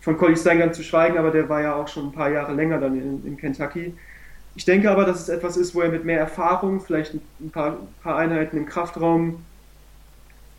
Von 0.00 0.16
Collie 0.16 0.36
Steingart 0.36 0.74
zu 0.74 0.82
schweigen, 0.82 1.16
aber 1.16 1.30
der 1.30 1.48
war 1.48 1.62
ja 1.62 1.74
auch 1.74 1.88
schon 1.88 2.06
ein 2.06 2.12
paar 2.12 2.30
Jahre 2.30 2.54
länger 2.54 2.78
dann 2.78 2.96
in, 2.96 3.26
in 3.26 3.36
Kentucky. 3.36 3.94
Ich 4.54 4.64
denke 4.64 4.90
aber, 4.90 5.04
dass 5.04 5.22
es 5.22 5.28
etwas 5.28 5.56
ist, 5.56 5.74
wo 5.74 5.80
er 5.80 5.90
mit 5.90 6.04
mehr 6.04 6.18
Erfahrung, 6.18 6.80
vielleicht 6.80 7.14
ein 7.14 7.50
paar, 7.50 7.78
paar 8.02 8.16
Einheiten 8.18 8.56
im 8.56 8.66
Kraftraum 8.66 9.42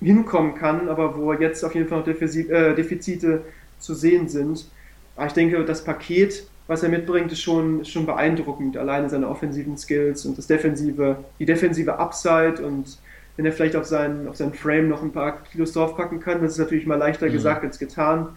hinkommen 0.01 0.55
kann, 0.55 0.89
aber 0.89 1.15
wo 1.15 1.33
jetzt 1.33 1.63
auf 1.63 1.75
jeden 1.75 1.87
Fall 1.87 1.99
noch 1.99 2.07
äh, 2.07 2.73
Defizite 2.73 3.41
zu 3.79 3.93
sehen 3.93 4.27
sind. 4.27 4.67
Aber 5.15 5.27
ich 5.27 5.33
denke, 5.33 5.63
das 5.63 5.83
Paket, 5.83 6.47
was 6.67 6.81
er 6.83 6.89
mitbringt, 6.89 7.31
ist 7.31 7.41
schon, 7.41 7.81
ist 7.81 7.91
schon 7.91 8.05
beeindruckend. 8.05 8.77
Alleine 8.77 9.09
seine 9.09 9.27
offensiven 9.27 9.77
Skills 9.77 10.25
und 10.25 10.37
das 10.37 10.47
defensive, 10.47 11.17
die 11.39 11.45
defensive 11.45 11.99
Upside 11.99 12.65
und 12.65 12.97
wenn 13.35 13.45
er 13.45 13.51
vielleicht 13.51 13.75
auf 13.75 13.85
seinen, 13.85 14.27
auf 14.27 14.35
seinen 14.35 14.53
Frame 14.53 14.89
noch 14.89 15.01
ein 15.01 15.11
paar 15.11 15.43
Kilos 15.43 15.73
draufpacken 15.73 16.19
kann, 16.19 16.41
das 16.41 16.53
ist 16.53 16.59
natürlich 16.59 16.85
mal 16.85 16.97
leichter 16.97 17.27
mhm. 17.27 17.33
gesagt 17.33 17.63
als 17.63 17.79
getan. 17.79 18.27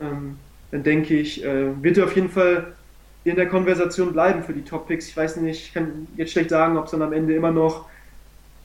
Ähm, 0.00 0.36
dann 0.70 0.82
denke 0.82 1.14
ich, 1.14 1.44
äh, 1.44 1.82
wird 1.82 1.98
er 1.98 2.04
auf 2.04 2.14
jeden 2.16 2.28
Fall 2.28 2.74
in 3.26 3.36
der 3.36 3.48
Konversation 3.48 4.12
bleiben 4.12 4.44
für 4.44 4.52
die 4.52 4.62
Top-Picks. 4.62 5.08
Ich 5.08 5.16
weiß 5.16 5.36
nicht, 5.36 5.66
ich 5.66 5.74
kann 5.74 6.06
jetzt 6.16 6.32
schlecht 6.32 6.50
sagen, 6.50 6.76
ob 6.76 6.84
es 6.84 6.92
dann 6.92 7.02
am 7.02 7.12
Ende 7.12 7.34
immer 7.34 7.50
noch 7.50 7.86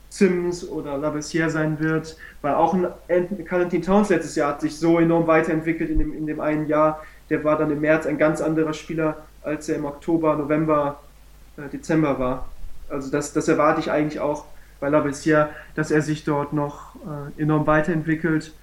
Sims 0.10 0.68
oder 0.68 0.98
Labissiere 0.98 1.50
sein 1.50 1.80
wird, 1.80 2.18
weil 2.42 2.54
auch 2.54 2.74
ein 2.74 2.88
Valentin 3.50 3.82
Towns 3.82 4.10
letztes 4.10 4.36
Jahr 4.36 4.50
hat 4.50 4.62
sich 4.62 4.78
so 4.78 5.00
enorm 5.00 5.26
weiterentwickelt 5.26 5.90
in 5.90 6.00
dem, 6.00 6.14
in 6.14 6.28
dem 6.28 6.40
einen 6.40 6.68
Jahr. 6.68 7.02
Der 7.30 7.44
war 7.44 7.58
dann 7.58 7.72
im 7.72 7.82
März 7.82 8.06
ein 8.06 8.18
ganz 8.18 8.42
anderer 8.42 8.74
Spieler, 8.74 9.18
als 9.42 9.68
er 9.70 9.78
im 9.78 9.86
Oktober, 9.86 10.36
November, 10.36 11.00
äh, 11.58 11.68
Dezember 11.70 12.20
war. 12.20 12.50
Also 12.90 13.10
das, 13.10 13.34
das 13.34 13.48
erwarte 13.48 13.80
ich 13.80 13.90
eigentlich 13.90 14.20
auch 14.20 14.46
bei 14.80 14.90
Labissiere, 14.90 15.50
dass 15.76 15.92
er 15.92 16.02
sich 16.02 16.24
dort 16.24 16.54
noch 16.54 16.96
äh, 17.38 17.42
enorm 17.42 17.66
weiterentwickelt 17.66 18.54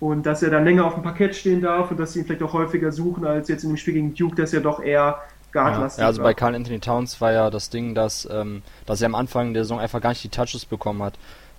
und 0.00 0.24
dass 0.26 0.42
er 0.42 0.50
dann 0.50 0.64
länger 0.64 0.84
auf 0.86 0.94
dem 0.94 1.02
Parkett 1.02 1.36
stehen 1.36 1.60
darf 1.60 1.90
und 1.90 2.00
dass 2.00 2.14
sie 2.14 2.20
ihn 2.20 2.24
vielleicht 2.24 2.42
auch 2.42 2.54
häufiger 2.54 2.92
suchen 2.92 3.24
als 3.26 3.48
jetzt 3.48 3.62
in 3.62 3.70
dem 3.70 3.76
Spiel 3.76 3.94
gegen 3.94 4.14
Duke, 4.14 4.36
das 4.36 4.52
ja 4.52 4.60
doch 4.60 4.82
eher 4.82 5.20
guardlastig 5.54 6.02
ja, 6.02 6.06
also 6.06 6.22
bei 6.22 6.34
Carl 6.34 6.54
Anthony 6.54 6.80
Towns 6.80 7.20
war 7.22 7.32
ja 7.32 7.48
das 7.48 7.70
Ding, 7.70 7.94
dass, 7.94 8.28
ähm, 8.30 8.62
dass 8.84 9.00
er 9.00 9.06
am 9.06 9.14
Anfang 9.14 9.54
der 9.54 9.64
Saison 9.64 9.80
einfach 9.80 10.02
gar 10.02 10.10
nicht 10.10 10.22
die 10.22 10.28
Touches 10.28 10.66
bekommen 10.66 11.02
hat. 11.02 11.14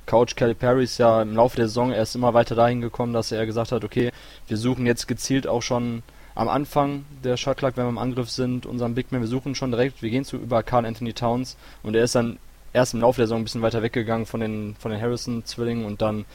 Coach 0.05 0.35
Kelly 0.35 0.53
Perry 0.53 0.83
ist 0.83 0.99
ja 0.99 1.23
im 1.23 1.35
Laufe 1.35 1.55
der 1.55 1.67
Saison 1.67 1.91
erst 1.91 2.15
immer 2.15 2.35
weiter 2.35 2.53
dahin 2.53 2.81
gekommen, 2.81 3.13
dass 3.13 3.31
er 3.31 3.45
gesagt 3.47 3.71
hat, 3.71 3.83
okay, 3.83 4.11
wir 4.47 4.57
suchen 4.57 4.85
jetzt 4.85 5.07
gezielt 5.07 5.47
auch 5.47 5.63
schon 5.63 6.03
am 6.35 6.49
Anfang 6.49 7.05
der 7.23 7.37
Shot 7.37 7.57
Clock, 7.57 7.77
wenn 7.77 7.85
wir 7.85 7.89
im 7.89 7.97
Angriff 7.97 8.29
sind, 8.29 8.65
unseren 8.65 8.93
Big 8.93 9.11
Man, 9.11 9.21
wir 9.21 9.27
suchen 9.27 9.55
schon 9.55 9.71
direkt, 9.71 10.03
wir 10.03 10.09
gehen 10.09 10.25
zu 10.25 10.37
über 10.37 10.61
Carl 10.61 10.85
Anthony 10.85 11.13
Towns 11.13 11.57
und 11.81 11.95
er 11.95 12.03
ist 12.03 12.13
dann 12.13 12.37
erst 12.73 12.93
im 12.93 13.01
Laufe 13.01 13.17
der 13.17 13.27
Saison 13.27 13.41
ein 13.41 13.45
bisschen 13.45 13.61
weiter 13.61 13.81
weggegangen 13.81 14.25
von 14.25 14.41
den, 14.41 14.75
von 14.77 14.91
den 14.91 15.01
Harrison-Zwillingen 15.01 15.85
und 15.85 16.01
dann 16.01 16.25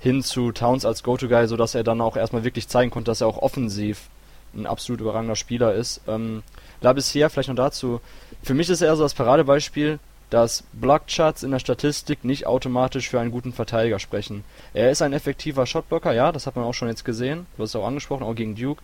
hin 0.00 0.22
zu 0.22 0.50
Towns 0.52 0.84
als 0.84 1.02
Go-To-Guy, 1.02 1.46
sodass 1.46 1.74
er 1.74 1.84
dann 1.84 2.00
auch 2.00 2.16
erstmal 2.16 2.44
wirklich 2.44 2.68
zeigen 2.68 2.90
konnte, 2.90 3.10
dass 3.10 3.20
er 3.20 3.26
auch 3.26 3.38
offensiv 3.38 4.08
ein 4.54 4.66
absolut 4.66 5.00
überragender 5.00 5.36
Spieler 5.36 5.74
ist. 5.74 6.00
Ähm, 6.08 6.42
La 6.80 6.92
bisher, 6.92 7.28
vielleicht 7.28 7.48
noch 7.48 7.56
dazu, 7.56 8.00
für 8.42 8.54
mich 8.54 8.70
ist 8.70 8.80
er 8.80 8.96
so 8.96 9.02
das 9.02 9.14
Paradebeispiel, 9.14 9.98
dass 10.30 10.64
Blockcharts 10.72 11.42
in 11.42 11.50
der 11.50 11.58
Statistik 11.58 12.24
nicht 12.24 12.46
automatisch 12.46 13.08
für 13.08 13.18
einen 13.18 13.30
guten 13.30 13.52
Verteidiger 13.52 13.98
sprechen. 13.98 14.44
Er 14.74 14.90
ist 14.90 15.02
ein 15.02 15.12
effektiver 15.12 15.66
Shotblocker, 15.66 16.12
ja, 16.12 16.32
das 16.32 16.46
hat 16.46 16.54
man 16.54 16.64
auch 16.64 16.74
schon 16.74 16.88
jetzt 16.88 17.04
gesehen, 17.04 17.46
du 17.56 17.62
hast 17.62 17.70
es 17.70 17.76
auch 17.76 17.86
angesprochen, 17.86 18.24
auch 18.24 18.34
gegen 18.34 18.54
Duke, 18.54 18.82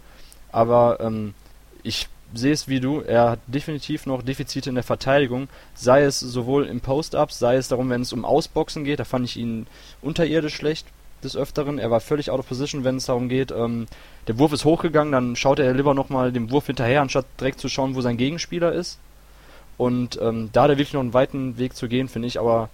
aber 0.51 0.99
ähm, 1.01 1.34
ich 1.82 2.09
sehe 2.32 2.53
es 2.53 2.66
wie 2.66 2.80
du, 2.80 3.01
er 3.01 3.30
hat 3.30 3.40
definitiv 3.47 4.07
noch 4.07 4.22
Defizite 4.22 4.70
in 4.70 4.74
der 4.74 4.84
Verteidigung, 4.84 5.49
sei 5.74 6.03
es 6.03 6.18
sowohl 6.18 6.66
im 6.66 6.80
Post-Ups, 6.80 7.38
sei 7.38 7.57
es 7.57 7.68
darum, 7.68 7.90
wenn 7.90 8.03
es 8.03 8.12
um 8.12 8.24
Ausboxen 8.24 8.84
geht, 8.84 8.99
da 8.99 9.05
fand 9.05 9.26
ich 9.26 9.36
ihn 9.36 9.66
unterirdisch 10.03 10.55
schlecht 10.55 10.86
des 11.25 11.37
Öfteren. 11.37 11.79
Er 11.79 11.91
war 11.91 12.01
völlig 12.01 12.31
out 12.31 12.39
of 12.39 12.49
position, 12.49 12.85
wenn 12.85 12.97
es 12.97 13.07
darum 13.07 13.29
geht, 13.29 13.51
ähm, 13.51 13.87
der 14.29 14.39
Wurf 14.39 14.53
ist 14.53 14.64
hochgegangen, 14.64 15.12
dann 15.12 15.37
schaut 15.37 15.59
er 15.59 15.72
lieber 15.75 15.95
nochmal 15.95 16.33
dem 16.33 16.51
Wurf 16.51 16.66
hinterher, 16.66 17.03
anstatt 17.03 17.27
direkt 17.41 17.61
zu 17.61 17.68
schauen, 17.68 17.95
wo 17.95 18.01
sein 18.01 18.16
Gegenspieler 18.16 18.72
ist. 18.72 18.99
Und 19.77 20.20
ähm, 20.22 20.51
da 20.53 20.62
hat 20.62 20.70
er 20.70 20.79
wirklich 20.79 20.95
noch 20.95 21.01
einen 21.01 21.14
weiten 21.14 21.59
Weg 21.59 21.75
zu 21.75 21.89
gehen, 21.89 22.09
finde 22.09 22.29
ich, 22.29 22.39
aber 22.39 22.68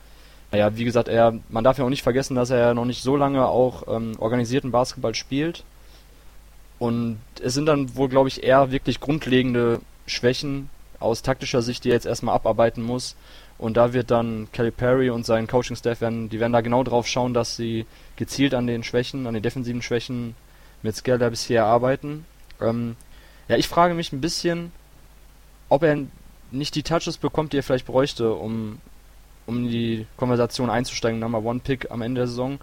naja, 0.53 0.77
wie 0.77 0.85
gesagt, 0.85 1.09
er, 1.09 1.39
man 1.49 1.65
darf 1.65 1.79
ja 1.79 1.85
auch 1.85 1.91
nicht 1.91 2.03
vergessen, 2.03 2.35
dass 2.35 2.51
er 2.51 2.59
ja 2.59 2.75
noch 2.75 2.85
nicht 2.85 3.03
so 3.03 3.17
lange 3.17 3.47
auch 3.47 3.85
ähm, 3.89 4.13
organisierten 4.19 4.73
Basketball 4.73 5.15
spielt. 5.15 5.65
Und 6.79 7.19
es 7.43 7.55
sind 7.55 7.67
dann 7.67 7.95
wohl, 7.95 8.09
glaube 8.09 8.29
ich, 8.29 8.43
eher 8.43 8.73
wirklich 8.73 9.01
grundlegende 9.01 9.81
Schwächen 10.07 10.71
aus 10.99 11.23
taktischer 11.23 11.63
Sicht, 11.63 11.85
die 11.85 11.91
er 11.91 11.95
jetzt 11.95 12.07
erstmal 12.07 12.35
abarbeiten 12.35 12.83
muss. 12.83 13.15
Und 13.61 13.77
da 13.77 13.93
wird 13.93 14.11
dann 14.11 14.49
Kelly 14.53 14.71
Perry 14.71 15.11
und 15.11 15.27
sein 15.27 15.47
Coaching-Staff 15.47 16.01
werden, 16.01 16.31
die 16.31 16.41
werden 16.41 16.55
da 16.55 16.63
genau 16.63 16.83
drauf 16.83 17.07
schauen, 17.07 17.35
dass 17.35 17.57
sie 17.57 17.85
gezielt 18.17 18.55
an 18.55 18.67
den 18.67 18.83
Schwächen, 18.83 19.27
an 19.27 19.35
den 19.35 19.43
defensiven 19.43 19.83
Schwächen 19.83 20.35
mit 20.83 20.97
Skelder 20.97 21.29
bisher 21.29 21.67
arbeiten. 21.67 22.25
Ähm, 22.59 22.97
ja, 23.49 23.57
ich 23.57 23.69
frage 23.69 23.93
mich 23.93 24.15
ein 24.15 24.23
bisschen, 24.23 24.73
ob 25.69 25.83
er 25.83 25.99
nicht 26.51 26.75
die 26.75 26.83
Touches 26.83 27.19
bekommt, 27.19 27.53
die 27.53 27.59
er 27.59 27.63
vielleicht 27.63 27.85
bräuchte, 27.85 28.33
um, 28.33 28.79
um 29.45 29.59
in 29.59 29.69
die 29.69 30.07
Konversation 30.17 30.71
einzusteigen, 30.71 31.21
Number 31.21 31.45
One 31.45 31.61
Pick 31.63 31.91
am 31.91 32.01
Ende 32.01 32.23
der 32.23 32.29
Saison, 32.29 32.61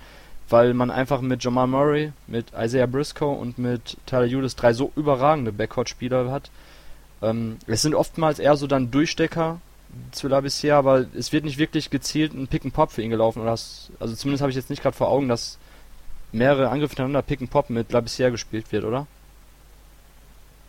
weil 0.50 0.74
man 0.74 0.90
einfach 0.90 1.22
mit 1.22 1.44
Jamal 1.44 1.68
Murray, 1.68 2.12
mit 2.26 2.54
Isaiah 2.58 2.88
Briscoe 2.88 3.38
und 3.38 3.60
mit 3.60 3.98
Tyler 4.08 4.36
Eulis 4.36 4.56
drei 4.56 4.74
so 4.74 4.92
überragende 4.96 5.52
Backcourt-Spieler 5.52 6.32
hat. 6.32 6.50
Ähm, 7.22 7.58
es 7.68 7.84
sind 7.84 7.94
oftmals 7.94 8.40
eher 8.40 8.58
so 8.58 8.66
dann 8.66 8.90
Durchstecker, 8.90 9.62
Zwiller 10.12 10.42
bisher, 10.42 10.76
aber 10.76 11.06
es 11.18 11.32
wird 11.32 11.46
nicht 11.46 11.58
wirklich 11.58 11.90
gezielt 11.90 12.34
ein 12.34 12.48
Pick 12.48 12.66
and 12.66 12.74
Pop 12.74 12.92
für 12.92 13.02
ihn 13.02 13.10
gelaufen. 13.10 13.42
Oder 13.42 13.52
hast, 13.52 13.92
also 14.00 14.16
zumindest 14.16 14.42
habe 14.42 14.50
ich 14.50 14.56
jetzt 14.56 14.70
nicht 14.70 14.82
gerade 14.82 14.96
vor 14.96 15.10
Augen, 15.10 15.28
dass 15.28 15.58
mehrere 16.32 16.70
Angriffe 16.70 16.92
hintereinander 16.92 17.22
Pick 17.22 17.42
and 17.42 17.50
Pop 17.50 17.70
mit 17.70 17.92
Labissière 17.92 18.32
gespielt 18.32 18.72
wird, 18.72 18.84
oder? 18.84 19.08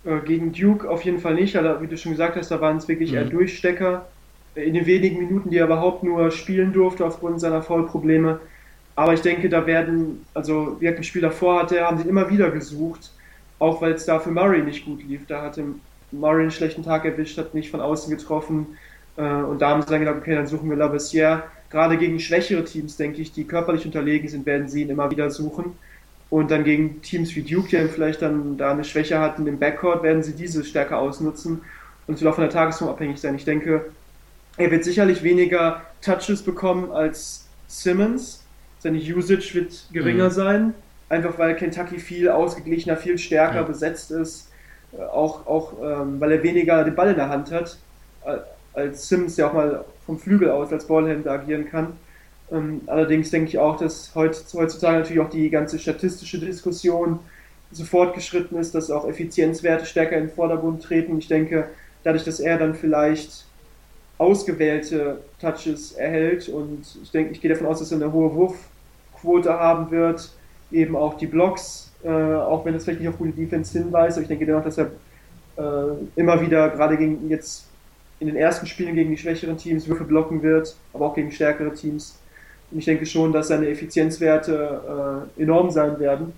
Äh, 0.04 0.20
gegen 0.20 0.52
Duke 0.52 0.88
auf 0.88 1.04
jeden 1.04 1.18
Fall 1.18 1.34
nicht, 1.34 1.56
also, 1.56 1.82
wie 1.82 1.86
du 1.86 1.96
schon 1.96 2.12
gesagt 2.12 2.36
hast, 2.36 2.50
da 2.50 2.60
waren 2.60 2.76
es 2.76 2.88
wirklich 2.88 3.10
mhm. 3.10 3.16
eher 3.16 3.24
Durchstecker. 3.24 4.06
In 4.54 4.74
den 4.74 4.86
wenigen 4.86 5.18
Minuten, 5.18 5.50
die 5.50 5.58
er 5.58 5.66
überhaupt 5.66 6.02
nur 6.02 6.30
spielen 6.30 6.72
durfte 6.72 7.04
aufgrund 7.04 7.40
seiner 7.40 7.62
Foulprobleme. 7.62 8.40
Aber 8.96 9.14
ich 9.14 9.20
denke, 9.20 9.48
da 9.48 9.66
werden, 9.66 10.24
also 10.34 10.76
wie 10.80 10.86
er 10.86 10.96
im 10.96 11.02
Spiel 11.04 11.22
davor 11.22 11.62
hatte, 11.62 11.80
haben 11.82 11.98
sie 11.98 12.08
immer 12.08 12.28
wieder 12.30 12.50
gesucht, 12.50 13.12
auch 13.60 13.80
weil 13.80 13.92
es 13.92 14.06
da 14.06 14.18
für 14.18 14.30
Murray 14.30 14.62
nicht 14.62 14.84
gut 14.84 15.04
lief. 15.04 15.26
Da 15.28 15.42
hatte 15.42 15.64
Murray 16.10 16.42
einen 16.42 16.50
schlechten 16.50 16.82
Tag 16.82 17.04
erwischt, 17.04 17.38
hat 17.38 17.54
nicht 17.54 17.70
von 17.70 17.80
außen 17.80 18.10
getroffen. 18.10 18.78
Äh, 19.18 19.22
und 19.22 19.60
da 19.60 19.70
haben 19.70 19.82
sie 19.82 19.88
dann 19.88 20.00
gedacht, 20.00 20.16
okay, 20.16 20.34
dann 20.34 20.46
suchen 20.46 20.70
wir 20.70 20.76
Labissière. 20.76 21.42
Gerade 21.70 21.98
gegen 21.98 22.18
schwächere 22.18 22.64
Teams, 22.64 22.96
denke 22.96 23.20
ich, 23.20 23.32
die 23.32 23.44
körperlich 23.44 23.84
unterlegen 23.84 24.28
sind, 24.28 24.46
werden 24.46 24.68
sie 24.68 24.82
ihn 24.82 24.90
immer 24.90 25.10
wieder 25.10 25.30
suchen. 25.30 25.76
Und 26.30 26.50
dann 26.50 26.64
gegen 26.64 27.02
Teams 27.02 27.34
wie 27.36 27.42
Duke, 27.42 27.68
die 27.68 27.88
vielleicht 27.88 28.22
dann 28.22 28.56
da 28.56 28.72
eine 28.72 28.84
Schwäche 28.84 29.18
hatten 29.18 29.46
im 29.46 29.58
Backcourt, 29.58 30.02
werden 30.02 30.22
sie 30.22 30.34
diese 30.34 30.64
stärker 30.64 30.98
ausnutzen 30.98 31.62
und 32.06 32.14
es 32.14 32.20
wird 32.20 32.30
auch 32.30 32.34
von 32.36 32.44
der 32.44 32.52
Tagesform 32.52 32.90
abhängig 32.90 33.18
sein. 33.18 33.34
Ich 33.34 33.44
denke, 33.44 33.86
er 34.56 34.70
wird 34.70 34.84
sicherlich 34.84 35.22
weniger 35.22 35.82
Touches 36.02 36.42
bekommen 36.42 36.90
als 36.90 37.46
Simmons. 37.66 38.44
Seine 38.78 38.98
Usage 38.98 39.54
wird 39.54 39.88
geringer 39.92 40.26
mhm. 40.26 40.32
sein, 40.32 40.74
einfach 41.08 41.38
weil 41.38 41.54
Kentucky 41.56 41.98
viel 41.98 42.28
ausgeglichener, 42.28 42.96
viel 42.96 43.18
stärker 43.18 43.56
ja. 43.56 43.62
besetzt 43.62 44.10
ist, 44.10 44.50
äh, 44.92 45.02
auch, 45.02 45.46
auch 45.46 45.74
ähm, 45.82 46.20
weil 46.20 46.32
er 46.32 46.42
weniger 46.42 46.84
den 46.84 46.94
Ball 46.94 47.10
in 47.10 47.16
der 47.16 47.28
Hand 47.28 47.50
hat 47.50 47.78
äh, 48.24 48.38
als 48.78 49.08
Sims, 49.08 49.36
der 49.36 49.48
auch 49.48 49.52
mal 49.52 49.84
vom 50.06 50.18
Flügel 50.18 50.50
aus 50.50 50.72
als 50.72 50.86
Ballhändler 50.86 51.32
agieren 51.32 51.68
kann. 51.68 51.94
Ähm, 52.50 52.80
allerdings 52.86 53.30
denke 53.30 53.48
ich 53.48 53.58
auch, 53.58 53.76
dass 53.76 54.14
heutzutage 54.14 54.98
natürlich 54.98 55.20
auch 55.20 55.30
die 55.30 55.50
ganze 55.50 55.78
statistische 55.78 56.38
Diskussion 56.38 57.18
so 57.70 57.84
fortgeschritten 57.84 58.58
ist, 58.58 58.74
dass 58.74 58.90
auch 58.90 59.06
Effizienzwerte 59.06 59.84
stärker 59.84 60.16
in 60.16 60.28
den 60.28 60.34
Vordergrund 60.34 60.82
treten. 60.82 61.18
Ich 61.18 61.28
denke, 61.28 61.68
dadurch, 62.02 62.24
dass 62.24 62.40
er 62.40 62.58
dann 62.58 62.74
vielleicht 62.74 63.44
ausgewählte 64.16 65.18
Touches 65.40 65.92
erhält 65.92 66.48
und 66.48 66.86
ich 67.02 67.10
denke, 67.10 67.32
ich 67.32 67.40
gehe 67.40 67.50
davon 67.50 67.66
aus, 67.66 67.78
dass 67.78 67.92
er 67.92 67.98
eine 67.98 68.12
hohe 68.12 68.34
Wurfquote 68.34 69.52
haben 69.52 69.90
wird, 69.90 70.30
eben 70.72 70.96
auch 70.96 71.18
die 71.18 71.26
Blocks, 71.26 71.92
äh, 72.02 72.08
auch 72.08 72.64
wenn 72.64 72.74
es 72.74 72.84
vielleicht 72.84 73.00
nicht 73.00 73.08
auf 73.08 73.18
gute 73.18 73.32
Defense 73.32 73.78
hinweist, 73.78 74.16
aber 74.16 74.22
ich 74.22 74.28
denke 74.28 74.46
dennoch, 74.46 74.64
dass 74.64 74.78
er 74.78 74.90
äh, 75.56 75.94
immer 76.16 76.40
wieder, 76.40 76.70
gerade 76.70 76.96
gegen 76.96 77.28
jetzt 77.28 77.67
in 78.20 78.26
den 78.26 78.36
ersten 78.36 78.66
Spielen 78.66 78.94
gegen 78.94 79.10
die 79.10 79.18
schwächeren 79.18 79.56
Teams 79.56 79.86
Würfe 79.86 80.04
blocken 80.04 80.42
wird, 80.42 80.76
aber 80.92 81.06
auch 81.06 81.14
gegen 81.14 81.30
stärkere 81.30 81.72
Teams. 81.72 82.18
Und 82.70 82.78
ich 82.78 82.84
denke 82.84 83.06
schon, 83.06 83.32
dass 83.32 83.48
seine 83.48 83.68
Effizienzwerte 83.68 85.28
äh, 85.38 85.42
enorm 85.42 85.70
sein 85.70 85.98
werden. 85.98 86.32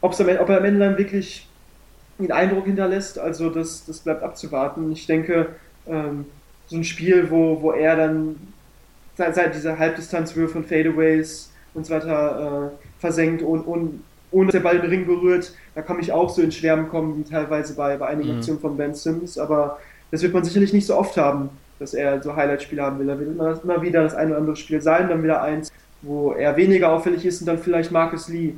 Ob's 0.00 0.20
am, 0.20 0.28
ob 0.28 0.48
er 0.48 0.58
am 0.58 0.64
Ende 0.64 0.80
dann 0.80 0.98
wirklich 0.98 1.46
einen 2.18 2.32
Eindruck 2.32 2.66
hinterlässt, 2.66 3.18
also 3.18 3.50
das, 3.50 3.84
das 3.86 4.00
bleibt 4.00 4.22
abzuwarten. 4.22 4.92
Ich 4.92 5.06
denke, 5.06 5.54
ähm, 5.86 6.26
so 6.66 6.76
ein 6.76 6.84
Spiel, 6.84 7.30
wo, 7.30 7.62
wo 7.62 7.72
er 7.72 7.96
dann 7.96 8.36
seit 9.16 9.54
dieser 9.54 9.78
Halbdistanzwürfe 9.78 10.58
und 10.58 10.66
Fadeaways 10.66 11.50
und 11.74 11.86
so 11.86 11.94
weiter 11.94 12.72
äh, 12.72 13.00
versenkt 13.00 13.42
und, 13.42 13.62
und 13.62 14.02
ohne 14.32 14.46
dass 14.46 14.52
der 14.52 14.60
Ball 14.60 14.80
den 14.80 14.90
Ring 14.90 15.06
berührt, 15.06 15.52
da 15.74 15.82
kann 15.82 16.00
ich 16.00 16.12
auch 16.12 16.30
so 16.30 16.42
ins 16.42 16.56
Schwärmen 16.56 16.88
kommen, 16.88 17.18
wie 17.18 17.28
teilweise 17.28 17.74
bei, 17.74 17.96
bei 17.96 18.06
einigen 18.06 18.30
mhm. 18.30 18.36
Aktionen 18.36 18.60
von 18.60 18.76
Ben 18.76 18.94
Sims, 18.94 19.38
aber 19.38 19.78
das 20.10 20.22
wird 20.22 20.32
man 20.32 20.44
sicherlich 20.44 20.72
nicht 20.72 20.86
so 20.86 20.96
oft 20.96 21.16
haben, 21.16 21.50
dass 21.78 21.94
er 21.94 22.22
so 22.22 22.34
Highlight-Spiele 22.36 22.82
haben 22.82 22.98
will. 22.98 23.06
Da 23.06 23.18
wird 23.18 23.30
immer, 23.30 23.60
immer 23.62 23.82
wieder 23.82 24.02
das 24.02 24.14
eine 24.14 24.30
oder 24.30 24.38
andere 24.38 24.56
Spiel 24.56 24.80
sein, 24.80 25.08
dann 25.08 25.22
wieder 25.22 25.42
eins, 25.42 25.72
wo 26.02 26.32
er 26.32 26.56
weniger 26.56 26.92
auffällig 26.92 27.24
ist 27.24 27.40
und 27.40 27.46
dann 27.46 27.58
vielleicht 27.58 27.90
Marcus 27.90 28.28
Lee 28.28 28.54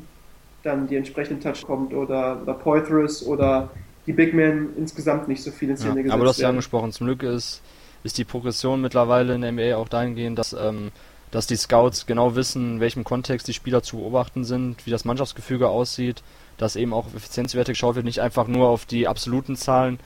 dann 0.62 0.86
die 0.86 0.96
entsprechenden 0.96 1.40
Touch 1.40 1.66
kommt 1.66 1.92
oder, 1.92 2.40
oder 2.42 2.54
Poitras 2.54 3.24
oder 3.26 3.70
die 4.06 4.12
Big 4.12 4.34
Men 4.34 4.70
insgesamt 4.76 5.28
nicht 5.28 5.42
so 5.42 5.50
viel 5.50 5.70
in 5.70 5.76
Szene 5.76 5.90
ja, 5.90 5.96
gesetzt 6.02 6.14
Aber 6.14 6.24
du 6.24 6.30
hast 6.30 6.40
ja 6.40 6.48
angesprochen, 6.48 6.92
zum 6.92 7.06
Glück 7.06 7.22
ist, 7.22 7.62
ist 8.04 8.18
die 8.18 8.24
Progression 8.24 8.80
mittlerweile 8.80 9.34
in 9.34 9.40
der 9.42 9.52
NBA 9.52 9.76
auch 9.76 9.88
dahingehend, 9.88 10.38
dass 10.38 10.52
ähm, 10.52 10.90
dass 11.32 11.48
die 11.48 11.56
Scouts 11.56 12.06
genau 12.06 12.36
wissen, 12.36 12.74
in 12.74 12.80
welchem 12.80 13.02
Kontext 13.02 13.48
die 13.48 13.54
Spieler 13.54 13.82
zu 13.82 13.96
beobachten 13.96 14.44
sind, 14.44 14.86
wie 14.86 14.90
das 14.90 15.04
Mannschaftsgefüge 15.04 15.68
aussieht, 15.68 16.22
dass 16.58 16.76
eben 16.76 16.92
auch 16.92 17.06
Effizienzwerte 17.16 17.72
geschaut 17.72 17.96
wird, 17.96 18.04
nicht 18.04 18.20
einfach 18.20 18.46
nur 18.46 18.68
auf 18.68 18.84
die 18.84 19.08
absoluten 19.08 19.56
Zahlen. 19.56 19.98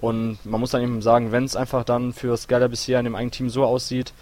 Und 0.00 0.44
man 0.44 0.60
muss 0.60 0.72
dann 0.72 0.82
eben 0.82 1.00
sagen, 1.00 1.32
wenn 1.32 1.44
es 1.44 1.56
einfach 1.56 1.84
dann 1.84 2.12
für 2.12 2.36
Skyler 2.36 2.68
bisher 2.68 2.98
in 2.98 3.04
dem 3.04 3.14
eigenen 3.14 3.30
Team 3.30 3.48
so 3.48 3.64
aussieht, 3.64 4.12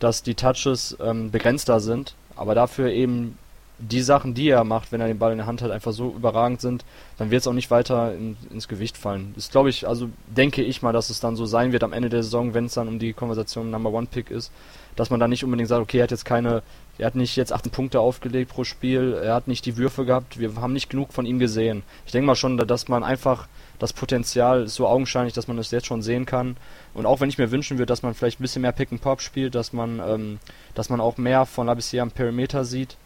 dass 0.00 0.22
die 0.22 0.34
Touches 0.34 0.96
ähm, 1.00 1.30
begrenzter 1.30 1.78
sind, 1.78 2.14
aber 2.34 2.54
dafür 2.54 2.90
eben 2.90 3.38
die 3.80 4.02
Sachen, 4.02 4.34
die 4.34 4.48
er 4.48 4.64
macht, 4.64 4.92
wenn 4.92 5.00
er 5.00 5.06
den 5.06 5.18
Ball 5.18 5.32
in 5.32 5.38
der 5.38 5.46
Hand 5.46 5.62
hat, 5.62 5.70
einfach 5.70 5.92
so 5.92 6.10
überragend 6.14 6.60
sind, 6.60 6.84
dann 7.16 7.30
wird 7.30 7.40
es 7.40 7.46
auch 7.46 7.54
nicht 7.54 7.70
weiter 7.70 8.14
in, 8.14 8.36
ins 8.50 8.68
Gewicht 8.68 8.98
fallen. 8.98 9.32
Das 9.34 9.50
glaube 9.50 9.70
ich, 9.70 9.88
also 9.88 10.10
denke 10.26 10.62
ich 10.62 10.82
mal, 10.82 10.92
dass 10.92 11.08
es 11.10 11.20
dann 11.20 11.36
so 11.36 11.46
sein 11.46 11.72
wird 11.72 11.82
am 11.82 11.92
Ende 11.92 12.10
der 12.10 12.22
Saison, 12.22 12.52
wenn 12.52 12.66
es 12.66 12.74
dann 12.74 12.88
um 12.88 12.98
die 12.98 13.14
Konversation 13.14 13.70
Number 13.70 13.92
One 13.92 14.06
Pick 14.10 14.30
ist, 14.30 14.52
dass 14.96 15.08
man 15.08 15.18
da 15.18 15.28
nicht 15.28 15.44
unbedingt 15.44 15.68
sagt, 15.68 15.80
okay, 15.80 15.98
er 15.98 16.02
hat 16.04 16.10
jetzt 16.10 16.24
keine, 16.24 16.62
er 16.98 17.06
hat 17.06 17.14
nicht 17.14 17.36
jetzt 17.36 17.52
18 17.52 17.72
Punkte 17.72 18.00
aufgelegt 18.00 18.50
pro 18.50 18.64
Spiel, 18.64 19.18
er 19.22 19.34
hat 19.34 19.48
nicht 19.48 19.64
die 19.64 19.78
Würfe 19.78 20.04
gehabt, 20.04 20.38
wir 20.38 20.56
haben 20.56 20.74
nicht 20.74 20.90
genug 20.90 21.12
von 21.12 21.24
ihm 21.24 21.38
gesehen. 21.38 21.82
Ich 22.04 22.12
denke 22.12 22.26
mal 22.26 22.36
schon, 22.36 22.58
dass 22.58 22.88
man 22.88 23.02
einfach 23.02 23.48
das 23.78 23.94
Potenzial 23.94 24.64
ist 24.64 24.74
so 24.74 24.86
augenscheinlich, 24.86 25.32
dass 25.32 25.48
man 25.48 25.56
es 25.58 25.68
das 25.68 25.72
jetzt 25.72 25.86
schon 25.86 26.02
sehen 26.02 26.26
kann. 26.26 26.58
Und 26.92 27.06
auch 27.06 27.20
wenn 27.20 27.30
ich 27.30 27.38
mir 27.38 27.50
wünschen 27.50 27.78
würde, 27.78 27.86
dass 27.86 28.02
man 28.02 28.12
vielleicht 28.12 28.40
ein 28.40 28.42
bisschen 28.42 28.62
mehr 28.62 28.72
Pick 28.72 28.92
and 28.92 29.00
Pop 29.00 29.22
spielt, 29.22 29.54
dass 29.54 29.72
man, 29.72 30.02
ähm, 30.06 30.38
dass 30.74 30.90
man 30.90 31.00
auch 31.00 31.16
mehr 31.16 31.46
von 31.46 31.66
Labissier 31.66 32.02
am 32.02 32.10
Perimeter 32.10 32.64
sieht, 32.64 32.98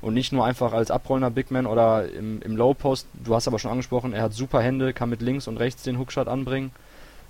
und 0.00 0.14
nicht 0.14 0.32
nur 0.32 0.44
einfach 0.44 0.72
als 0.72 0.90
abrollender 0.90 1.30
Big 1.30 1.50
Man 1.50 1.66
oder 1.66 2.10
im, 2.10 2.40
im 2.42 2.56
Low 2.56 2.74
Post. 2.74 3.06
Du 3.12 3.34
hast 3.34 3.46
aber 3.48 3.58
schon 3.58 3.70
angesprochen, 3.70 4.12
er 4.12 4.22
hat 4.22 4.32
super 4.32 4.62
Hände, 4.62 4.92
kann 4.92 5.10
mit 5.10 5.22
links 5.22 5.46
und 5.46 5.58
rechts 5.58 5.82
den 5.82 5.98
Hookshot 5.98 6.28
anbringen. 6.28 6.72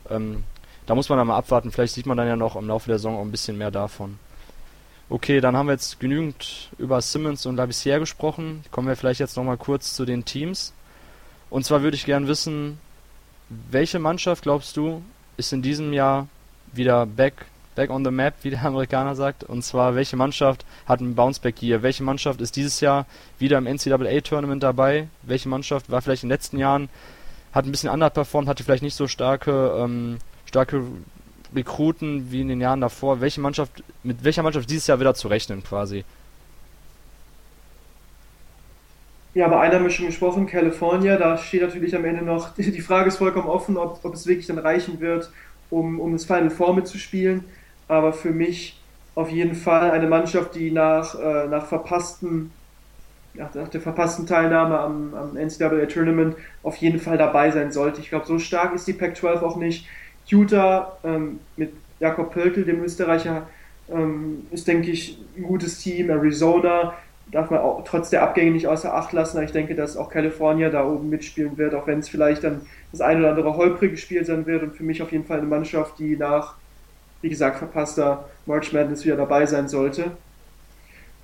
Ähm, 0.08 0.44
da 0.86 0.94
muss 0.94 1.08
man 1.08 1.18
dann 1.18 1.26
mal 1.26 1.36
abwarten. 1.36 1.70
Vielleicht 1.70 1.94
sieht 1.94 2.06
man 2.06 2.16
dann 2.16 2.28
ja 2.28 2.36
noch 2.36 2.56
im 2.56 2.66
Laufe 2.66 2.88
der 2.88 2.98
Saison 2.98 3.16
auch 3.16 3.22
ein 3.22 3.30
bisschen 3.30 3.58
mehr 3.58 3.70
davon. 3.70 4.18
Okay, 5.08 5.40
dann 5.40 5.56
haben 5.56 5.66
wir 5.66 5.72
jetzt 5.72 5.98
genügend 5.98 6.70
über 6.78 7.00
Simmons 7.00 7.44
und 7.46 7.56
Labissière 7.56 7.98
gesprochen. 7.98 8.64
Kommen 8.70 8.86
wir 8.86 8.96
vielleicht 8.96 9.20
jetzt 9.20 9.36
nochmal 9.36 9.56
kurz 9.56 9.94
zu 9.94 10.04
den 10.04 10.24
Teams. 10.24 10.72
Und 11.48 11.64
zwar 11.64 11.82
würde 11.82 11.96
ich 11.96 12.06
gern 12.06 12.28
wissen, 12.28 12.78
welche 13.48 13.98
Mannschaft 13.98 14.42
glaubst 14.42 14.76
du 14.76 15.02
ist 15.36 15.52
in 15.52 15.62
diesem 15.62 15.92
Jahr 15.92 16.28
wieder 16.72 17.06
back 17.06 17.46
back 17.80 17.88
on 17.88 18.04
the 18.04 18.10
map, 18.10 18.34
wie 18.42 18.50
der 18.50 18.62
Amerikaner 18.62 19.14
sagt. 19.14 19.42
Und 19.42 19.62
zwar, 19.62 19.94
welche 19.94 20.14
Mannschaft 20.14 20.66
hat 20.84 21.00
ein 21.00 21.14
Bounceback 21.14 21.62
Year? 21.62 21.82
Welche 21.82 22.02
Mannschaft 22.02 22.42
ist 22.42 22.56
dieses 22.56 22.82
Jahr 22.82 23.06
wieder 23.38 23.56
im 23.56 23.64
NCAA-Tournament 23.64 24.62
dabei? 24.62 25.08
Welche 25.22 25.48
Mannschaft 25.48 25.90
war 25.90 26.02
vielleicht 26.02 26.22
in 26.22 26.28
den 26.28 26.34
letzten 26.34 26.58
Jahren, 26.58 26.90
hat 27.54 27.64
ein 27.64 27.70
bisschen 27.70 27.88
anders 27.88 28.12
performt, 28.12 28.48
hatte 28.48 28.64
vielleicht 28.64 28.82
nicht 28.82 28.96
so 28.96 29.08
starke, 29.08 29.74
ähm, 29.78 30.18
starke 30.44 30.82
Rekruten 31.54 32.30
wie 32.30 32.42
in 32.42 32.48
den 32.48 32.60
Jahren 32.60 32.82
davor? 32.82 33.22
Welche 33.22 33.40
Mannschaft, 33.40 33.82
mit 34.02 34.24
welcher 34.24 34.42
Mannschaft 34.42 34.68
dieses 34.68 34.86
Jahr 34.86 35.00
wieder 35.00 35.14
zu 35.14 35.28
rechnen 35.28 35.64
quasi? 35.64 36.04
Ja, 39.32 39.48
bei 39.48 39.58
einer 39.58 39.80
Mischung 39.80 40.04
gesprochen, 40.04 40.46
California, 40.46 41.16
da 41.16 41.38
steht 41.38 41.62
natürlich 41.62 41.96
am 41.96 42.04
Ende 42.04 42.22
noch, 42.22 42.50
die 42.58 42.82
Frage 42.82 43.08
ist 43.08 43.16
vollkommen 43.16 43.48
offen, 43.48 43.78
ob, 43.78 44.04
ob 44.04 44.12
es 44.12 44.26
wirklich 44.26 44.48
dann 44.48 44.58
reichen 44.58 45.00
wird, 45.00 45.30
um, 45.70 45.98
um 45.98 46.12
das 46.12 46.26
Final 46.26 46.50
Four 46.50 46.74
mitzuspielen. 46.74 47.44
Aber 47.90 48.12
für 48.12 48.30
mich 48.30 48.80
auf 49.16 49.30
jeden 49.30 49.56
Fall 49.56 49.90
eine 49.90 50.06
Mannschaft, 50.06 50.54
die 50.54 50.70
nach, 50.70 51.18
äh, 51.18 51.48
nach 51.48 51.66
verpassten 51.66 52.52
nach, 53.34 53.52
nach, 53.54 53.68
der 53.68 53.80
verpassten 53.80 54.26
Teilnahme 54.26 54.78
am, 54.78 55.14
am 55.14 55.36
NCAA 55.36 55.86
Tournament 55.86 56.36
auf 56.62 56.76
jeden 56.76 57.00
Fall 57.00 57.18
dabei 57.18 57.50
sein 57.50 57.72
sollte. 57.72 58.00
Ich 58.00 58.10
glaube, 58.10 58.26
so 58.26 58.38
stark 58.38 58.74
ist 58.74 58.86
die 58.86 58.92
Pac-12 58.92 59.42
auch 59.42 59.56
nicht. 59.56 59.88
Utah 60.26 60.98
ähm, 61.02 61.40
mit 61.56 61.72
Jakob 61.98 62.32
Pölkel, 62.32 62.64
dem 62.64 62.80
Österreicher, 62.82 63.48
ähm, 63.90 64.46
ist, 64.52 64.68
denke 64.68 64.92
ich, 64.92 65.18
ein 65.36 65.42
gutes 65.42 65.80
Team. 65.80 66.10
Arizona 66.10 66.94
darf 67.32 67.50
man 67.50 67.58
auch 67.58 67.82
trotz 67.84 68.10
der 68.10 68.22
Abgänge 68.22 68.52
nicht 68.52 68.68
außer 68.68 68.94
Acht 68.94 69.12
lassen. 69.12 69.38
Aber 69.38 69.46
ich 69.46 69.52
denke, 69.52 69.74
dass 69.74 69.96
auch 69.96 70.10
California 70.10 70.70
da 70.70 70.86
oben 70.86 71.10
mitspielen 71.10 71.58
wird, 71.58 71.74
auch 71.74 71.88
wenn 71.88 71.98
es 71.98 72.08
vielleicht 72.08 72.44
dann 72.44 72.60
das 72.92 73.00
ein 73.00 73.18
oder 73.18 73.30
andere 73.30 73.56
holprige 73.56 73.96
Spiel 73.96 74.24
sein 74.24 74.46
wird. 74.46 74.62
Und 74.62 74.76
für 74.76 74.84
mich 74.84 75.02
auf 75.02 75.10
jeden 75.10 75.24
Fall 75.24 75.38
eine 75.38 75.48
Mannschaft, 75.48 75.98
die 75.98 76.16
nach, 76.16 76.54
wie 77.22 77.28
gesagt, 77.28 77.58
verpasster 77.58 78.28
March 78.46 78.72
Madness 78.72 79.04
wieder 79.04 79.16
dabei 79.16 79.46
sein 79.46 79.68
sollte. 79.68 80.12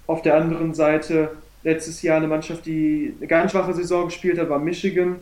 Auf 0.06 0.22
der 0.22 0.36
anderen 0.36 0.74
Seite 0.74 1.30
letztes 1.62 2.02
Jahr 2.02 2.18
eine 2.18 2.28
Mannschaft, 2.28 2.66
die 2.66 3.14
eine 3.18 3.26
ganz 3.26 3.52
schwache 3.52 3.74
Saison 3.74 4.06
gespielt 4.06 4.38
hat, 4.38 4.48
war 4.48 4.58
Michigan, 4.58 5.16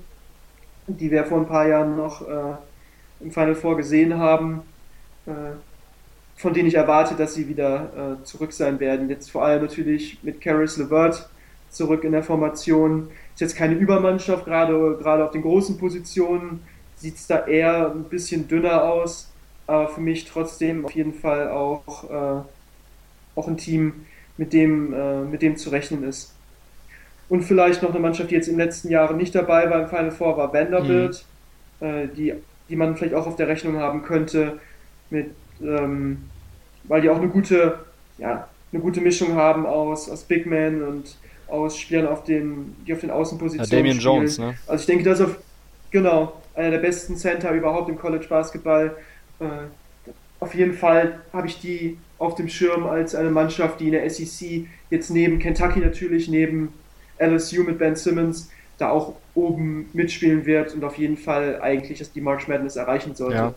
die 0.87 1.11
wir 1.11 1.25
vor 1.25 1.39
ein 1.39 1.47
paar 1.47 1.67
Jahren 1.67 1.97
noch 1.97 2.29
äh, 2.29 2.57
im 3.21 3.31
Final 3.31 3.55
Four 3.55 3.77
gesehen 3.77 4.19
haben. 4.19 4.63
Äh, 5.27 5.57
von 6.37 6.53
denen 6.53 6.69
ich 6.69 6.75
erwarte, 6.75 7.15
dass 7.15 7.35
sie 7.35 7.49
wieder 7.49 8.19
äh, 8.21 8.25
zurück 8.25 8.53
sein 8.53 8.81
werden. 8.81 9.09
Jetzt 9.09 9.31
vor 9.31 9.45
allem 9.45 9.63
natürlich 9.63 10.19
mit 10.23 10.41
Caris 10.41 10.77
LeVert 10.77 11.29
zurück 11.71 12.05
in 12.05 12.13
der 12.13 12.23
Formation. 12.23 13.09
Ist 13.35 13.41
jetzt 13.41 13.57
keine 13.57 13.75
Übermannschaft, 13.75 14.45
gerade, 14.45 14.97
gerade 15.01 15.25
auf 15.25 15.31
den 15.31 15.43
großen 15.43 15.79
Positionen 15.79 16.61
sieht 16.97 17.17
es 17.17 17.27
da 17.27 17.47
eher 17.47 17.91
ein 17.91 18.05
bisschen 18.05 18.49
dünner 18.49 18.85
aus, 18.85 19.31
aber 19.67 19.89
für 19.89 20.01
mich 20.01 20.25
trotzdem 20.27 20.85
auf 20.85 20.93
jeden 20.93 21.15
Fall 21.15 21.51
auch, 21.51 22.05
äh, 22.11 22.43
auch 23.35 23.49
ein 23.49 23.57
Team, 23.57 24.07
mit 24.37 24.53
dem, 24.53 24.93
äh, 24.93 25.21
mit 25.21 25.43
dem 25.43 25.57
zu 25.57 25.71
rechnen 25.71 26.03
ist. 26.03 26.35
Und 27.29 27.43
vielleicht 27.43 27.83
noch 27.83 27.91
eine 27.91 28.01
Mannschaft, 28.01 28.31
die 28.31 28.35
jetzt 28.35 28.49
in 28.49 28.55
den 28.55 28.67
letzten 28.67 28.91
Jahren 28.91 29.17
nicht 29.17 29.35
dabei 29.35 29.71
war 29.71 29.83
im 29.83 29.89
Final 29.89 30.11
Four, 30.11 30.37
war 30.37 30.53
Vanderbilt, 30.53 31.25
mhm. 31.81 31.87
äh, 31.87 32.09
die, 32.09 32.35
die 32.69 32.77
man 32.77 32.97
vielleicht 32.97 33.15
auch 33.15 33.27
auf 33.27 33.37
der 33.37 33.49
Rechnung 33.49 33.77
haben 33.79 34.03
könnte 34.03 34.59
mit 35.11 35.31
ähm, 35.63 36.19
weil 36.85 37.01
die 37.01 37.11
auch 37.11 37.17
eine 37.17 37.29
gute, 37.29 37.79
ja, 38.19 38.49
eine 38.73 38.83
gute 38.83 39.01
Mischung 39.01 39.35
haben 39.35 39.67
aus, 39.67 40.11
aus 40.11 40.25
Big 40.25 40.47
Men 40.47 40.83
und 40.83 41.17
aus 41.49 41.79
Spielern, 41.79 42.07
auf 42.07 42.25
den, 42.25 42.77
die 42.87 42.93
auf 42.93 43.01
den 43.01 43.11
Außenpositionen 43.11 43.71
ja, 43.71 43.77
Damian 43.77 44.01
spielen. 44.01 44.15
Jones, 44.17 44.39
ne? 44.39 44.55
Also 44.67 44.83
ich 44.83 44.87
denke, 44.87 45.05
das 45.05 45.21
ist 45.21 45.27
auf, 45.27 45.37
genau, 45.91 46.41
einer 46.55 46.73
der 46.73 46.79
besten 46.79 47.17
Center 47.17 47.53
überhaupt 47.53 47.89
im 47.89 47.97
College 47.97 48.27
Basketball. 48.29 48.97
Äh, 49.41 49.45
auf 50.41 50.55
jeden 50.55 50.75
Fall 50.75 51.21
habe 51.33 51.47
ich 51.47 51.61
die 51.61 51.97
auf 52.19 52.35
dem 52.35 52.49
Schirm 52.49 52.87
als 52.87 53.15
eine 53.15 53.31
Mannschaft, 53.31 53.81
die 53.81 53.87
in 53.87 53.93
der 53.93 54.09
SEC 54.09 54.67
jetzt 54.91 55.11
neben 55.11 55.39
Kentucky 55.39 55.81
natürlich, 55.81 56.29
neben 56.29 56.73
LSU 57.19 57.63
mit 57.63 57.79
Ben 57.79 57.97
Simmons, 57.97 58.51
da 58.79 58.91
auch 58.91 59.15
oben 59.35 59.89
mitspielen 59.93 60.47
wird 60.47 60.75
und 60.75 60.85
auf 60.85 60.99
jeden 60.99 61.17
Fall 61.17 61.61
eigentlich 61.61 62.03
die 62.13 62.21
March 62.21 62.49
Madness 62.49 62.77
erreichen 62.77 63.15
sollte. 63.15 63.37
Ja. 63.37 63.55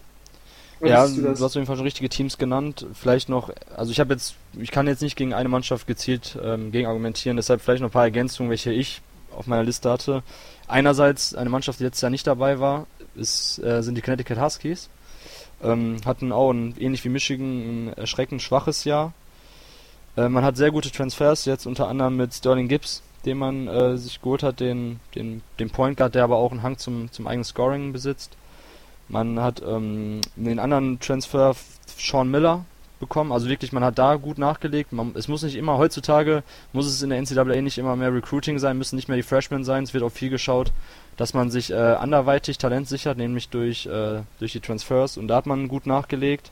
Ja, 0.79 1.07
du, 1.07 1.21
du, 1.21 1.29
hast 1.29 1.41
auf 1.41 1.55
jeden 1.55 1.65
Fall 1.65 1.75
schon 1.75 1.85
richtige 1.85 2.07
Teams 2.07 2.37
genannt. 2.37 2.85
Vielleicht 2.93 3.29
noch, 3.29 3.49
also 3.75 3.91
ich 3.91 3.99
habe 3.99 4.13
jetzt, 4.13 4.35
ich 4.59 4.69
kann 4.69 4.85
jetzt 4.85 5.01
nicht 5.01 5.15
gegen 5.15 5.33
eine 5.33 5.49
Mannschaft 5.49 5.87
gezielt 5.87 6.37
ähm, 6.43 6.71
gegen 6.71 6.85
argumentieren, 6.85 7.35
deshalb 7.35 7.61
vielleicht 7.61 7.81
noch 7.81 7.89
ein 7.89 7.93
paar 7.93 8.03
Ergänzungen, 8.03 8.51
welche 8.51 8.71
ich 8.71 9.01
auf 9.35 9.47
meiner 9.47 9.63
Liste 9.63 9.89
hatte. 9.89 10.21
Einerseits 10.67 11.33
eine 11.33 11.49
Mannschaft, 11.49 11.79
die 11.79 11.83
letztes 11.83 12.01
Jahr 12.01 12.11
nicht 12.11 12.27
dabei 12.27 12.59
war, 12.59 12.85
ist, 13.15 13.57
äh, 13.59 13.81
sind 13.81 13.95
die 13.95 14.01
Connecticut 14.01 14.39
Huskies. 14.39 14.89
Ähm, 15.63 15.97
hatten 16.05 16.31
auch 16.31 16.51
ein, 16.51 16.75
ähnlich 16.79 17.03
wie 17.03 17.09
Michigan 17.09 17.87
ein 17.87 17.93
erschreckend 17.93 18.41
schwaches 18.41 18.83
Jahr. 18.83 19.13
Äh, 20.15 20.29
man 20.29 20.43
hat 20.43 20.57
sehr 20.57 20.71
gute 20.71 20.91
Transfers, 20.91 21.45
jetzt 21.45 21.65
unter 21.65 21.87
anderem 21.87 22.15
mit 22.15 22.33
Sterling 22.33 22.67
Gibbs, 22.67 23.01
den 23.25 23.37
man 23.37 23.67
äh, 23.67 23.97
sich 23.97 24.21
geholt 24.21 24.43
hat, 24.43 24.59
den, 24.59 24.99
den, 25.15 25.41
den 25.59 25.69
Point 25.69 25.97
Guard, 25.97 26.15
der 26.15 26.23
aber 26.23 26.37
auch 26.37 26.51
einen 26.51 26.63
Hang 26.63 26.77
zum, 26.77 27.11
zum 27.11 27.27
eigenen 27.27 27.43
Scoring 27.43 27.91
besitzt. 27.91 28.37
Man 29.09 29.39
hat 29.39 29.61
ähm, 29.65 30.21
den 30.35 30.59
anderen 30.59 30.99
Transfer 30.99 31.55
Sean 31.97 32.29
Miller 32.29 32.65
bekommen. 32.99 33.31
Also 33.31 33.47
wirklich, 33.47 33.71
man 33.71 33.83
hat 33.83 33.97
da 33.97 34.15
gut 34.15 34.37
nachgelegt. 34.37 34.91
Man, 34.91 35.13
es 35.15 35.27
muss 35.27 35.43
nicht 35.43 35.55
immer, 35.55 35.77
heutzutage 35.77 36.43
muss 36.73 36.87
es 36.87 37.01
in 37.01 37.09
der 37.09 37.21
NCAA 37.21 37.61
nicht 37.61 37.77
immer 37.77 37.95
mehr 37.95 38.13
Recruiting 38.13 38.59
sein, 38.59 38.77
müssen 38.77 38.95
nicht 38.95 39.07
mehr 39.07 39.17
die 39.17 39.23
Freshmen 39.23 39.63
sein. 39.63 39.83
Es 39.83 39.93
wird 39.93 40.03
auch 40.03 40.11
viel 40.11 40.29
geschaut, 40.29 40.71
dass 41.17 41.33
man 41.33 41.49
sich 41.49 41.71
äh, 41.71 41.75
anderweitig 41.75 42.57
Talent 42.57 42.87
sichert, 42.87 43.17
nämlich 43.17 43.49
durch, 43.49 43.85
äh, 43.87 44.21
durch 44.39 44.51
die 44.53 44.59
Transfers. 44.59 45.17
Und 45.17 45.27
da 45.27 45.37
hat 45.37 45.47
man 45.47 45.67
gut 45.67 45.87
nachgelegt. 45.87 46.51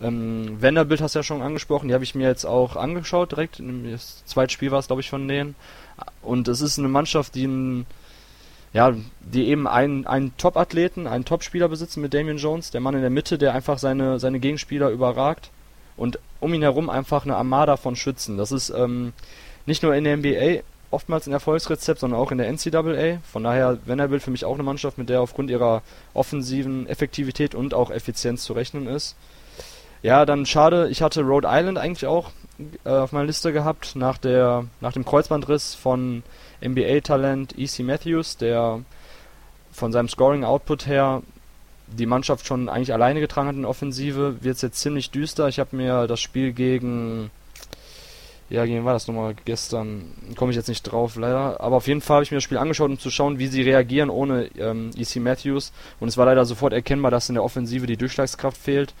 Ähm, 0.00 0.56
Vanderbilt 0.60 1.00
hast 1.00 1.14
du 1.14 1.20
ja 1.20 1.22
schon 1.22 1.42
angesprochen, 1.42 1.88
die 1.88 1.94
habe 1.94 2.04
ich 2.04 2.14
mir 2.14 2.26
jetzt 2.26 2.44
auch 2.46 2.76
angeschaut 2.76 3.32
direkt. 3.32 3.62
Das 3.90 4.24
zweite 4.24 4.52
Spiel 4.52 4.70
war 4.70 4.80
es, 4.80 4.88
glaube 4.88 5.02
ich, 5.02 5.10
von 5.10 5.28
denen. 5.28 5.54
Und 6.22 6.48
es 6.48 6.60
ist 6.60 6.78
eine 6.78 6.88
Mannschaft, 6.88 7.34
die 7.34 7.46
ein 7.46 7.86
ja, 8.74 8.92
die 9.20 9.46
eben 9.46 9.68
einen, 9.68 10.04
einen 10.04 10.36
Top-Athleten, 10.36 11.06
einen 11.06 11.24
Top-Spieler 11.24 11.68
besitzen 11.68 12.00
mit 12.00 12.12
Damian 12.12 12.38
Jones, 12.38 12.72
der 12.72 12.80
Mann 12.80 12.96
in 12.96 13.02
der 13.02 13.10
Mitte, 13.10 13.38
der 13.38 13.54
einfach 13.54 13.78
seine, 13.78 14.18
seine 14.18 14.40
Gegenspieler 14.40 14.90
überragt 14.90 15.50
und 15.96 16.18
um 16.40 16.52
ihn 16.52 16.62
herum 16.62 16.90
einfach 16.90 17.24
eine 17.24 17.36
Armada 17.36 17.76
von 17.76 17.94
Schützen. 17.94 18.36
Das 18.36 18.50
ist 18.50 18.70
ähm, 18.70 19.12
nicht 19.64 19.84
nur 19.84 19.94
in 19.94 20.02
der 20.02 20.16
NBA 20.16 20.64
oftmals 20.94 21.26
ein 21.26 21.32
Erfolgsrezept, 21.32 22.00
sondern 22.00 22.20
auch 22.20 22.32
in 22.32 22.38
der 22.38 22.50
NCAA. 22.50 23.18
Von 23.30 23.44
daher 23.44 23.78
Vanderbilt 23.84 24.22
für 24.22 24.30
mich 24.30 24.44
auch 24.44 24.54
eine 24.54 24.62
Mannschaft, 24.62 24.96
mit 24.98 25.08
der 25.08 25.20
aufgrund 25.20 25.50
ihrer 25.50 25.82
offensiven 26.14 26.86
Effektivität 26.88 27.54
und 27.54 27.74
auch 27.74 27.90
Effizienz 27.90 28.44
zu 28.44 28.52
rechnen 28.54 28.86
ist. 28.86 29.16
Ja, 30.02 30.26
dann 30.26 30.46
schade, 30.46 30.88
ich 30.90 31.02
hatte 31.02 31.22
Rhode 31.22 31.48
Island 31.50 31.78
eigentlich 31.78 32.06
auch 32.06 32.30
äh, 32.84 32.90
auf 32.90 33.12
meiner 33.12 33.26
Liste 33.26 33.52
gehabt, 33.52 33.96
nach, 33.96 34.18
der, 34.18 34.66
nach 34.80 34.92
dem 34.92 35.04
Kreuzbandriss 35.04 35.74
von 35.74 36.22
NBA-Talent 36.62 37.58
E.C. 37.58 37.82
Matthews, 37.82 38.36
der 38.36 38.80
von 39.72 39.92
seinem 39.92 40.08
Scoring-Output 40.08 40.86
her 40.86 41.22
die 41.86 42.06
Mannschaft 42.06 42.46
schon 42.46 42.68
eigentlich 42.68 42.92
alleine 42.92 43.20
getragen 43.20 43.48
hat 43.48 43.56
in 43.56 43.64
Offensive, 43.64 44.42
wird 44.42 44.56
es 44.56 44.62
jetzt 44.62 44.80
ziemlich 44.80 45.10
düster. 45.10 45.48
Ich 45.48 45.58
habe 45.58 45.76
mir 45.76 46.06
das 46.06 46.20
Spiel 46.20 46.52
gegen 46.52 47.30
ja, 48.50 48.64
gegen 48.66 48.84
war 48.84 48.92
das 48.92 49.06
nochmal 49.08 49.34
gestern? 49.44 50.12
Komme 50.36 50.50
ich 50.50 50.56
jetzt 50.56 50.68
nicht 50.68 50.82
drauf, 50.82 51.16
leider. 51.16 51.60
Aber 51.60 51.76
auf 51.76 51.86
jeden 51.86 52.00
Fall 52.00 52.16
habe 52.16 52.24
ich 52.24 52.30
mir 52.30 52.36
das 52.36 52.44
Spiel 52.44 52.58
angeschaut, 52.58 52.90
um 52.90 52.98
zu 52.98 53.10
schauen, 53.10 53.38
wie 53.38 53.46
sie 53.46 53.62
reagieren 53.62 54.10
ohne 54.10 54.50
ähm, 54.58 54.90
EC 54.96 55.16
Matthews. 55.16 55.72
Und 56.00 56.08
es 56.08 56.16
war 56.16 56.26
leider 56.26 56.44
sofort 56.44 56.72
erkennbar, 56.72 57.10
dass 57.10 57.28
in 57.28 57.34
der 57.34 57.44
Offensive 57.44 57.86
die 57.86 57.96
Durchschlagskraft 57.96 58.56
fehlt 58.56 58.94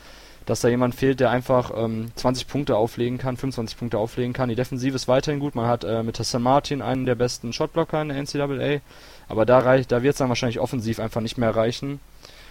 dass 0.46 0.60
da 0.60 0.68
jemand 0.68 0.94
fehlt, 0.94 1.20
der 1.20 1.30
einfach 1.30 1.72
ähm, 1.74 2.10
20 2.16 2.46
Punkte 2.48 2.76
auflegen 2.76 3.18
kann, 3.18 3.36
25 3.36 3.78
Punkte 3.78 3.98
auflegen 3.98 4.32
kann. 4.32 4.48
Die 4.48 4.54
Defensive 4.54 4.94
ist 4.94 5.08
weiterhin 5.08 5.40
gut. 5.40 5.54
Man 5.54 5.66
hat 5.66 5.84
äh, 5.84 6.02
mit 6.02 6.18
Hassan 6.18 6.42
Martin 6.42 6.82
einen 6.82 7.06
der 7.06 7.14
besten 7.14 7.52
Shotblocker 7.52 8.02
in 8.02 8.08
der 8.08 8.22
NCAA. 8.22 8.80
Aber 9.28 9.46
da, 9.46 9.58
reicht, 9.58 9.90
da 9.90 10.02
wird 10.02 10.12
es 10.12 10.18
dann 10.18 10.28
wahrscheinlich 10.28 10.60
offensiv 10.60 11.00
einfach 11.00 11.22
nicht 11.22 11.38
mehr 11.38 11.56
reichen, 11.56 12.00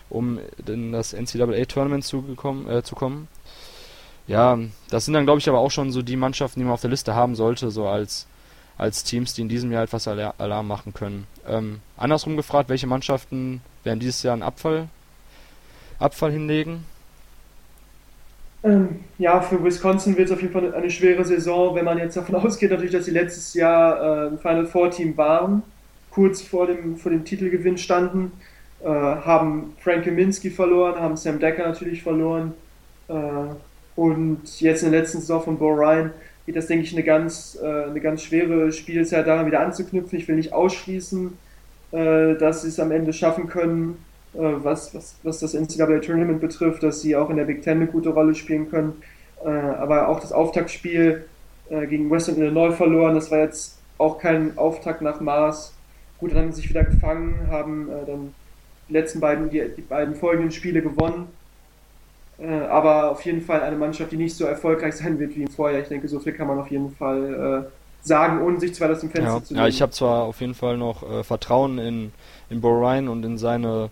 um 0.10 0.40
in 0.66 0.92
das 0.92 1.14
NCAA-Tournament 1.14 2.04
äh, 2.04 2.84
zu 2.84 2.96
kommen. 2.96 3.28
Ja, 4.28 4.58
das 4.90 5.06
sind 5.06 5.14
dann, 5.14 5.26
glaube 5.26 5.40
ich, 5.40 5.50
aber 5.50 5.60
auch 5.60 5.72
schon 5.72 5.92
so 5.92 6.02
die 6.02 6.16
Mannschaften, 6.16 6.60
die 6.60 6.64
man 6.64 6.74
auf 6.74 6.82
der 6.82 6.90
Liste 6.90 7.14
haben 7.14 7.36
sollte, 7.36 7.72
so 7.72 7.88
als, 7.88 8.28
als 8.78 9.04
Teams, 9.04 9.34
die 9.34 9.42
in 9.42 9.50
diesem 9.50 9.72
Jahr 9.72 9.84
etwas 9.84 10.08
Alarm 10.08 10.68
machen 10.68 10.94
können. 10.94 11.28
Ähm, 11.48 11.82
andersrum 11.98 12.38
gefragt, 12.38 12.70
welche 12.70 12.88
Mannschaften 12.88 13.62
werden 13.84 14.00
dieses 14.00 14.24
Jahr 14.24 14.34
einen 14.34 14.44
Abfall, 14.44 14.88
Abfall 16.00 16.32
hinlegen? 16.32 16.86
Ähm, 18.64 19.02
ja, 19.18 19.42
für 19.42 19.62
Wisconsin 19.62 20.18
wird 20.18 20.30
es 20.30 20.34
auf 20.34 20.42
jeden 20.42 20.54
Fall 20.54 20.74
eine 20.74 20.90
schwere 20.90 21.26
Saison, 21.26 21.76
wenn 21.76 21.84
man 21.84 21.98
jetzt 21.98 22.16
davon 22.16 22.36
ausgeht, 22.36 22.72
natürlich, 22.72 22.94
dass 22.94 23.06
sie 23.06 23.12
letztes 23.12 23.54
Jahr 23.54 24.32
äh, 24.32 24.38
Final 24.38 24.66
Four 24.66 24.90
Team 24.90 25.18
waren, 25.18 25.64
kurz 26.12 26.42
vor 26.42 26.68
dem, 26.68 26.96
vor 26.96 27.12
dem 27.12 27.26
Titelgewinn 27.26 27.78
standen, 27.78 28.32
äh, 28.82 28.88
haben 28.88 29.76
Frank 29.80 30.06
Kaminski 30.06 30.50
verloren, 30.50 30.98
haben 30.98 31.18
Sam 31.18 31.40
Decker 31.40 31.68
natürlich 31.68 32.04
verloren 32.04 32.54
äh, 33.10 33.14
und 33.96 34.60
jetzt 34.60 34.84
in 34.84 34.92
der 34.92 35.02
letzten 35.02 35.20
Saison 35.20 35.44
von 35.44 35.58
Bo 35.58 35.70
Ryan 35.70 36.12
geht 36.46 36.56
das, 36.56 36.68
denke 36.68 36.86
ich, 36.86 36.94
eine 36.94 37.04
ganz, 37.04 37.58
äh, 37.62 37.86
eine 37.86 38.02
ganz 38.02 38.24
schwere 38.24 38.72
Spielzeit 38.72 39.28
daran 39.28 39.46
wieder 39.46 39.62
anzuknüpfen. 39.62 40.18
Ich 40.18 40.28
will 40.28 40.36
nicht 40.36 40.54
ausschließen, 40.54 41.38
äh, 41.92 42.36
dass 42.36 42.64
sie 42.64 42.70
es 42.70 42.80
am 42.80 42.92
Ende 42.92 43.14
schaffen 43.14 43.48
können, 43.48 43.98
äh, 44.34 44.40
was, 44.40 44.94
was, 44.96 45.16
was 45.24 45.40
das 45.40 45.54
NCAA 45.54 46.00
Tournament 46.00 46.42
betrifft, 46.42 46.84
dass 46.84 47.02
sie 47.02 47.16
auch 47.16 47.30
in 47.30 47.38
der 47.38 47.46
Big 47.46 47.62
Ten 47.62 47.78
eine 47.78 47.88
gute 47.88 48.10
Rolle 48.10 48.36
spielen 48.36 48.70
können. 48.70 49.02
Äh, 49.46 49.50
aber 49.50 50.08
auch 50.10 50.20
das 50.20 50.32
Auftaktspiel 50.32 51.26
äh, 51.70 51.88
gegen 51.88 52.10
Western 52.10 52.38
Illinois 52.38 52.72
verloren, 52.72 53.16
das 53.16 53.30
war 53.30 53.40
jetzt 53.40 53.78
auch 54.00 54.18
kein 54.18 54.58
Auftakt 54.58 55.02
nach 55.02 55.22
Maß. 55.22 55.74
Gut, 56.20 56.32
dann 56.32 56.40
haben 56.40 56.52
sie 56.52 56.62
sich 56.62 56.70
wieder 56.70 56.84
gefangen, 56.84 57.48
haben 57.50 57.90
dann 58.08 58.34
die 58.90 58.94
letzten 58.94 59.20
beiden, 59.20 59.50
die, 59.50 59.64
die 59.76 59.82
beiden 59.82 60.16
folgenden 60.16 60.52
Spiele 60.52 60.82
gewonnen. 60.82 61.28
Aber 62.48 63.12
auf 63.12 63.22
jeden 63.26 63.42
Fall 63.42 63.62
eine 63.62 63.76
Mannschaft, 63.76 64.12
die 64.12 64.18
nicht 64.18 64.36
so 64.36 64.46
erfolgreich 64.46 64.96
sein 64.96 65.20
wird 65.20 65.36
wie 65.36 65.44
im 65.44 65.48
Vorjahr. 65.48 65.82
Ich 65.82 65.88
denke, 65.88 66.08
so 66.08 66.20
viel 66.20 66.34
kann 66.34 66.48
man 66.48 66.60
auf 66.60 66.70
jeden 66.70 66.96
Fall 66.96 67.70
sagen, 68.04 68.42
ohne 68.42 68.60
sich 68.60 68.76
zwar 68.76 68.90
das 68.90 69.02
im 69.02 69.10
Fenster 69.10 69.34
ja, 69.34 69.44
zu 69.44 69.54
legen. 69.54 69.64
Ja, 69.64 69.68
ich 69.68 69.82
habe 69.82 69.92
zwar 69.92 70.24
auf 70.24 70.42
jeden 70.42 70.54
Fall 70.54 70.78
noch 70.78 71.10
äh, 71.10 71.24
Vertrauen 71.24 71.80
in, 71.80 72.12
in 72.50 72.62
Bo 72.62 72.70
Ryan 72.70 73.08
und 73.08 73.24
in 73.24 73.38
seine 73.38 73.90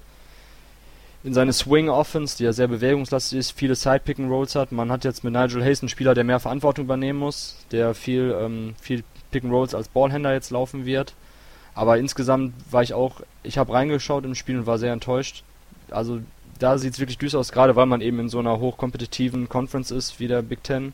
in 1.24 1.36
seine 1.36 1.54
Swing 1.54 1.88
Offense, 1.88 2.36
die 2.36 2.45
ja 2.45 2.52
sehr 2.52 2.68
bewegungslastig 2.68 3.38
ist, 3.38 3.52
viele 3.52 3.76
Side 3.76 4.02
Pick 4.04 4.18
and 4.18 4.32
Rolls 4.32 4.56
hat. 4.56 4.72
Man 4.72 4.91
hat 4.91 5.04
jetzt 5.04 5.24
mit 5.24 5.34
Nigel 5.34 5.64
Hayes 5.64 5.84
einen 5.84 5.89
Spieler, 5.89 6.16
der 6.16 6.24
mehr 6.24 6.39
Verantwortung 6.39 6.86
übernehmen 6.86 7.20
muss, 7.20 7.64
der 7.72 7.93
viel 7.93 8.36
ähm, 8.39 8.74
viel 8.82 9.04
Pick 9.30 9.43
and 9.43 9.54
Rolls 9.54 9.76
als 9.76 9.88
Ballhänder 9.88 10.34
jetzt 10.34 10.49
laufen 10.49 10.86
wird. 10.86 11.14
Aber 11.76 11.97
insgesamt 11.99 12.54
war 12.72 12.82
ich 12.82 12.93
auch, 12.93 13.22
ich 13.43 13.58
habe 13.58 13.72
reingeschaut 13.72 14.26
im 14.26 14.36
Spiel 14.36 14.58
und 14.58 14.66
war 14.66 14.80
sehr 14.80 14.91
enttäuscht. 14.91 15.43
Also 15.91 16.22
da 16.62 16.78
sieht 16.78 16.93
es 16.93 16.99
wirklich 16.99 17.18
düster 17.18 17.39
aus, 17.39 17.51
gerade 17.51 17.76
weil 17.76 17.88
man 17.88 18.01
eben 18.01 18.20
in 18.20 18.30
so 18.30 18.39
einer 18.39 18.59
hochkompetitiven 18.59 19.49
Conference 19.49 19.91
ist 19.91 20.20
wie 20.20 20.28
der 20.28 20.41
Big 20.41 20.64
Ten. 20.64 20.93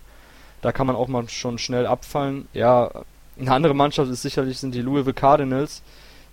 Da 0.62 0.72
kann 0.72 0.88
man 0.88 0.96
auch 0.96 1.08
mal 1.08 1.28
schon 1.30 1.58
schnell 1.58 1.86
abfallen. 1.86 2.48
Ja, 2.54 2.90
eine 3.40 3.52
andere 3.52 3.74
Mannschaft 3.74 4.10
ist 4.10 4.22
sicherlich 4.22 4.60
sind 4.60 4.74
die 4.74 4.82
Louisville 4.82 5.14
Cardinals, 5.14 5.84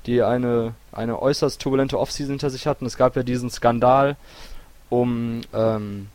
die 0.07 0.23
eine, 0.23 0.75
eine 0.93 1.21
äußerst 1.21 1.61
turbulente 1.61 1.99
Offseason 1.99 2.35
hinter 2.35 2.51
sich 2.51 2.67
hatten. 2.67 2.87
Es 2.87 2.97
gab 2.97 3.17
ja 3.17 3.23
diesen 3.23 3.51
Skandal 3.51 4.17
um, 4.89 5.41
ähm, 5.53 6.09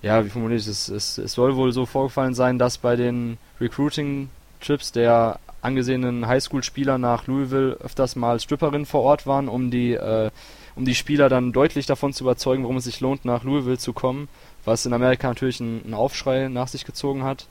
ja, 0.00 0.24
wie 0.24 0.30
formuliere 0.30 0.58
ich 0.58 0.66
es? 0.66 0.88
es? 0.88 1.16
Soll 1.16 1.56
wohl 1.56 1.72
so 1.72 1.84
vorgefallen 1.84 2.34
sein, 2.34 2.58
dass 2.58 2.78
bei 2.78 2.96
den 2.96 3.36
Recruiting-Trips 3.60 4.92
der 4.92 5.38
angesehenen 5.60 6.26
Highschool-Spieler 6.26 6.98
nach 6.98 7.26
Louisville 7.26 7.74
öfters 7.74 8.16
mal 8.16 8.40
Stripperinnen 8.40 8.86
vor 8.86 9.02
Ort 9.02 9.26
waren, 9.26 9.48
um 9.48 9.70
die, 9.70 9.92
äh, 9.92 10.30
um 10.74 10.84
die 10.84 10.94
Spieler 10.94 11.28
dann 11.28 11.52
deutlich 11.52 11.86
davon 11.86 12.12
zu 12.12 12.24
überzeugen, 12.24 12.62
warum 12.62 12.76
es 12.76 12.84
sich 12.84 13.00
lohnt, 13.00 13.24
nach 13.24 13.44
Louisville 13.44 13.78
zu 13.78 13.92
kommen, 13.92 14.28
was 14.64 14.86
in 14.86 14.92
Amerika 14.92 15.28
natürlich 15.28 15.60
einen 15.60 15.94
Aufschrei 15.94 16.48
nach 16.48 16.68
sich 16.68 16.84
gezogen 16.84 17.24
hat. 17.24 17.46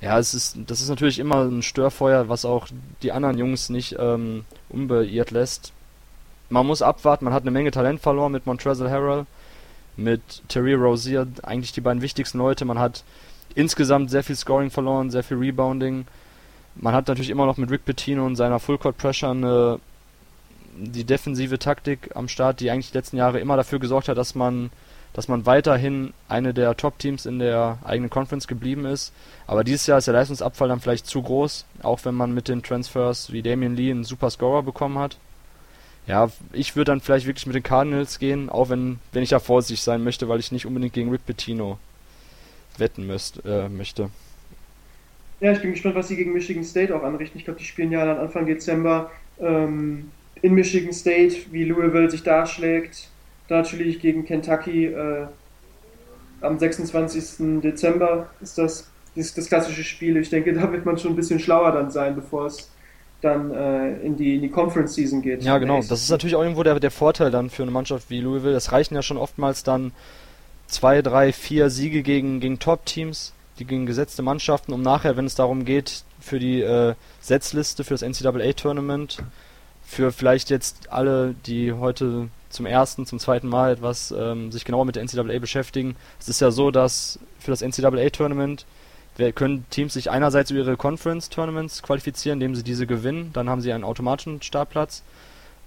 Ja, 0.00 0.18
es 0.18 0.34
ist, 0.34 0.58
das 0.66 0.80
ist 0.80 0.88
natürlich 0.88 1.18
immer 1.18 1.44
ein 1.44 1.62
Störfeuer, 1.62 2.28
was 2.28 2.44
auch 2.44 2.68
die 3.02 3.12
anderen 3.12 3.38
Jungs 3.38 3.70
nicht 3.70 3.96
ähm, 3.98 4.44
unbeirrt 4.68 5.30
lässt. 5.30 5.72
Man 6.50 6.66
muss 6.66 6.82
abwarten, 6.82 7.24
man 7.24 7.34
hat 7.34 7.42
eine 7.42 7.50
Menge 7.50 7.70
Talent 7.70 8.00
verloren 8.00 8.32
mit 8.32 8.46
Montrezl 8.46 8.90
Harrell, 8.90 9.24
mit 9.96 10.20
Terry 10.48 10.74
Rozier, 10.74 11.26
eigentlich 11.42 11.72
die 11.72 11.80
beiden 11.80 12.02
wichtigsten 12.02 12.38
Leute. 12.38 12.64
Man 12.64 12.78
hat 12.78 13.02
insgesamt 13.54 14.10
sehr 14.10 14.22
viel 14.22 14.36
Scoring 14.36 14.70
verloren, 14.70 15.10
sehr 15.10 15.22
viel 15.22 15.38
Rebounding. 15.38 16.06
Man 16.76 16.94
hat 16.94 17.08
natürlich 17.08 17.30
immer 17.30 17.46
noch 17.46 17.56
mit 17.56 17.70
Rick 17.70 17.84
Pitino 17.84 18.26
und 18.26 18.36
seiner 18.36 18.58
Full 18.58 18.78
Court 18.78 18.98
Pressure 18.98 19.30
eine, 19.30 19.78
die 20.76 21.04
defensive 21.04 21.58
Taktik 21.58 22.10
am 22.14 22.28
Start, 22.28 22.60
die 22.60 22.70
eigentlich 22.70 22.90
die 22.90 22.98
letzten 22.98 23.16
Jahre 23.16 23.40
immer 23.40 23.56
dafür 23.56 23.78
gesorgt 23.78 24.08
hat, 24.08 24.18
dass 24.18 24.34
man 24.34 24.70
dass 25.14 25.28
man 25.28 25.46
weiterhin 25.46 26.12
eine 26.28 26.52
der 26.52 26.76
Top-Teams 26.76 27.24
in 27.24 27.38
der 27.38 27.78
eigenen 27.84 28.10
Conference 28.10 28.48
geblieben 28.48 28.84
ist. 28.84 29.12
Aber 29.46 29.62
dieses 29.62 29.86
Jahr 29.86 29.98
ist 29.98 30.08
der 30.08 30.14
Leistungsabfall 30.14 30.68
dann 30.68 30.80
vielleicht 30.80 31.06
zu 31.06 31.22
groß, 31.22 31.64
auch 31.82 32.04
wenn 32.04 32.16
man 32.16 32.34
mit 32.34 32.48
den 32.48 32.64
Transfers 32.64 33.32
wie 33.32 33.40
Damian 33.40 33.76
Lee 33.76 33.92
einen 33.92 34.02
super 34.02 34.28
Scorer 34.28 34.64
bekommen 34.64 34.98
hat. 34.98 35.16
Ja, 36.08 36.30
ich 36.52 36.74
würde 36.74 36.90
dann 36.90 37.00
vielleicht 37.00 37.26
wirklich 37.26 37.46
mit 37.46 37.54
den 37.54 37.62
Cardinals 37.62 38.18
gehen, 38.18 38.50
auch 38.50 38.68
wenn, 38.68 38.98
wenn 39.12 39.22
ich 39.22 39.30
da 39.30 39.38
vorsichtig 39.38 39.82
sein 39.82 40.02
möchte, 40.02 40.28
weil 40.28 40.40
ich 40.40 40.52
nicht 40.52 40.66
unbedingt 40.66 40.92
gegen 40.92 41.10
Rick 41.10 41.24
Pitino 41.24 41.78
wetten 42.76 43.06
müsst, 43.06 43.40
äh, 43.46 43.68
möchte. 43.68 44.10
Ja, 45.40 45.52
ich 45.52 45.60
bin 45.60 45.70
gespannt, 45.70 45.94
was 45.94 46.08
sie 46.08 46.16
gegen 46.16 46.32
Michigan 46.32 46.64
State 46.64 46.94
auch 46.94 47.04
anrichten. 47.04 47.38
Ich 47.38 47.44
glaube, 47.44 47.60
die 47.60 47.64
spielen 47.64 47.92
ja 47.92 48.04
dann 48.04 48.18
Anfang 48.18 48.46
Dezember 48.46 49.12
ähm, 49.40 50.10
in 50.44 50.52
Michigan 50.52 50.92
State, 50.92 51.36
wie 51.52 51.64
Louisville 51.64 52.10
sich 52.10 52.22
da 52.22 52.44
natürlich 53.48 53.98
gegen 53.98 54.26
Kentucky 54.26 54.88
äh, 54.88 55.26
am 56.42 56.58
26. 56.58 57.62
Dezember 57.62 58.28
ist 58.42 58.58
das, 58.58 58.90
ist 59.14 59.38
das 59.38 59.48
klassische 59.48 59.82
Spiel. 59.82 60.18
Ich 60.18 60.28
denke, 60.28 60.52
da 60.60 60.70
wird 60.70 60.84
man 60.84 60.98
schon 60.98 61.12
ein 61.12 61.16
bisschen 61.16 61.40
schlauer 61.40 61.72
dann 61.72 61.90
sein, 61.90 62.14
bevor 62.14 62.44
es 62.44 62.70
dann 63.22 63.52
äh, 63.52 63.96
in, 64.00 64.18
die, 64.18 64.34
in 64.34 64.42
die 64.42 64.50
Conference 64.50 64.94
Season 64.94 65.22
geht. 65.22 65.42
Ja, 65.42 65.56
genau. 65.56 65.76
Das 65.76 66.02
ist 66.02 66.10
natürlich 66.10 66.36
auch 66.36 66.42
irgendwo 66.42 66.62
der, 66.62 66.78
der 66.78 66.90
Vorteil 66.90 67.30
dann 67.30 67.48
für 67.48 67.62
eine 67.62 67.72
Mannschaft 67.72 68.10
wie 68.10 68.20
Louisville. 68.20 68.54
Es 68.54 68.70
reichen 68.70 68.94
ja 68.94 69.00
schon 69.00 69.16
oftmals 69.16 69.62
dann 69.62 69.92
zwei, 70.66 71.00
drei, 71.00 71.32
vier 71.32 71.70
Siege 71.70 72.02
gegen, 72.02 72.40
gegen 72.40 72.58
Top-Teams, 72.58 73.32
die 73.58 73.64
gegen 73.64 73.86
gesetzte 73.86 74.20
Mannschaften, 74.20 74.74
um 74.74 74.82
nachher, 74.82 75.16
wenn 75.16 75.24
es 75.24 75.36
darum 75.36 75.64
geht, 75.64 76.04
für 76.20 76.38
die 76.38 76.60
äh, 76.60 76.94
Setzliste, 77.22 77.82
für 77.82 77.94
das 77.94 78.02
NCAA-Tournament, 78.02 79.22
für 79.94 80.12
vielleicht 80.12 80.50
jetzt 80.50 80.92
alle, 80.92 81.34
die 81.46 81.72
heute 81.72 82.28
zum 82.50 82.66
ersten, 82.66 83.06
zum 83.06 83.18
zweiten 83.18 83.48
Mal 83.48 83.72
etwas 83.72 84.12
ähm, 84.16 84.50
sich 84.52 84.64
genauer 84.64 84.84
mit 84.84 84.96
der 84.96 85.04
NCAA 85.04 85.38
beschäftigen. 85.38 85.96
Es 86.20 86.28
ist 86.28 86.40
ja 86.40 86.50
so, 86.50 86.70
dass 86.70 87.18
für 87.38 87.50
das 87.50 87.62
NCAA-Tournament 87.62 88.66
können 89.36 89.64
Teams 89.70 89.94
sich 89.94 90.10
einerseits 90.10 90.50
über 90.50 90.60
ihre 90.60 90.76
Conference-Tournaments 90.76 91.82
qualifizieren, 91.82 92.40
indem 92.40 92.56
sie 92.56 92.64
diese 92.64 92.86
gewinnen, 92.86 93.30
dann 93.32 93.48
haben 93.48 93.60
sie 93.60 93.72
einen 93.72 93.84
automatischen 93.84 94.42
Startplatz 94.42 95.04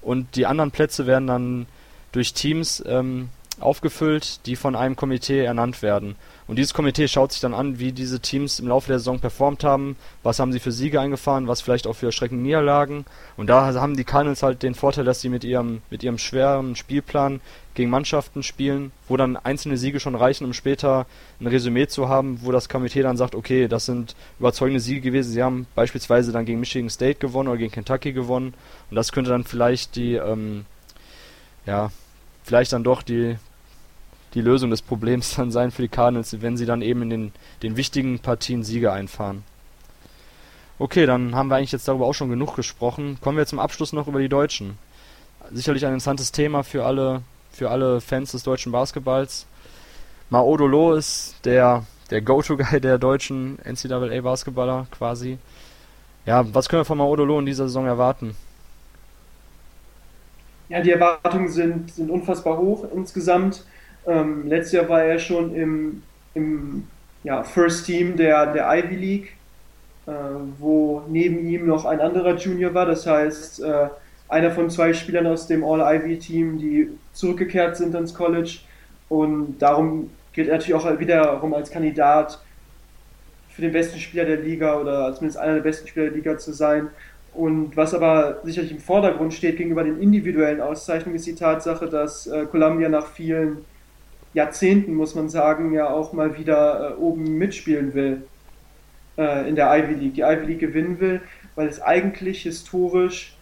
und 0.02 0.36
die 0.36 0.46
anderen 0.46 0.72
Plätze 0.72 1.08
werden 1.08 1.28
dann 1.28 1.66
durch 2.12 2.34
Teams 2.34 2.84
ähm, 2.86 3.30
aufgefüllt, 3.62 4.46
die 4.46 4.58
von 4.58 4.76
einem 4.76 4.98
Komitee 4.98 5.44
ernannt 5.44 5.82
werden. 5.82 6.16
Und 6.48 6.56
dieses 6.56 6.74
Komitee 6.74 7.10
schaut 7.10 7.34
sich 7.34 7.42
dann 7.42 7.54
an, 7.54 7.78
wie 7.78 7.92
diese 7.92 8.22
Teams 8.22 8.60
im 8.60 8.70
Laufe 8.70 8.88
der 8.88 9.00
Saison 9.00 9.20
performt 9.20 9.66
haben, 9.66 9.98
was 10.24 10.40
haben 10.40 10.54
sie 10.54 10.62
für 10.62 10.72
Siege 10.72 11.02
eingefahren, 11.02 11.48
was 11.48 11.62
vielleicht 11.62 11.88
auch 11.88 11.94
für 11.94 12.06
erschreckende 12.06 12.42
Niederlagen. 12.42 13.06
Und 13.36 13.48
da 13.48 13.74
haben 13.74 13.98
die 13.98 14.06
Cardinals 14.06 14.44
halt 14.44 14.64
den 14.64 14.74
Vorteil, 14.74 15.04
dass 15.04 15.20
sie 15.20 15.28
mit 15.28 15.44
ihrem, 15.44 15.82
mit 15.90 16.04
ihrem 16.04 16.18
schweren 16.18 16.78
Spielplan 16.78 17.42
gegen 17.74 17.90
Mannschaften 17.90 18.44
spielen, 18.44 18.94
wo 19.10 19.18
dann 19.18 19.36
einzelne 19.36 19.78
Siege 19.78 20.00
schon 20.00 20.16
reichen, 20.16 20.46
um 20.46 20.54
später 20.54 21.06
ein 21.42 21.48
Resümee 21.48 21.88
zu 21.88 22.08
haben, 22.08 22.40
wo 22.42 22.52
das 22.54 22.70
Komitee 22.70 23.02
dann 23.02 23.18
sagt, 23.18 23.36
okay, 23.36 23.68
das 23.68 23.86
sind 23.86 24.16
überzeugende 24.40 24.80
Siege 24.80 25.02
gewesen. 25.02 25.32
Sie 25.32 25.44
haben 25.44 25.68
beispielsweise 25.76 26.32
dann 26.32 26.46
gegen 26.46 26.62
Michigan 26.62 26.90
State 26.90 27.20
gewonnen 27.20 27.50
oder 27.50 27.58
gegen 27.58 27.74
Kentucky 27.74 28.14
gewonnen. 28.14 28.54
Und 28.90 28.96
das 28.96 29.12
könnte 29.12 29.32
dann 29.32 29.44
vielleicht 29.44 29.98
die, 29.98 30.16
ähm, 30.16 30.66
ja, 31.66 31.92
vielleicht 32.44 32.72
dann 32.72 32.86
doch 32.86 33.02
die 33.02 33.36
die 34.34 34.42
Lösung 34.42 34.70
des 34.70 34.82
Problems 34.82 35.36
dann 35.36 35.52
sein 35.52 35.72
für 35.72 35.82
die 35.82 35.88
Cardinals, 35.88 36.42
wenn 36.42 36.58
sie 36.58 36.66
dann 36.66 36.82
eben 36.82 37.04
in 37.04 37.10
den, 37.10 37.32
den 37.64 37.78
wichtigen 37.78 38.20
Partien 38.20 38.64
Siege 38.64 38.92
einfahren. 38.92 39.44
Okay, 40.80 41.06
dann 41.06 41.34
haben 41.34 41.50
wir 41.50 41.56
eigentlich 41.56 41.72
jetzt 41.72 41.88
darüber 41.88 42.06
auch 42.06 42.14
schon 42.14 42.30
genug 42.30 42.56
gesprochen. 42.56 43.18
Kommen 43.22 43.38
wir 43.38 43.48
zum 43.48 43.60
Abschluss 43.60 43.94
noch 43.94 44.08
über 44.08 44.20
die 44.20 44.30
Deutschen. 44.30 44.78
Sicherlich 45.52 45.86
ein 45.86 45.94
interessantes 45.94 46.32
Thema 46.32 46.64
für 46.64 46.86
alle, 46.86 47.22
für 47.52 47.72
alle 47.72 48.00
Fans 48.00 48.34
des 48.34 48.44
deutschen 48.44 48.72
Basketballs. 48.72 49.48
Maodolo 50.30 50.94
ist 50.94 51.36
der, 51.46 51.86
der 52.12 52.22
Go-To-Guy 52.22 52.82
der 52.82 53.00
deutschen 53.00 53.58
NCAA-Basketballer 53.64 54.88
quasi. 54.92 55.40
Ja, 56.26 56.46
was 56.54 56.68
können 56.68 56.82
wir 56.82 56.86
von 56.86 56.98
Maodolo 56.98 57.40
in 57.40 57.46
dieser 57.46 57.68
Saison 57.68 57.88
erwarten? 57.88 58.36
Ja, 60.70 60.82
die 60.82 60.92
Erwartungen 60.92 61.48
sind, 61.48 61.92
sind 61.92 62.12
unfassbar 62.12 62.58
hoch 62.58 62.86
insgesamt. 62.94 63.64
Ähm, 64.08 64.48
letztes 64.48 64.74
Jahr 64.74 64.90
war 64.90 65.04
er 65.04 65.20
schon 65.20 65.54
im, 65.54 66.02
im 66.34 66.88
ja, 67.24 67.44
First 67.44 67.86
Team 67.86 68.16
der, 68.16 68.54
der 68.54 68.68
Ivy 68.70 68.96
League, 68.96 69.34
äh, 70.08 70.12
wo 70.60 71.04
neben 71.10 71.46
ihm 71.48 71.68
noch 71.68 71.86
ein 71.86 72.00
anderer 72.00 72.36
Junior 72.36 72.74
war. 72.74 72.86
Das 72.86 73.06
heißt, 73.06 73.62
äh, 73.62 73.88
einer 74.30 74.52
von 74.52 74.70
zwei 74.70 74.94
Spielern 74.94 75.28
aus 75.28 75.48
dem 75.48 75.64
All-Ivy-Team, 75.64 76.58
die 76.58 76.90
zurückgekehrt 77.14 77.78
sind 77.78 77.94
ins 77.96 78.14
College. 78.14 78.60
Und 79.10 79.60
darum 79.60 80.10
gilt 80.34 80.48
er 80.48 80.58
natürlich 80.58 80.76
auch 80.76 81.00
wiederum 81.00 81.54
als 81.54 81.70
Kandidat 81.70 82.40
für 83.50 83.62
den 83.62 83.72
besten 83.72 84.00
Spieler 84.00 84.26
der 84.26 84.38
Liga 84.38 84.80
oder 84.80 85.14
zumindest 85.16 85.40
einer 85.40 85.56
der 85.56 85.62
besten 85.62 85.88
Spieler 85.88 86.06
der 86.06 86.16
Liga 86.16 86.38
zu 86.38 86.54
sein. 86.54 86.90
Und 87.34 87.76
was 87.76 87.94
aber 87.94 88.40
sicherlich 88.44 88.72
im 88.72 88.80
Vordergrund 88.80 89.34
steht 89.34 89.58
gegenüber 89.58 89.84
den 89.84 90.00
individuellen 90.02 90.62
Auszeichnungen, 90.62 91.16
ist 91.16 91.28
die 91.28 91.36
Tatsache, 91.36 91.88
dass 91.88 92.28
äh, 92.28 92.46
Columbia 92.46 92.90
nach 92.90 93.08
vielen 93.08 93.66
Jahrzehnten, 94.38 94.94
muss 94.94 95.16
man 95.16 95.30
sagen, 95.30 95.74
ja 95.74 95.90
auch 95.90 96.14
mal 96.14 96.38
wieder 96.38 96.92
äh, 96.92 97.02
oben 97.02 97.40
mitspielen 97.40 97.96
will 97.96 98.22
äh, 99.18 99.50
in 99.50 99.56
der 99.56 99.76
Ivy 99.76 99.96
League, 99.96 100.14
die 100.14 100.22
Ivy 100.22 100.46
League 100.46 100.60
gewinnen 100.60 101.00
will, 101.00 101.22
weil 101.56 101.68
es 101.68 101.82
eigentlich 101.82 102.44
historisch 102.44 103.36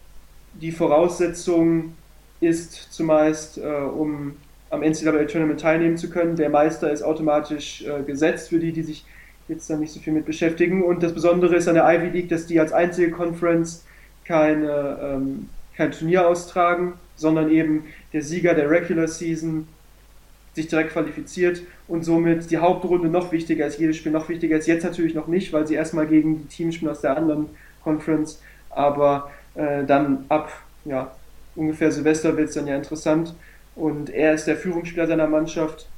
die 0.54 0.72
Voraussetzung 0.72 1.92
ist, 2.40 2.72
zumeist, 2.94 3.58
äh, 3.58 3.66
um 3.66 4.36
am 4.70 4.80
NCAA 4.80 5.24
Tournament 5.24 5.60
teilnehmen 5.60 5.98
zu 5.98 6.08
können. 6.08 6.34
Der 6.34 6.48
Meister 6.48 6.90
ist 6.90 7.02
automatisch 7.02 7.84
äh, 7.84 8.02
gesetzt 8.02 8.48
für 8.48 8.58
die, 8.58 8.72
die 8.72 8.82
sich 8.82 9.04
jetzt 9.48 9.68
da 9.68 9.76
nicht 9.76 9.92
so 9.92 10.00
viel 10.00 10.14
mit 10.14 10.24
beschäftigen. 10.24 10.82
Und 10.82 11.02
das 11.02 11.12
Besondere 11.12 11.56
ist 11.56 11.68
an 11.68 11.74
der 11.74 11.84
Ivy 11.84 12.08
League, 12.08 12.30
dass 12.30 12.46
die 12.46 12.58
als 12.58 12.72
einzige 12.72 13.10
Conference 13.10 13.84
keine, 14.24 14.98
ähm, 15.02 15.50
kein 15.76 15.92
Turnier 15.92 16.26
austragen, 16.26 16.94
sondern 17.16 17.50
eben 17.50 17.84
der 18.14 18.22
Sieger 18.22 18.54
der 18.54 18.70
Regular 18.70 19.08
Season 19.08 19.68
sich 20.56 20.68
direkt 20.68 20.92
qualifiziert 20.92 21.62
und 21.86 22.02
somit 22.02 22.50
die 22.50 22.56
Hauptrunde 22.56 23.08
noch 23.08 23.30
wichtiger 23.30 23.66
ist, 23.66 23.78
jedes 23.78 23.98
Spiel 23.98 24.10
noch 24.10 24.30
wichtiger 24.30 24.56
ist. 24.56 24.66
Jetzt 24.66 24.84
natürlich 24.84 25.14
noch 25.14 25.26
nicht, 25.26 25.52
weil 25.52 25.66
sie 25.66 25.74
erstmal 25.74 26.06
gegen 26.06 26.40
die 26.40 26.48
Teams 26.48 26.74
spielen 26.74 26.90
aus 26.90 27.02
der 27.02 27.14
anderen 27.14 27.50
Conference, 27.84 28.40
aber 28.70 29.30
äh, 29.54 29.84
dann 29.84 30.24
ab 30.30 30.50
ja, 30.86 31.12
ungefähr 31.54 31.92
Silvester 31.92 32.36
wird 32.38 32.48
es 32.48 32.54
dann 32.54 32.66
ja 32.66 32.74
interessant 32.74 33.34
und 33.74 34.08
er 34.08 34.32
ist 34.32 34.46
der 34.46 34.56
Führungsspieler 34.56 35.06
seiner 35.06 35.26
Mannschaft 35.26 35.88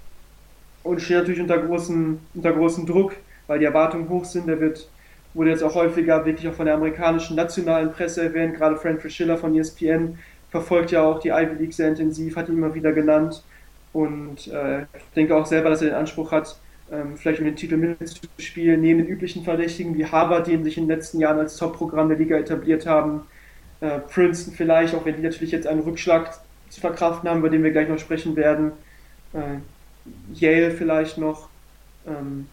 und 0.82 1.00
steht 1.00 1.18
natürlich 1.18 1.40
unter 1.40 1.58
großen, 1.58 2.18
unter 2.34 2.52
großen 2.52 2.84
Druck, 2.84 3.14
weil 3.46 3.60
die 3.60 3.64
Erwartungen 3.64 4.08
hoch 4.08 4.24
sind. 4.24 4.48
Er 4.48 4.60
wird 4.60 4.88
wurde 5.34 5.50
jetzt 5.50 5.62
auch 5.62 5.76
häufiger 5.76 6.24
wirklich 6.26 6.48
auch 6.48 6.54
von 6.54 6.66
der 6.66 6.74
amerikanischen 6.74 7.36
nationalen 7.36 7.92
Presse 7.92 8.24
erwähnt, 8.24 8.56
gerade 8.56 8.76
Frank 8.76 9.08
Schiller 9.08 9.36
von 9.36 9.56
ESPN 9.56 10.18
verfolgt 10.50 10.90
ja 10.90 11.02
auch 11.02 11.20
die 11.20 11.28
Ivy 11.28 11.54
League 11.60 11.74
sehr 11.74 11.88
intensiv, 11.88 12.34
hat 12.34 12.48
ihn 12.48 12.56
immer 12.56 12.74
wieder 12.74 12.92
genannt 12.92 13.44
und 13.92 14.46
äh, 14.48 14.82
ich 14.82 15.14
denke 15.16 15.36
auch 15.36 15.46
selber, 15.46 15.70
dass 15.70 15.82
er 15.82 15.88
den 15.88 15.96
Anspruch 15.96 16.32
hat, 16.32 16.58
ähm, 16.90 17.16
vielleicht 17.16 17.40
um 17.40 17.46
den 17.46 17.56
Titel 17.56 17.76
mitzuspielen, 17.76 18.80
neben 18.80 19.00
den 19.00 19.08
üblichen 19.08 19.44
Verdächtigen 19.44 19.96
wie 19.96 20.06
Harvard, 20.06 20.46
die 20.46 20.62
sich 20.62 20.78
in 20.78 20.84
den 20.88 20.96
letzten 20.96 21.20
Jahren 21.20 21.38
als 21.38 21.56
Top-Programm 21.56 22.08
der 22.08 22.18
Liga 22.18 22.36
etabliert 22.36 22.86
haben, 22.86 23.22
äh, 23.80 23.98
Princeton 23.98 24.54
vielleicht, 24.54 24.94
auch 24.94 25.04
wenn 25.04 25.16
die 25.16 25.22
natürlich 25.22 25.52
jetzt 25.52 25.66
einen 25.66 25.80
Rückschlag 25.80 26.38
zu 26.68 26.80
verkraften 26.80 27.28
haben, 27.28 27.38
über 27.38 27.50
den 27.50 27.62
wir 27.62 27.70
gleich 27.70 27.88
noch 27.88 27.98
sprechen 27.98 28.36
werden, 28.36 28.72
äh, 29.32 29.58
Yale 30.34 30.70
vielleicht 30.70 31.18
noch. 31.18 31.48
Ähm, 32.06 32.48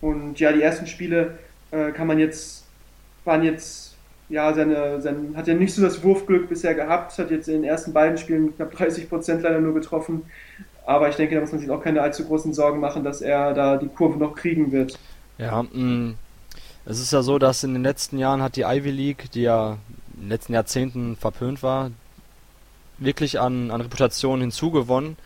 und 0.00 0.40
ja, 0.40 0.52
die 0.52 0.62
ersten 0.62 0.86
Spiele 0.86 1.38
äh, 1.70 1.90
kann 1.92 2.06
man 2.06 2.18
jetzt, 2.18 2.66
waren 3.24 3.42
jetzt, 3.42 3.89
ja, 4.30 4.54
seine, 4.54 5.00
sein, 5.00 5.34
hat 5.36 5.48
ja 5.48 5.54
nicht 5.54 5.74
so 5.74 5.82
das 5.82 6.02
Wurfglück 6.02 6.48
bisher 6.48 6.74
gehabt, 6.74 7.18
hat 7.18 7.30
jetzt 7.30 7.48
in 7.48 7.54
den 7.54 7.64
ersten 7.64 7.92
beiden 7.92 8.16
Spielen 8.16 8.54
knapp 8.54 8.70
30 8.70 9.08
Prozent 9.08 9.42
leider 9.42 9.60
nur 9.60 9.74
getroffen. 9.74 10.22
Aber 10.86 11.08
ich 11.08 11.16
denke, 11.16 11.34
da 11.34 11.40
muss 11.40 11.52
man 11.52 11.60
sich 11.60 11.70
auch 11.70 11.82
keine 11.82 12.00
allzu 12.00 12.24
großen 12.24 12.54
Sorgen 12.54 12.80
machen, 12.80 13.04
dass 13.04 13.20
er 13.20 13.52
da 13.52 13.76
die 13.76 13.88
Kurve 13.88 14.18
noch 14.18 14.34
kriegen 14.34 14.72
wird. 14.72 14.98
Ja, 15.38 15.62
mh, 15.62 15.68
mm, 15.72 16.14
es 16.86 17.00
ist 17.00 17.12
ja 17.12 17.22
so, 17.22 17.38
dass 17.38 17.64
in 17.64 17.74
den 17.74 17.82
letzten 17.82 18.18
Jahren 18.18 18.42
hat 18.42 18.56
die 18.56 18.62
Ivy 18.62 18.90
League, 18.90 19.30
die 19.32 19.42
ja 19.42 19.78
in 20.14 20.22
den 20.22 20.28
letzten 20.30 20.54
Jahrzehnten 20.54 21.16
verpönt 21.16 21.62
war, 21.62 21.90
wirklich 22.98 23.40
an, 23.40 23.70
an 23.70 23.80
Reputation 23.80 24.40
hinzugewonnen. 24.40 25.16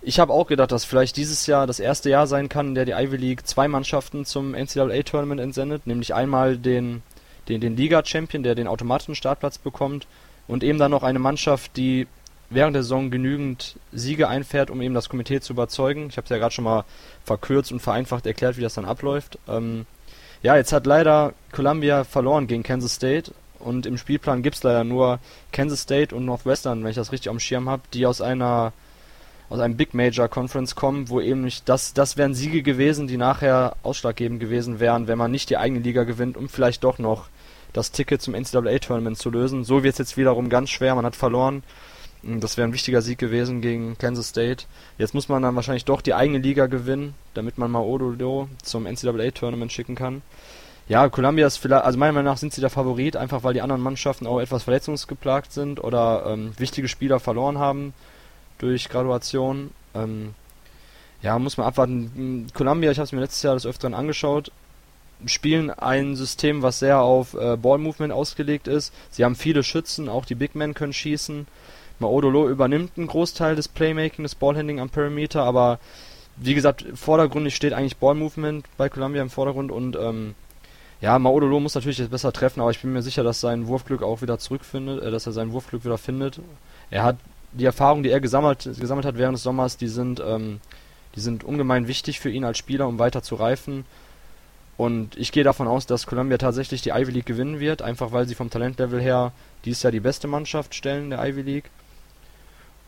Ich 0.00 0.18
habe 0.18 0.32
auch 0.32 0.46
gedacht, 0.46 0.72
dass 0.72 0.84
vielleicht 0.84 1.16
dieses 1.16 1.46
Jahr 1.46 1.66
das 1.66 1.80
erste 1.80 2.10
Jahr 2.10 2.26
sein 2.26 2.48
kann, 2.48 2.68
in 2.68 2.74
der 2.74 2.84
die 2.84 2.92
Ivy 2.92 3.16
League 3.16 3.46
zwei 3.46 3.68
Mannschaften 3.68 4.24
zum 4.24 4.52
NCAA-Tournament 4.52 5.40
entsendet, 5.40 5.86
nämlich 5.86 6.14
einmal 6.14 6.58
den, 6.58 7.02
den, 7.48 7.60
den 7.60 7.76
Liga-Champion, 7.76 8.42
der 8.42 8.54
den 8.54 8.66
automatischen 8.66 9.14
Startplatz 9.14 9.58
bekommt, 9.58 10.06
und 10.46 10.62
eben 10.62 10.78
dann 10.78 10.90
noch 10.90 11.02
eine 11.02 11.18
Mannschaft, 11.18 11.76
die 11.76 12.06
während 12.50 12.74
der 12.74 12.82
Saison 12.82 13.10
genügend 13.10 13.76
Siege 13.92 14.28
einfährt, 14.28 14.70
um 14.70 14.80
eben 14.82 14.94
das 14.94 15.08
Komitee 15.08 15.40
zu 15.40 15.52
überzeugen. 15.52 16.08
Ich 16.10 16.16
habe 16.16 16.24
es 16.24 16.30
ja 16.30 16.38
gerade 16.38 16.54
schon 16.54 16.64
mal 16.64 16.84
verkürzt 17.24 17.72
und 17.72 17.80
vereinfacht 17.80 18.26
erklärt, 18.26 18.56
wie 18.56 18.62
das 18.62 18.74
dann 18.74 18.84
abläuft. 18.84 19.38
Ähm, 19.48 19.86
ja, 20.42 20.56
jetzt 20.56 20.72
hat 20.72 20.86
leider 20.86 21.32
Columbia 21.52 22.04
verloren 22.04 22.46
gegen 22.46 22.62
Kansas 22.62 22.94
State 22.94 23.32
und 23.58 23.86
im 23.86 23.96
Spielplan 23.96 24.42
gibt 24.42 24.56
es 24.56 24.62
leider 24.62 24.84
nur 24.84 25.18
Kansas 25.52 25.80
State 25.80 26.14
und 26.14 26.26
Northwestern, 26.26 26.82
wenn 26.82 26.90
ich 26.90 26.96
das 26.96 27.12
richtig 27.12 27.30
am 27.30 27.40
Schirm 27.40 27.68
habe, 27.68 27.82
die 27.92 28.06
aus 28.06 28.20
einer 28.20 28.72
aus 29.50 29.60
einem 29.60 29.76
Big 29.76 29.94
Major 29.94 30.26
Conference 30.26 30.74
kommen, 30.74 31.10
wo 31.10 31.20
eben 31.20 31.42
nicht 31.42 31.68
das 31.68 31.94
das 31.94 32.16
wären 32.16 32.34
Siege 32.34 32.62
gewesen, 32.62 33.06
die 33.06 33.16
nachher 33.16 33.76
ausschlaggebend 33.82 34.40
gewesen 34.40 34.80
wären, 34.80 35.06
wenn 35.06 35.18
man 35.18 35.30
nicht 35.30 35.50
die 35.50 35.56
eigene 35.56 35.80
Liga 35.80 36.04
gewinnt, 36.04 36.36
um 36.36 36.48
vielleicht 36.48 36.84
doch 36.84 36.98
noch 36.98 37.28
das 37.74 37.90
Ticket 37.90 38.22
zum 38.22 38.34
NCAA 38.34 38.78
Tournament 38.78 39.18
zu 39.18 39.28
lösen. 39.28 39.64
So 39.64 39.82
wird 39.82 39.92
es 39.94 39.98
jetzt 39.98 40.16
wiederum 40.16 40.48
ganz 40.48 40.70
schwer, 40.70 40.94
man 40.94 41.04
hat 41.04 41.16
verloren. 41.16 41.62
Das 42.22 42.56
wäre 42.56 42.66
ein 42.66 42.72
wichtiger 42.72 43.02
Sieg 43.02 43.18
gewesen 43.18 43.60
gegen 43.60 43.98
Kansas 43.98 44.28
State. 44.28 44.64
Jetzt 44.96 45.12
muss 45.12 45.28
man 45.28 45.42
dann 45.42 45.56
wahrscheinlich 45.56 45.84
doch 45.84 46.00
die 46.00 46.14
eigene 46.14 46.38
Liga 46.38 46.66
gewinnen, 46.66 47.14
damit 47.34 47.58
man 47.58 47.70
mal 47.70 47.82
Ododo 47.82 48.48
zum 48.62 48.84
NCAA 48.84 49.32
Tournament 49.32 49.72
schicken 49.72 49.94
kann. 49.94 50.22
Ja, 50.88 51.08
Columbia 51.08 51.46
ist 51.46 51.58
vielleicht, 51.58 51.84
also 51.84 51.98
meiner 51.98 52.12
Meinung 52.12 52.32
nach 52.32 52.38
sind 52.38 52.52
sie 52.52 52.60
der 52.60 52.70
Favorit, 52.70 53.16
einfach 53.16 53.42
weil 53.42 53.54
die 53.54 53.62
anderen 53.62 53.82
Mannschaften 53.82 54.26
auch 54.26 54.38
etwas 54.38 54.62
verletzungsgeplagt 54.62 55.52
sind 55.52 55.82
oder 55.82 56.24
ähm, 56.26 56.52
wichtige 56.58 56.88
Spieler 56.88 57.20
verloren 57.20 57.58
haben 57.58 57.92
durch 58.58 58.88
Graduation. 58.88 59.70
Ähm, 59.94 60.34
ja, 61.22 61.38
muss 61.38 61.56
man 61.56 61.66
abwarten. 61.66 62.46
Columbia, 62.54 62.90
ich 62.90 62.98
habe 62.98 63.04
es 63.04 63.12
mir 63.12 63.20
letztes 63.20 63.42
Jahr 63.42 63.54
des 63.54 63.66
Öfteren 63.66 63.94
angeschaut, 63.94 64.52
spielen 65.26 65.70
ein 65.70 66.16
System, 66.16 66.62
was 66.62 66.78
sehr 66.78 67.00
auf 67.00 67.34
äh, 67.34 67.56
Ball 67.56 67.78
Movement 67.78 68.12
ausgelegt 68.12 68.68
ist. 68.68 68.92
Sie 69.10 69.24
haben 69.24 69.36
viele 69.36 69.62
Schützen, 69.62 70.08
auch 70.08 70.24
die 70.24 70.34
Big 70.34 70.54
Men 70.54 70.74
können 70.74 70.92
schießen. 70.92 71.46
Maodolo 71.98 72.48
übernimmt 72.48 72.92
einen 72.96 73.06
Großteil 73.06 73.56
des 73.56 73.68
Playmaking, 73.68 74.24
des 74.24 74.34
Ballhandling 74.34 74.80
am 74.80 74.90
Perimeter, 74.90 75.42
aber 75.44 75.78
wie 76.36 76.54
gesagt, 76.54 76.84
vordergründig 76.94 77.54
steht 77.54 77.72
eigentlich 77.72 77.96
Ball 77.96 78.14
Movement 78.14 78.66
bei 78.76 78.88
Columbia 78.88 79.22
im 79.22 79.30
Vordergrund 79.30 79.70
und 79.70 79.96
ähm, 79.96 80.34
ja, 81.00 81.18
Maodolo 81.18 81.60
muss 81.60 81.74
natürlich 81.74 81.98
jetzt 81.98 82.10
besser 82.10 82.32
treffen, 82.32 82.60
aber 82.60 82.70
ich 82.70 82.80
bin 82.80 82.92
mir 82.92 83.02
sicher, 83.02 83.22
dass 83.22 83.40
sein 83.40 83.66
Wurfglück 83.66 84.02
auch 84.02 84.22
wieder 84.22 84.38
zurückfindet, 84.38 85.02
äh, 85.02 85.10
dass 85.10 85.26
er 85.26 85.32
sein 85.32 85.52
Wurfglück 85.52 85.84
wieder 85.84 85.98
findet. 85.98 86.40
Er 86.90 87.02
hat 87.02 87.16
die 87.52 87.64
Erfahrungen, 87.64 88.02
die 88.02 88.10
er 88.10 88.20
gesammelt, 88.20 88.68
gesammelt 88.80 89.06
hat 89.06 89.16
während 89.16 89.36
des 89.36 89.42
Sommers, 89.42 89.76
die 89.76 89.88
sind, 89.88 90.20
ähm, 90.26 90.60
die 91.14 91.20
sind 91.20 91.44
ungemein 91.44 91.86
wichtig 91.86 92.20
für 92.20 92.30
ihn 92.30 92.44
als 92.44 92.58
Spieler, 92.58 92.88
um 92.88 92.98
weiter 92.98 93.22
zu 93.22 93.36
reifen. 93.36 93.84
Und 94.76 95.16
ich 95.16 95.30
gehe 95.30 95.44
davon 95.44 95.68
aus, 95.68 95.86
dass 95.86 96.06
Columbia 96.06 96.38
tatsächlich 96.38 96.82
die 96.82 96.90
Ivy 96.90 97.12
League 97.12 97.26
gewinnen 97.26 97.60
wird, 97.60 97.82
einfach 97.82 98.12
weil 98.12 98.26
sie 98.26 98.34
vom 98.34 98.50
Talentlevel 98.50 99.00
her 99.00 99.32
dieses 99.64 99.82
Jahr 99.82 99.92
die 99.92 100.00
beste 100.00 100.26
Mannschaft 100.26 100.74
stellen 100.74 101.10
der 101.10 101.24
Ivy 101.24 101.42
League. 101.42 101.70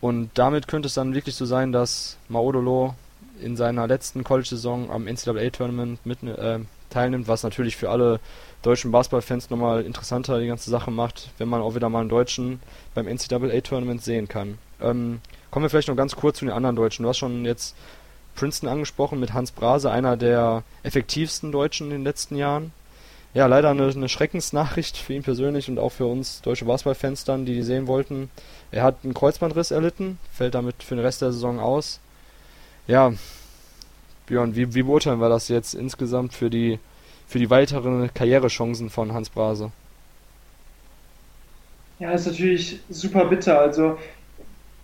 Und 0.01 0.29
damit 0.35 0.67
könnte 0.67 0.87
es 0.87 0.93
dann 0.93 1.15
wirklich 1.15 1.35
so 1.35 1.45
sein, 1.45 1.71
dass 1.71 2.17
Maodolo 2.29 2.93
in 3.41 3.55
seiner 3.55 3.87
letzten 3.87 4.23
College-Saison 4.23 4.91
am 4.91 5.05
NCAA-Tournament 5.05 5.99
äh, 6.05 6.59
teilnimmt, 6.89 7.27
was 7.27 7.43
natürlich 7.43 7.75
für 7.75 7.89
alle 7.89 8.19
deutschen 8.61 8.91
Basketballfans 8.91 9.49
nochmal 9.49 9.83
interessanter 9.83 10.39
die 10.39 10.47
ganze 10.47 10.69
Sache 10.69 10.91
macht, 10.91 11.29
wenn 11.37 11.49
man 11.49 11.61
auch 11.61 11.75
wieder 11.75 11.89
mal 11.89 12.01
einen 12.01 12.09
Deutschen 12.09 12.59
beim 12.93 13.07
NCAA-Tournament 13.07 14.03
sehen 14.03 14.27
kann. 14.27 14.57
Ähm, 14.81 15.21
kommen 15.51 15.63
wir 15.63 15.69
vielleicht 15.69 15.87
noch 15.87 15.95
ganz 15.95 16.15
kurz 16.15 16.39
zu 16.39 16.45
den 16.45 16.53
anderen 16.53 16.75
Deutschen. 16.75 17.03
Du 17.03 17.09
hast 17.09 17.17
schon 17.17 17.45
jetzt 17.45 17.75
Princeton 18.37 18.69
angesprochen 18.69 19.19
mit 19.19 19.33
Hans 19.33 19.51
Brase, 19.51 19.91
einer 19.91 20.15
der 20.15 20.63
effektivsten 20.83 21.51
Deutschen 21.51 21.87
in 21.87 21.97
den 21.97 22.03
letzten 22.03 22.37
Jahren. 22.37 22.71
Ja, 23.33 23.45
leider 23.47 23.69
eine, 23.69 23.87
eine 23.87 24.09
Schreckensnachricht 24.09 24.95
für 24.97 25.13
ihn 25.13 25.23
persönlich 25.23 25.69
und 25.69 25.79
auch 25.79 25.91
für 25.91 26.05
uns 26.05 26.41
deutsche 26.41 26.65
Basketballfans 26.65 27.25
dann, 27.25 27.45
die 27.45 27.53
die 27.53 27.63
sehen 27.63 27.87
wollten. 27.87 28.29
Er 28.71 28.83
hat 28.83 28.97
einen 29.03 29.13
Kreuzbandriss 29.13 29.71
erlitten, 29.71 30.17
fällt 30.31 30.55
damit 30.55 30.81
für 30.81 30.95
den 30.95 31.03
Rest 31.03 31.21
der 31.21 31.31
Saison 31.31 31.59
aus. 31.59 31.99
Ja, 32.87 33.13
Björn, 34.27 34.55
wie, 34.55 34.73
wie 34.73 34.83
beurteilen 34.83 35.19
wir 35.19 35.29
das 35.29 35.49
jetzt 35.49 35.73
insgesamt 35.73 36.33
für 36.33 36.49
die, 36.49 36.79
für 37.27 37.39
die 37.39 37.49
weiteren 37.49 38.13
Karrierechancen 38.13 38.89
von 38.89 39.13
Hans 39.13 39.29
Brase? 39.29 39.71
Ja, 41.99 42.11
ist 42.11 42.27
natürlich 42.27 42.79
super 42.89 43.25
bitter. 43.25 43.59
Also 43.59 43.97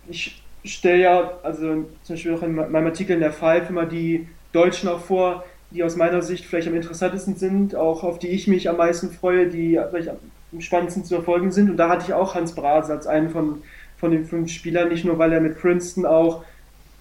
ich 0.08 0.42
stelle 0.64 1.02
ja, 1.02 1.32
also 1.42 1.84
zum 2.02 2.14
Beispiel 2.14 2.34
auch 2.34 2.42
in 2.42 2.54
meinem 2.54 2.86
Artikel 2.86 3.12
in 3.12 3.20
der 3.20 3.32
Five 3.32 3.68
immer 3.68 3.86
die 3.86 4.28
Deutschen 4.52 4.88
auch 4.88 5.00
vor, 5.00 5.44
die 5.70 5.82
aus 5.82 5.96
meiner 5.96 6.22
Sicht 6.22 6.46
vielleicht 6.46 6.68
am 6.68 6.74
interessantesten 6.74 7.36
sind, 7.36 7.74
auch 7.74 8.04
auf 8.04 8.18
die 8.18 8.28
ich 8.28 8.46
mich 8.46 8.68
am 8.68 8.76
meisten 8.76 9.10
freue, 9.10 9.48
die 9.48 9.80
vielleicht 9.90 10.10
am 10.10 10.60
spannendsten 10.60 11.04
zu 11.04 11.16
verfolgen 11.16 11.50
sind. 11.50 11.68
Und 11.68 11.76
da 11.76 11.88
hatte 11.88 12.04
ich 12.06 12.14
auch 12.14 12.34
Hans 12.34 12.54
Brase 12.54 12.92
als 12.92 13.06
einen 13.06 13.30
von, 13.30 13.62
von 13.96 14.12
den 14.12 14.24
fünf 14.24 14.50
Spielern, 14.50 14.88
nicht 14.88 15.04
nur 15.04 15.18
weil 15.18 15.32
er 15.32 15.40
mit 15.40 15.58
Princeton 15.58 16.06
auch 16.06 16.44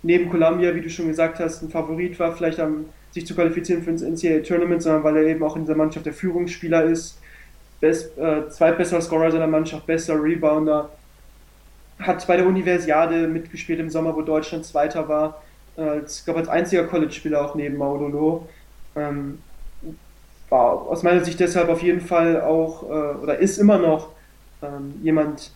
neben 0.02 0.30
Columbia, 0.30 0.76
wie 0.76 0.82
du 0.82 0.90
schon 0.90 1.08
gesagt 1.08 1.40
hast, 1.40 1.62
ein 1.62 1.70
Favorit 1.70 2.20
war, 2.20 2.36
vielleicht 2.36 2.60
am, 2.60 2.86
sich 3.12 3.26
zu 3.26 3.36
qualifizieren 3.36 3.84
für 3.84 3.92
das 3.92 4.02
NCAA-Tournament, 4.02 4.82
sondern 4.82 5.04
weil 5.04 5.18
er 5.18 5.24
eben 5.24 5.44
auch 5.44 5.56
in 5.56 5.64
dieser 5.64 5.76
Mannschaft 5.76 6.06
der 6.06 6.14
Führungsspieler 6.14 6.84
ist, 6.84 7.20
best, 7.80 8.18
äh, 8.18 8.50
zweitbester 8.50 9.00
Scorer 9.02 9.32
seiner 9.32 9.48
Mannschaft, 9.48 9.86
bester 9.86 10.22
Rebounder, 10.22 10.90
hat 12.00 12.26
bei 12.28 12.38
der 12.38 12.46
Universiade 12.46 13.28
mitgespielt 13.28 13.80
im 13.80 13.90
Sommer, 13.90 14.16
wo 14.16 14.22
Deutschland 14.22 14.66
Zweiter 14.66 15.08
war, 15.08 15.42
äh, 15.78 16.00
ich 16.00 16.24
glaube 16.26 16.40
als 16.42 16.50
einziger 16.50 16.86
College-Spieler 16.86 17.44
auch 17.44 17.56
neben 17.56 17.78
Maudolo. 17.78 18.48
Ähm, 18.96 19.40
war 20.50 20.88
aus 20.88 21.02
meiner 21.04 21.24
Sicht 21.26 21.40
deshalb 21.40 21.70
auf 21.70 21.82
jeden 21.82 22.02
Fall 22.02 22.42
auch, 22.42 22.84
äh, 22.84 23.18
oder 23.24 23.40
ist 23.40 23.58
immer 23.58 23.80
noch 23.80 24.10
ähm, 24.62 24.94
jemand, 25.02 25.52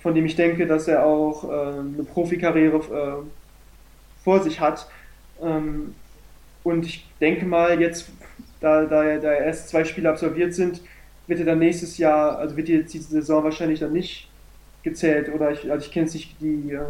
von 0.00 0.14
dem 0.14 0.24
ich 0.24 0.36
denke, 0.36 0.66
dass 0.66 0.88
er 0.88 1.04
auch 1.04 1.44
äh, 1.44 1.78
eine 1.80 2.04
Profikarriere 2.04 2.76
äh, 2.78 4.22
vor 4.22 4.40
sich 4.42 4.60
hat. 4.60 4.86
Ähm, 5.42 5.94
und 6.62 6.86
ich 6.86 7.08
denke 7.20 7.44
mal, 7.44 7.80
jetzt, 7.80 8.08
da, 8.60 8.84
da, 8.84 9.16
da 9.16 9.32
erst 9.32 9.68
zwei 9.68 9.84
Spiele 9.84 10.10
absolviert 10.10 10.54
sind, 10.54 10.80
wird 11.26 11.40
er 11.40 11.46
dann 11.46 11.58
nächstes 11.58 11.98
Jahr, 11.98 12.38
also 12.38 12.56
wird 12.56 12.68
jetzt 12.68 12.94
diese 12.94 13.08
Saison 13.10 13.42
wahrscheinlich 13.42 13.80
dann 13.80 13.92
nicht 13.92 14.29
gezählt 14.82 15.32
oder 15.32 15.50
ich, 15.50 15.70
also 15.70 15.84
ich 15.84 15.92
kenne 15.92 16.06
jetzt 16.06 16.14
nicht 16.14 16.40
die, 16.40 16.72
äh, 16.72 16.80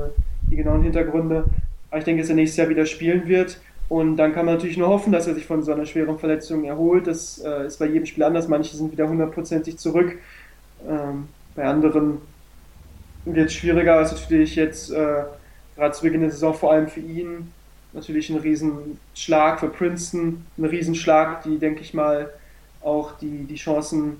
die 0.50 0.56
genauen 0.56 0.82
Hintergründe, 0.82 1.44
aber 1.90 1.98
ich 1.98 2.04
denke, 2.04 2.22
dass 2.22 2.30
er 2.30 2.36
nächstes 2.36 2.56
Jahr 2.56 2.68
wieder 2.68 2.86
spielen 2.86 3.26
wird. 3.26 3.60
Und 3.88 4.16
dann 4.18 4.32
kann 4.32 4.46
man 4.46 4.54
natürlich 4.54 4.76
nur 4.76 4.88
hoffen, 4.88 5.12
dass 5.12 5.26
er 5.26 5.34
sich 5.34 5.46
von 5.46 5.64
so 5.64 5.72
einer 5.72 5.84
schweren 5.84 6.16
Verletzung 6.16 6.62
erholt. 6.62 7.08
Das 7.08 7.40
äh, 7.44 7.66
ist 7.66 7.78
bei 7.78 7.86
jedem 7.86 8.06
Spiel 8.06 8.22
anders. 8.22 8.46
Manche 8.46 8.76
sind 8.76 8.92
wieder 8.92 9.08
hundertprozentig 9.08 9.78
zurück. 9.78 10.16
Ähm, 10.88 11.26
bei 11.56 11.64
anderen 11.64 12.18
wird 13.24 13.48
es 13.48 13.54
schwieriger. 13.54 13.96
Also 13.96 14.14
natürlich 14.14 14.54
jetzt 14.54 14.92
äh, 14.92 15.24
gerade 15.74 15.92
zu 15.92 16.02
Beginn 16.02 16.20
der 16.20 16.30
Saison 16.30 16.54
vor 16.54 16.72
allem 16.72 16.86
für 16.86 17.00
ihn 17.00 17.50
natürlich 17.92 18.30
ein 18.30 18.38
Riesenschlag 18.38 19.58
für 19.58 19.68
Princeton, 19.68 20.46
ein 20.56 20.64
Riesenschlag, 20.64 21.42
die, 21.42 21.58
denke 21.58 21.80
ich 21.80 21.92
mal, 21.92 22.30
auch 22.82 23.18
die, 23.18 23.44
die 23.44 23.56
Chancen 23.56 24.18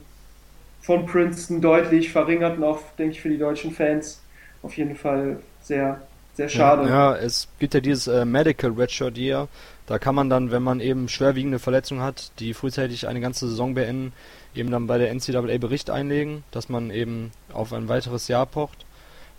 von 0.80 1.06
Princeton 1.06 1.60
deutlich 1.60 2.10
verringert 2.10 2.58
und 2.58 2.64
auch, 2.64 2.80
denke 2.98 3.12
ich, 3.12 3.20
für 3.20 3.28
die 3.28 3.38
deutschen 3.38 3.72
Fans 3.72 4.22
auf 4.62 4.76
jeden 4.76 4.96
Fall 4.96 5.40
sehr 5.62 6.00
sehr 6.34 6.48
schade. 6.48 6.88
Ja, 6.88 7.16
es 7.16 7.48
gibt 7.58 7.74
ja 7.74 7.80
dieses 7.80 8.06
äh, 8.06 8.24
Medical 8.24 8.70
Redshirt 8.70 9.18
Year. 9.18 9.48
Da 9.86 9.98
kann 9.98 10.14
man 10.14 10.30
dann, 10.30 10.50
wenn 10.50 10.62
man 10.62 10.80
eben 10.80 11.08
schwerwiegende 11.08 11.58
Verletzungen 11.58 12.00
hat, 12.00 12.30
die 12.38 12.54
frühzeitig 12.54 13.08
eine 13.08 13.20
ganze 13.20 13.48
Saison 13.48 13.74
beenden, 13.74 14.12
eben 14.54 14.70
dann 14.70 14.86
bei 14.86 14.98
der 14.98 15.12
NCAA 15.12 15.58
Bericht 15.58 15.90
einlegen, 15.90 16.44
dass 16.50 16.68
man 16.68 16.90
eben 16.90 17.32
auf 17.52 17.72
ein 17.72 17.88
weiteres 17.88 18.28
Jahr 18.28 18.46
pocht. 18.46 18.86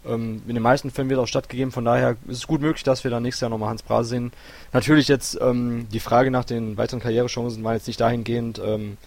Ähm, 0.05 0.41
in 0.47 0.53
den 0.53 0.63
meisten 0.63 0.91
Fällen 0.91 1.09
wird 1.09 1.19
auch 1.19 1.27
stattgegeben, 1.27 1.71
von 1.71 1.85
daher 1.85 2.17
ist 2.27 2.37
es 2.37 2.47
gut 2.47 2.61
möglich, 2.61 2.83
dass 2.83 3.03
wir 3.03 3.11
dann 3.11 3.23
nächstes 3.23 3.41
Jahr 3.41 3.49
nochmal 3.49 3.69
Hans 3.69 3.83
Bra 3.83 4.03
sehen. 4.03 4.31
Natürlich 4.73 5.07
jetzt 5.07 5.39
ähm, 5.41 5.87
die 5.91 5.99
Frage 5.99 6.31
nach 6.31 6.45
den 6.45 6.77
weiteren 6.77 6.99
Karrierechancen 6.99 7.63
war 7.63 7.73
jetzt 7.73 7.87
nicht 7.87 8.01
dahingehend, 8.01 8.61
ähm, 8.63 8.97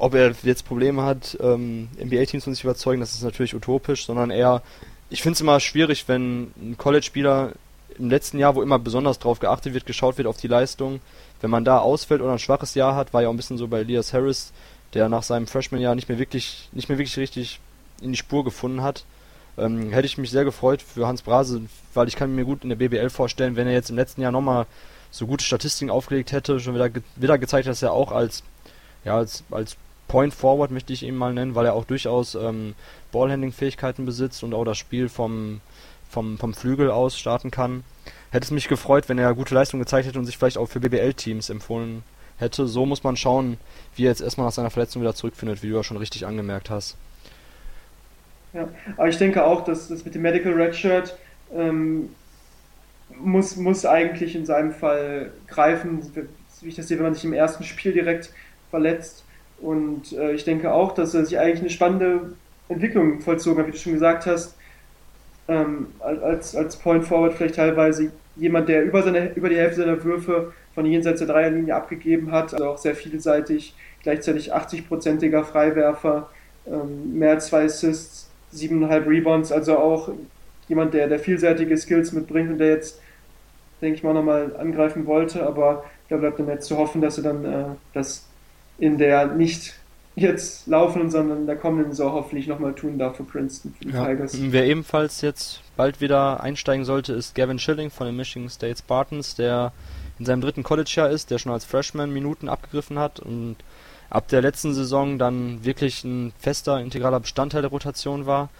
ob 0.00 0.14
er 0.14 0.34
jetzt 0.42 0.64
Probleme 0.64 1.02
hat, 1.02 1.36
ähm, 1.40 1.88
NBA-Teams 2.02 2.44
von 2.44 2.54
sich 2.54 2.64
überzeugen, 2.64 3.00
das 3.00 3.12
ist 3.12 3.22
natürlich 3.22 3.54
utopisch, 3.54 4.06
sondern 4.06 4.30
eher, 4.30 4.62
ich 5.10 5.22
finde 5.22 5.34
es 5.34 5.40
immer 5.40 5.60
schwierig, 5.60 6.08
wenn 6.08 6.52
ein 6.60 6.76
College-Spieler 6.78 7.52
im 7.98 8.08
letzten 8.08 8.38
Jahr, 8.38 8.54
wo 8.54 8.62
immer 8.62 8.78
besonders 8.78 9.18
drauf 9.18 9.40
geachtet 9.40 9.74
wird, 9.74 9.84
geschaut 9.84 10.16
wird 10.16 10.26
auf 10.26 10.38
die 10.38 10.48
Leistung, 10.48 11.00
wenn 11.42 11.50
man 11.50 11.64
da 11.64 11.78
ausfällt 11.78 12.22
oder 12.22 12.32
ein 12.32 12.38
schwaches 12.38 12.74
Jahr 12.74 12.96
hat, 12.96 13.12
war 13.12 13.22
ja 13.22 13.28
auch 13.28 13.32
ein 13.32 13.36
bisschen 13.36 13.58
so 13.58 13.68
bei 13.68 13.80
Elias 13.80 14.14
Harris, 14.14 14.52
der 14.94 15.08
nach 15.10 15.22
seinem 15.22 15.46
Freshman-Jahr 15.46 15.94
nicht 15.94 16.08
mehr 16.08 16.18
wirklich, 16.18 16.68
nicht 16.72 16.88
mehr 16.88 16.98
wirklich 16.98 17.18
richtig 17.18 17.60
in 18.00 18.12
die 18.12 18.18
Spur 18.18 18.42
gefunden 18.42 18.82
hat. 18.82 19.04
Ähm, 19.58 19.90
hätte 19.90 20.06
ich 20.06 20.16
mich 20.16 20.30
sehr 20.30 20.44
gefreut 20.44 20.80
für 20.80 21.06
Hans 21.06 21.22
Brase, 21.22 21.62
weil 21.92 22.08
ich 22.08 22.16
kann 22.16 22.34
mir 22.34 22.44
gut 22.44 22.62
in 22.62 22.70
der 22.70 22.76
BBL 22.76 23.10
vorstellen, 23.10 23.56
wenn 23.56 23.66
er 23.66 23.74
jetzt 23.74 23.90
im 23.90 23.96
letzten 23.96 24.22
Jahr 24.22 24.32
nochmal 24.32 24.66
so 25.10 25.26
gute 25.26 25.44
Statistiken 25.44 25.90
aufgelegt 25.90 26.32
hätte, 26.32 26.58
schon 26.58 26.74
wieder, 26.74 26.88
wieder 27.16 27.36
gezeigt, 27.36 27.68
dass 27.68 27.82
er 27.82 27.92
auch 27.92 28.12
als, 28.12 28.42
ja, 29.04 29.16
als, 29.16 29.44
als 29.50 29.76
Point 30.10 30.34
Forward 30.34 30.72
möchte 30.72 30.92
ich 30.92 31.04
ihn 31.04 31.14
mal 31.14 31.32
nennen, 31.32 31.54
weil 31.54 31.66
er 31.66 31.74
auch 31.74 31.84
durchaus 31.84 32.34
ähm, 32.34 32.74
Ballhandling-Fähigkeiten 33.12 34.04
besitzt 34.04 34.42
und 34.42 34.54
auch 34.54 34.64
das 34.64 34.76
Spiel 34.76 35.08
vom, 35.08 35.60
vom, 36.10 36.36
vom 36.36 36.52
Flügel 36.52 36.90
aus 36.90 37.16
starten 37.16 37.52
kann. 37.52 37.84
Hätte 38.32 38.42
es 38.42 38.50
mich 38.50 38.66
gefreut, 38.66 39.08
wenn 39.08 39.18
er 39.18 39.32
gute 39.34 39.54
Leistung 39.54 39.78
gezeigt 39.78 40.08
hätte 40.08 40.18
und 40.18 40.26
sich 40.26 40.36
vielleicht 40.36 40.58
auch 40.58 40.66
für 40.66 40.80
BBL-Teams 40.80 41.48
empfohlen 41.48 42.02
hätte. 42.38 42.66
So 42.66 42.86
muss 42.86 43.04
man 43.04 43.16
schauen, 43.16 43.56
wie 43.94 44.02
er 44.02 44.08
jetzt 44.08 44.20
erstmal 44.20 44.48
nach 44.48 44.52
seiner 44.52 44.70
Verletzung 44.70 45.00
wieder 45.00 45.14
zurückfindet, 45.14 45.62
wie 45.62 45.68
du 45.68 45.76
ja 45.76 45.84
schon 45.84 45.96
richtig 45.96 46.26
angemerkt 46.26 46.70
hast. 46.70 46.96
Ja, 48.52 48.68
aber 48.96 49.08
ich 49.08 49.18
denke 49.18 49.44
auch, 49.44 49.62
dass 49.62 49.86
das 49.86 50.04
mit 50.04 50.16
dem 50.16 50.22
Medical 50.22 50.54
Redshirt 50.54 51.16
ähm, 51.54 52.08
muss, 53.16 53.54
muss 53.54 53.86
eigentlich 53.86 54.34
in 54.34 54.44
seinem 54.44 54.72
Fall 54.72 55.30
greifen, 55.46 56.02
wie 56.62 56.68
ich 56.68 56.74
das 56.74 56.88
sehe, 56.88 56.96
wenn 56.96 57.04
man 57.04 57.14
sich 57.14 57.24
im 57.24 57.32
ersten 57.32 57.62
Spiel 57.62 57.92
direkt 57.92 58.30
verletzt. 58.70 59.22
Und 59.60 60.12
äh, 60.12 60.32
ich 60.32 60.44
denke 60.44 60.72
auch, 60.72 60.92
dass 60.92 61.14
er 61.14 61.24
sich 61.24 61.38
eigentlich 61.38 61.60
eine 61.60 61.70
spannende 61.70 62.32
Entwicklung 62.68 63.20
vollzogen 63.20 63.58
hat, 63.58 63.66
wie 63.66 63.72
du 63.72 63.78
schon 63.78 63.92
gesagt 63.92 64.26
hast. 64.26 64.56
Ähm, 65.48 65.88
als, 65.98 66.54
als 66.54 66.76
Point 66.76 67.04
Forward 67.04 67.34
vielleicht 67.34 67.56
teilweise 67.56 68.12
jemand, 68.36 68.68
der 68.68 68.84
über, 68.84 69.02
seine, 69.02 69.32
über 69.34 69.48
die 69.48 69.56
Hälfte 69.56 69.82
seiner 69.82 70.02
Würfe 70.04 70.52
von 70.74 70.86
jenseits 70.86 71.18
der 71.18 71.28
Dreierlinie 71.28 71.74
abgegeben 71.74 72.30
hat, 72.30 72.54
also 72.54 72.68
auch 72.68 72.78
sehr 72.78 72.94
vielseitig, 72.94 73.74
gleichzeitig 74.02 74.54
80-prozentiger 74.54 75.42
Freiwerfer, 75.42 76.30
ähm, 76.66 77.18
mehr 77.18 77.30
als 77.30 77.48
zwei 77.48 77.64
Assists, 77.64 78.30
siebeneinhalb 78.52 79.06
Rebounds, 79.06 79.52
also 79.52 79.78
auch 79.78 80.10
jemand, 80.68 80.94
der, 80.94 81.08
der 81.08 81.18
vielseitige 81.18 81.76
Skills 81.76 82.12
mitbringt 82.12 82.50
und 82.50 82.58
der 82.58 82.70
jetzt, 82.70 83.00
denke 83.82 83.96
ich 83.96 84.02
mal, 84.04 84.14
nochmal 84.14 84.56
angreifen 84.56 85.06
wollte, 85.06 85.44
aber 85.44 85.84
da 86.08 86.16
bleibt 86.16 86.38
dann 86.38 86.48
jetzt 86.48 86.66
zu 86.66 86.76
hoffen, 86.78 87.00
dass 87.00 87.18
er 87.18 87.24
dann 87.24 87.44
äh, 87.44 87.64
das 87.92 88.29
in 88.80 88.98
der 88.98 89.26
nicht 89.26 89.74
jetzt 90.16 90.66
laufenden, 90.66 91.10
sondern 91.10 91.38
in 91.38 91.46
der 91.46 91.56
kommenden 91.56 91.92
Saison 91.92 92.12
hoffentlich 92.12 92.46
nochmal 92.46 92.74
tun 92.74 92.98
darf 92.98 93.16
für 93.16 93.24
Princeton, 93.24 93.74
für 93.78 93.84
die 93.84 93.92
ja. 93.92 94.06
Tigers. 94.06 94.36
Wer 94.38 94.66
ebenfalls 94.66 95.20
jetzt 95.20 95.62
bald 95.76 96.00
wieder 96.00 96.42
einsteigen 96.42 96.84
sollte, 96.84 97.12
ist 97.12 97.34
Gavin 97.34 97.58
Schilling 97.58 97.90
von 97.90 98.06
den 98.06 98.16
Michigan 98.16 98.48
State 98.48 98.78
Spartans, 98.78 99.36
der 99.36 99.72
in 100.18 100.26
seinem 100.26 100.40
dritten 100.40 100.62
College-Jahr 100.62 101.10
ist, 101.10 101.30
der 101.30 101.38
schon 101.38 101.52
als 101.52 101.64
Freshman 101.64 102.12
Minuten 102.12 102.48
abgegriffen 102.48 102.98
hat 102.98 103.20
und 103.20 103.56
ab 104.10 104.28
der 104.28 104.42
letzten 104.42 104.74
Saison 104.74 105.18
dann 105.18 105.64
wirklich 105.64 106.04
ein 106.04 106.32
fester, 106.38 106.80
integraler 106.80 107.20
Bestandteil 107.20 107.62
der 107.62 107.70
Rotation 107.70 108.26
war. 108.26 108.50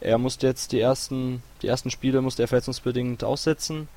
Er 0.00 0.18
musste 0.18 0.46
jetzt 0.46 0.72
die 0.72 0.80
ersten, 0.80 1.42
die 1.62 1.68
ersten 1.68 1.90
Spiele 1.90 2.20
musste 2.20 2.42
er 2.42 2.48
verletzungsbedingt 2.48 3.24
aussetzen. 3.24 3.88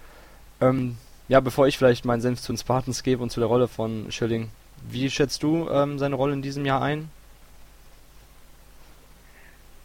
Ähm, 0.61 0.97
ja, 1.27 1.39
bevor 1.41 1.67
ich 1.67 1.77
vielleicht 1.77 2.05
meinen 2.05 2.21
Senf 2.21 2.41
zu 2.41 2.53
den 2.53 2.57
Spartans 2.57 3.03
gebe 3.03 3.21
und 3.21 3.31
zu 3.31 3.39
der 3.39 3.49
Rolle 3.49 3.67
von 3.67 4.11
Schilling, 4.11 4.49
wie 4.89 5.09
schätzt 5.09 5.43
du 5.43 5.69
ähm, 5.69 5.99
seine 5.99 6.15
Rolle 6.15 6.33
in 6.33 6.41
diesem 6.41 6.65
Jahr 6.65 6.81
ein? 6.81 7.09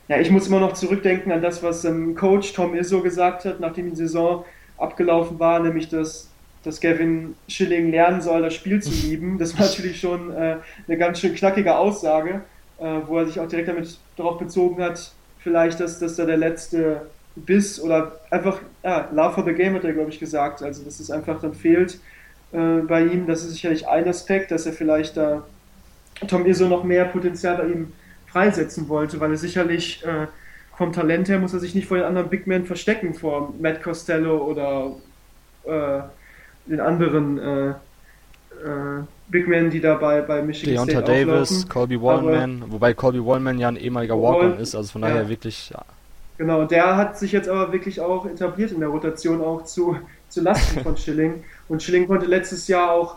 Ja, 0.08 0.18
ich 0.18 0.30
muss 0.30 0.48
immer 0.48 0.60
noch 0.60 0.74
zurückdenken 0.74 1.32
an 1.32 1.40
das, 1.40 1.62
was 1.62 1.84
ähm, 1.84 2.14
Coach 2.14 2.52
Tom 2.52 2.74
Izzo 2.74 3.00
gesagt 3.00 3.46
hat, 3.46 3.60
nachdem 3.60 3.90
die 3.90 3.96
Saison 3.96 4.44
abgelaufen 4.76 5.38
war, 5.38 5.60
nämlich 5.60 5.88
dass, 5.88 6.28
dass 6.62 6.80
Gavin 6.80 7.34
Schilling 7.48 7.90
lernen 7.90 8.20
soll, 8.20 8.42
das 8.42 8.54
Spiel 8.54 8.82
zu 8.82 8.90
lieben. 8.90 9.38
Das 9.38 9.58
war 9.58 9.66
natürlich 9.66 9.98
schon 9.98 10.30
äh, 10.32 10.56
eine 10.86 10.98
ganz 10.98 11.20
schön 11.20 11.34
knackige 11.34 11.76
Aussage, 11.76 12.42
äh, 12.78 13.00
wo 13.06 13.18
er 13.18 13.26
sich 13.26 13.40
auch 13.40 13.48
direkt 13.48 13.68
damit 13.68 13.98
darauf 14.16 14.38
bezogen 14.38 14.82
hat, 14.82 15.12
vielleicht, 15.38 15.80
dass, 15.80 15.98
dass 15.98 16.16
da 16.16 16.26
der 16.26 16.36
letzte 16.36 17.06
Biss 17.36 17.80
oder 17.80 18.20
einfach, 18.30 18.60
ja, 18.82 19.08
Love 19.12 19.34
for 19.34 19.44
the 19.44 19.54
Game 19.54 19.74
hat 19.74 19.84
er, 19.84 19.92
glaube 19.92 20.10
ich, 20.10 20.20
gesagt, 20.20 20.62
also 20.62 20.84
dass 20.84 21.00
es 21.00 21.10
einfach 21.10 21.40
dann 21.40 21.54
fehlt 21.54 21.98
äh, 22.54 22.82
bei 22.86 23.04
ihm. 23.04 23.26
Das 23.26 23.44
ist 23.44 23.52
sicherlich 23.52 23.88
ein 23.88 24.08
Aspekt, 24.08 24.50
dass 24.50 24.66
er 24.66 24.72
vielleicht 24.72 25.16
da 25.16 25.44
Tom 26.28 26.46
Izzo 26.46 26.68
noch 26.68 26.84
mehr 26.84 27.04
Potenzial 27.04 27.56
bei 27.56 27.66
ihm 27.66 27.92
freisetzen 28.26 28.88
wollte, 28.88 29.20
weil 29.20 29.32
er 29.32 29.36
sicherlich 29.36 30.04
äh, 30.04 30.26
vom 30.76 30.92
Talent 30.92 31.28
her 31.28 31.38
muss 31.38 31.52
er 31.52 31.60
sich 31.60 31.74
nicht 31.74 31.86
vor 31.86 31.96
den 31.96 32.06
anderen 32.06 32.28
Big 32.28 32.46
Men 32.46 32.64
verstecken, 32.64 33.14
vor 33.14 33.52
Matt 33.60 33.82
Costello 33.82 34.38
oder 34.38 34.92
äh, 35.64 36.02
den 36.66 36.80
anderen 36.80 37.38
äh, 37.38 37.68
äh, 37.70 37.74
Big 39.28 39.48
Men, 39.48 39.70
die 39.70 39.80
dabei 39.80 40.20
bei 40.22 40.42
Michigan 40.42 40.86
Deonta 40.86 41.02
State 41.02 41.26
Davis, 41.26 41.50
auflaufen. 41.50 41.68
Colby 41.68 42.02
Wallman, 42.02 42.64
wobei 42.68 42.94
Colby 42.94 43.24
Wallman 43.24 43.58
ja 43.58 43.68
ein 43.68 43.76
ehemaliger 43.76 44.20
Walker 44.20 44.58
ist, 44.58 44.74
also 44.74 44.92
von 44.92 45.02
daher 45.02 45.22
ja. 45.22 45.28
wirklich. 45.28 45.70
Ja. 45.70 45.84
Genau, 46.38 46.64
der 46.64 46.96
hat 46.96 47.18
sich 47.18 47.30
jetzt 47.30 47.48
aber 47.48 47.72
wirklich 47.72 48.00
auch 48.00 48.26
etabliert 48.26 48.72
in 48.72 48.80
der 48.80 48.88
Rotation 48.88 49.40
auch 49.40 49.64
zu, 49.64 49.96
zu 50.34 50.42
Lasten 50.42 50.80
von 50.80 50.96
Schilling. 50.96 51.44
Und 51.68 51.82
Schilling 51.82 52.06
konnte 52.06 52.26
letztes 52.26 52.68
Jahr 52.68 52.92
auch, 52.92 53.16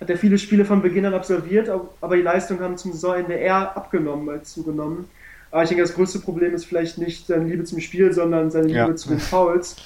hat 0.00 0.10
er 0.10 0.16
viele 0.16 0.38
Spiele 0.38 0.64
von 0.64 0.82
Beginn 0.82 1.06
an 1.06 1.14
absolviert, 1.14 1.70
aber 2.00 2.16
die 2.16 2.22
Leistungen 2.22 2.60
haben 2.60 2.76
zum 2.76 2.92
Saisonende 2.92 3.34
eher 3.34 3.76
abgenommen 3.76 4.28
als 4.28 4.52
zugenommen. 4.52 5.04
Aber 5.50 5.62
ich 5.62 5.68
denke, 5.68 5.84
das 5.84 5.94
größte 5.94 6.18
Problem 6.18 6.52
ist 6.52 6.64
vielleicht 6.64 6.98
nicht 6.98 7.28
seine 7.28 7.44
Liebe 7.44 7.62
zum 7.64 7.80
Spiel, 7.80 8.12
sondern 8.12 8.50
seine 8.50 8.66
Liebe 8.66 8.78
ja. 8.78 8.96
zu 8.96 9.10
den 9.10 9.20
Fouls. 9.20 9.76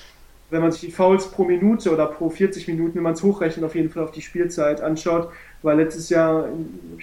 Wenn 0.50 0.62
man 0.62 0.72
sich 0.72 0.80
die 0.80 0.90
Fouls 0.90 1.30
pro 1.30 1.44
Minute 1.44 1.92
oder 1.92 2.06
pro 2.06 2.30
40 2.30 2.66
Minuten, 2.68 2.94
wenn 2.94 3.02
man 3.02 3.12
es 3.12 3.22
hochrechnet, 3.22 3.66
auf 3.66 3.74
jeden 3.74 3.90
Fall 3.90 4.02
auf 4.02 4.12
die 4.12 4.22
Spielzeit 4.22 4.80
anschaut, 4.80 5.28
war 5.60 5.74
letztes 5.74 6.08
Jahr 6.08 6.48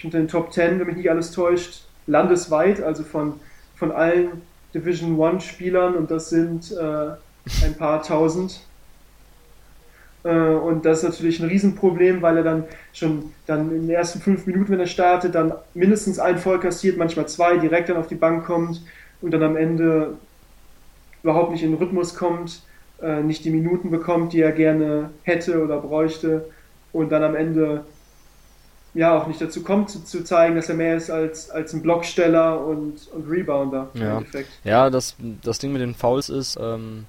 unter 0.04 0.18
den 0.18 0.28
Top 0.28 0.52
10, 0.52 0.80
wenn 0.80 0.88
mich 0.88 0.96
nicht 0.96 1.12
alles 1.12 1.30
täuscht, 1.30 1.84
landesweit, 2.08 2.82
also 2.82 3.04
von, 3.04 3.34
von 3.76 3.92
allen 3.92 4.42
Division 4.74 5.20
One 5.20 5.42
Spielern 5.42 5.96
und 5.96 6.10
das 6.10 6.30
sind 6.30 6.72
äh, 6.72 7.64
ein 7.64 7.76
paar 7.78 8.02
tausend 8.02 8.62
und 10.30 10.86
das 10.86 11.00
ist 11.00 11.04
natürlich 11.04 11.40
ein 11.40 11.48
Riesenproblem, 11.48 12.22
weil 12.22 12.38
er 12.38 12.44
dann 12.44 12.64
schon 12.94 13.32
dann 13.46 13.72
in 13.72 13.82
den 13.82 13.90
ersten 13.92 14.20
fünf 14.20 14.48
Minuten, 14.48 14.72
wenn 14.72 14.80
er 14.80 14.88
startet, 14.88 15.36
dann 15.36 15.54
mindestens 15.76 16.18
ein 16.18 16.40
Voll 16.40 16.60
kassiert, 16.60 16.98
manchmal 16.98 17.28
zwei, 17.28 17.58
direkt 17.58 17.90
dann 17.90 17.98
auf 17.98 18.08
die 18.08 18.16
Bank 18.16 18.46
kommt 18.46 18.82
und 19.22 19.32
dann 19.32 19.44
am 19.44 19.56
Ende 19.56 20.18
überhaupt 21.22 21.52
nicht 21.52 21.64
in 21.64 21.72
den 21.72 21.78
Rhythmus 21.78 22.16
kommt, 22.16 22.62
äh, 23.02 23.22
nicht 23.22 23.46
die 23.46 23.52
Minuten 23.52 23.92
bekommt, 23.92 24.34
die 24.34 24.42
er 24.42 24.52
gerne 24.52 25.12
hätte 25.24 25.64
oder 25.64 25.80
bräuchte 25.80 26.46
und 26.92 27.12
dann 27.12 27.24
am 27.24 27.36
Ende 27.36 27.84
ja 28.96 29.16
auch 29.18 29.28
nicht 29.28 29.42
dazu 29.42 29.62
kommt, 29.62 29.90
zu, 29.90 30.04
zu 30.04 30.24
zeigen, 30.24 30.56
dass 30.56 30.70
er 30.70 30.76
mehr 30.76 30.96
ist 30.96 31.12
als, 31.12 31.50
als 31.50 31.74
ein 31.74 31.82
Blocksteller 31.82 32.66
und, 32.66 33.08
und 33.14 33.30
Rebounder 33.30 33.90
ja. 33.94 34.02
im 34.02 34.18
Endeffekt. 34.18 34.50
Ja, 34.64 34.90
das, 34.90 35.16
das 35.44 35.60
Ding 35.60 35.74
mit 35.74 35.82
den 35.82 35.94
Fouls 35.94 36.30
ist, 36.30 36.58
ähm, 36.60 37.06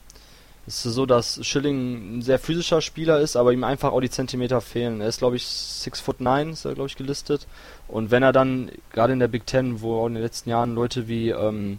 es 0.66 0.84
ist 0.84 0.94
so, 0.94 1.06
dass 1.06 1.44
Schilling 1.46 2.18
ein 2.18 2.22
sehr 2.22 2.40
physischer 2.40 2.80
Spieler 2.80 3.20
ist, 3.20 3.36
aber 3.36 3.52
ihm 3.52 3.62
einfach 3.62 3.92
auch 3.92 4.00
die 4.00 4.10
Zentimeter 4.10 4.60
fehlen. 4.60 5.00
Er 5.00 5.08
ist, 5.08 5.18
glaube 5.18 5.36
ich, 5.36 5.46
6 5.46 6.00
foot 6.00 6.20
9, 6.20 6.50
ist 6.50 6.64
er, 6.64 6.74
glaube 6.74 6.88
ich, 6.88 6.96
gelistet. 6.96 7.46
Und 7.86 8.10
wenn 8.10 8.24
er 8.24 8.32
dann, 8.32 8.72
gerade 8.92 9.12
in 9.12 9.20
der 9.20 9.28
Big 9.28 9.46
Ten, 9.46 9.80
wo 9.80 10.00
auch 10.00 10.06
in 10.08 10.14
den 10.14 10.24
letzten 10.24 10.50
Jahren 10.50 10.74
Leute 10.74 11.06
wie 11.06 11.30
ähm, 11.30 11.78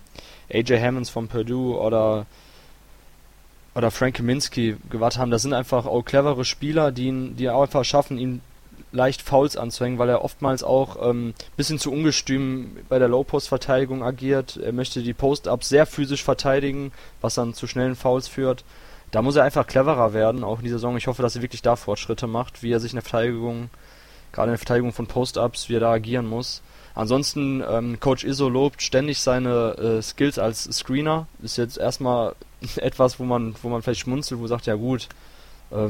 AJ 0.50 0.80
Hammonds 0.80 1.10
von 1.10 1.28
Purdue 1.28 1.78
oder 1.78 2.26
oder 3.76 3.92
Frank 3.92 4.16
Kaminsky 4.16 4.76
gewartet 4.90 5.20
haben, 5.20 5.30
das 5.30 5.44
sind 5.44 5.54
einfach 5.54 5.86
auch 5.86 6.02
clevere 6.02 6.46
Spieler, 6.46 6.92
die, 6.92 7.08
ihn, 7.08 7.36
die 7.36 7.48
einfach 7.48 7.86
schaffen, 7.86 8.18
ihn 8.18 8.42
leicht 8.98 9.22
Fouls 9.22 9.56
anzuhängen, 9.56 10.00
weil 10.00 10.10
er 10.10 10.24
oftmals 10.24 10.64
auch 10.64 11.10
ähm, 11.10 11.34
bisschen 11.56 11.80
zu 11.80 11.92
ungestüm 11.92 12.78
bei 12.90 13.00
der 13.00 13.08
Low-Post-Verteidigung 13.08 14.04
agiert. 14.04 14.58
Er 14.58 14.74
möchte 14.74 15.02
die 15.02 15.14
Post-Ups 15.14 15.70
sehr 15.70 15.86
physisch 15.86 16.24
verteidigen, 16.24 16.92
was 17.22 17.36
dann 17.36 17.54
zu 17.54 17.68
schnellen 17.68 17.96
Fouls 17.96 18.28
führt. 18.28 18.66
Da 19.12 19.22
muss 19.22 19.38
er 19.38 19.44
einfach 19.44 19.68
cleverer 19.68 20.14
werden, 20.14 20.44
auch 20.44 20.58
in 20.58 20.66
dieser 20.66 20.80
Saison. 20.80 20.98
Ich 20.98 21.08
hoffe, 21.08 21.22
dass 21.22 21.36
er 21.36 21.42
wirklich 21.42 21.62
da 21.62 21.78
Fortschritte 21.78 22.28
macht, 22.28 22.62
wie 22.64 22.72
er 22.72 22.82
sich 22.82 22.92
in 22.92 22.98
der 22.98 23.04
Verteidigung, 23.04 23.70
gerade 24.34 24.50
in 24.50 24.54
der 24.54 24.60
Verteidigung 24.60 24.92
von 24.92 25.08
Post-Ups, 25.08 25.70
wie 25.70 25.76
er 25.76 25.80
da 25.80 25.92
agieren 25.92 26.28
muss. 26.28 26.62
Ansonsten, 26.94 27.64
ähm, 27.70 28.00
Coach 28.00 28.24
Iso 28.24 28.50
lobt 28.50 28.82
ständig 28.82 29.20
seine 29.20 29.76
äh, 29.78 30.02
Skills 30.02 30.40
als 30.40 30.64
Screener. 30.64 31.28
Ist 31.44 31.58
jetzt 31.58 31.78
erstmal 31.78 32.36
etwas, 32.78 33.20
wo 33.20 33.24
man, 33.24 33.56
wo 33.62 33.70
man 33.70 33.84
vielleicht 33.84 34.02
schmunzelt, 34.02 34.40
wo 34.40 34.44
man 34.44 34.50
sagt, 34.50 34.66
ja 34.66 34.76
gut, 34.76 35.08
äh, 35.70 35.90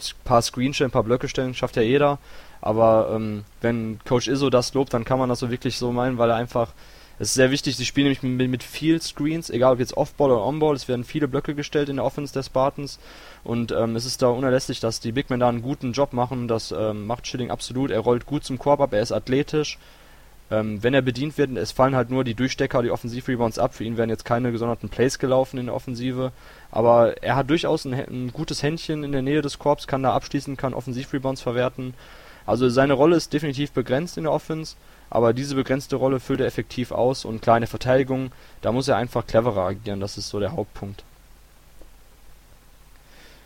ein 0.00 0.24
paar 0.24 0.42
Screenshot, 0.42 0.86
ein 0.86 0.90
paar 0.90 1.04
Blöcke 1.04 1.28
stellen, 1.28 1.54
schafft 1.54 1.76
ja 1.76 1.82
jeder. 1.82 2.18
Aber 2.60 3.12
ähm, 3.14 3.44
wenn 3.60 4.00
Coach 4.04 4.28
Izzo 4.28 4.50
das 4.50 4.74
lobt, 4.74 4.92
dann 4.92 5.04
kann 5.04 5.18
man 5.18 5.28
das 5.28 5.38
so 5.38 5.50
wirklich 5.50 5.78
so 5.78 5.92
meinen, 5.92 6.18
weil 6.18 6.30
er 6.30 6.36
einfach 6.36 6.72
es 7.20 7.30
ist 7.30 7.34
sehr 7.34 7.50
wichtig, 7.50 7.76
sie 7.76 7.84
spielen 7.84 8.04
nämlich 8.04 8.22
mit, 8.22 8.48
mit 8.48 8.62
viel 8.62 9.02
Screens, 9.02 9.50
egal 9.50 9.72
ob 9.72 9.80
jetzt 9.80 9.96
Off-Ball 9.96 10.30
oder 10.30 10.44
On-Ball, 10.44 10.76
es 10.76 10.86
werden 10.86 11.02
viele 11.02 11.26
Blöcke 11.26 11.54
gestellt 11.54 11.88
in 11.88 11.96
der 11.96 12.04
Offense 12.04 12.32
der 12.32 12.44
Spartans 12.44 13.00
und 13.42 13.72
ähm, 13.72 13.96
es 13.96 14.04
ist 14.04 14.22
da 14.22 14.28
unerlässlich, 14.28 14.78
dass 14.78 15.00
die 15.00 15.10
Big 15.10 15.28
Men 15.28 15.40
da 15.40 15.48
einen 15.48 15.62
guten 15.62 15.92
Job 15.92 16.12
machen, 16.12 16.46
das 16.46 16.70
ähm, 16.70 17.06
macht 17.06 17.26
Schilling 17.26 17.50
absolut, 17.50 17.90
er 17.90 18.00
rollt 18.00 18.24
gut 18.24 18.44
zum 18.44 18.58
Korb 18.58 18.80
ab, 18.80 18.92
er 18.92 19.02
ist 19.02 19.10
athletisch, 19.10 19.78
ähm, 20.50 20.82
wenn 20.82 20.94
er 20.94 21.02
bedient 21.02 21.36
wird, 21.36 21.56
es 21.56 21.72
fallen 21.72 21.94
halt 21.94 22.10
nur 22.10 22.24
die 22.24 22.34
Durchstecker, 22.34 22.82
die 22.82 22.90
Offensiv-Rebounds 22.90 23.58
ab, 23.58 23.74
für 23.74 23.84
ihn 23.84 23.96
werden 23.96 24.10
jetzt 24.10 24.24
keine 24.24 24.50
gesonderten 24.50 24.88
Plays 24.88 25.18
gelaufen 25.18 25.58
in 25.58 25.66
der 25.66 25.74
Offensive, 25.74 26.32
aber 26.70 27.22
er 27.22 27.36
hat 27.36 27.50
durchaus 27.50 27.84
ein, 27.84 27.92
ein 27.92 28.32
gutes 28.32 28.62
Händchen 28.62 29.04
in 29.04 29.12
der 29.12 29.22
Nähe 29.22 29.42
des 29.42 29.58
Korbs, 29.58 29.86
kann 29.86 30.02
da 30.02 30.14
abschließen, 30.14 30.56
kann 30.56 30.74
Offensiv-Rebounds 30.74 31.42
verwerten, 31.42 31.94
also 32.46 32.70
seine 32.70 32.94
Rolle 32.94 33.16
ist 33.16 33.32
definitiv 33.32 33.72
begrenzt 33.72 34.16
in 34.16 34.24
der 34.24 34.32
Offense, 34.32 34.76
aber 35.10 35.34
diese 35.34 35.54
begrenzte 35.54 35.96
Rolle 35.96 36.18
füllt 36.18 36.40
er 36.40 36.46
effektiv 36.46 36.92
aus 36.92 37.26
und 37.26 37.42
kleine 37.42 37.66
Verteidigung, 37.66 38.32
da 38.62 38.72
muss 38.72 38.88
er 38.88 38.96
einfach 38.96 39.26
cleverer 39.26 39.66
agieren, 39.66 40.00
das 40.00 40.16
ist 40.16 40.30
so 40.30 40.40
der 40.40 40.52
Hauptpunkt. 40.52 41.04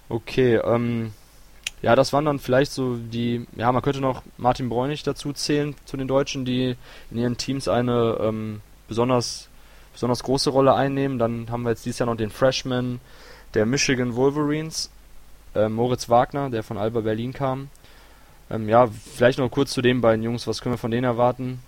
Okay, 0.08 0.56
ähm, 0.56 1.12
ja, 1.82 1.96
das 1.96 2.12
waren 2.12 2.24
dann 2.24 2.38
vielleicht 2.38 2.70
so 2.70 2.96
die, 2.96 3.46
ja, 3.56 3.70
man 3.72 3.82
könnte 3.82 4.00
noch 4.00 4.22
Martin 4.38 4.68
Bräunig 4.68 5.02
dazu 5.02 5.32
zählen, 5.32 5.74
zu 5.84 5.96
den 5.96 6.06
Deutschen, 6.06 6.44
die 6.44 6.76
in 7.10 7.18
ihren 7.18 7.36
Teams 7.36 7.66
eine 7.66 8.18
ähm, 8.20 8.60
besonders, 8.86 9.48
besonders 9.92 10.22
große 10.22 10.50
Rolle 10.50 10.74
einnehmen. 10.74 11.18
Dann 11.18 11.50
haben 11.50 11.64
wir 11.64 11.70
jetzt 11.70 11.84
dieses 11.84 11.98
Jahr 11.98 12.06
noch 12.06 12.16
den 12.16 12.30
Freshman 12.30 13.00
der 13.54 13.66
Michigan 13.66 14.14
Wolverines, 14.14 14.90
äh, 15.56 15.68
Moritz 15.68 16.08
Wagner, 16.08 16.50
der 16.50 16.62
von 16.62 16.78
Alba 16.78 17.00
Berlin 17.00 17.32
kam. 17.32 17.68
Ähm, 18.48 18.68
ja, 18.68 18.86
vielleicht 18.86 19.38
noch 19.38 19.50
kurz 19.50 19.72
zu 19.72 19.82
den 19.82 20.00
beiden 20.00 20.22
Jungs, 20.22 20.46
was 20.46 20.62
können 20.62 20.74
wir 20.74 20.78
von 20.78 20.92
denen 20.92 21.04
erwarten? 21.04 21.58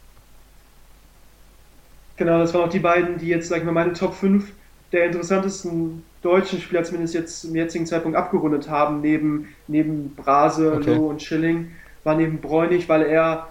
Genau, 2.16 2.38
das 2.38 2.54
waren 2.54 2.68
auch 2.68 2.72
die 2.72 2.78
beiden, 2.78 3.18
die 3.18 3.26
jetzt, 3.26 3.48
sag 3.48 3.58
ich 3.58 3.64
mal, 3.64 3.72
meine 3.72 3.92
Top 3.92 4.14
5 4.14 4.52
der 4.94 5.06
interessantesten 5.06 6.04
deutschen 6.22 6.60
Spieler 6.60 6.84
zumindest 6.84 7.14
jetzt 7.14 7.44
im 7.44 7.56
jetzigen 7.56 7.84
Zeitpunkt 7.84 8.16
abgerundet 8.16 8.70
haben, 8.70 9.00
neben, 9.00 9.48
neben 9.66 10.14
Brase, 10.14 10.72
okay. 10.72 10.94
Loh 10.94 11.08
und 11.08 11.20
Schilling, 11.20 11.72
war 12.04 12.14
neben 12.14 12.38
Bräunig, 12.38 12.88
weil 12.88 13.02
er 13.02 13.48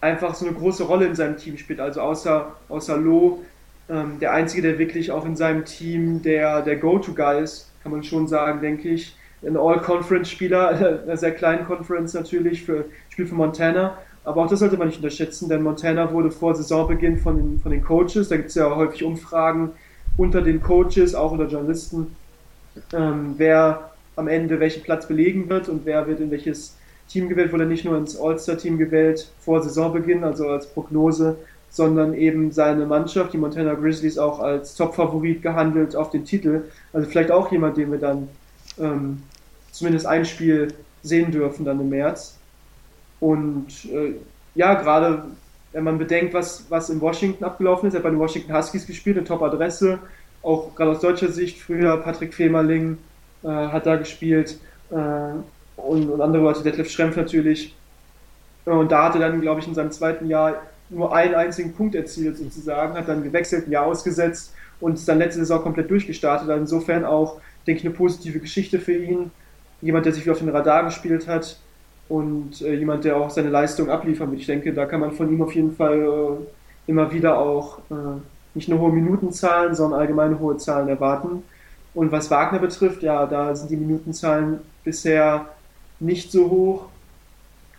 einfach 0.00 0.34
so 0.34 0.44
eine 0.44 0.56
große 0.56 0.82
Rolle 0.84 1.06
in 1.06 1.14
seinem 1.14 1.36
Team 1.36 1.56
spielt. 1.56 1.78
Also 1.78 2.00
außer, 2.00 2.52
außer 2.68 2.96
Loh, 2.96 3.44
ähm, 3.88 4.18
der 4.20 4.32
Einzige, 4.32 4.62
der 4.62 4.78
wirklich 4.78 5.12
auch 5.12 5.24
in 5.24 5.36
seinem 5.36 5.64
Team 5.64 6.20
der, 6.22 6.62
der 6.62 6.76
Go-To-Guy 6.76 7.42
ist, 7.42 7.70
kann 7.82 7.92
man 7.92 8.02
schon 8.02 8.26
sagen, 8.26 8.60
denke 8.60 8.88
ich 8.88 9.16
ein 9.46 9.56
All-Conference-Spieler, 9.56 11.02
einer 11.04 11.16
sehr 11.16 11.32
kleinen 11.32 11.64
Conference 11.64 12.12
natürlich, 12.12 12.64
für 12.64 12.86
Spiel 13.08 13.26
für 13.26 13.36
Montana. 13.36 13.98
Aber 14.24 14.42
auch 14.42 14.48
das 14.48 14.58
sollte 14.58 14.76
man 14.76 14.88
nicht 14.88 14.96
unterschätzen, 14.96 15.48
denn 15.48 15.62
Montana 15.62 16.12
wurde 16.12 16.32
vor 16.32 16.56
Saisonbeginn 16.56 17.18
von 17.18 17.36
den, 17.36 17.60
von 17.60 17.70
den 17.70 17.84
Coaches, 17.84 18.28
da 18.28 18.36
gibt 18.36 18.48
es 18.48 18.56
ja 18.56 18.74
häufig 18.74 19.04
Umfragen 19.04 19.70
unter 20.16 20.42
den 20.42 20.62
Coaches, 20.62 21.14
auch 21.14 21.32
unter 21.32 21.46
Journalisten, 21.46 22.16
ähm, 22.92 23.34
wer 23.36 23.90
am 24.16 24.28
Ende 24.28 24.58
welchen 24.60 24.82
Platz 24.82 25.06
belegen 25.06 25.48
wird 25.48 25.68
und 25.68 25.84
wer 25.84 26.06
wird 26.06 26.20
in 26.20 26.30
welches 26.30 26.76
Team 27.08 27.28
gewählt, 27.28 27.52
wurde 27.52 27.66
nicht 27.66 27.84
nur 27.84 27.96
ins 27.96 28.18
All-Star-Team 28.18 28.78
gewählt 28.78 29.30
vor 29.40 29.62
Saisonbeginn, 29.62 30.24
also 30.24 30.48
als 30.48 30.66
Prognose, 30.66 31.36
sondern 31.70 32.14
eben 32.14 32.50
seine 32.52 32.86
Mannschaft, 32.86 33.32
die 33.32 33.38
Montana 33.38 33.74
Grizzlies, 33.74 34.18
auch 34.18 34.40
als 34.40 34.74
Top-Favorit 34.74 35.42
gehandelt 35.42 35.94
auf 35.94 36.10
den 36.10 36.24
Titel. 36.24 36.64
Also 36.92 37.08
vielleicht 37.08 37.30
auch 37.30 37.52
jemand, 37.52 37.76
den 37.76 37.92
wir 37.92 37.98
dann 37.98 38.28
ähm, 38.80 39.22
zumindest 39.70 40.06
ein 40.06 40.24
Spiel 40.24 40.72
sehen 41.02 41.30
dürfen 41.30 41.64
dann 41.64 41.80
im 41.80 41.90
März. 41.90 42.36
Und 43.20 43.68
äh, 43.92 44.14
ja, 44.54 44.74
gerade 44.74 45.24
wenn 45.76 45.84
man 45.84 45.98
bedenkt, 45.98 46.32
was, 46.32 46.64
was 46.70 46.88
in 46.88 47.02
Washington 47.02 47.44
abgelaufen 47.44 47.86
ist, 47.86 47.92
er 47.92 47.98
hat 47.98 48.04
bei 48.04 48.08
den 48.08 48.18
Washington 48.18 48.56
Huskies 48.56 48.86
gespielt, 48.86 49.18
eine 49.18 49.26
Top-Adresse, 49.26 49.98
auch 50.42 50.74
gerade 50.74 50.92
aus 50.92 51.00
deutscher 51.00 51.28
Sicht, 51.28 51.60
früher 51.60 51.98
Patrick 51.98 52.32
Femerling 52.32 52.96
äh, 53.42 53.48
hat 53.48 53.84
da 53.84 53.96
gespielt 53.96 54.58
äh, 54.90 54.94
und, 55.76 56.08
und, 56.08 56.20
andere 56.22 56.42
Leute, 56.44 56.62
Detlef 56.62 56.88
Schrempf 56.88 57.16
natürlich. 57.16 57.76
Und 58.64 58.90
da 58.90 59.04
hat 59.04 59.16
er 59.16 59.20
dann, 59.20 59.38
glaube 59.42 59.60
ich, 59.60 59.68
in 59.68 59.74
seinem 59.74 59.90
zweiten 59.90 60.30
Jahr 60.30 60.62
nur 60.88 61.14
einen 61.14 61.34
einzigen 61.34 61.74
Punkt 61.74 61.94
erzielt 61.94 62.38
sozusagen, 62.38 62.94
hat 62.94 63.06
dann 63.06 63.22
gewechselt, 63.22 63.68
ein 63.68 63.72
Jahr 63.72 63.84
ausgesetzt 63.84 64.54
und 64.80 64.94
ist 64.94 65.06
dann 65.06 65.18
letzte 65.18 65.40
Saison 65.40 65.60
komplett 65.60 65.90
durchgestartet. 65.90 66.48
Also 66.48 66.58
insofern 66.58 67.04
auch 67.04 67.38
denke 67.66 67.80
ich, 67.80 67.86
eine 67.86 67.94
positive 67.94 68.38
Geschichte 68.38 68.78
für 68.78 68.96
ihn. 68.96 69.30
Jemand, 69.82 70.06
der 70.06 70.14
sich 70.14 70.24
wieder 70.24 70.32
auf 70.32 70.38
den 70.38 70.48
Radar 70.48 70.84
gespielt 70.84 71.28
hat 71.28 71.58
und 72.08 72.62
äh, 72.62 72.74
jemand, 72.74 73.04
der 73.04 73.16
auch 73.16 73.30
seine 73.30 73.50
Leistung 73.50 73.90
abliefern 73.90 74.30
wird. 74.30 74.40
Ich 74.40 74.46
denke, 74.46 74.72
da 74.72 74.86
kann 74.86 75.00
man 75.00 75.12
von 75.12 75.32
ihm 75.32 75.42
auf 75.42 75.54
jeden 75.54 75.74
Fall 75.74 76.00
äh, 76.00 76.90
immer 76.90 77.12
wieder 77.12 77.38
auch 77.38 77.78
äh, 77.90 78.20
nicht 78.54 78.68
nur 78.68 78.78
hohe 78.78 78.92
Minutenzahlen, 78.92 79.74
sondern 79.74 80.00
allgemein 80.00 80.38
hohe 80.38 80.56
Zahlen 80.56 80.88
erwarten. 80.88 81.42
Und 81.94 82.12
was 82.12 82.30
Wagner 82.30 82.58
betrifft, 82.58 83.02
ja, 83.02 83.26
da 83.26 83.54
sind 83.54 83.70
die 83.70 83.76
Minutenzahlen 83.76 84.60
bisher 84.84 85.46
nicht 85.98 86.30
so 86.30 86.50
hoch. 86.50 86.84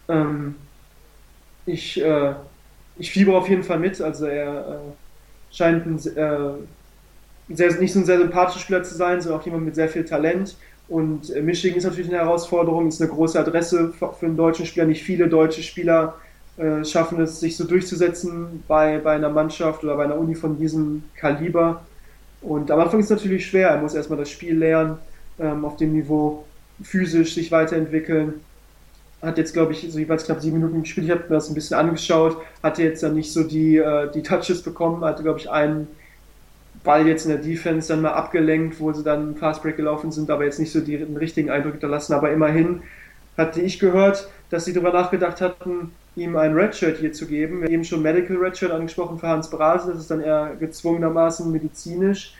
Ähm, 0.07 0.55
ich, 1.65 2.01
äh, 2.01 2.33
ich 2.97 3.11
fieber 3.11 3.37
auf 3.37 3.47
jeden 3.47 3.63
Fall 3.63 3.79
mit. 3.79 4.01
Also 4.01 4.25
er 4.25 4.57
äh, 4.57 5.55
scheint 5.55 5.85
ein 5.85 5.97
äh, 5.97 7.53
sehr, 7.53 7.73
nicht 7.79 7.93
so 7.93 7.99
ein 7.99 8.05
sehr 8.05 8.17
sympathischer 8.17 8.59
Spieler 8.59 8.83
zu 8.83 8.95
sein, 8.95 9.21
sondern 9.21 9.39
auch 9.39 9.45
jemand 9.45 9.65
mit 9.65 9.75
sehr 9.75 9.89
viel 9.89 10.03
Talent. 10.03 10.55
Und 10.87 11.29
äh, 11.35 11.41
Michigan 11.41 11.77
ist 11.77 11.83
natürlich 11.83 12.09
eine 12.09 12.19
Herausforderung, 12.19 12.87
ist 12.87 13.01
eine 13.01 13.11
große 13.11 13.39
Adresse 13.39 13.93
für, 13.97 14.13
einen 14.21 14.37
deutschen 14.37 14.65
Spieler. 14.65 14.85
Nicht 14.85 15.03
viele 15.03 15.27
deutsche 15.27 15.61
Spieler 15.63 16.15
äh, 16.57 16.83
schaffen 16.85 17.19
es, 17.21 17.39
sich 17.39 17.57
so 17.57 17.65
durchzusetzen 17.65 18.63
bei, 18.67 18.97
bei 18.99 19.13
einer 19.13 19.29
Mannschaft 19.29 19.83
oder 19.83 19.97
bei 19.97 20.05
einer 20.05 20.17
Uni 20.17 20.35
von 20.35 20.57
diesem 20.57 21.03
Kaliber. 21.15 21.81
Und 22.41 22.71
am 22.71 22.79
Anfang 22.79 22.99
ist 22.99 23.07
es 23.07 23.17
natürlich 23.17 23.45
schwer. 23.45 23.69
Er 23.69 23.81
muss 23.81 23.95
erstmal 23.95 24.19
das 24.19 24.29
Spiel 24.29 24.57
lernen, 24.57 24.97
ähm, 25.39 25.65
auf 25.65 25.75
dem 25.75 25.93
Niveau 25.93 26.45
physisch 26.81 27.33
sich 27.33 27.51
weiterentwickeln. 27.51 28.35
Hat 29.21 29.37
jetzt, 29.37 29.53
glaube 29.53 29.73
ich, 29.73 29.91
so 29.91 29.97
jeweils 29.97 30.25
knapp 30.25 30.41
sieben 30.41 30.59
Minuten 30.59 30.83
gespielt. 30.83 31.07
Ich 31.07 31.11
habe 31.11 31.23
mir 31.23 31.35
das 31.35 31.49
ein 31.49 31.55
bisschen 31.55 31.77
angeschaut. 31.77 32.37
Hatte 32.61 32.83
jetzt 32.83 33.01
dann 33.01 33.15
nicht 33.15 33.33
so 33.33 33.43
die, 33.43 33.77
äh, 33.77 34.11
die 34.11 34.21
Touches 34.21 34.61
bekommen. 34.61 35.03
Hatte, 35.03 35.23
glaube 35.23 35.39
ich, 35.39 35.49
einen 35.49 35.87
Ball 36.87 37.05
jetzt 37.05 37.25
in 37.25 37.31
der 37.31 37.41
Defense 37.41 37.89
dann 37.89 38.01
mal 38.01 38.13
abgelenkt, 38.13 38.79
wo 38.79 38.93
sie 38.93 39.03
dann 39.03 39.35
Fastbreak 39.35 39.75
gelaufen 39.75 40.09
sind, 40.11 40.31
aber 40.31 40.45
jetzt 40.45 40.57
nicht 40.57 40.71
so 40.71 40.79
den 40.79 41.17
richtigen 41.17 41.49
Eindruck 41.51 41.73
hinterlassen. 41.73 42.13
Aber 42.13 42.31
immerhin 42.31 42.81
hatte 43.37 43.61
ich 43.61 43.77
gehört, 43.77 44.29
dass 44.49 44.63
sie 44.63 44.73
darüber 44.73 44.93
nachgedacht 44.93 45.41
hatten, 45.41 45.91
ihm 46.15 46.37
ein 46.37 46.53
Redshirt 46.53 46.97
hier 46.97 47.11
zu 47.11 47.27
geben. 47.27 47.59
Wir 47.59 47.65
haben 47.65 47.73
eben 47.73 47.83
schon 47.83 48.01
Medical 48.01 48.37
Redshirt 48.37 48.71
angesprochen 48.71 49.19
für 49.19 49.27
Hans 49.27 49.49
Brase, 49.49 49.91
das 49.91 50.01
ist 50.01 50.11
dann 50.11 50.21
eher 50.21 50.55
gezwungenermaßen 50.59 51.51
medizinisch. 51.51 52.33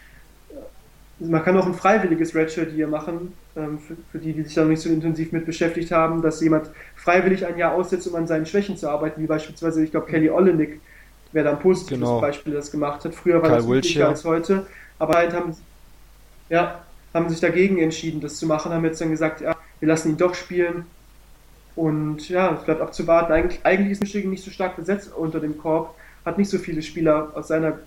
Man 1.20 1.44
kann 1.44 1.58
auch 1.58 1.66
ein 1.66 1.74
freiwilliges 1.74 2.34
Redshirt 2.34 2.72
hier 2.72 2.88
machen, 2.88 3.34
ähm, 3.58 3.80
für, 3.80 4.18
die, 4.18 4.32
die 4.32 4.44
sich 4.44 4.54
da 4.54 4.62
noch 4.62 4.70
nicht 4.70 4.82
so 4.82 4.90
intensiv 4.90 5.34
mit 5.34 5.46
beschäftigt 5.46 5.92
haben, 5.92 6.22
dass 6.22 6.42
jemand 6.42 6.70
freiwillig 6.96 7.46
ein 7.46 7.58
Jahr 7.58 7.74
aussetzt, 7.74 8.08
um 8.08 8.16
an 8.16 8.28
seinen 8.28 8.46
Schwächen 8.46 8.78
zu 8.78 8.88
arbeiten, 8.88 9.22
wie 9.22 9.28
beispielsweise, 9.28 9.84
ich 9.84 9.92
glaube, 9.92 10.08
Kelly 10.08 10.30
Olenek 10.30 10.80
wer 11.38 11.44
da 11.44 11.52
ein 11.52 11.60
positives 11.60 12.00
genau. 12.00 12.20
Beispiel 12.20 12.54
das 12.54 12.72
gemacht 12.72 13.06
hat. 13.06 13.14
Früher 13.14 13.36
war 13.36 13.50
Kyle 13.50 13.58
das 13.58 13.70
wichtiger 13.70 14.10
als 14.10 14.26
heute, 14.26 14.66
aber 14.98 15.14
halt 15.14 15.34
haben, 15.34 15.56
ja, 16.50 16.82
haben 17.14 17.30
sich 17.30 17.40
dagegen 17.40 17.78
entschieden, 17.78 18.20
das 18.22 18.38
zu 18.38 18.48
machen, 18.48 18.74
haben 18.74 18.84
jetzt 18.86 19.00
dann 19.00 19.12
gesagt, 19.12 19.42
ja, 19.42 19.56
wir 19.80 19.88
lassen 19.88 20.10
ihn 20.10 20.18
doch 20.18 20.34
spielen. 20.34 20.88
Und 21.76 22.28
ja, 22.28 22.56
es 22.56 22.64
bleibt 22.66 22.82
abzuwarten. 22.82 23.32
Eigentlich, 23.32 23.60
eigentlich 23.64 23.92
ist 23.92 24.02
Michigan 24.02 24.32
nicht 24.32 24.44
so 24.44 24.50
stark 24.50 24.78
besetzt 24.78 25.14
unter 25.16 25.40
dem 25.40 25.60
Korb, 25.60 25.94
hat 26.26 26.40
nicht 26.40 26.50
so 26.50 26.58
viele 26.58 26.82
Spieler 26.82 27.32
aus 27.36 27.50
seiner 27.50 27.78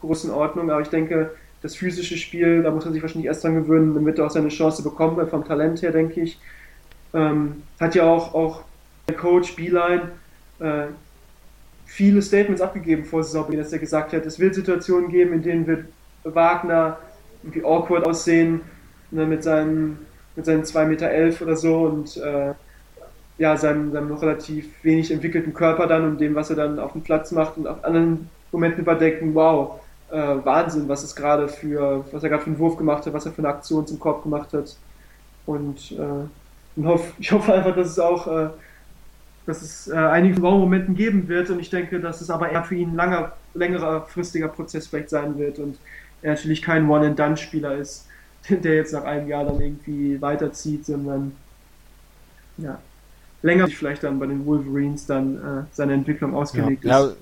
großen 0.00 0.30
Ordnung, 0.30 0.70
aber 0.70 0.80
ich 0.80 0.88
denke, 0.88 1.32
das 1.62 1.74
physische 1.74 2.16
Spiel, 2.16 2.62
da 2.62 2.70
muss 2.70 2.86
er 2.86 2.92
sich 2.92 3.02
wahrscheinlich 3.02 3.26
erst 3.26 3.42
dran 3.42 3.56
gewöhnen, 3.56 3.92
damit 3.92 4.20
er 4.20 4.26
auch 4.26 4.30
seine 4.30 4.50
Chance 4.50 4.84
bekommt, 4.84 5.28
vom 5.28 5.44
Talent 5.44 5.82
her, 5.82 5.90
denke 5.90 6.20
ich. 6.20 6.38
Ähm, 7.12 7.64
hat 7.80 7.96
ja 7.96 8.04
auch, 8.04 8.34
auch 8.34 8.62
der 9.08 9.16
Coach 9.16 9.56
Beeline 9.56 10.12
äh, 10.60 10.86
viele 11.90 12.22
Statements 12.22 12.62
abgegeben 12.62 13.04
vor 13.04 13.24
Saisonbeginn, 13.24 13.58
dass 13.60 13.72
er 13.72 13.80
gesagt 13.80 14.12
hat, 14.12 14.24
es 14.24 14.38
wird 14.38 14.54
Situationen 14.54 15.10
geben, 15.10 15.32
in 15.34 15.42
denen 15.42 15.66
wird 15.66 15.86
Wagner 16.22 16.98
irgendwie 17.42 17.64
awkward 17.64 18.06
aussehen, 18.06 18.60
ne, 19.10 19.26
mit, 19.26 19.42
seinen, 19.42 19.98
mit 20.36 20.46
seinen 20.46 20.62
2,11 20.62 20.86
Meter 20.86 21.10
elf 21.10 21.42
oder 21.42 21.56
so 21.56 21.78
und 21.78 22.16
äh, 22.16 22.54
ja, 23.38 23.56
seinem, 23.56 23.90
seinem 23.90 24.08
noch 24.08 24.22
relativ 24.22 24.68
wenig 24.84 25.10
entwickelten 25.10 25.52
Körper 25.52 25.88
dann 25.88 26.04
und 26.04 26.20
dem, 26.20 26.36
was 26.36 26.50
er 26.50 26.56
dann 26.56 26.78
auf 26.78 26.92
dem 26.92 27.02
Platz 27.02 27.32
macht 27.32 27.56
und 27.56 27.66
auf 27.66 27.82
anderen 27.82 28.30
Momenten 28.52 28.82
überdenken, 28.82 29.34
wow, 29.34 29.80
äh, 30.12 30.16
Wahnsinn, 30.16 30.88
was 30.88 31.02
es 31.02 31.16
gerade 31.16 31.48
für, 31.48 32.04
was 32.12 32.22
er 32.22 32.28
gerade 32.28 32.44
für 32.44 32.50
einen 32.50 32.58
Wurf 32.60 32.76
gemacht 32.76 33.04
hat, 33.04 33.12
was 33.12 33.26
er 33.26 33.32
für 33.32 33.38
eine 33.38 33.48
Aktion 33.48 33.86
zum 33.86 33.98
Korb 33.98 34.22
gemacht 34.22 34.52
hat. 34.52 34.76
Und, 35.44 35.92
äh, 35.92 36.26
ich 37.18 37.32
hoffe 37.32 37.52
einfach, 37.52 37.74
dass 37.74 37.88
es 37.88 37.98
auch 37.98 38.26
äh, 38.28 38.50
dass 39.46 39.62
es 39.62 39.88
äh, 39.88 39.94
einige 39.94 40.40
Momenten 40.40 40.94
geben 40.94 41.28
wird 41.28 41.50
und 41.50 41.60
ich 41.60 41.70
denke, 41.70 42.00
dass 42.00 42.20
es 42.20 42.30
aber 42.30 42.50
eher 42.50 42.64
für 42.64 42.74
ihn 42.74 42.90
ein 42.90 42.96
langer, 42.96 43.32
längerer, 43.54 44.02
fristiger 44.02 44.48
Prozess 44.48 44.86
vielleicht 44.86 45.10
sein 45.10 45.38
wird 45.38 45.58
und 45.58 45.78
er 46.22 46.34
natürlich 46.34 46.62
kein 46.62 46.88
One-and-Done-Spieler 46.88 47.76
ist. 47.76 48.06
der 48.48 48.74
jetzt 48.74 48.92
nach 48.92 49.04
einem 49.04 49.28
Jahr 49.28 49.44
dann 49.44 49.60
irgendwie 49.60 50.20
weiterzieht, 50.20 50.86
sondern 50.86 51.32
ja, 52.58 52.78
länger 53.42 53.66
sich 53.66 53.76
vielleicht 53.76 54.02
dann 54.02 54.18
bei 54.18 54.26
den 54.26 54.44
Wolverines 54.46 55.06
dann 55.06 55.36
äh, 55.36 55.62
seine 55.72 55.94
Entwicklung 55.94 56.34
ausgelegt 56.34 56.84
ja, 56.84 57.04
ist. 57.04 57.16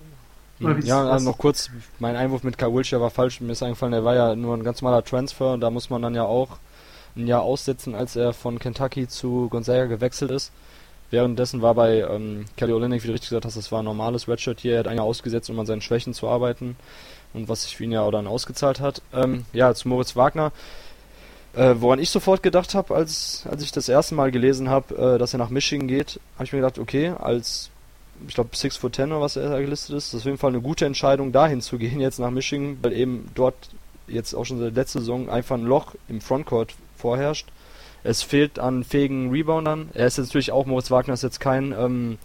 Ja, 0.60 0.76
ja, 0.78 1.08
also 1.08 1.30
noch 1.30 1.38
kurz, 1.38 1.70
mein 2.00 2.16
Einwurf 2.16 2.42
mit 2.42 2.58
Kai 2.58 2.72
Wilshire 2.72 3.00
war 3.00 3.10
falsch, 3.10 3.40
mir 3.40 3.52
ist 3.52 3.62
eingefallen, 3.62 3.92
der 3.92 4.04
war 4.04 4.16
ja 4.16 4.34
nur 4.34 4.56
ein 4.56 4.64
ganz 4.64 4.82
normaler 4.82 5.04
Transfer 5.04 5.52
und 5.52 5.60
da 5.60 5.70
muss 5.70 5.88
man 5.88 6.02
dann 6.02 6.16
ja 6.16 6.24
auch 6.24 6.58
ein 7.14 7.28
Jahr 7.28 7.42
aussetzen, 7.42 7.94
als 7.94 8.16
er 8.16 8.32
von 8.32 8.58
Kentucky 8.58 9.06
zu 9.06 9.48
Gonzaga 9.50 9.86
gewechselt 9.86 10.32
ist. 10.32 10.50
Währenddessen 11.10 11.62
war 11.62 11.74
bei 11.74 12.00
ähm, 12.00 12.44
Kelly 12.56 12.72
Olynyk, 12.72 13.02
wie 13.02 13.06
du 13.06 13.12
richtig 13.12 13.30
gesagt 13.30 13.46
hast, 13.46 13.56
das 13.56 13.72
war 13.72 13.80
ein 13.80 13.86
normales 13.86 14.28
Redshirt 14.28 14.60
hier. 14.60 14.74
Er 14.74 14.78
hat 14.80 14.88
ein 14.88 14.96
Jahr 14.96 15.06
ausgesetzt, 15.06 15.48
um 15.48 15.58
an 15.58 15.66
seinen 15.66 15.80
Schwächen 15.80 16.12
zu 16.12 16.28
arbeiten 16.28 16.76
und 17.32 17.48
was 17.48 17.62
sich 17.62 17.76
für 17.76 17.84
ihn 17.84 17.92
ja 17.92 18.02
auch 18.02 18.10
dann 18.10 18.26
ausgezahlt 18.26 18.80
hat. 18.80 19.00
Ähm, 19.14 19.44
ja, 19.52 19.72
zu 19.74 19.88
Moritz 19.88 20.16
Wagner. 20.16 20.52
Äh, 21.54 21.76
woran 21.78 21.98
ich 21.98 22.10
sofort 22.10 22.42
gedacht 22.42 22.74
habe, 22.74 22.94
als, 22.94 23.44
als 23.50 23.62
ich 23.62 23.72
das 23.72 23.88
erste 23.88 24.14
Mal 24.14 24.30
gelesen 24.30 24.68
habe, 24.68 25.14
äh, 25.14 25.18
dass 25.18 25.32
er 25.32 25.38
nach 25.38 25.48
Michigan 25.48 25.88
geht, 25.88 26.20
habe 26.34 26.44
ich 26.44 26.52
mir 26.52 26.60
gedacht, 26.60 26.78
okay, 26.78 27.14
als 27.18 27.70
ich 28.26 28.34
glaube 28.34 28.50
6 28.54 28.76
foot 28.76 28.96
10 28.96 29.12
oder 29.12 29.20
was 29.20 29.36
er 29.36 29.60
gelistet 29.60 29.96
ist, 29.96 30.08
das 30.08 30.14
ist 30.14 30.20
auf 30.22 30.26
jeden 30.26 30.38
Fall 30.38 30.50
eine 30.50 30.60
gute 30.60 30.86
Entscheidung, 30.86 31.32
dahin 31.32 31.60
zu 31.60 31.78
gehen 31.78 32.00
jetzt 32.00 32.18
nach 32.18 32.30
Michigan, 32.30 32.78
weil 32.82 32.92
eben 32.92 33.30
dort 33.34 33.54
jetzt 34.08 34.34
auch 34.34 34.44
schon 34.44 34.58
seit 34.58 34.74
letzter 34.74 35.00
Saison 35.00 35.28
einfach 35.30 35.56
ein 35.56 35.64
Loch 35.64 35.94
im 36.08 36.20
Frontcourt 36.20 36.74
vorherrscht. 36.96 37.48
Es 38.04 38.22
fehlt 38.22 38.58
an 38.58 38.84
fähigen 38.84 39.30
Reboundern. 39.30 39.90
Er 39.94 40.06
ist 40.06 40.18
jetzt 40.18 40.28
natürlich 40.28 40.52
auch, 40.52 40.66
Moritz 40.66 40.90
Wagner 40.90 41.14
ist 41.14 41.22
jetzt 41.22 41.40
kein, 41.40 41.72
ähm, 41.72 42.18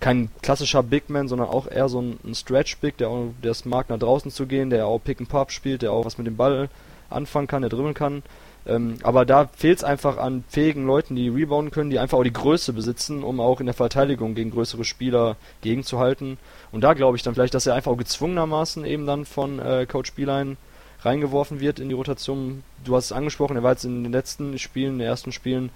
kein 0.00 0.30
klassischer 0.42 0.82
Big 0.82 1.10
Man, 1.10 1.28
sondern 1.28 1.48
auch 1.48 1.70
eher 1.70 1.88
so 1.88 2.00
ein, 2.00 2.18
ein 2.24 2.34
Stretch-Big, 2.34 2.96
der, 2.96 3.10
der 3.42 3.50
es 3.50 3.64
mag, 3.64 3.88
nach 3.90 3.98
draußen 3.98 4.30
zu 4.30 4.46
gehen, 4.46 4.70
der 4.70 4.86
auch 4.86 4.98
Pick 4.98 5.20
and 5.20 5.28
Pop 5.28 5.52
spielt, 5.52 5.82
der 5.82 5.92
auch 5.92 6.04
was 6.04 6.18
mit 6.18 6.26
dem 6.26 6.36
Ball 6.36 6.68
anfangen 7.10 7.46
kann, 7.46 7.62
der 7.62 7.70
dribbeln 7.70 7.94
kann. 7.94 8.22
Ähm, 8.66 8.98
aber 9.02 9.24
da 9.24 9.48
fehlt 9.56 9.78
es 9.78 9.84
einfach 9.84 10.18
an 10.18 10.44
fähigen 10.48 10.86
Leuten, 10.86 11.16
die 11.16 11.28
rebounden 11.28 11.72
können, 11.72 11.90
die 11.90 11.98
einfach 11.98 12.18
auch 12.18 12.24
die 12.24 12.32
Größe 12.32 12.72
besitzen, 12.72 13.22
um 13.22 13.40
auch 13.40 13.60
in 13.60 13.66
der 13.66 13.74
Verteidigung 13.74 14.34
gegen 14.34 14.50
größere 14.50 14.84
Spieler 14.84 15.36
gegenzuhalten. 15.62 16.38
Und 16.70 16.82
da 16.82 16.92
glaube 16.92 17.16
ich 17.16 17.22
dann 17.22 17.34
vielleicht, 17.34 17.54
dass 17.54 17.66
er 17.66 17.74
einfach 17.74 17.92
auch 17.92 17.96
gezwungenermaßen 17.96 18.84
eben 18.84 19.06
dann 19.06 19.24
von 19.24 19.58
äh, 19.58 19.86
Coach 19.86 20.12
Beeline 20.12 20.56
reingeworfen 21.02 21.60
wird 21.60 21.80
in 21.80 21.88
die 21.88 21.94
Rotation. 21.94 22.62
Du 22.84 22.96
hast 22.96 23.06
es 23.06 23.12
angesprochen, 23.12 23.56
er 23.56 23.62
war 23.62 23.72
jetzt 23.72 23.84
in 23.84 24.04
den 24.04 24.12
letzten 24.12 24.58
Spielen, 24.58 24.94
in 24.94 24.98
den 24.98 25.08
ersten 25.08 25.32
Spielen 25.32 25.70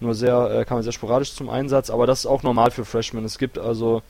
nur 0.00 0.14
sehr, 0.14 0.50
äh, 0.50 0.64
kam 0.64 0.82
sehr 0.82 0.92
sporadisch 0.92 1.34
zum 1.34 1.50
Einsatz, 1.50 1.90
aber 1.90 2.06
das 2.06 2.20
ist 2.20 2.26
auch 2.26 2.42
normal 2.42 2.70
für 2.70 2.84
Freshmen. 2.84 3.24
Es 3.24 3.38
gibt 3.38 3.58
also 3.58 4.02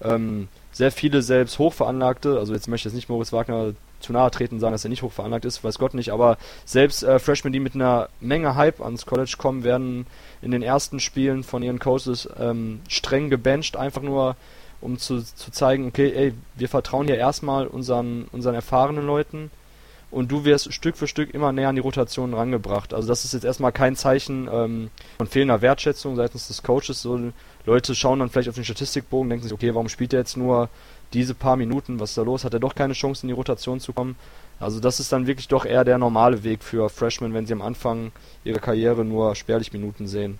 ähm, 0.00 0.48
sehr 0.70 0.92
viele 0.92 1.22
selbst 1.22 1.58
hochveranlagte, 1.58 2.38
also 2.38 2.54
jetzt 2.54 2.68
möchte 2.68 2.88
ich 2.88 2.92
jetzt 2.92 2.96
nicht 2.96 3.08
Moritz 3.08 3.32
Wagner 3.32 3.74
zu 4.00 4.12
nahe 4.12 4.30
treten 4.30 4.58
sagen, 4.58 4.72
dass 4.72 4.84
er 4.84 4.90
nicht 4.90 5.02
hochveranlagt 5.02 5.44
ist, 5.44 5.62
weiß 5.62 5.78
Gott 5.78 5.94
nicht, 5.94 6.10
aber 6.10 6.36
selbst 6.64 7.02
äh, 7.02 7.18
Freshmen, 7.18 7.52
die 7.52 7.60
mit 7.60 7.74
einer 7.74 8.08
Menge 8.20 8.56
Hype 8.56 8.80
ans 8.80 9.06
College 9.06 9.36
kommen, 9.38 9.64
werden 9.64 10.06
in 10.40 10.50
den 10.50 10.62
ersten 10.62 10.98
Spielen 10.98 11.44
von 11.44 11.62
ihren 11.62 11.78
Coaches 11.78 12.28
ähm, 12.38 12.80
streng 12.88 13.30
gebencht, 13.30 13.76
einfach 13.76 14.02
nur 14.02 14.36
um 14.80 14.98
zu, 14.98 15.22
zu 15.22 15.52
zeigen, 15.52 15.86
okay, 15.86 16.12
ey, 16.12 16.34
wir 16.56 16.68
vertrauen 16.68 17.06
hier 17.06 17.16
erstmal 17.16 17.68
unseren, 17.68 18.24
unseren 18.32 18.56
erfahrenen 18.56 19.06
Leuten 19.06 19.50
und 20.12 20.30
du 20.30 20.44
wirst 20.44 20.72
Stück 20.72 20.96
für 20.96 21.08
Stück 21.08 21.32
immer 21.32 21.52
näher 21.52 21.70
an 21.70 21.74
die 21.74 21.80
Rotation 21.80 22.34
rangebracht. 22.34 22.92
Also 22.92 23.08
das 23.08 23.24
ist 23.24 23.32
jetzt 23.32 23.44
erstmal 23.44 23.72
kein 23.72 23.96
Zeichen 23.96 24.48
ähm, 24.52 24.90
von 25.16 25.26
fehlender 25.26 25.62
Wertschätzung 25.62 26.16
seitens 26.16 26.48
des 26.48 26.62
Coaches. 26.62 27.00
So 27.00 27.32
Leute 27.64 27.94
schauen 27.94 28.18
dann 28.18 28.28
vielleicht 28.28 28.50
auf 28.50 28.54
den 28.54 28.64
Statistikbogen, 28.64 29.30
denken 29.30 29.44
sich, 29.44 29.54
okay, 29.54 29.74
warum 29.74 29.88
spielt 29.88 30.12
er 30.12 30.20
jetzt 30.20 30.36
nur 30.36 30.68
diese 31.14 31.34
paar 31.34 31.56
Minuten, 31.56 31.98
was 31.98 32.10
ist 32.10 32.18
da 32.18 32.22
los? 32.22 32.44
Hat 32.44 32.52
er 32.52 32.60
doch 32.60 32.74
keine 32.74 32.92
Chance 32.92 33.22
in 33.22 33.28
die 33.28 33.34
Rotation 33.34 33.80
zu 33.80 33.94
kommen? 33.94 34.16
Also 34.60 34.80
das 34.80 35.00
ist 35.00 35.12
dann 35.12 35.26
wirklich 35.26 35.48
doch 35.48 35.64
eher 35.64 35.84
der 35.84 35.96
normale 35.96 36.44
Weg 36.44 36.62
für 36.62 36.90
Freshmen, 36.90 37.32
wenn 37.32 37.46
sie 37.46 37.54
am 37.54 37.62
Anfang 37.62 38.12
ihrer 38.44 38.60
Karriere 38.60 39.06
nur 39.06 39.34
spärlich 39.34 39.72
Minuten 39.72 40.06
sehen. 40.06 40.38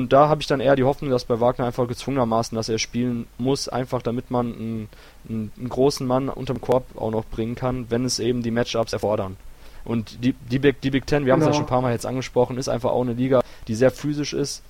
Und 0.00 0.14
da 0.14 0.30
habe 0.30 0.40
ich 0.40 0.46
dann 0.46 0.60
eher 0.60 0.76
die 0.76 0.84
Hoffnung, 0.84 1.10
dass 1.10 1.26
bei 1.26 1.40
Wagner 1.40 1.66
einfach 1.66 1.86
gezwungenermaßen, 1.86 2.56
dass 2.56 2.70
er 2.70 2.78
spielen 2.78 3.26
muss, 3.36 3.68
einfach 3.68 4.00
damit 4.00 4.30
man 4.30 4.46
einen, 4.46 4.88
einen, 5.28 5.52
einen 5.58 5.68
großen 5.68 6.06
Mann 6.06 6.30
unterm 6.30 6.62
Korb 6.62 6.86
auch 6.96 7.10
noch 7.10 7.26
bringen 7.26 7.54
kann, 7.54 7.90
wenn 7.90 8.06
es 8.06 8.18
eben 8.18 8.42
die 8.42 8.50
Matchups 8.50 8.94
erfordern. 8.94 9.36
Und 9.84 10.24
die, 10.24 10.32
die, 10.32 10.58
Big, 10.58 10.80
die 10.80 10.90
Big 10.90 11.06
Ten, 11.06 11.26
wir 11.26 11.34
haben 11.34 11.40
es 11.40 11.44
ja 11.44 11.50
genau. 11.50 11.58
schon 11.58 11.66
ein 11.66 11.68
paar 11.68 11.82
Mal 11.82 11.92
jetzt 11.92 12.06
angesprochen, 12.06 12.56
ist 12.56 12.70
einfach 12.70 12.92
auch 12.92 13.02
eine 13.02 13.12
Liga, 13.12 13.42
die 13.68 13.74
sehr 13.74 13.90
physisch 13.90 14.32
ist, 14.32 14.62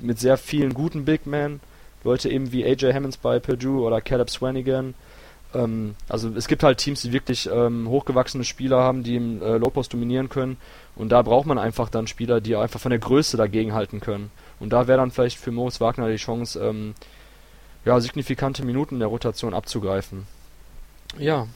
mit 0.00 0.18
sehr 0.18 0.36
vielen 0.36 0.74
guten 0.74 1.06
Big 1.06 1.24
Men. 1.26 1.60
Leute 2.04 2.28
eben 2.28 2.52
wie 2.52 2.66
AJ 2.66 2.92
Hammonds 2.92 3.16
bei 3.16 3.38
Purdue 3.38 3.80
oder 3.80 4.02
Caleb 4.02 4.28
Swanigan. 4.28 4.92
Ähm, 5.54 5.94
also 6.10 6.28
es 6.36 6.46
gibt 6.46 6.62
halt 6.62 6.76
Teams, 6.76 7.00
die 7.00 7.12
wirklich 7.14 7.48
ähm, 7.50 7.88
hochgewachsene 7.88 8.44
Spieler 8.44 8.80
haben, 8.80 9.02
die 9.02 9.16
im 9.16 9.40
äh, 9.40 9.56
Low 9.56 9.70
Post 9.70 9.94
dominieren 9.94 10.28
können. 10.28 10.58
Und 10.94 11.08
da 11.08 11.22
braucht 11.22 11.46
man 11.46 11.56
einfach 11.56 11.88
dann 11.88 12.06
Spieler, 12.06 12.42
die 12.42 12.54
einfach 12.54 12.80
von 12.80 12.90
der 12.90 12.98
Größe 12.98 13.38
dagegen 13.38 13.72
halten 13.72 14.00
können. 14.00 14.30
Und 14.64 14.70
da 14.70 14.88
wäre 14.88 14.96
dann 14.96 15.10
vielleicht 15.10 15.38
für 15.38 15.50
Moritz 15.50 15.78
Wagner 15.78 16.08
die 16.08 16.16
Chance, 16.16 16.58
ähm, 16.58 16.94
ja, 17.84 18.00
signifikante 18.00 18.64
Minuten 18.64 18.94
in 18.94 19.00
der 19.00 19.08
Rotation 19.08 19.52
abzugreifen. 19.52 20.26
Ja. 21.18 21.46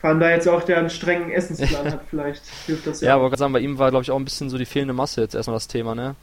Vor 0.00 0.10
allem 0.10 0.20
da 0.20 0.30
jetzt 0.30 0.46
auch 0.48 0.62
der 0.62 0.78
einen 0.78 0.90
strengen 0.90 1.32
Essensplan 1.32 1.90
hat, 1.92 2.02
vielleicht 2.08 2.44
hilft 2.66 2.86
das 2.86 3.00
ja. 3.02 3.08
Ja, 3.08 3.14
aber 3.16 3.30
gerade 3.30 3.40
sagen, 3.40 3.52
bei 3.52 3.58
ihm 3.58 3.78
war, 3.80 3.90
glaube 3.90 4.04
ich, 4.04 4.12
auch 4.12 4.16
ein 4.16 4.24
bisschen 4.24 4.48
so 4.48 4.58
die 4.58 4.64
fehlende 4.64 4.94
Masse 4.94 5.22
jetzt 5.22 5.34
erstmal 5.34 5.56
das 5.56 5.66
Thema, 5.66 5.96
ne? 5.96 6.14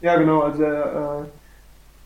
Ja, 0.00 0.16
genau, 0.16 0.40
also 0.40 0.64
äh, 0.64 1.26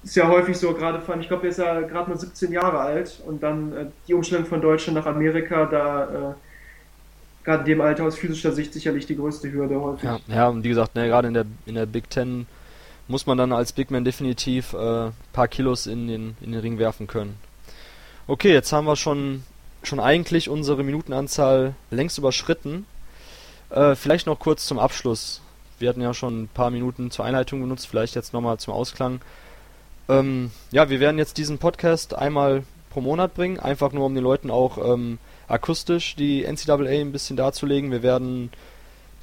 ist 0.03 0.17
ja 0.17 0.29
häufig 0.29 0.59
so, 0.59 0.75
gerade 0.75 1.01
von, 1.01 1.19
ich 1.19 1.29
glaube, 1.29 1.43
der 1.43 1.51
ist 1.51 1.59
ja 1.59 1.81
gerade 1.81 2.11
mal 2.11 2.19
17 2.19 2.53
Jahre 2.53 2.79
alt 2.79 3.23
und 3.25 3.43
dann 3.43 3.73
äh, 3.75 3.87
die 4.07 4.13
Umstellung 4.13 4.45
von 4.45 4.61
Deutschland 4.61 4.99
nach 4.99 5.07
Amerika, 5.07 5.65
da 5.65 6.05
äh, 6.05 6.35
gerade 7.45 7.61
in 7.61 7.67
dem 7.67 7.81
Alter 7.81 8.05
aus 8.05 8.17
physischer 8.17 8.53
Sicht 8.53 8.73
sicherlich 8.73 9.07
die 9.07 9.17
größte 9.17 9.53
Hürde 9.53 9.81
häufig. 9.81 10.05
Ja, 10.05 10.19
ja 10.29 10.49
und 10.49 10.65
wie 10.65 10.71
gesagt, 10.71 10.95
ne, 10.95 11.07
gerade 11.07 11.29
in 11.29 11.35
der, 11.35 11.47
in 11.67 11.75
der 11.75 11.87
Big 11.87 12.11
Ten 12.11 12.47
muss 13.07 13.27
man 13.27 13.37
dann 13.37 13.53
als 13.53 13.73
Big 13.73 13.91
Man 13.91 14.05
definitiv 14.05 14.75
ein 14.75 15.09
äh, 15.09 15.11
paar 15.33 15.49
Kilos 15.49 15.87
in 15.87 16.09
den, 16.09 16.37
in 16.41 16.53
den 16.53 16.61
Ring 16.61 16.79
werfen 16.79 17.07
können. 17.07 17.37
Okay, 18.27 18.53
jetzt 18.53 18.73
haben 18.73 18.87
wir 18.87 18.97
schon, 18.97 19.45
schon 19.83 20.01
eigentlich 20.01 20.49
unsere 20.49 20.83
Minutenanzahl 20.83 21.75
längst 21.91 22.17
überschritten. 22.17 22.87
Äh, 23.69 23.95
vielleicht 23.95 24.27
noch 24.27 24.39
kurz 24.39 24.67
zum 24.67 24.79
Abschluss. 24.79 25.43
Wir 25.79 25.91
hatten 25.91 26.01
ja 26.01 26.15
schon 26.15 26.45
ein 26.45 26.49
paar 26.49 26.71
Minuten 26.71 27.11
zur 27.11 27.27
Einleitung 27.27 27.61
benutzt, 27.61 27.87
vielleicht 27.87 28.15
jetzt 28.15 28.33
nochmal 28.33 28.59
zum 28.59 28.73
Ausklang. 28.73 29.21
Ähm, 30.09 30.51
ja, 30.71 30.89
wir 30.89 31.01
werden 31.01 31.19
jetzt 31.19 31.37
diesen 31.37 31.59
Podcast 31.59 32.15
einmal 32.15 32.63
pro 32.91 33.03
Monat 33.03 33.35
bringen, 33.35 33.59
einfach 33.59 33.93
nur 33.93 34.07
um 34.07 34.15
den 34.15 34.25
Leuten 34.25 34.51
auch 34.51 34.79
ähm, 34.79 35.19
akustisch 35.49 36.17
die 36.17 36.45
NCAA 36.45 37.01
ein 37.01 37.13
bisschen 37.13 37.37
darzulegen. 37.37 37.91
Wir 37.91 38.03
werden 38.03 38.51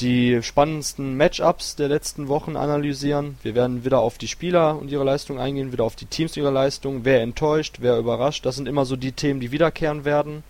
die 0.02 0.42
spannendsten 0.42 1.16
Matchups 1.16 1.76
der 1.76 1.88
letzten 1.88 2.28
Wochen 2.28 2.56
analysieren. 2.56 3.38
Wir 3.44 3.54
werden 3.54 3.86
wieder 3.86 4.00
auf 4.00 4.18
die 4.18 4.28
Spieler 4.28 4.78
und 4.78 4.92
ihre 4.92 5.04
Leistung 5.04 5.40
eingehen, 5.40 5.72
wieder 5.72 5.84
auf 5.84 5.96
die 5.96 6.06
Teams 6.06 6.36
und 6.36 6.44
ihre 6.44 6.52
Leistung. 6.52 7.02
Wer 7.04 7.22
enttäuscht, 7.22 7.78
wer 7.82 7.98
überrascht. 7.98 8.46
Das 8.46 8.56
sind 8.56 8.68
immer 8.68 8.86
so 8.86 8.96
die 8.96 9.12
Themen, 9.12 9.40
die 9.40 9.52
wiederkehren 9.52 10.04
werden. 10.04 10.44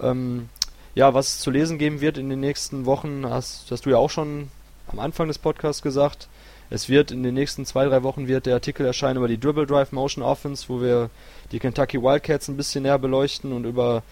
Ähm, 0.00 0.48
ja, 0.94 1.14
was 1.14 1.28
es 1.28 1.38
zu 1.40 1.50
lesen 1.50 1.78
geben 1.78 2.00
wird 2.00 2.16
in 2.16 2.30
den 2.30 2.40
nächsten 2.40 2.86
Wochen, 2.86 3.26
hast, 3.28 3.70
hast 3.70 3.86
du 3.86 3.90
ja 3.90 3.96
auch 3.96 4.10
schon 4.10 4.50
am 4.88 4.98
Anfang 4.98 5.28
des 5.28 5.38
Podcasts 5.38 5.82
gesagt. 5.82 6.28
Es 6.70 6.88
wird 6.88 7.10
in 7.10 7.22
den 7.22 7.34
nächsten 7.34 7.64
zwei, 7.64 7.86
drei 7.86 8.02
Wochen 8.02 8.26
wird 8.26 8.46
der 8.46 8.54
Artikel 8.54 8.86
erscheinen 8.86 9.18
über 9.18 9.28
die 9.28 9.38
Dribble 9.38 9.66
Drive 9.66 9.92
Motion 9.92 10.24
Offense, 10.24 10.68
wo 10.68 10.80
wir 10.80 11.10
die 11.52 11.58
Kentucky 11.58 12.02
Wildcats 12.02 12.48
ein 12.48 12.56
bisschen 12.56 12.82
näher 12.82 12.98
beleuchten 12.98 13.52
und 13.52 13.64
über 13.64 14.02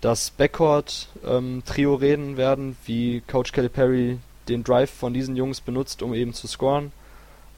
das 0.00 0.30
Backcourt-Trio 0.30 1.94
ähm, 1.94 2.00
reden 2.00 2.36
werden, 2.36 2.76
wie 2.86 3.22
Coach 3.26 3.52
Kelly 3.52 3.68
Perry 3.68 4.18
den 4.48 4.64
Drive 4.64 4.90
von 4.90 5.12
diesen 5.12 5.36
Jungs 5.36 5.60
benutzt, 5.60 6.02
um 6.02 6.14
eben 6.14 6.32
zu 6.32 6.46
scoren. 6.46 6.92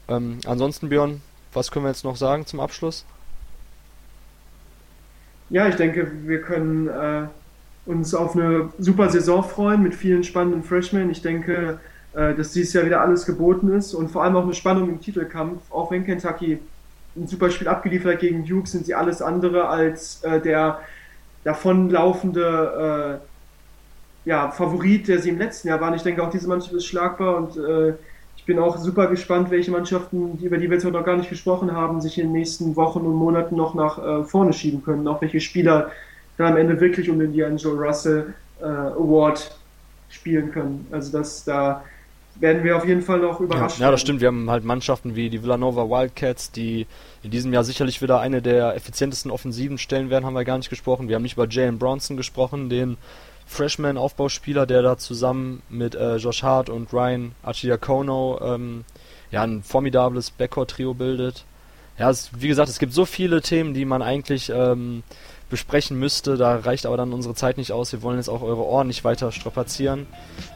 Ähm, 0.07 0.39
ansonsten, 0.45 0.89
Björn, 0.89 1.21
was 1.53 1.71
können 1.71 1.85
wir 1.85 1.89
jetzt 1.89 2.03
noch 2.03 2.17
sagen 2.17 2.45
zum 2.45 2.59
Abschluss? 2.59 3.05
Ja, 5.49 5.67
ich 5.67 5.75
denke, 5.75 6.11
wir 6.25 6.41
können 6.41 6.87
äh, 6.87 7.27
uns 7.85 8.13
auf 8.13 8.35
eine 8.35 8.69
super 8.79 9.09
Saison 9.09 9.43
freuen 9.43 9.83
mit 9.83 9.95
vielen 9.95 10.23
spannenden 10.23 10.63
Freshmen. 10.63 11.09
Ich 11.09 11.21
denke, 11.21 11.79
äh, 12.13 12.33
dass 12.33 12.51
dieses 12.51 12.73
Jahr 12.73 12.85
wieder 12.85 13.01
alles 13.01 13.25
geboten 13.25 13.71
ist 13.71 13.93
und 13.93 14.09
vor 14.09 14.23
allem 14.23 14.35
auch 14.35 14.43
eine 14.43 14.53
Spannung 14.53 14.89
im 14.89 15.01
Titelkampf. 15.01 15.61
Auch 15.71 15.91
wenn 15.91 16.05
Kentucky 16.05 16.59
ein 17.15 17.27
super 17.27 17.49
Spiel 17.49 17.67
abgeliefert 17.67 18.13
hat 18.13 18.21
gegen 18.21 18.45
Duke, 18.45 18.67
sind 18.67 18.85
sie 18.85 18.95
alles 18.95 19.21
andere 19.21 19.67
als 19.67 20.23
äh, 20.23 20.41
der 20.41 20.79
davonlaufende 21.43 23.19
äh, 24.25 24.29
ja, 24.29 24.51
Favorit, 24.51 25.07
der 25.07 25.19
sie 25.19 25.29
im 25.29 25.37
letzten 25.37 25.67
Jahr 25.67 25.81
waren. 25.81 25.93
Ich 25.93 26.03
denke 26.03 26.23
auch, 26.23 26.29
diese 26.29 26.47
Mannschaft 26.47 26.73
ist 26.73 26.85
schlagbar 26.85 27.37
und 27.37 27.57
äh, 27.57 27.93
ich 28.37 28.45
bin 28.45 28.59
auch 28.59 28.77
super 28.77 29.07
gespannt, 29.07 29.51
welche 29.51 29.71
Mannschaften, 29.71 30.37
über 30.41 30.57
die 30.57 30.69
wir 30.69 30.75
jetzt 30.75 30.83
heute 30.85 30.97
noch 30.97 31.05
gar 31.05 31.15
nicht 31.15 31.29
gesprochen 31.29 31.71
haben, 31.71 32.01
sich 32.01 32.17
in 32.17 32.25
den 32.25 32.33
nächsten 32.33 32.75
Wochen 32.75 32.99
und 32.99 33.13
Monaten 33.13 33.55
noch 33.55 33.73
nach 33.73 33.97
äh, 33.97 34.23
vorne 34.23 34.53
schieben 34.53 34.83
können. 34.83 35.07
Auch 35.07 35.21
welche 35.21 35.39
Spieler 35.39 35.91
da 36.37 36.47
am 36.47 36.57
Ende 36.57 36.79
wirklich 36.79 37.09
um 37.09 37.19
den 37.19 37.33
D'Angelo 37.33 37.75
Russell 37.75 38.33
äh, 38.59 38.65
Award 38.65 39.55
spielen 40.09 40.51
können. 40.51 40.87
Also 40.91 41.17
dass 41.17 41.43
da 41.43 41.83
werden 42.39 42.63
wir 42.63 42.77
auf 42.77 42.85
jeden 42.85 43.01
Fall 43.01 43.19
noch 43.19 43.39
überrascht. 43.39 43.79
Ja, 43.79 43.85
ja, 43.85 43.91
das 43.91 44.01
stimmt. 44.01 44.21
Wir 44.21 44.27
haben 44.27 44.49
halt 44.49 44.63
Mannschaften 44.63 45.15
wie 45.15 45.29
die 45.29 45.41
Villanova 45.43 45.89
Wildcats, 45.89 46.51
die 46.51 46.87
in 47.21 47.31
diesem 47.31 47.53
Jahr 47.53 47.63
sicherlich 47.63 48.01
wieder 48.01 48.19
eine 48.19 48.41
der 48.41 48.75
effizientesten 48.75 49.31
Offensiven 49.31 49.77
stellen 49.77 50.09
werden, 50.09 50.25
haben 50.25 50.33
wir 50.33 50.43
gar 50.43 50.57
nicht 50.57 50.69
gesprochen. 50.69 51.07
Wir 51.07 51.15
haben 51.15 51.23
nicht 51.23 51.33
über 51.33 51.47
Jalen 51.47 51.79
Bronson 51.79 52.17
gesprochen, 52.17 52.69
den 52.69 52.97
Freshman-Aufbauspieler, 53.45 54.65
der 54.65 54.81
da 54.81 54.97
zusammen 54.97 55.61
mit 55.69 55.95
äh, 55.95 56.17
Josh 56.17 56.43
Hart 56.43 56.69
und 56.69 56.91
Ryan 56.93 57.33
Archidiakono 57.43 58.39
ähm, 58.41 58.83
ja, 59.31 59.43
ein 59.43 59.63
formidables 59.63 60.31
Backcourt-Trio 60.31 60.93
bildet. 60.93 61.45
Ja, 61.97 62.09
es, 62.09 62.31
wie 62.35 62.47
gesagt, 62.47 62.69
es 62.69 62.79
gibt 62.79 62.93
so 62.93 63.05
viele 63.05 63.41
Themen, 63.41 63.73
die 63.73 63.85
man 63.85 64.01
eigentlich 64.01 64.49
ähm, 64.49 65.03
besprechen 65.53 65.99
müsste. 65.99 66.35
Da 66.35 66.55
reicht 66.55 66.87
aber 66.87 66.97
dann 66.97 67.13
unsere 67.13 67.35
Zeit 67.35 67.57
nicht 67.59 67.71
aus. 67.71 67.91
Wir 67.91 68.01
wollen 68.01 68.17
jetzt 68.17 68.27
auch 68.27 68.41
eure 68.41 68.65
Ohren 68.65 68.87
nicht 68.87 69.03
weiter 69.03 69.31
strapazieren. 69.31 70.07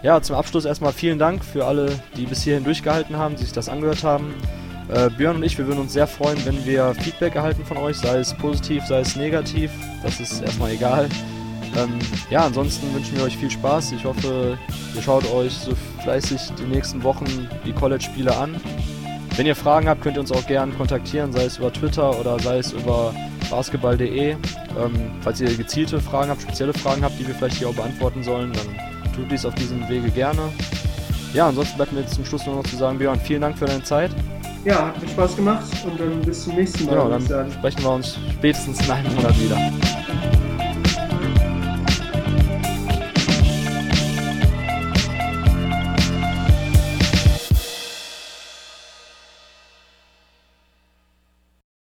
Ja, 0.02 0.24
zum 0.24 0.36
Abschluss 0.36 0.65
erstmal 0.65 0.91
vielen 0.91 1.19
Dank 1.19 1.45
für 1.45 1.65
alle, 1.65 1.91
die 2.15 2.26
bis 2.26 2.41
hierhin 2.41 2.64
durchgehalten 2.64 3.15
haben, 3.15 3.36
die 3.36 3.44
sich 3.44 3.53
das 3.53 3.69
angehört 3.69 4.03
haben. 4.03 4.34
Äh, 4.91 5.11
Björn 5.11 5.36
und 5.36 5.44
ich, 5.44 5.56
wir 5.60 5.68
würden 5.68 5.82
uns 5.82 5.94
sehr 5.94 6.07
freuen, 6.07 6.44
wenn 6.45 6.65
wir 6.65 6.95
Feedback 6.95 7.36
erhalten 7.36 7.64
von 7.64 7.78
euch, 7.78 7.98
sei 7.98 8.18
es 8.18 8.34
positiv, 8.34 8.86
sei 8.88 9.02
es 9.02 9.15
negativ. 9.15 9.69
Das 10.02 10.19
ist 10.19 10.41
erstmal 10.41 10.72
egal. 10.72 11.07
Ähm, 11.78 11.99
ja, 12.32 12.48
ansonsten 12.48 12.91
wünschen 12.95 13.18
wir 13.18 13.26
euch 13.26 13.38
viel 13.38 13.52
Spaß. 13.52 13.91
Ich 13.91 14.03
hoffe, 14.03 14.57
ihr 14.95 15.02
schaut 15.03 15.32
euch 15.32 15.53
so 15.53 15.74
fleißig 16.02 16.41
die 16.57 16.65
nächsten 16.65 17.03
Wochen 17.03 17.48
die 17.68 17.74
College-Spiele 17.74 18.36
an. 18.36 18.60
Wenn 19.38 19.46
ihr 19.46 19.56
Fragen 19.56 19.88
habt, 19.88 20.02
könnt 20.02 20.18
ihr 20.18 20.22
uns 20.22 20.32
auch 20.32 20.48
gerne 20.48 20.72
kontaktieren, 20.74 21.32
sei 21.32 21.44
es 21.44 21.60
über 21.60 21.72
Twitter 21.72 22.20
oder 22.20 22.40
sei 22.40 22.58
es 22.58 22.72
über 22.74 23.14
basketball.de. 23.52 24.32
Ähm, 24.32 24.38
falls 25.22 25.40
ihr 25.40 25.56
gezielte 25.56 26.00
Fragen 26.00 26.32
habt, 26.32 26.42
spezielle 26.42 26.74
Fragen 26.74 27.04
habt, 27.04 27.20
die 27.20 27.28
wir 27.28 27.36
vielleicht 27.36 27.58
hier 27.58 27.70
auch 27.70 27.76
beantworten 27.76 28.24
sollen, 28.24 28.52
dann 28.52 29.16
tut 29.16 29.32
dies 29.32 29.46
auf 29.46 29.54
diesem 29.54 29.88
Wege 29.88 30.10
gerne. 30.10 30.42
Ja, 31.36 31.50
ansonsten 31.50 31.78
bleibt 31.78 31.94
mir 31.94 32.00
jetzt 32.00 32.16
zum 32.16 32.26
Schluss 32.26 32.48
nur 32.48 32.56
noch 32.56 32.64
zu 32.64 32.78
sagen, 32.78 32.98
Björn, 32.98 33.20
vielen 33.20 33.42
Dank 33.42 33.60
für 33.60 33.66
deine 33.66 33.84
Zeit. 33.84 34.10
Ja, 34.66 34.88
hat 34.88 35.00
mir 35.00 35.08
Spaß 35.08 35.36
gemacht 35.36 35.66
und 35.86 36.00
dann 36.00 36.20
bis 36.22 36.44
zum 36.44 36.56
nächsten 36.56 36.86
Mal. 36.86 36.96
Genau, 36.96 37.10
dann 37.10 37.52
sprechen 37.52 37.84
wir 37.84 37.92
uns 37.92 38.18
spätestens 38.34 38.84
in 38.84 38.92
einem 38.92 39.14
Monat 39.14 39.40
wieder. 39.40 39.58